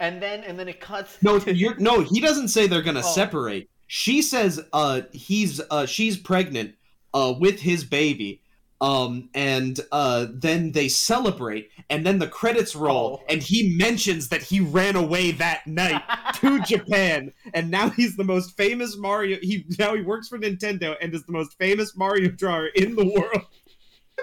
And 0.00 0.20
then 0.20 0.42
and 0.44 0.58
then 0.58 0.66
it 0.68 0.80
cuts. 0.80 1.18
No, 1.22 1.38
to- 1.38 1.54
you're 1.54 1.76
no. 1.76 2.00
He 2.00 2.20
doesn't 2.20 2.48
say 2.48 2.66
they're 2.66 2.82
gonna 2.82 3.00
Oh. 3.04 3.12
separate. 3.14 3.68
She 3.86 4.22
says, 4.22 4.60
uh, 4.72 5.02
he's 5.12 5.60
uh, 5.70 5.84
she's 5.86 6.16
pregnant, 6.16 6.74
uh, 7.14 7.34
with 7.38 7.60
his 7.60 7.84
baby. 7.84 8.40
Um, 8.82 9.28
and 9.34 9.78
uh, 9.92 10.26
then 10.32 10.72
they 10.72 10.88
celebrate, 10.88 11.68
and 11.90 12.06
then 12.06 12.18
the 12.18 12.26
credits 12.26 12.74
roll, 12.74 13.20
Oh. 13.20 13.26
and 13.28 13.42
he 13.42 13.76
mentions 13.76 14.28
that 14.30 14.42
he 14.42 14.60
ran 14.60 14.96
away 14.96 15.32
that 15.32 15.66
night 15.66 16.00
to 16.36 16.60
Japan, 16.62 17.30
and 17.52 17.70
now 17.70 17.90
he's 17.90 18.16
the 18.16 18.24
most 18.24 18.56
famous 18.56 18.96
Mario. 18.96 19.36
He 19.42 19.66
now 19.78 19.94
he 19.94 20.00
works 20.00 20.28
for 20.28 20.38
Nintendo 20.38 20.96
and 21.02 21.12
is 21.14 21.24
the 21.26 21.32
most 21.32 21.58
famous 21.58 21.94
Mario 21.94 22.30
drawer 22.30 22.68
in 22.68 22.96
the 22.96 23.04
world. 23.04 23.42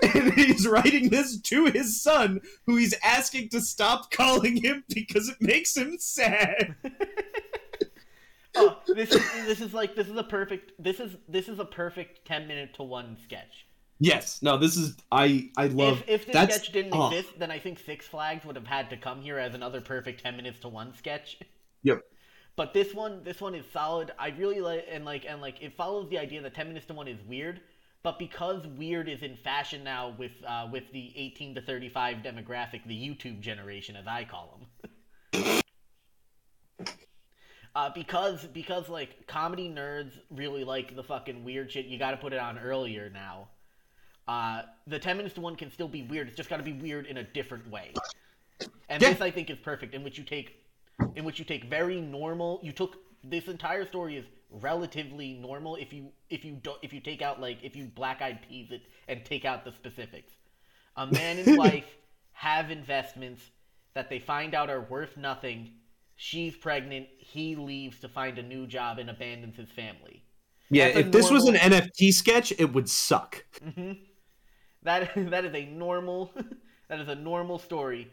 And 0.14 0.34
he's 0.34 0.68
writing 0.68 1.10
this 1.10 1.40
to 1.40 1.66
his 1.66 2.02
son, 2.02 2.42
who 2.66 2.76
he's 2.76 2.94
asking 3.04 3.50
to 3.50 3.62
stop 3.62 4.12
calling 4.12 4.58
him 4.58 4.84
because 4.88 5.30
it 5.30 5.38
makes 5.42 5.76
him 5.76 5.98
sad. 6.00 6.76
Oh, 8.60 8.80
this 8.88 9.12
is 9.12 9.32
this 9.46 9.62
is 9.62 9.74
like 9.74 9.96
this 9.96 10.08
is 10.08 10.18
a 10.18 10.24
perfect 10.24 10.72
this 10.84 11.00
is 11.00 11.16
this 11.30 11.48
is 11.48 11.60
a 11.60 11.66
perfect 11.66 12.26
ten 12.26 12.48
minute 12.48 12.74
to 12.76 12.84
one 12.84 13.16
sketch. 13.24 13.68
Yes. 14.00 14.42
No, 14.42 14.58
this 14.58 14.78
is 14.78 14.96
I 15.12 15.50
I 15.58 15.68
love 15.68 16.04
if 16.08 16.22
if 16.22 16.26
this 16.26 16.34
that's 16.34 16.56
sketch 16.56 16.72
didn't 16.72 16.94
oh, 16.96 17.08
exist, 17.08 17.38
then 17.38 17.52
I 17.52 17.60
think 17.60 17.80
Six 17.80 18.08
Flags 18.08 18.46
would 18.46 18.56
have 18.56 18.68
had 18.68 18.90
to 18.90 18.98
come 18.98 19.22
here 19.22 19.38
as 19.38 19.54
another 19.54 19.82
perfect 19.82 20.24
ten 20.24 20.36
minutes 20.36 20.60
to 20.62 20.70
one 20.70 20.94
sketch. 20.96 21.38
Yep. 21.84 22.02
But 22.56 22.74
this 22.74 22.94
one, 22.94 23.24
this 23.24 23.40
one 23.40 23.54
is 23.54 23.66
solid. 23.72 24.12
I 24.18 24.30
really 24.30 24.60
like 24.62 24.86
and 24.90 25.06
like 25.06 25.26
and 25.28 25.42
like 25.42 25.62
it 25.62 25.76
follows 25.78 26.10
the 26.10 26.18
idea 26.18 26.42
that 26.42 26.56
ten 26.56 26.68
minutes 26.68 26.88
to 26.88 26.94
one 26.94 27.08
is 27.08 27.22
weird, 27.28 27.62
but 28.04 28.20
because 28.20 28.66
weird 28.68 29.10
is 29.10 29.22
in 29.22 29.36
fashion 29.36 29.84
now 29.84 30.16
with 30.18 30.32
uh, 30.48 30.68
with 30.72 30.92
the 30.94 31.14
eighteen 31.16 31.56
to 31.56 31.62
thirty 31.62 31.90
five 31.90 32.18
demographic, 32.18 32.86
the 32.86 32.96
YouTube 32.96 33.40
generation, 33.42 33.96
as 33.96 34.08
I 34.08 34.24
call 34.24 34.60
them. 34.60 35.62
Uh, 37.76 37.92
because 37.94 38.44
because 38.54 38.90
like 38.90 39.28
comedy 39.28 39.70
nerds 39.70 40.18
really 40.32 40.64
like 40.64 40.96
the 40.96 41.04
fucking 41.04 41.44
weird 41.44 41.72
shit. 41.72 41.86
You 41.86 42.00
got 42.00 42.10
to 42.10 42.18
put 42.18 42.34
it 42.34 42.40
on 42.40 42.58
earlier 42.58 43.08
now. 43.14 43.50
Uh, 44.28 44.64
the 44.88 44.98
ten 44.98 45.16
minutes 45.16 45.36
to 45.36 45.42
one 45.42 45.56
can 45.56 45.70
still 45.70 45.88
be 45.88 46.02
weird. 46.02 46.28
It's 46.28 46.36
just 46.36 46.50
got 46.50 46.58
to 46.58 46.64
be 46.64 46.74
weird 46.74 47.06
in 47.06 47.18
a 47.18 47.24
different 47.24 47.70
way. 47.70 47.94
And 48.90 49.00
Yeah. 49.00 49.12
this 49.12 49.22
I 49.22 49.30
think 49.30 49.52
is 49.52 49.60
perfect, 49.60 49.94
in 49.94 50.04
which 50.04 50.18
you 50.18 50.24
take, 50.24 50.56
in 51.16 51.24
which 51.24 51.38
you 51.38 51.46
take 51.46 51.66
very 51.66 52.02
normal. 52.02 52.60
You 52.64 52.72
took 52.72 52.98
this 53.24 53.48
entire 53.48 53.86
story 53.86 54.18
is 54.18 54.26
relatively 54.50 55.34
normal 55.34 55.76
if 55.76 55.92
you 55.94 56.10
if 56.30 56.46
you 56.46 56.54
don't 56.64 56.78
if 56.82 56.94
you 56.94 57.00
take 57.02 57.22
out 57.22 57.42
like 57.42 57.58
if 57.64 57.76
you 57.76 57.86
black 57.86 58.22
eyed 58.22 58.40
peas 58.48 58.72
it 58.72 58.82
and 59.08 59.24
take 59.26 59.46
out 59.46 59.66
the 59.66 59.72
specifics. 59.72 60.34
A 60.96 61.06
man 61.06 61.38
and 61.40 61.58
wife 61.58 61.98
have 62.32 62.72
investments 62.72 63.42
that 63.94 64.10
they 64.10 64.20
find 64.20 64.54
out 64.56 64.70
are 64.70 64.82
worth 64.82 65.18
nothing. 65.18 65.72
She's 66.16 66.56
pregnant. 66.56 67.08
He 67.20 67.56
leaves 67.56 68.00
to 68.02 68.10
find 68.10 68.38
a 68.40 68.44
new 68.44 68.68
job 68.68 69.00
and 69.00 69.10
abandons 69.10 69.58
his 69.58 69.70
family. 69.72 70.24
yeah. 70.70 70.86
If 70.88 71.12
this 71.12 71.30
was 71.32 71.46
an 71.46 71.56
NFT 71.56 72.14
sketch, 72.14 72.54
it 72.58 72.74
would 72.74 72.90
suck. 72.90 73.44
hmm 73.64 73.94
That 74.84 75.12
that 75.32 75.46
is 75.46 75.54
a 75.54 75.66
normal 75.66 76.32
that 76.90 77.00
is 77.00 77.08
a 77.08 77.16
normal 77.16 77.60
story, 77.60 78.12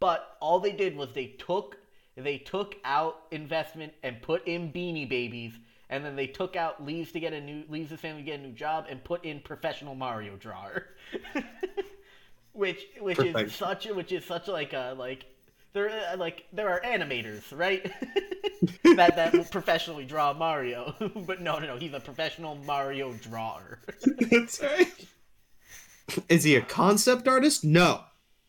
but 0.00 0.36
all 0.40 0.60
they 0.60 0.72
did 0.72 0.96
was 0.96 1.12
they 1.12 1.26
took 1.38 1.78
they 2.16 2.38
took 2.38 2.76
out 2.84 3.22
investment 3.32 3.92
and 4.02 4.22
put 4.22 4.46
in 4.46 4.72
Beanie 4.72 5.08
Babies, 5.08 5.58
and 5.90 6.04
then 6.04 6.16
they 6.16 6.26
took 6.26 6.56
out 6.56 6.84
leaves 6.84 7.12
to 7.12 7.20
get 7.20 7.32
a 7.32 7.40
new 7.40 7.64
leaves 7.68 7.90
his 7.90 8.00
family 8.00 8.22
to 8.22 8.26
get 8.26 8.40
a 8.40 8.42
new 8.42 8.52
job 8.52 8.86
and 8.88 9.02
put 9.04 9.24
in 9.24 9.40
professional 9.40 9.94
Mario 9.94 10.36
drawer, 10.36 10.86
which 12.52 12.86
which 13.00 13.18
is 13.18 13.54
such 13.54 13.86
which 13.86 14.12
is 14.12 14.24
such 14.24 14.48
like 14.48 14.72
a 14.72 14.94
like 14.96 15.26
there 15.72 15.90
uh, 15.90 16.16
like 16.16 16.46
there 16.52 16.68
are 16.68 16.80
animators 16.80 17.42
right 17.56 17.84
that 18.96 19.16
that 19.16 19.32
will 19.32 19.44
professionally 19.44 20.04
draw 20.04 20.32
Mario, 20.32 20.94
but 21.26 21.40
no 21.40 21.58
no 21.58 21.66
no 21.66 21.76
he's 21.76 21.92
a 21.92 22.00
professional 22.00 22.54
Mario 22.54 23.12
drawer. 23.14 23.80
That's 24.30 24.60
right. 24.62 24.92
Is 26.28 26.44
he 26.44 26.54
a 26.54 26.62
concept 26.62 27.28
artist? 27.28 27.64
No. 27.64 28.04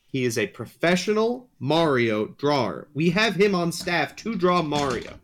He 0.07 0.23
is 0.23 0.37
a 0.37 0.47
professional 0.47 1.49
Mario 1.59 2.27
drawer. 2.27 2.87
We 2.93 3.09
have 3.09 3.35
him 3.35 3.53
on 3.53 3.71
staff 3.71 4.15
to 4.17 4.35
draw 4.35 4.61
Mario. 4.61 5.19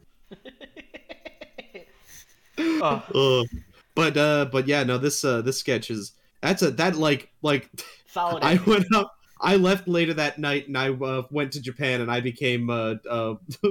Oh, 2.60 3.04
Ugh. 3.44 3.48
But 3.94 4.16
uh 4.16 4.46
but 4.46 4.68
yeah, 4.70 4.84
no 4.84 4.98
this 4.98 5.24
uh 5.26 5.42
this 5.42 5.60
sketch 5.60 5.92
is 5.92 6.14
that's 6.42 6.62
a 6.62 6.72
that 6.72 6.96
like 6.96 7.30
like 7.42 7.70
solid. 8.08 8.42
I 8.42 8.58
went 8.66 8.86
up. 8.96 9.12
I 9.42 9.58
left 9.58 9.88
later 9.88 10.14
that 10.14 10.40
night, 10.40 10.68
and 10.68 10.78
I 10.78 10.90
uh, 10.92 11.24
went 11.32 11.52
to 11.54 11.62
Japan, 11.62 12.00
and 12.02 12.10
I 12.12 12.22
became 12.22 12.70
uh, 12.70 12.96
uh, 13.10 13.36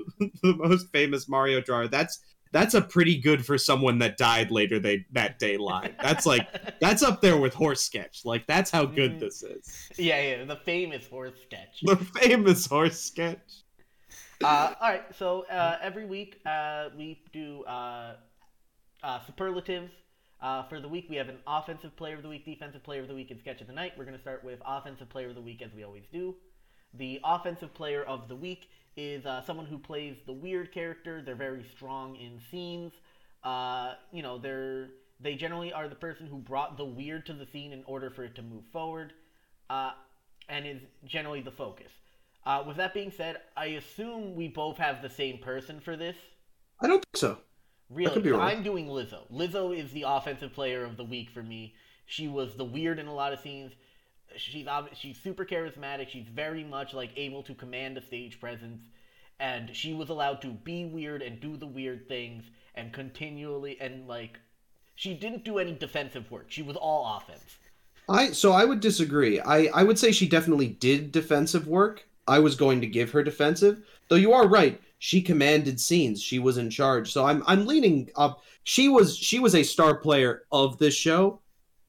the 0.42 0.54
most 0.56 0.88
famous 0.90 1.28
Mario 1.28 1.60
drawer. 1.62 1.88
That's 1.88 2.20
that's 2.52 2.74
a 2.74 2.82
pretty 2.82 3.18
good 3.18 3.46
for 3.46 3.56
someone 3.56 3.98
that 4.00 4.18
died 4.18 4.50
later 4.50 4.78
they, 4.80 5.06
that 5.12 5.38
day 5.38 5.56
line. 5.56 5.94
That's 6.02 6.26
like 6.26 6.46
that's 6.80 7.02
up 7.02 7.22
there 7.22 7.36
with 7.38 7.54
horse 7.54 7.82
sketch. 7.82 8.22
Like 8.24 8.46
that's 8.46 8.70
how 8.70 8.84
good 8.84 9.12
Mhm. 9.12 9.20
this 9.20 9.42
is. 9.42 9.90
yeah, 9.96 10.20
yeah, 10.20 10.44
the 10.44 10.56
famous 10.56 11.06
horse 11.06 11.40
sketch. 11.44 11.80
The 11.82 11.96
famous 11.96 12.66
horse 12.66 13.00
sketch. 13.00 13.38
Uh, 14.42 14.74
all 14.80 14.90
right, 14.90 15.14
so 15.14 15.46
uh, 15.46 15.78
every 15.80 16.06
week 16.06 16.40
uh, 16.46 16.88
we 16.96 17.22
do 17.32 17.64
uh, 19.02 19.20
superlatives. 19.26 19.90
Uh, 20.42 20.62
for 20.68 20.80
the 20.80 20.88
week, 20.88 21.06
we 21.10 21.16
have 21.16 21.28
an 21.28 21.38
offensive 21.46 21.94
player 21.96 22.16
of 22.16 22.22
the 22.22 22.28
week, 22.28 22.46
defensive 22.46 22.82
player 22.82 23.02
of 23.02 23.08
the 23.08 23.14
week, 23.14 23.30
and 23.30 23.38
sketch 23.40 23.60
of 23.60 23.66
the 23.66 23.72
night. 23.72 23.92
We're 23.98 24.04
going 24.04 24.16
to 24.16 24.22
start 24.22 24.42
with 24.42 24.58
offensive 24.66 25.08
player 25.10 25.28
of 25.28 25.34
the 25.34 25.40
week, 25.40 25.60
as 25.60 25.70
we 25.74 25.84
always 25.84 26.04
do. 26.10 26.34
The 26.94 27.20
offensive 27.24 27.74
player 27.74 28.02
of 28.02 28.28
the 28.28 28.36
week 28.36 28.68
is 28.96 29.26
uh, 29.26 29.42
someone 29.44 29.66
who 29.66 29.78
plays 29.78 30.16
the 30.26 30.32
weird 30.32 30.72
character. 30.72 31.22
They're 31.22 31.34
very 31.34 31.64
strong 31.76 32.16
in 32.16 32.40
scenes. 32.50 32.92
Uh, 33.44 33.94
you 34.12 34.22
know, 34.22 34.38
they're 34.38 34.88
they 35.22 35.34
generally 35.34 35.72
are 35.72 35.88
the 35.88 35.94
person 35.94 36.26
who 36.26 36.38
brought 36.38 36.78
the 36.78 36.84
weird 36.84 37.26
to 37.26 37.34
the 37.34 37.46
scene 37.46 37.72
in 37.72 37.84
order 37.84 38.10
for 38.10 38.24
it 38.24 38.34
to 38.36 38.42
move 38.42 38.64
forward, 38.72 39.12
uh, 39.68 39.92
and 40.48 40.66
is 40.66 40.80
generally 41.04 41.42
the 41.42 41.50
focus. 41.50 41.92
Uh, 42.46 42.64
with 42.66 42.78
that 42.78 42.94
being 42.94 43.12
said, 43.14 43.36
I 43.56 43.66
assume 43.66 44.34
we 44.34 44.48
both 44.48 44.78
have 44.78 45.02
the 45.02 45.10
same 45.10 45.38
person 45.38 45.78
for 45.78 45.94
this. 45.94 46.16
I 46.82 46.86
don't 46.86 47.04
think 47.04 47.16
so. 47.16 47.38
Really. 47.90 48.32
I'm 48.32 48.62
doing 48.62 48.86
Lizzo. 48.86 49.30
Lizzo 49.32 49.76
is 49.76 49.90
the 49.90 50.04
offensive 50.06 50.52
player 50.52 50.84
of 50.84 50.96
the 50.96 51.04
week 51.04 51.30
for 51.30 51.42
me. 51.42 51.74
She 52.06 52.28
was 52.28 52.54
the 52.54 52.64
weird 52.64 52.98
in 52.98 53.06
a 53.06 53.14
lot 53.14 53.32
of 53.32 53.40
scenes. 53.40 53.72
She's 54.36 54.66
she's 54.94 55.18
super 55.18 55.44
charismatic. 55.44 56.08
She's 56.08 56.28
very 56.28 56.62
much 56.62 56.94
like 56.94 57.10
able 57.16 57.42
to 57.44 57.54
command 57.54 57.98
a 57.98 58.02
stage 58.02 58.38
presence, 58.40 58.80
and 59.40 59.74
she 59.74 59.92
was 59.92 60.08
allowed 60.08 60.40
to 60.42 60.48
be 60.48 60.84
weird 60.84 61.20
and 61.20 61.40
do 61.40 61.56
the 61.56 61.66
weird 61.66 62.06
things 62.06 62.44
and 62.76 62.92
continually 62.92 63.76
and 63.80 64.06
like 64.06 64.38
she 64.94 65.14
didn't 65.14 65.44
do 65.44 65.58
any 65.58 65.72
defensive 65.72 66.30
work. 66.30 66.46
She 66.48 66.62
was 66.62 66.76
all 66.76 67.16
offense. 67.16 67.58
I 68.08 68.32
so 68.32 68.52
I 68.52 68.64
would 68.64 68.80
disagree. 68.80 69.40
I 69.40 69.66
I 69.74 69.82
would 69.82 69.98
say 69.98 70.12
she 70.12 70.28
definitely 70.28 70.68
did 70.68 71.10
defensive 71.10 71.66
work. 71.66 72.06
I 72.28 72.38
was 72.38 72.54
going 72.54 72.80
to 72.82 72.86
give 72.86 73.10
her 73.10 73.24
defensive, 73.24 73.82
though 74.08 74.16
you 74.16 74.32
are 74.32 74.46
right. 74.46 74.80
She 75.02 75.22
commanded 75.22 75.80
scenes. 75.80 76.22
She 76.22 76.38
was 76.38 76.58
in 76.58 76.68
charge. 76.68 77.10
So 77.10 77.24
I'm 77.24 77.42
I'm 77.46 77.66
leaning 77.66 78.10
up. 78.16 78.44
She 78.64 78.90
was 78.90 79.16
she 79.16 79.38
was 79.38 79.54
a 79.54 79.62
star 79.62 79.96
player 79.96 80.42
of 80.52 80.76
this 80.76 80.94
show. 80.94 81.40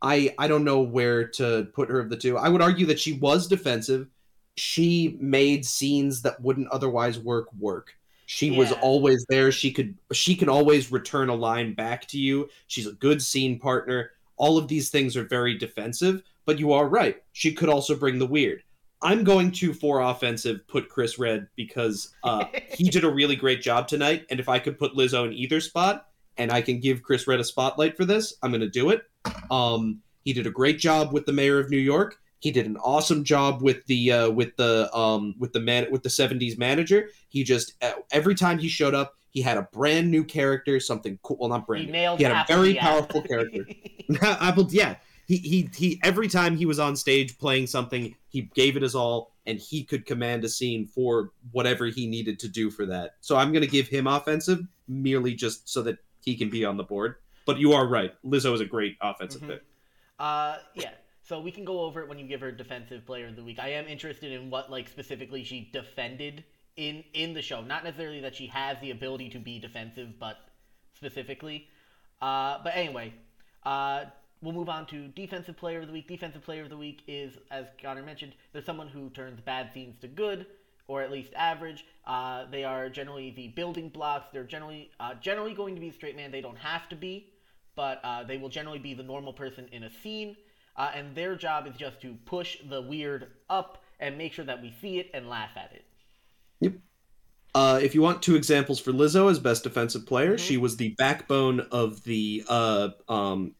I 0.01 0.33
I 0.39 0.47
don't 0.47 0.63
know 0.63 0.79
where 0.79 1.27
to 1.27 1.67
put 1.73 1.89
her 1.89 1.99
of 1.99 2.09
the 2.09 2.15
two. 2.15 2.37
I 2.37 2.47
would 2.47 2.61
argue 2.61 2.85
that 2.85 3.01
she 3.01 3.13
was 3.13 3.47
defensive. 3.47 4.07
She 4.55 5.17
made 5.19 5.65
scenes 5.65 6.21
that 6.21 6.41
wouldn't 6.41 6.69
otherwise 6.69 7.19
work 7.19 7.49
work. 7.59 7.93
She 8.27 8.49
was 8.49 8.71
always 8.81 9.25
there. 9.27 9.51
She 9.51 9.73
could 9.73 9.97
she 10.13 10.33
can 10.33 10.47
always 10.47 10.89
return 10.89 11.27
a 11.27 11.35
line 11.35 11.73
back 11.73 12.07
to 12.07 12.17
you. 12.17 12.47
She's 12.67 12.87
a 12.87 12.93
good 12.93 13.21
scene 13.21 13.59
partner. 13.59 14.11
All 14.37 14.57
of 14.57 14.69
these 14.69 14.89
things 14.89 15.17
are 15.17 15.25
very 15.25 15.57
defensive, 15.57 16.23
but 16.45 16.59
you 16.59 16.71
are 16.71 16.87
right. 16.87 17.21
She 17.33 17.53
could 17.53 17.67
also 17.67 17.93
bring 17.93 18.19
the 18.19 18.25
weird. 18.25 18.63
I'm 19.01 19.23
going 19.23 19.51
to 19.53 19.73
for 19.73 20.01
offensive 20.01 20.67
put 20.67 20.89
Chris 20.89 21.17
Redd 21.17 21.47
because 21.55 22.13
uh, 22.23 22.45
he 22.69 22.89
did 22.89 23.03
a 23.03 23.09
really 23.09 23.35
great 23.35 23.61
job 23.61 23.87
tonight. 23.87 24.25
And 24.29 24.39
if 24.39 24.47
I 24.47 24.59
could 24.59 24.77
put 24.77 24.93
Lizzo 24.93 25.25
in 25.25 25.33
either 25.33 25.59
spot 25.59 26.07
and 26.37 26.51
I 26.51 26.61
can 26.61 26.79
give 26.79 27.01
Chris 27.01 27.27
Redd 27.27 27.39
a 27.39 27.43
spotlight 27.43 27.97
for 27.97 28.05
this, 28.05 28.35
I'm 28.43 28.51
going 28.51 28.61
to 28.61 28.69
do 28.69 28.89
it. 28.89 29.03
Um, 29.49 30.01
he 30.23 30.33
did 30.33 30.47
a 30.47 30.51
great 30.51 30.79
job 30.79 31.13
with 31.13 31.25
the 31.25 31.33
mayor 31.33 31.59
of 31.59 31.69
New 31.69 31.77
York. 31.77 32.17
He 32.39 32.51
did 32.51 32.65
an 32.65 32.77
awesome 32.77 33.23
job 33.23 33.61
with 33.61 33.85
the 33.85 34.11
uh, 34.11 34.29
with 34.31 34.55
the 34.55 34.95
um, 34.95 35.35
with 35.37 35.53
the 35.53 35.59
man 35.59 35.85
with 35.91 36.01
the 36.01 36.09
'70s 36.09 36.57
manager. 36.57 37.09
He 37.29 37.43
just 37.43 37.73
uh, 37.83 37.93
every 38.11 38.33
time 38.33 38.57
he 38.57 38.67
showed 38.67 38.95
up, 38.95 39.15
He 39.29 39.41
had 39.41 39.57
a 39.57 39.63
brand 39.71 40.09
new 40.09 40.23
character, 40.23 40.79
something 40.79 41.19
cool. 41.21 41.37
Well, 41.39 41.49
not 41.49 41.67
brand 41.67 41.85
He 41.85 41.91
new. 41.91 42.17
He 42.17 42.23
had 42.23 42.31
a 42.31 42.45
very 42.47 42.73
powerful 42.73 43.21
character. 43.21 43.65
Will, 44.09 44.73
yeah. 44.73 44.95
He, 45.31 45.37
he 45.37 45.69
he 45.73 45.99
every 46.03 46.27
time 46.27 46.57
he 46.57 46.65
was 46.65 46.77
on 46.77 46.97
stage 46.97 47.39
playing 47.39 47.67
something, 47.67 48.13
he 48.27 48.41
gave 48.53 48.75
it 48.75 48.81
his 48.83 48.95
all, 48.95 49.33
and 49.45 49.57
he 49.57 49.85
could 49.85 50.05
command 50.05 50.43
a 50.43 50.49
scene 50.49 50.85
for 50.85 51.31
whatever 51.53 51.85
he 51.85 52.05
needed 52.05 52.37
to 52.39 52.49
do 52.49 52.69
for 52.69 52.85
that. 52.87 53.15
So 53.21 53.37
I'm 53.37 53.53
gonna 53.53 53.65
give 53.65 53.87
him 53.87 54.07
offensive 54.07 54.59
merely 54.89 55.33
just 55.33 55.69
so 55.69 55.83
that 55.83 55.99
he 56.21 56.35
can 56.35 56.49
be 56.49 56.65
on 56.65 56.75
the 56.75 56.83
board. 56.83 57.15
But 57.45 57.59
you 57.59 57.71
are 57.71 57.87
right. 57.87 58.13
Lizzo 58.25 58.53
is 58.53 58.59
a 58.59 58.65
great 58.65 58.97
offensive 58.99 59.41
Mhm. 59.41 59.47
pick. 59.47 59.63
Uh, 60.19 60.57
yeah. 60.75 60.91
So 61.23 61.39
we 61.39 61.49
can 61.49 61.63
go 61.63 61.79
over 61.79 62.01
it 62.01 62.09
when 62.09 62.19
you 62.19 62.27
give 62.27 62.41
her 62.41 62.51
defensive 62.51 63.05
player 63.05 63.27
of 63.27 63.37
the 63.37 63.43
week. 63.45 63.57
I 63.57 63.69
am 63.69 63.87
interested 63.87 64.33
in 64.33 64.49
what 64.49 64.69
like 64.69 64.89
specifically 64.89 65.45
she 65.45 65.69
defended 65.71 66.43
in 66.75 67.05
in 67.13 67.33
the 67.33 67.41
show. 67.41 67.61
Not 67.61 67.85
necessarily 67.85 68.19
that 68.19 68.35
she 68.35 68.47
has 68.47 68.77
the 68.81 68.91
ability 68.91 69.29
to 69.29 69.39
be 69.39 69.59
defensive, 69.59 70.19
but 70.19 70.39
specifically. 70.93 71.69
Uh, 72.21 72.57
but 72.65 72.75
anyway, 72.75 73.13
uh, 73.63 74.05
we'll 74.41 74.53
move 74.53 74.69
on 74.69 74.85
to 74.87 75.07
defensive 75.09 75.57
player 75.57 75.81
of 75.81 75.87
the 75.87 75.93
week. 75.93 76.07
Defensive 76.07 76.43
player 76.43 76.63
of 76.63 76.69
the 76.69 76.77
week 76.77 77.01
is, 77.07 77.37
as 77.51 77.65
Connor 77.81 78.03
mentioned, 78.03 78.33
there's 78.53 78.65
someone 78.65 78.87
who 78.87 79.09
turns 79.09 79.39
bad 79.41 79.71
scenes 79.73 79.97
to 80.01 80.07
good, 80.07 80.45
or 80.87 81.01
at 81.01 81.11
least 81.11 81.31
average. 81.35 81.85
Uh, 82.05 82.45
they 82.51 82.63
are 82.63 82.89
generally 82.89 83.31
the 83.31 83.49
building 83.49 83.89
blocks. 83.89 84.27
They're 84.33 84.43
generally 84.43 84.91
uh, 84.99 85.13
generally 85.15 85.53
going 85.53 85.75
to 85.75 85.81
be 85.81 85.89
the 85.89 85.95
straight 85.95 86.15
man. 86.15 86.31
They 86.31 86.41
don't 86.41 86.57
have 86.57 86.89
to 86.89 86.95
be, 86.95 87.27
but 87.75 88.01
uh, 88.03 88.23
they 88.23 88.37
will 88.37 88.49
generally 88.49 88.79
be 88.79 88.93
the 88.93 89.03
normal 89.03 89.33
person 89.33 89.67
in 89.71 89.83
a 89.83 89.89
scene. 89.89 90.35
Uh, 90.75 90.91
and 90.95 91.15
their 91.15 91.35
job 91.35 91.67
is 91.67 91.75
just 91.75 92.01
to 92.01 92.15
push 92.25 92.57
the 92.69 92.81
weird 92.81 93.27
up 93.49 93.83
and 93.99 94.17
make 94.17 94.33
sure 94.33 94.45
that 94.45 94.61
we 94.61 94.73
see 94.81 94.99
it 94.99 95.11
and 95.13 95.29
laugh 95.29 95.51
at 95.55 95.71
it. 95.73 95.85
Yep. 96.61 96.73
Uh, 97.53 97.79
if 97.83 97.93
you 97.93 98.01
want 98.01 98.21
two 98.21 98.35
examples 98.35 98.79
for 98.79 98.93
Lizzo 98.93 99.29
as 99.29 99.37
best 99.37 99.63
defensive 99.63 100.05
player, 100.05 100.35
Mhm. 100.35 100.39
she 100.39 100.57
was 100.57 100.77
the 100.77 100.89
backbone 100.97 101.59
of 101.71 102.03
the 102.03 102.43
uh, 102.47 102.89
um, 103.09 103.55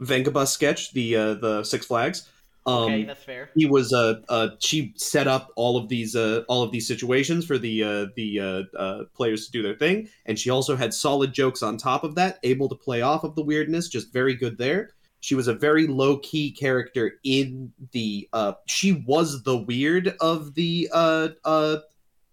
Vengabus 0.00 0.48
sketch, 0.48 0.92
the 0.92 1.16
uh, 1.16 1.34
the 1.34 1.64
Six 1.64 1.86
Flags. 1.86 2.28
Um, 2.66 2.82
Okay, 2.84 3.04
that's 3.04 3.24
fair. 3.24 3.48
he 3.54 3.64
was 3.64 3.94
uh, 3.94 4.20
uh 4.28 4.48
she 4.58 4.92
set 4.96 5.26
up 5.26 5.52
all 5.56 5.78
of 5.78 5.88
these 5.88 6.14
uh 6.14 6.42
all 6.48 6.62
of 6.62 6.70
these 6.70 6.86
situations 6.86 7.46
for 7.46 7.56
the 7.56 7.82
uh 7.82 8.06
the 8.14 8.40
uh, 8.40 8.76
uh 8.76 9.04
players 9.14 9.46
to 9.46 9.52
do 9.52 9.62
their 9.62 9.74
thing 9.74 10.08
and 10.26 10.38
she 10.38 10.50
also 10.50 10.76
had 10.76 10.92
solid 10.92 11.32
jokes 11.32 11.62
on 11.62 11.78
top 11.78 12.04
of 12.04 12.14
that 12.16 12.38
able 12.42 12.68
to 12.68 12.74
play 12.74 13.00
off 13.00 13.24
of 13.24 13.34
the 13.36 13.42
weirdness 13.42 13.88
just 13.88 14.12
very 14.12 14.34
good 14.34 14.58
there 14.58 14.90
she 15.20 15.34
was 15.34 15.48
a 15.48 15.54
very 15.54 15.86
low 15.86 16.18
key 16.18 16.50
character 16.50 17.12
in 17.24 17.72
the 17.92 18.28
uh 18.34 18.52
she 18.66 18.92
was 19.06 19.42
the 19.44 19.56
weird 19.56 20.14
of 20.20 20.54
the 20.54 20.90
uh 20.92 21.28
uh 21.46 21.78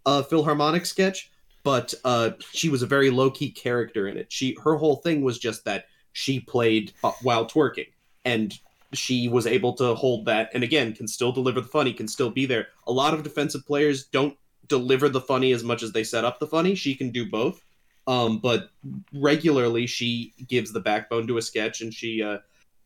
uh 0.06 0.22
philharmonic 0.24 0.86
sketch 0.86 1.32
but 1.64 1.94
uh 2.04 2.32
she 2.52 2.68
was 2.68 2.82
a 2.82 2.88
very 2.88 3.10
low 3.10 3.32
key 3.32 3.52
character 3.52 4.06
in 4.08 4.18
it 4.18 4.30
she 4.34 4.58
her 4.64 4.76
whole 4.76 4.98
thing 4.98 5.22
was 5.22 5.40
just 5.40 5.64
that 5.64 5.86
she 6.16 6.40
played 6.40 6.94
uh, 7.04 7.12
while 7.22 7.46
twerking. 7.46 7.88
And 8.24 8.58
she 8.94 9.28
was 9.28 9.46
able 9.46 9.74
to 9.74 9.94
hold 9.94 10.26
that 10.26 10.50
and 10.54 10.64
again 10.64 10.94
can 10.94 11.08
still 11.08 11.34
deliver 11.34 11.60
the 11.60 11.68
funny 11.68 11.94
can 11.94 12.08
still 12.08 12.30
be 12.30 12.46
there. 12.46 12.70
A 12.88 12.92
lot 12.92 13.14
of 13.14 13.22
defensive 13.22 13.66
players 13.68 14.06
don't 14.06 14.38
deliver 14.68 15.10
the 15.10 15.20
funny 15.22 15.52
as 15.52 15.64
much 15.64 15.84
as 15.84 15.92
they 15.92 16.04
set 16.04 16.24
up 16.24 16.40
the 16.40 16.48
funny. 16.48 16.74
She 16.74 16.96
can 16.96 17.12
do 17.12 17.30
both. 17.30 17.62
Um, 18.08 18.40
but 18.40 18.70
regularly 19.14 19.88
she 19.88 20.34
gives 20.48 20.72
the 20.72 20.80
backbone 20.80 21.28
to 21.28 21.38
a 21.38 21.42
sketch 21.42 21.82
and 21.82 21.94
she 21.94 22.24
uh, 22.24 22.38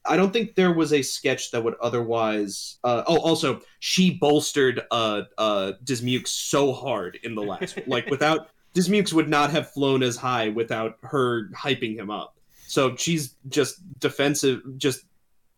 i 0.05 0.15
don't 0.15 0.31
think 0.31 0.55
there 0.55 0.73
was 0.73 0.93
a 0.93 1.01
sketch 1.01 1.51
that 1.51 1.61
would 1.61 1.75
otherwise 1.81 2.79
uh, 2.85 3.03
oh 3.05 3.19
also 3.19 3.61
she 3.79 4.11
bolstered 4.11 4.81
uh, 4.91 5.23
uh, 5.37 5.73
dismukes 5.83 6.31
so 6.31 6.71
hard 6.71 7.19
in 7.23 7.35
the 7.35 7.41
last 7.41 7.77
like 7.85 8.09
without 8.09 8.49
dismukes 8.73 9.11
would 9.11 9.27
not 9.27 9.51
have 9.51 9.69
flown 9.71 10.01
as 10.01 10.15
high 10.15 10.47
without 10.47 10.97
her 11.01 11.49
hyping 11.49 11.97
him 11.97 12.09
up 12.09 12.38
so 12.69 12.95
she's 12.95 13.35
just 13.49 13.81
defensive 13.99 14.61
just 14.77 15.01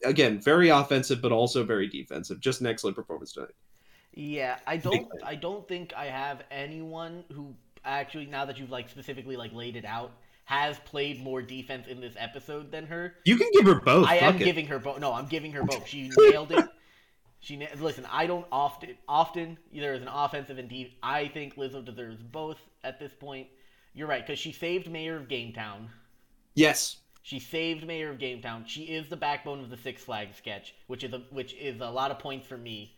again 0.03 0.39
very 0.39 0.69
offensive 0.69 1.21
but 1.21 1.31
also 1.31 1.63
very 1.63 1.87
defensive 1.87 2.39
just 2.39 2.61
an 2.61 2.67
excellent 2.67 2.95
performance 2.95 3.33
tonight 3.33 3.53
Yeah, 4.13 4.57
I 4.67 4.77
don't. 4.77 5.07
I 5.23 5.35
don't 5.35 5.65
think 5.67 5.93
I 5.95 6.05
have 6.07 6.43
anyone 6.51 7.23
who 7.33 7.55
actually, 7.85 8.25
now 8.25 8.43
that 8.45 8.57
you've 8.59 8.69
like 8.71 8.89
specifically 8.89 9.37
like 9.37 9.53
laid 9.53 9.75
it 9.77 9.85
out, 9.85 10.11
has 10.45 10.77
played 10.79 11.21
more 11.23 11.41
defense 11.41 11.87
in 11.87 12.01
this 12.01 12.13
episode 12.17 12.71
than 12.71 12.85
her. 12.87 13.15
you 13.25 13.37
can 13.37 13.49
give 13.53 13.65
her 13.65 13.79
both 13.79 14.05
I 14.07 14.17
am 14.17 14.35
it. 14.35 14.39
giving 14.43 14.67
her 14.67 14.79
both. 14.79 14.99
No, 14.99 15.13
I'm 15.13 15.27
giving 15.27 15.51
her 15.53 15.63
both. 15.63 15.87
She 15.87 16.11
nailed 16.17 16.51
it. 16.51 16.65
She 17.39 17.55
na- 17.55 17.67
listen. 17.79 18.05
I 18.11 18.25
don't 18.27 18.45
often 18.51 18.97
often 19.07 19.57
there 19.73 19.93
is 19.93 20.01
an 20.01 20.09
offensive 20.09 20.57
and 20.57 20.67
deep. 20.67 20.97
I 21.01 21.27
think 21.29 21.55
Lizzo 21.55 21.83
deserves 21.83 22.21
both 22.21 22.59
at 22.83 22.99
this 22.99 23.13
point. 23.13 23.47
You're 23.93 24.07
right 24.07 24.25
because 24.25 24.39
she 24.39 24.51
saved 24.51 24.89
Mayor 24.91 25.15
of 25.17 25.27
Gametown. 25.29 25.87
yes 26.55 26.97
She 27.23 27.39
saved 27.39 27.85
Mayor 27.85 28.09
of 28.09 28.17
Gametown. 28.17 28.67
She 28.67 28.83
is 28.83 29.07
the 29.07 29.15
backbone 29.15 29.59
of 29.59 29.69
the 29.69 29.77
Six 29.77 30.03
Flags 30.03 30.37
sketch, 30.37 30.73
which 30.87 31.03
is 31.03 31.13
a 31.13 31.19
which 31.29 31.53
is 31.53 31.79
a 31.79 31.89
lot 31.89 32.11
of 32.11 32.19
points 32.19 32.47
for 32.47 32.57
me, 32.57 32.95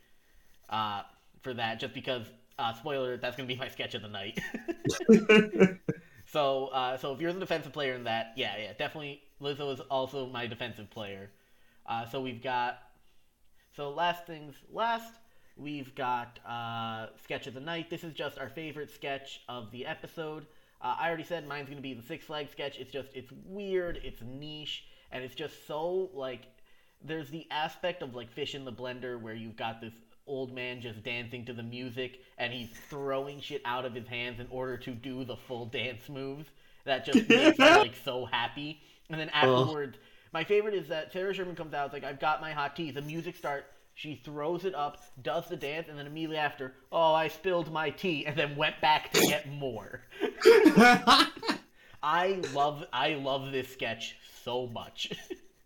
uh, 0.70 1.04
for 1.42 1.54
that. 1.54 1.80
Just 1.80 1.94
because, 1.94 2.26
uh, 2.58 2.74
spoiler, 2.74 3.18
that's 3.18 3.36
gonna 3.36 3.48
be 3.48 3.56
my 3.56 3.68
sketch 3.68 3.96
of 3.96 4.02
the 4.02 4.08
night. 4.08 4.40
so, 6.26 6.68
uh, 6.68 6.98
so 6.98 7.14
if 7.14 7.20
you're 7.20 7.34
the 7.34 7.40
defensive 7.40 7.74
player 7.74 7.94
in 7.96 8.06
that, 8.06 8.34
yeah, 8.38 8.56
yeah, 8.58 8.74
definitely. 8.78 9.22
Lizzo 9.42 9.74
is 9.74 9.82
also 9.82 10.28
my 10.28 10.48
defensive 10.48 10.90
player. 10.90 11.30
Uh, 11.86 12.06
so 12.06 12.22
we've 12.22 12.42
got. 12.42 12.80
So 13.76 13.90
last 13.90 14.26
things 14.26 14.56
last, 14.72 15.14
we've 15.58 15.94
got 15.96 16.40
uh, 16.48 17.08
sketch 17.24 17.48
of 17.48 17.56
the 17.56 17.60
night. 17.60 17.90
This 17.90 18.04
is 18.04 18.14
just 18.14 18.40
our 18.40 18.50
favorite 18.50 18.90
sketch 18.92 19.42
of 19.50 19.72
the 19.72 19.86
episode. 19.86 20.46
Uh, 20.84 20.96
I 21.00 21.08
already 21.08 21.24
said 21.24 21.48
mine's 21.48 21.70
gonna 21.70 21.82
be 21.82 21.94
the 21.94 22.04
Six 22.04 22.26
Flags 22.26 22.52
sketch. 22.52 22.78
It's 22.78 22.92
just 22.92 23.10
it's 23.16 23.32
weird, 23.46 24.00
it's 24.04 24.22
niche, 24.22 24.84
and 25.12 25.24
it's 25.24 25.36
just 25.36 25.66
so 25.66 26.10
like 26.14 26.42
there's 27.04 27.30
the 27.30 27.48
aspect 27.50 28.02
of 28.02 28.14
like 28.14 28.32
fish 28.32 28.54
in 28.56 28.66
the 28.66 28.72
blender 28.72 29.20
where 29.20 29.34
you've 29.34 29.58
got 29.58 29.82
this 29.82 29.94
old 30.26 30.54
man 30.54 30.82
just 30.82 31.04
dancing 31.04 31.46
to 31.46 31.54
the 31.54 31.64
music 31.64 32.22
and 32.38 32.54
he's 32.54 32.70
throwing 32.90 33.42
shit 33.42 33.62
out 33.66 33.86
of 33.86 33.94
his 33.94 34.08
hands 34.08 34.40
in 34.40 34.48
order 34.50 34.78
to 34.78 34.92
do 34.92 35.26
the 35.26 35.36
full 35.36 35.66
dance 35.66 36.08
moves. 36.08 36.48
That 36.86 37.06
just 37.06 37.30
makes 37.30 37.60
me 37.60 37.66
like 37.66 37.96
so 38.04 38.26
happy. 38.26 38.82
And 39.10 39.20
then 39.20 39.30
afterwards, 39.30 39.98
my 40.32 40.44
favorite 40.44 40.74
is 40.74 40.88
that 40.88 41.12
Sarah 41.12 41.34
Sherman 41.34 41.56
comes 41.56 41.74
out, 41.74 41.86
it's 41.86 41.94
like, 41.94 42.04
I've 42.04 42.20
got 42.20 42.42
my 42.42 42.52
hot 42.52 42.76
tea. 42.76 42.92
The 42.92 43.02
music 43.02 43.36
starts, 43.36 43.66
she 43.96 44.22
throws 44.24 44.66
it 44.66 44.76
up, 44.76 45.02
does 45.22 45.48
the 45.48 45.56
dance, 45.56 45.88
and 45.90 45.98
then 45.98 46.08
immediately 46.08 46.38
after, 46.38 46.74
oh, 46.92 47.14
I 47.14 47.28
spilled 47.28 47.72
my 47.72 47.90
tea, 47.90 48.26
and 48.26 48.36
then 48.36 48.56
went 48.56 48.80
back 48.82 49.12
to 49.14 49.22
get 49.22 49.50
more. 49.50 50.02
I 52.04 52.42
love 52.54 52.86
I 52.92 53.14
love 53.14 53.52
this 53.52 53.72
sketch 53.72 54.18
so 54.44 54.68
much. 54.68 55.14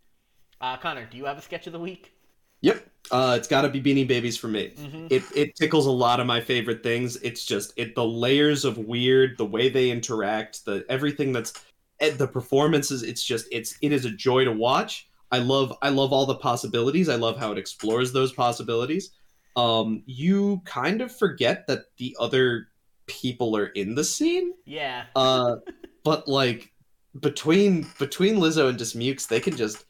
uh, 0.61 0.77
Connor, 0.77 1.07
do 1.09 1.17
you 1.17 1.25
have 1.25 1.37
a 1.37 1.41
sketch 1.41 1.65
of 1.67 1.73
the 1.73 1.79
week? 1.79 2.13
Yep. 2.61 2.87
Uh, 3.09 3.35
it's 3.37 3.47
got 3.47 3.61
to 3.61 3.69
be 3.69 3.81
Beanie 3.81 4.07
Babies 4.07 4.37
for 4.37 4.47
me. 4.47 4.73
Mm-hmm. 4.77 5.07
It 5.09 5.23
it 5.35 5.55
tickles 5.55 5.85
a 5.85 5.91
lot 5.91 6.19
of 6.19 6.27
my 6.27 6.41
favorite 6.41 6.83
things. 6.83 7.15
It's 7.17 7.45
just 7.45 7.73
it 7.77 7.95
the 7.95 8.05
layers 8.05 8.65
of 8.65 8.77
weird, 8.77 9.37
the 9.37 9.45
way 9.45 9.69
they 9.69 9.89
interact, 9.89 10.65
the 10.65 10.85
everything 10.89 11.31
that's 11.31 11.53
eh, 12.01 12.11
the 12.11 12.27
performances. 12.27 13.03
It's 13.03 13.23
just 13.23 13.47
it's 13.51 13.77
it 13.81 13.91
is 13.91 14.05
a 14.05 14.11
joy 14.11 14.43
to 14.43 14.51
watch. 14.51 15.06
I 15.31 15.39
love 15.39 15.77
I 15.81 15.89
love 15.89 16.13
all 16.13 16.25
the 16.25 16.35
possibilities. 16.35 17.09
I 17.09 17.15
love 17.15 17.37
how 17.37 17.51
it 17.51 17.57
explores 17.57 18.13
those 18.13 18.31
possibilities. 18.31 19.11
Um, 19.55 20.03
you 20.05 20.61
kind 20.65 21.01
of 21.01 21.15
forget 21.15 21.67
that 21.67 21.85
the 21.97 22.15
other 22.19 22.67
people 23.07 23.57
are 23.57 23.67
in 23.67 23.95
the 23.95 24.03
scene. 24.03 24.53
Yeah. 24.65 25.05
Uh, 25.15 25.57
but 26.03 26.27
like 26.27 26.71
between 27.19 27.87
between 27.99 28.35
Lizzo 28.35 28.69
and 28.69 28.77
Dismukes, 28.77 29.27
they 29.27 29.39
can 29.39 29.55
just 29.55 29.85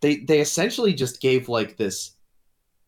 they 0.00 0.16
they 0.16 0.40
essentially 0.40 0.94
just 0.94 1.20
gave 1.20 1.48
like 1.48 1.76
this 1.76 2.16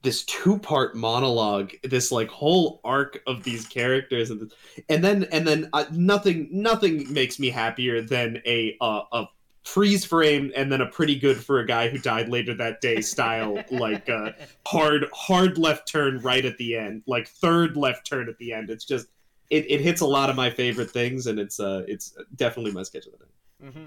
this 0.03 0.25
two 0.25 0.59
part 0.59 0.95
monologue, 0.95 1.73
this 1.83 2.13
like 2.13 2.29
whole 2.29 2.81
arc 2.85 3.21
of 3.27 3.43
these 3.43 3.67
characters, 3.67 4.31
and 4.31 4.53
and 4.89 5.03
then 5.03 5.25
and 5.33 5.47
then 5.47 5.69
uh, 5.73 5.85
nothing 5.91 6.49
nothing 6.53 7.13
makes 7.13 7.39
me 7.39 7.51
happier 7.51 8.03
than 8.03 8.41
a 8.47 8.77
uh, 8.81 9.03
a 9.13 9.25
freeze 9.65 10.05
frame 10.05 10.53
and 10.55 10.71
then 10.71 10.81
a 10.81 10.87
pretty 10.87 11.19
good 11.19 11.43
for 11.43 11.61
a 11.61 11.67
guy 11.67 11.89
who 11.89 11.99
died 11.99 12.29
later 12.29 12.55
that 12.55 12.81
day 12.81 13.01
style 13.01 13.65
like 13.71 14.09
uh 14.09 14.31
hard 14.67 15.07
hard 15.15 15.59
left 15.59 15.89
turn 15.89 16.21
right 16.21 16.45
at 16.45 16.57
the 16.59 16.77
end 16.77 17.03
like 17.07 17.29
third 17.29 17.77
left 17.77 18.07
turn 18.07 18.29
at 18.29 18.37
the 18.39 18.53
end 18.53 18.71
it's 18.71 18.85
just 18.85 19.07
it, 19.51 19.71
it 19.71 19.81
hits 19.81 20.01
a 20.03 20.07
lot 20.07 20.31
of 20.31 20.37
my 20.37 20.51
favorite 20.51 20.91
things 20.91 21.27
and 21.27 21.39
it's 21.39 21.61
uh 21.61 21.83
it's 21.89 22.17
definitely 22.37 22.73
my 22.73 22.83
sketch 22.83 23.07
of 23.07 23.13
the 23.13 23.19
night 23.19 23.29
hmm 23.61 23.87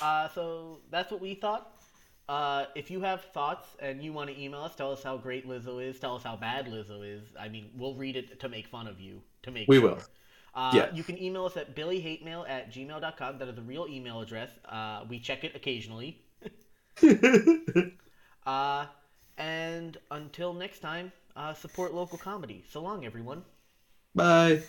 Uh, 0.00 0.28
so 0.28 0.80
that's 0.90 1.10
what 1.10 1.20
we 1.20 1.34
thought. 1.34 1.72
Uh, 2.28 2.66
if 2.76 2.90
you 2.90 3.00
have 3.00 3.22
thoughts 3.34 3.76
and 3.80 4.02
you 4.02 4.12
want 4.12 4.30
to 4.30 4.40
email 4.40 4.62
us, 4.62 4.74
tell 4.76 4.92
us 4.92 5.02
how 5.02 5.16
great 5.16 5.46
Lizzo 5.48 5.82
is. 5.82 5.98
Tell 6.00 6.16
us 6.16 6.22
how 6.22 6.36
bad 6.36 6.66
Lizzo 6.66 7.02
is. 7.02 7.24
I 7.38 7.48
mean, 7.48 7.70
we'll 7.74 7.94
read 7.96 8.16
it 8.16 8.40
to 8.40 8.48
make 8.48 8.68
fun 8.68 8.86
of 8.86 9.00
you. 9.00 9.22
To 9.44 9.50
make 9.50 9.68
We 9.68 9.78
sure. 9.78 9.88
will. 9.90 10.02
Uh, 10.58 10.72
Yeah. 10.74 10.90
You 10.92 11.04
can 11.04 11.16
email 11.22 11.44
us 11.46 11.56
at 11.56 11.76
billyhatemail 11.76 12.48
at 12.48 12.72
gmail.com. 12.72 13.38
That 13.38 13.48
is 13.48 13.58
a 13.58 13.62
real 13.62 13.86
email 13.88 14.20
address. 14.20 14.50
Uh, 14.64 15.04
we 15.08 15.20
check 15.20 15.44
it 15.44 15.54
occasionally. 15.54 16.20
Uh, 18.46 18.86
and 19.36 19.98
until 20.10 20.52
next 20.54 20.80
time, 20.80 21.12
uh, 21.36 21.54
support 21.54 21.94
local 21.94 22.18
comedy. 22.18 22.64
So 22.68 22.80
long, 22.82 23.04
everyone. 23.04 23.44
bye 24.14 24.62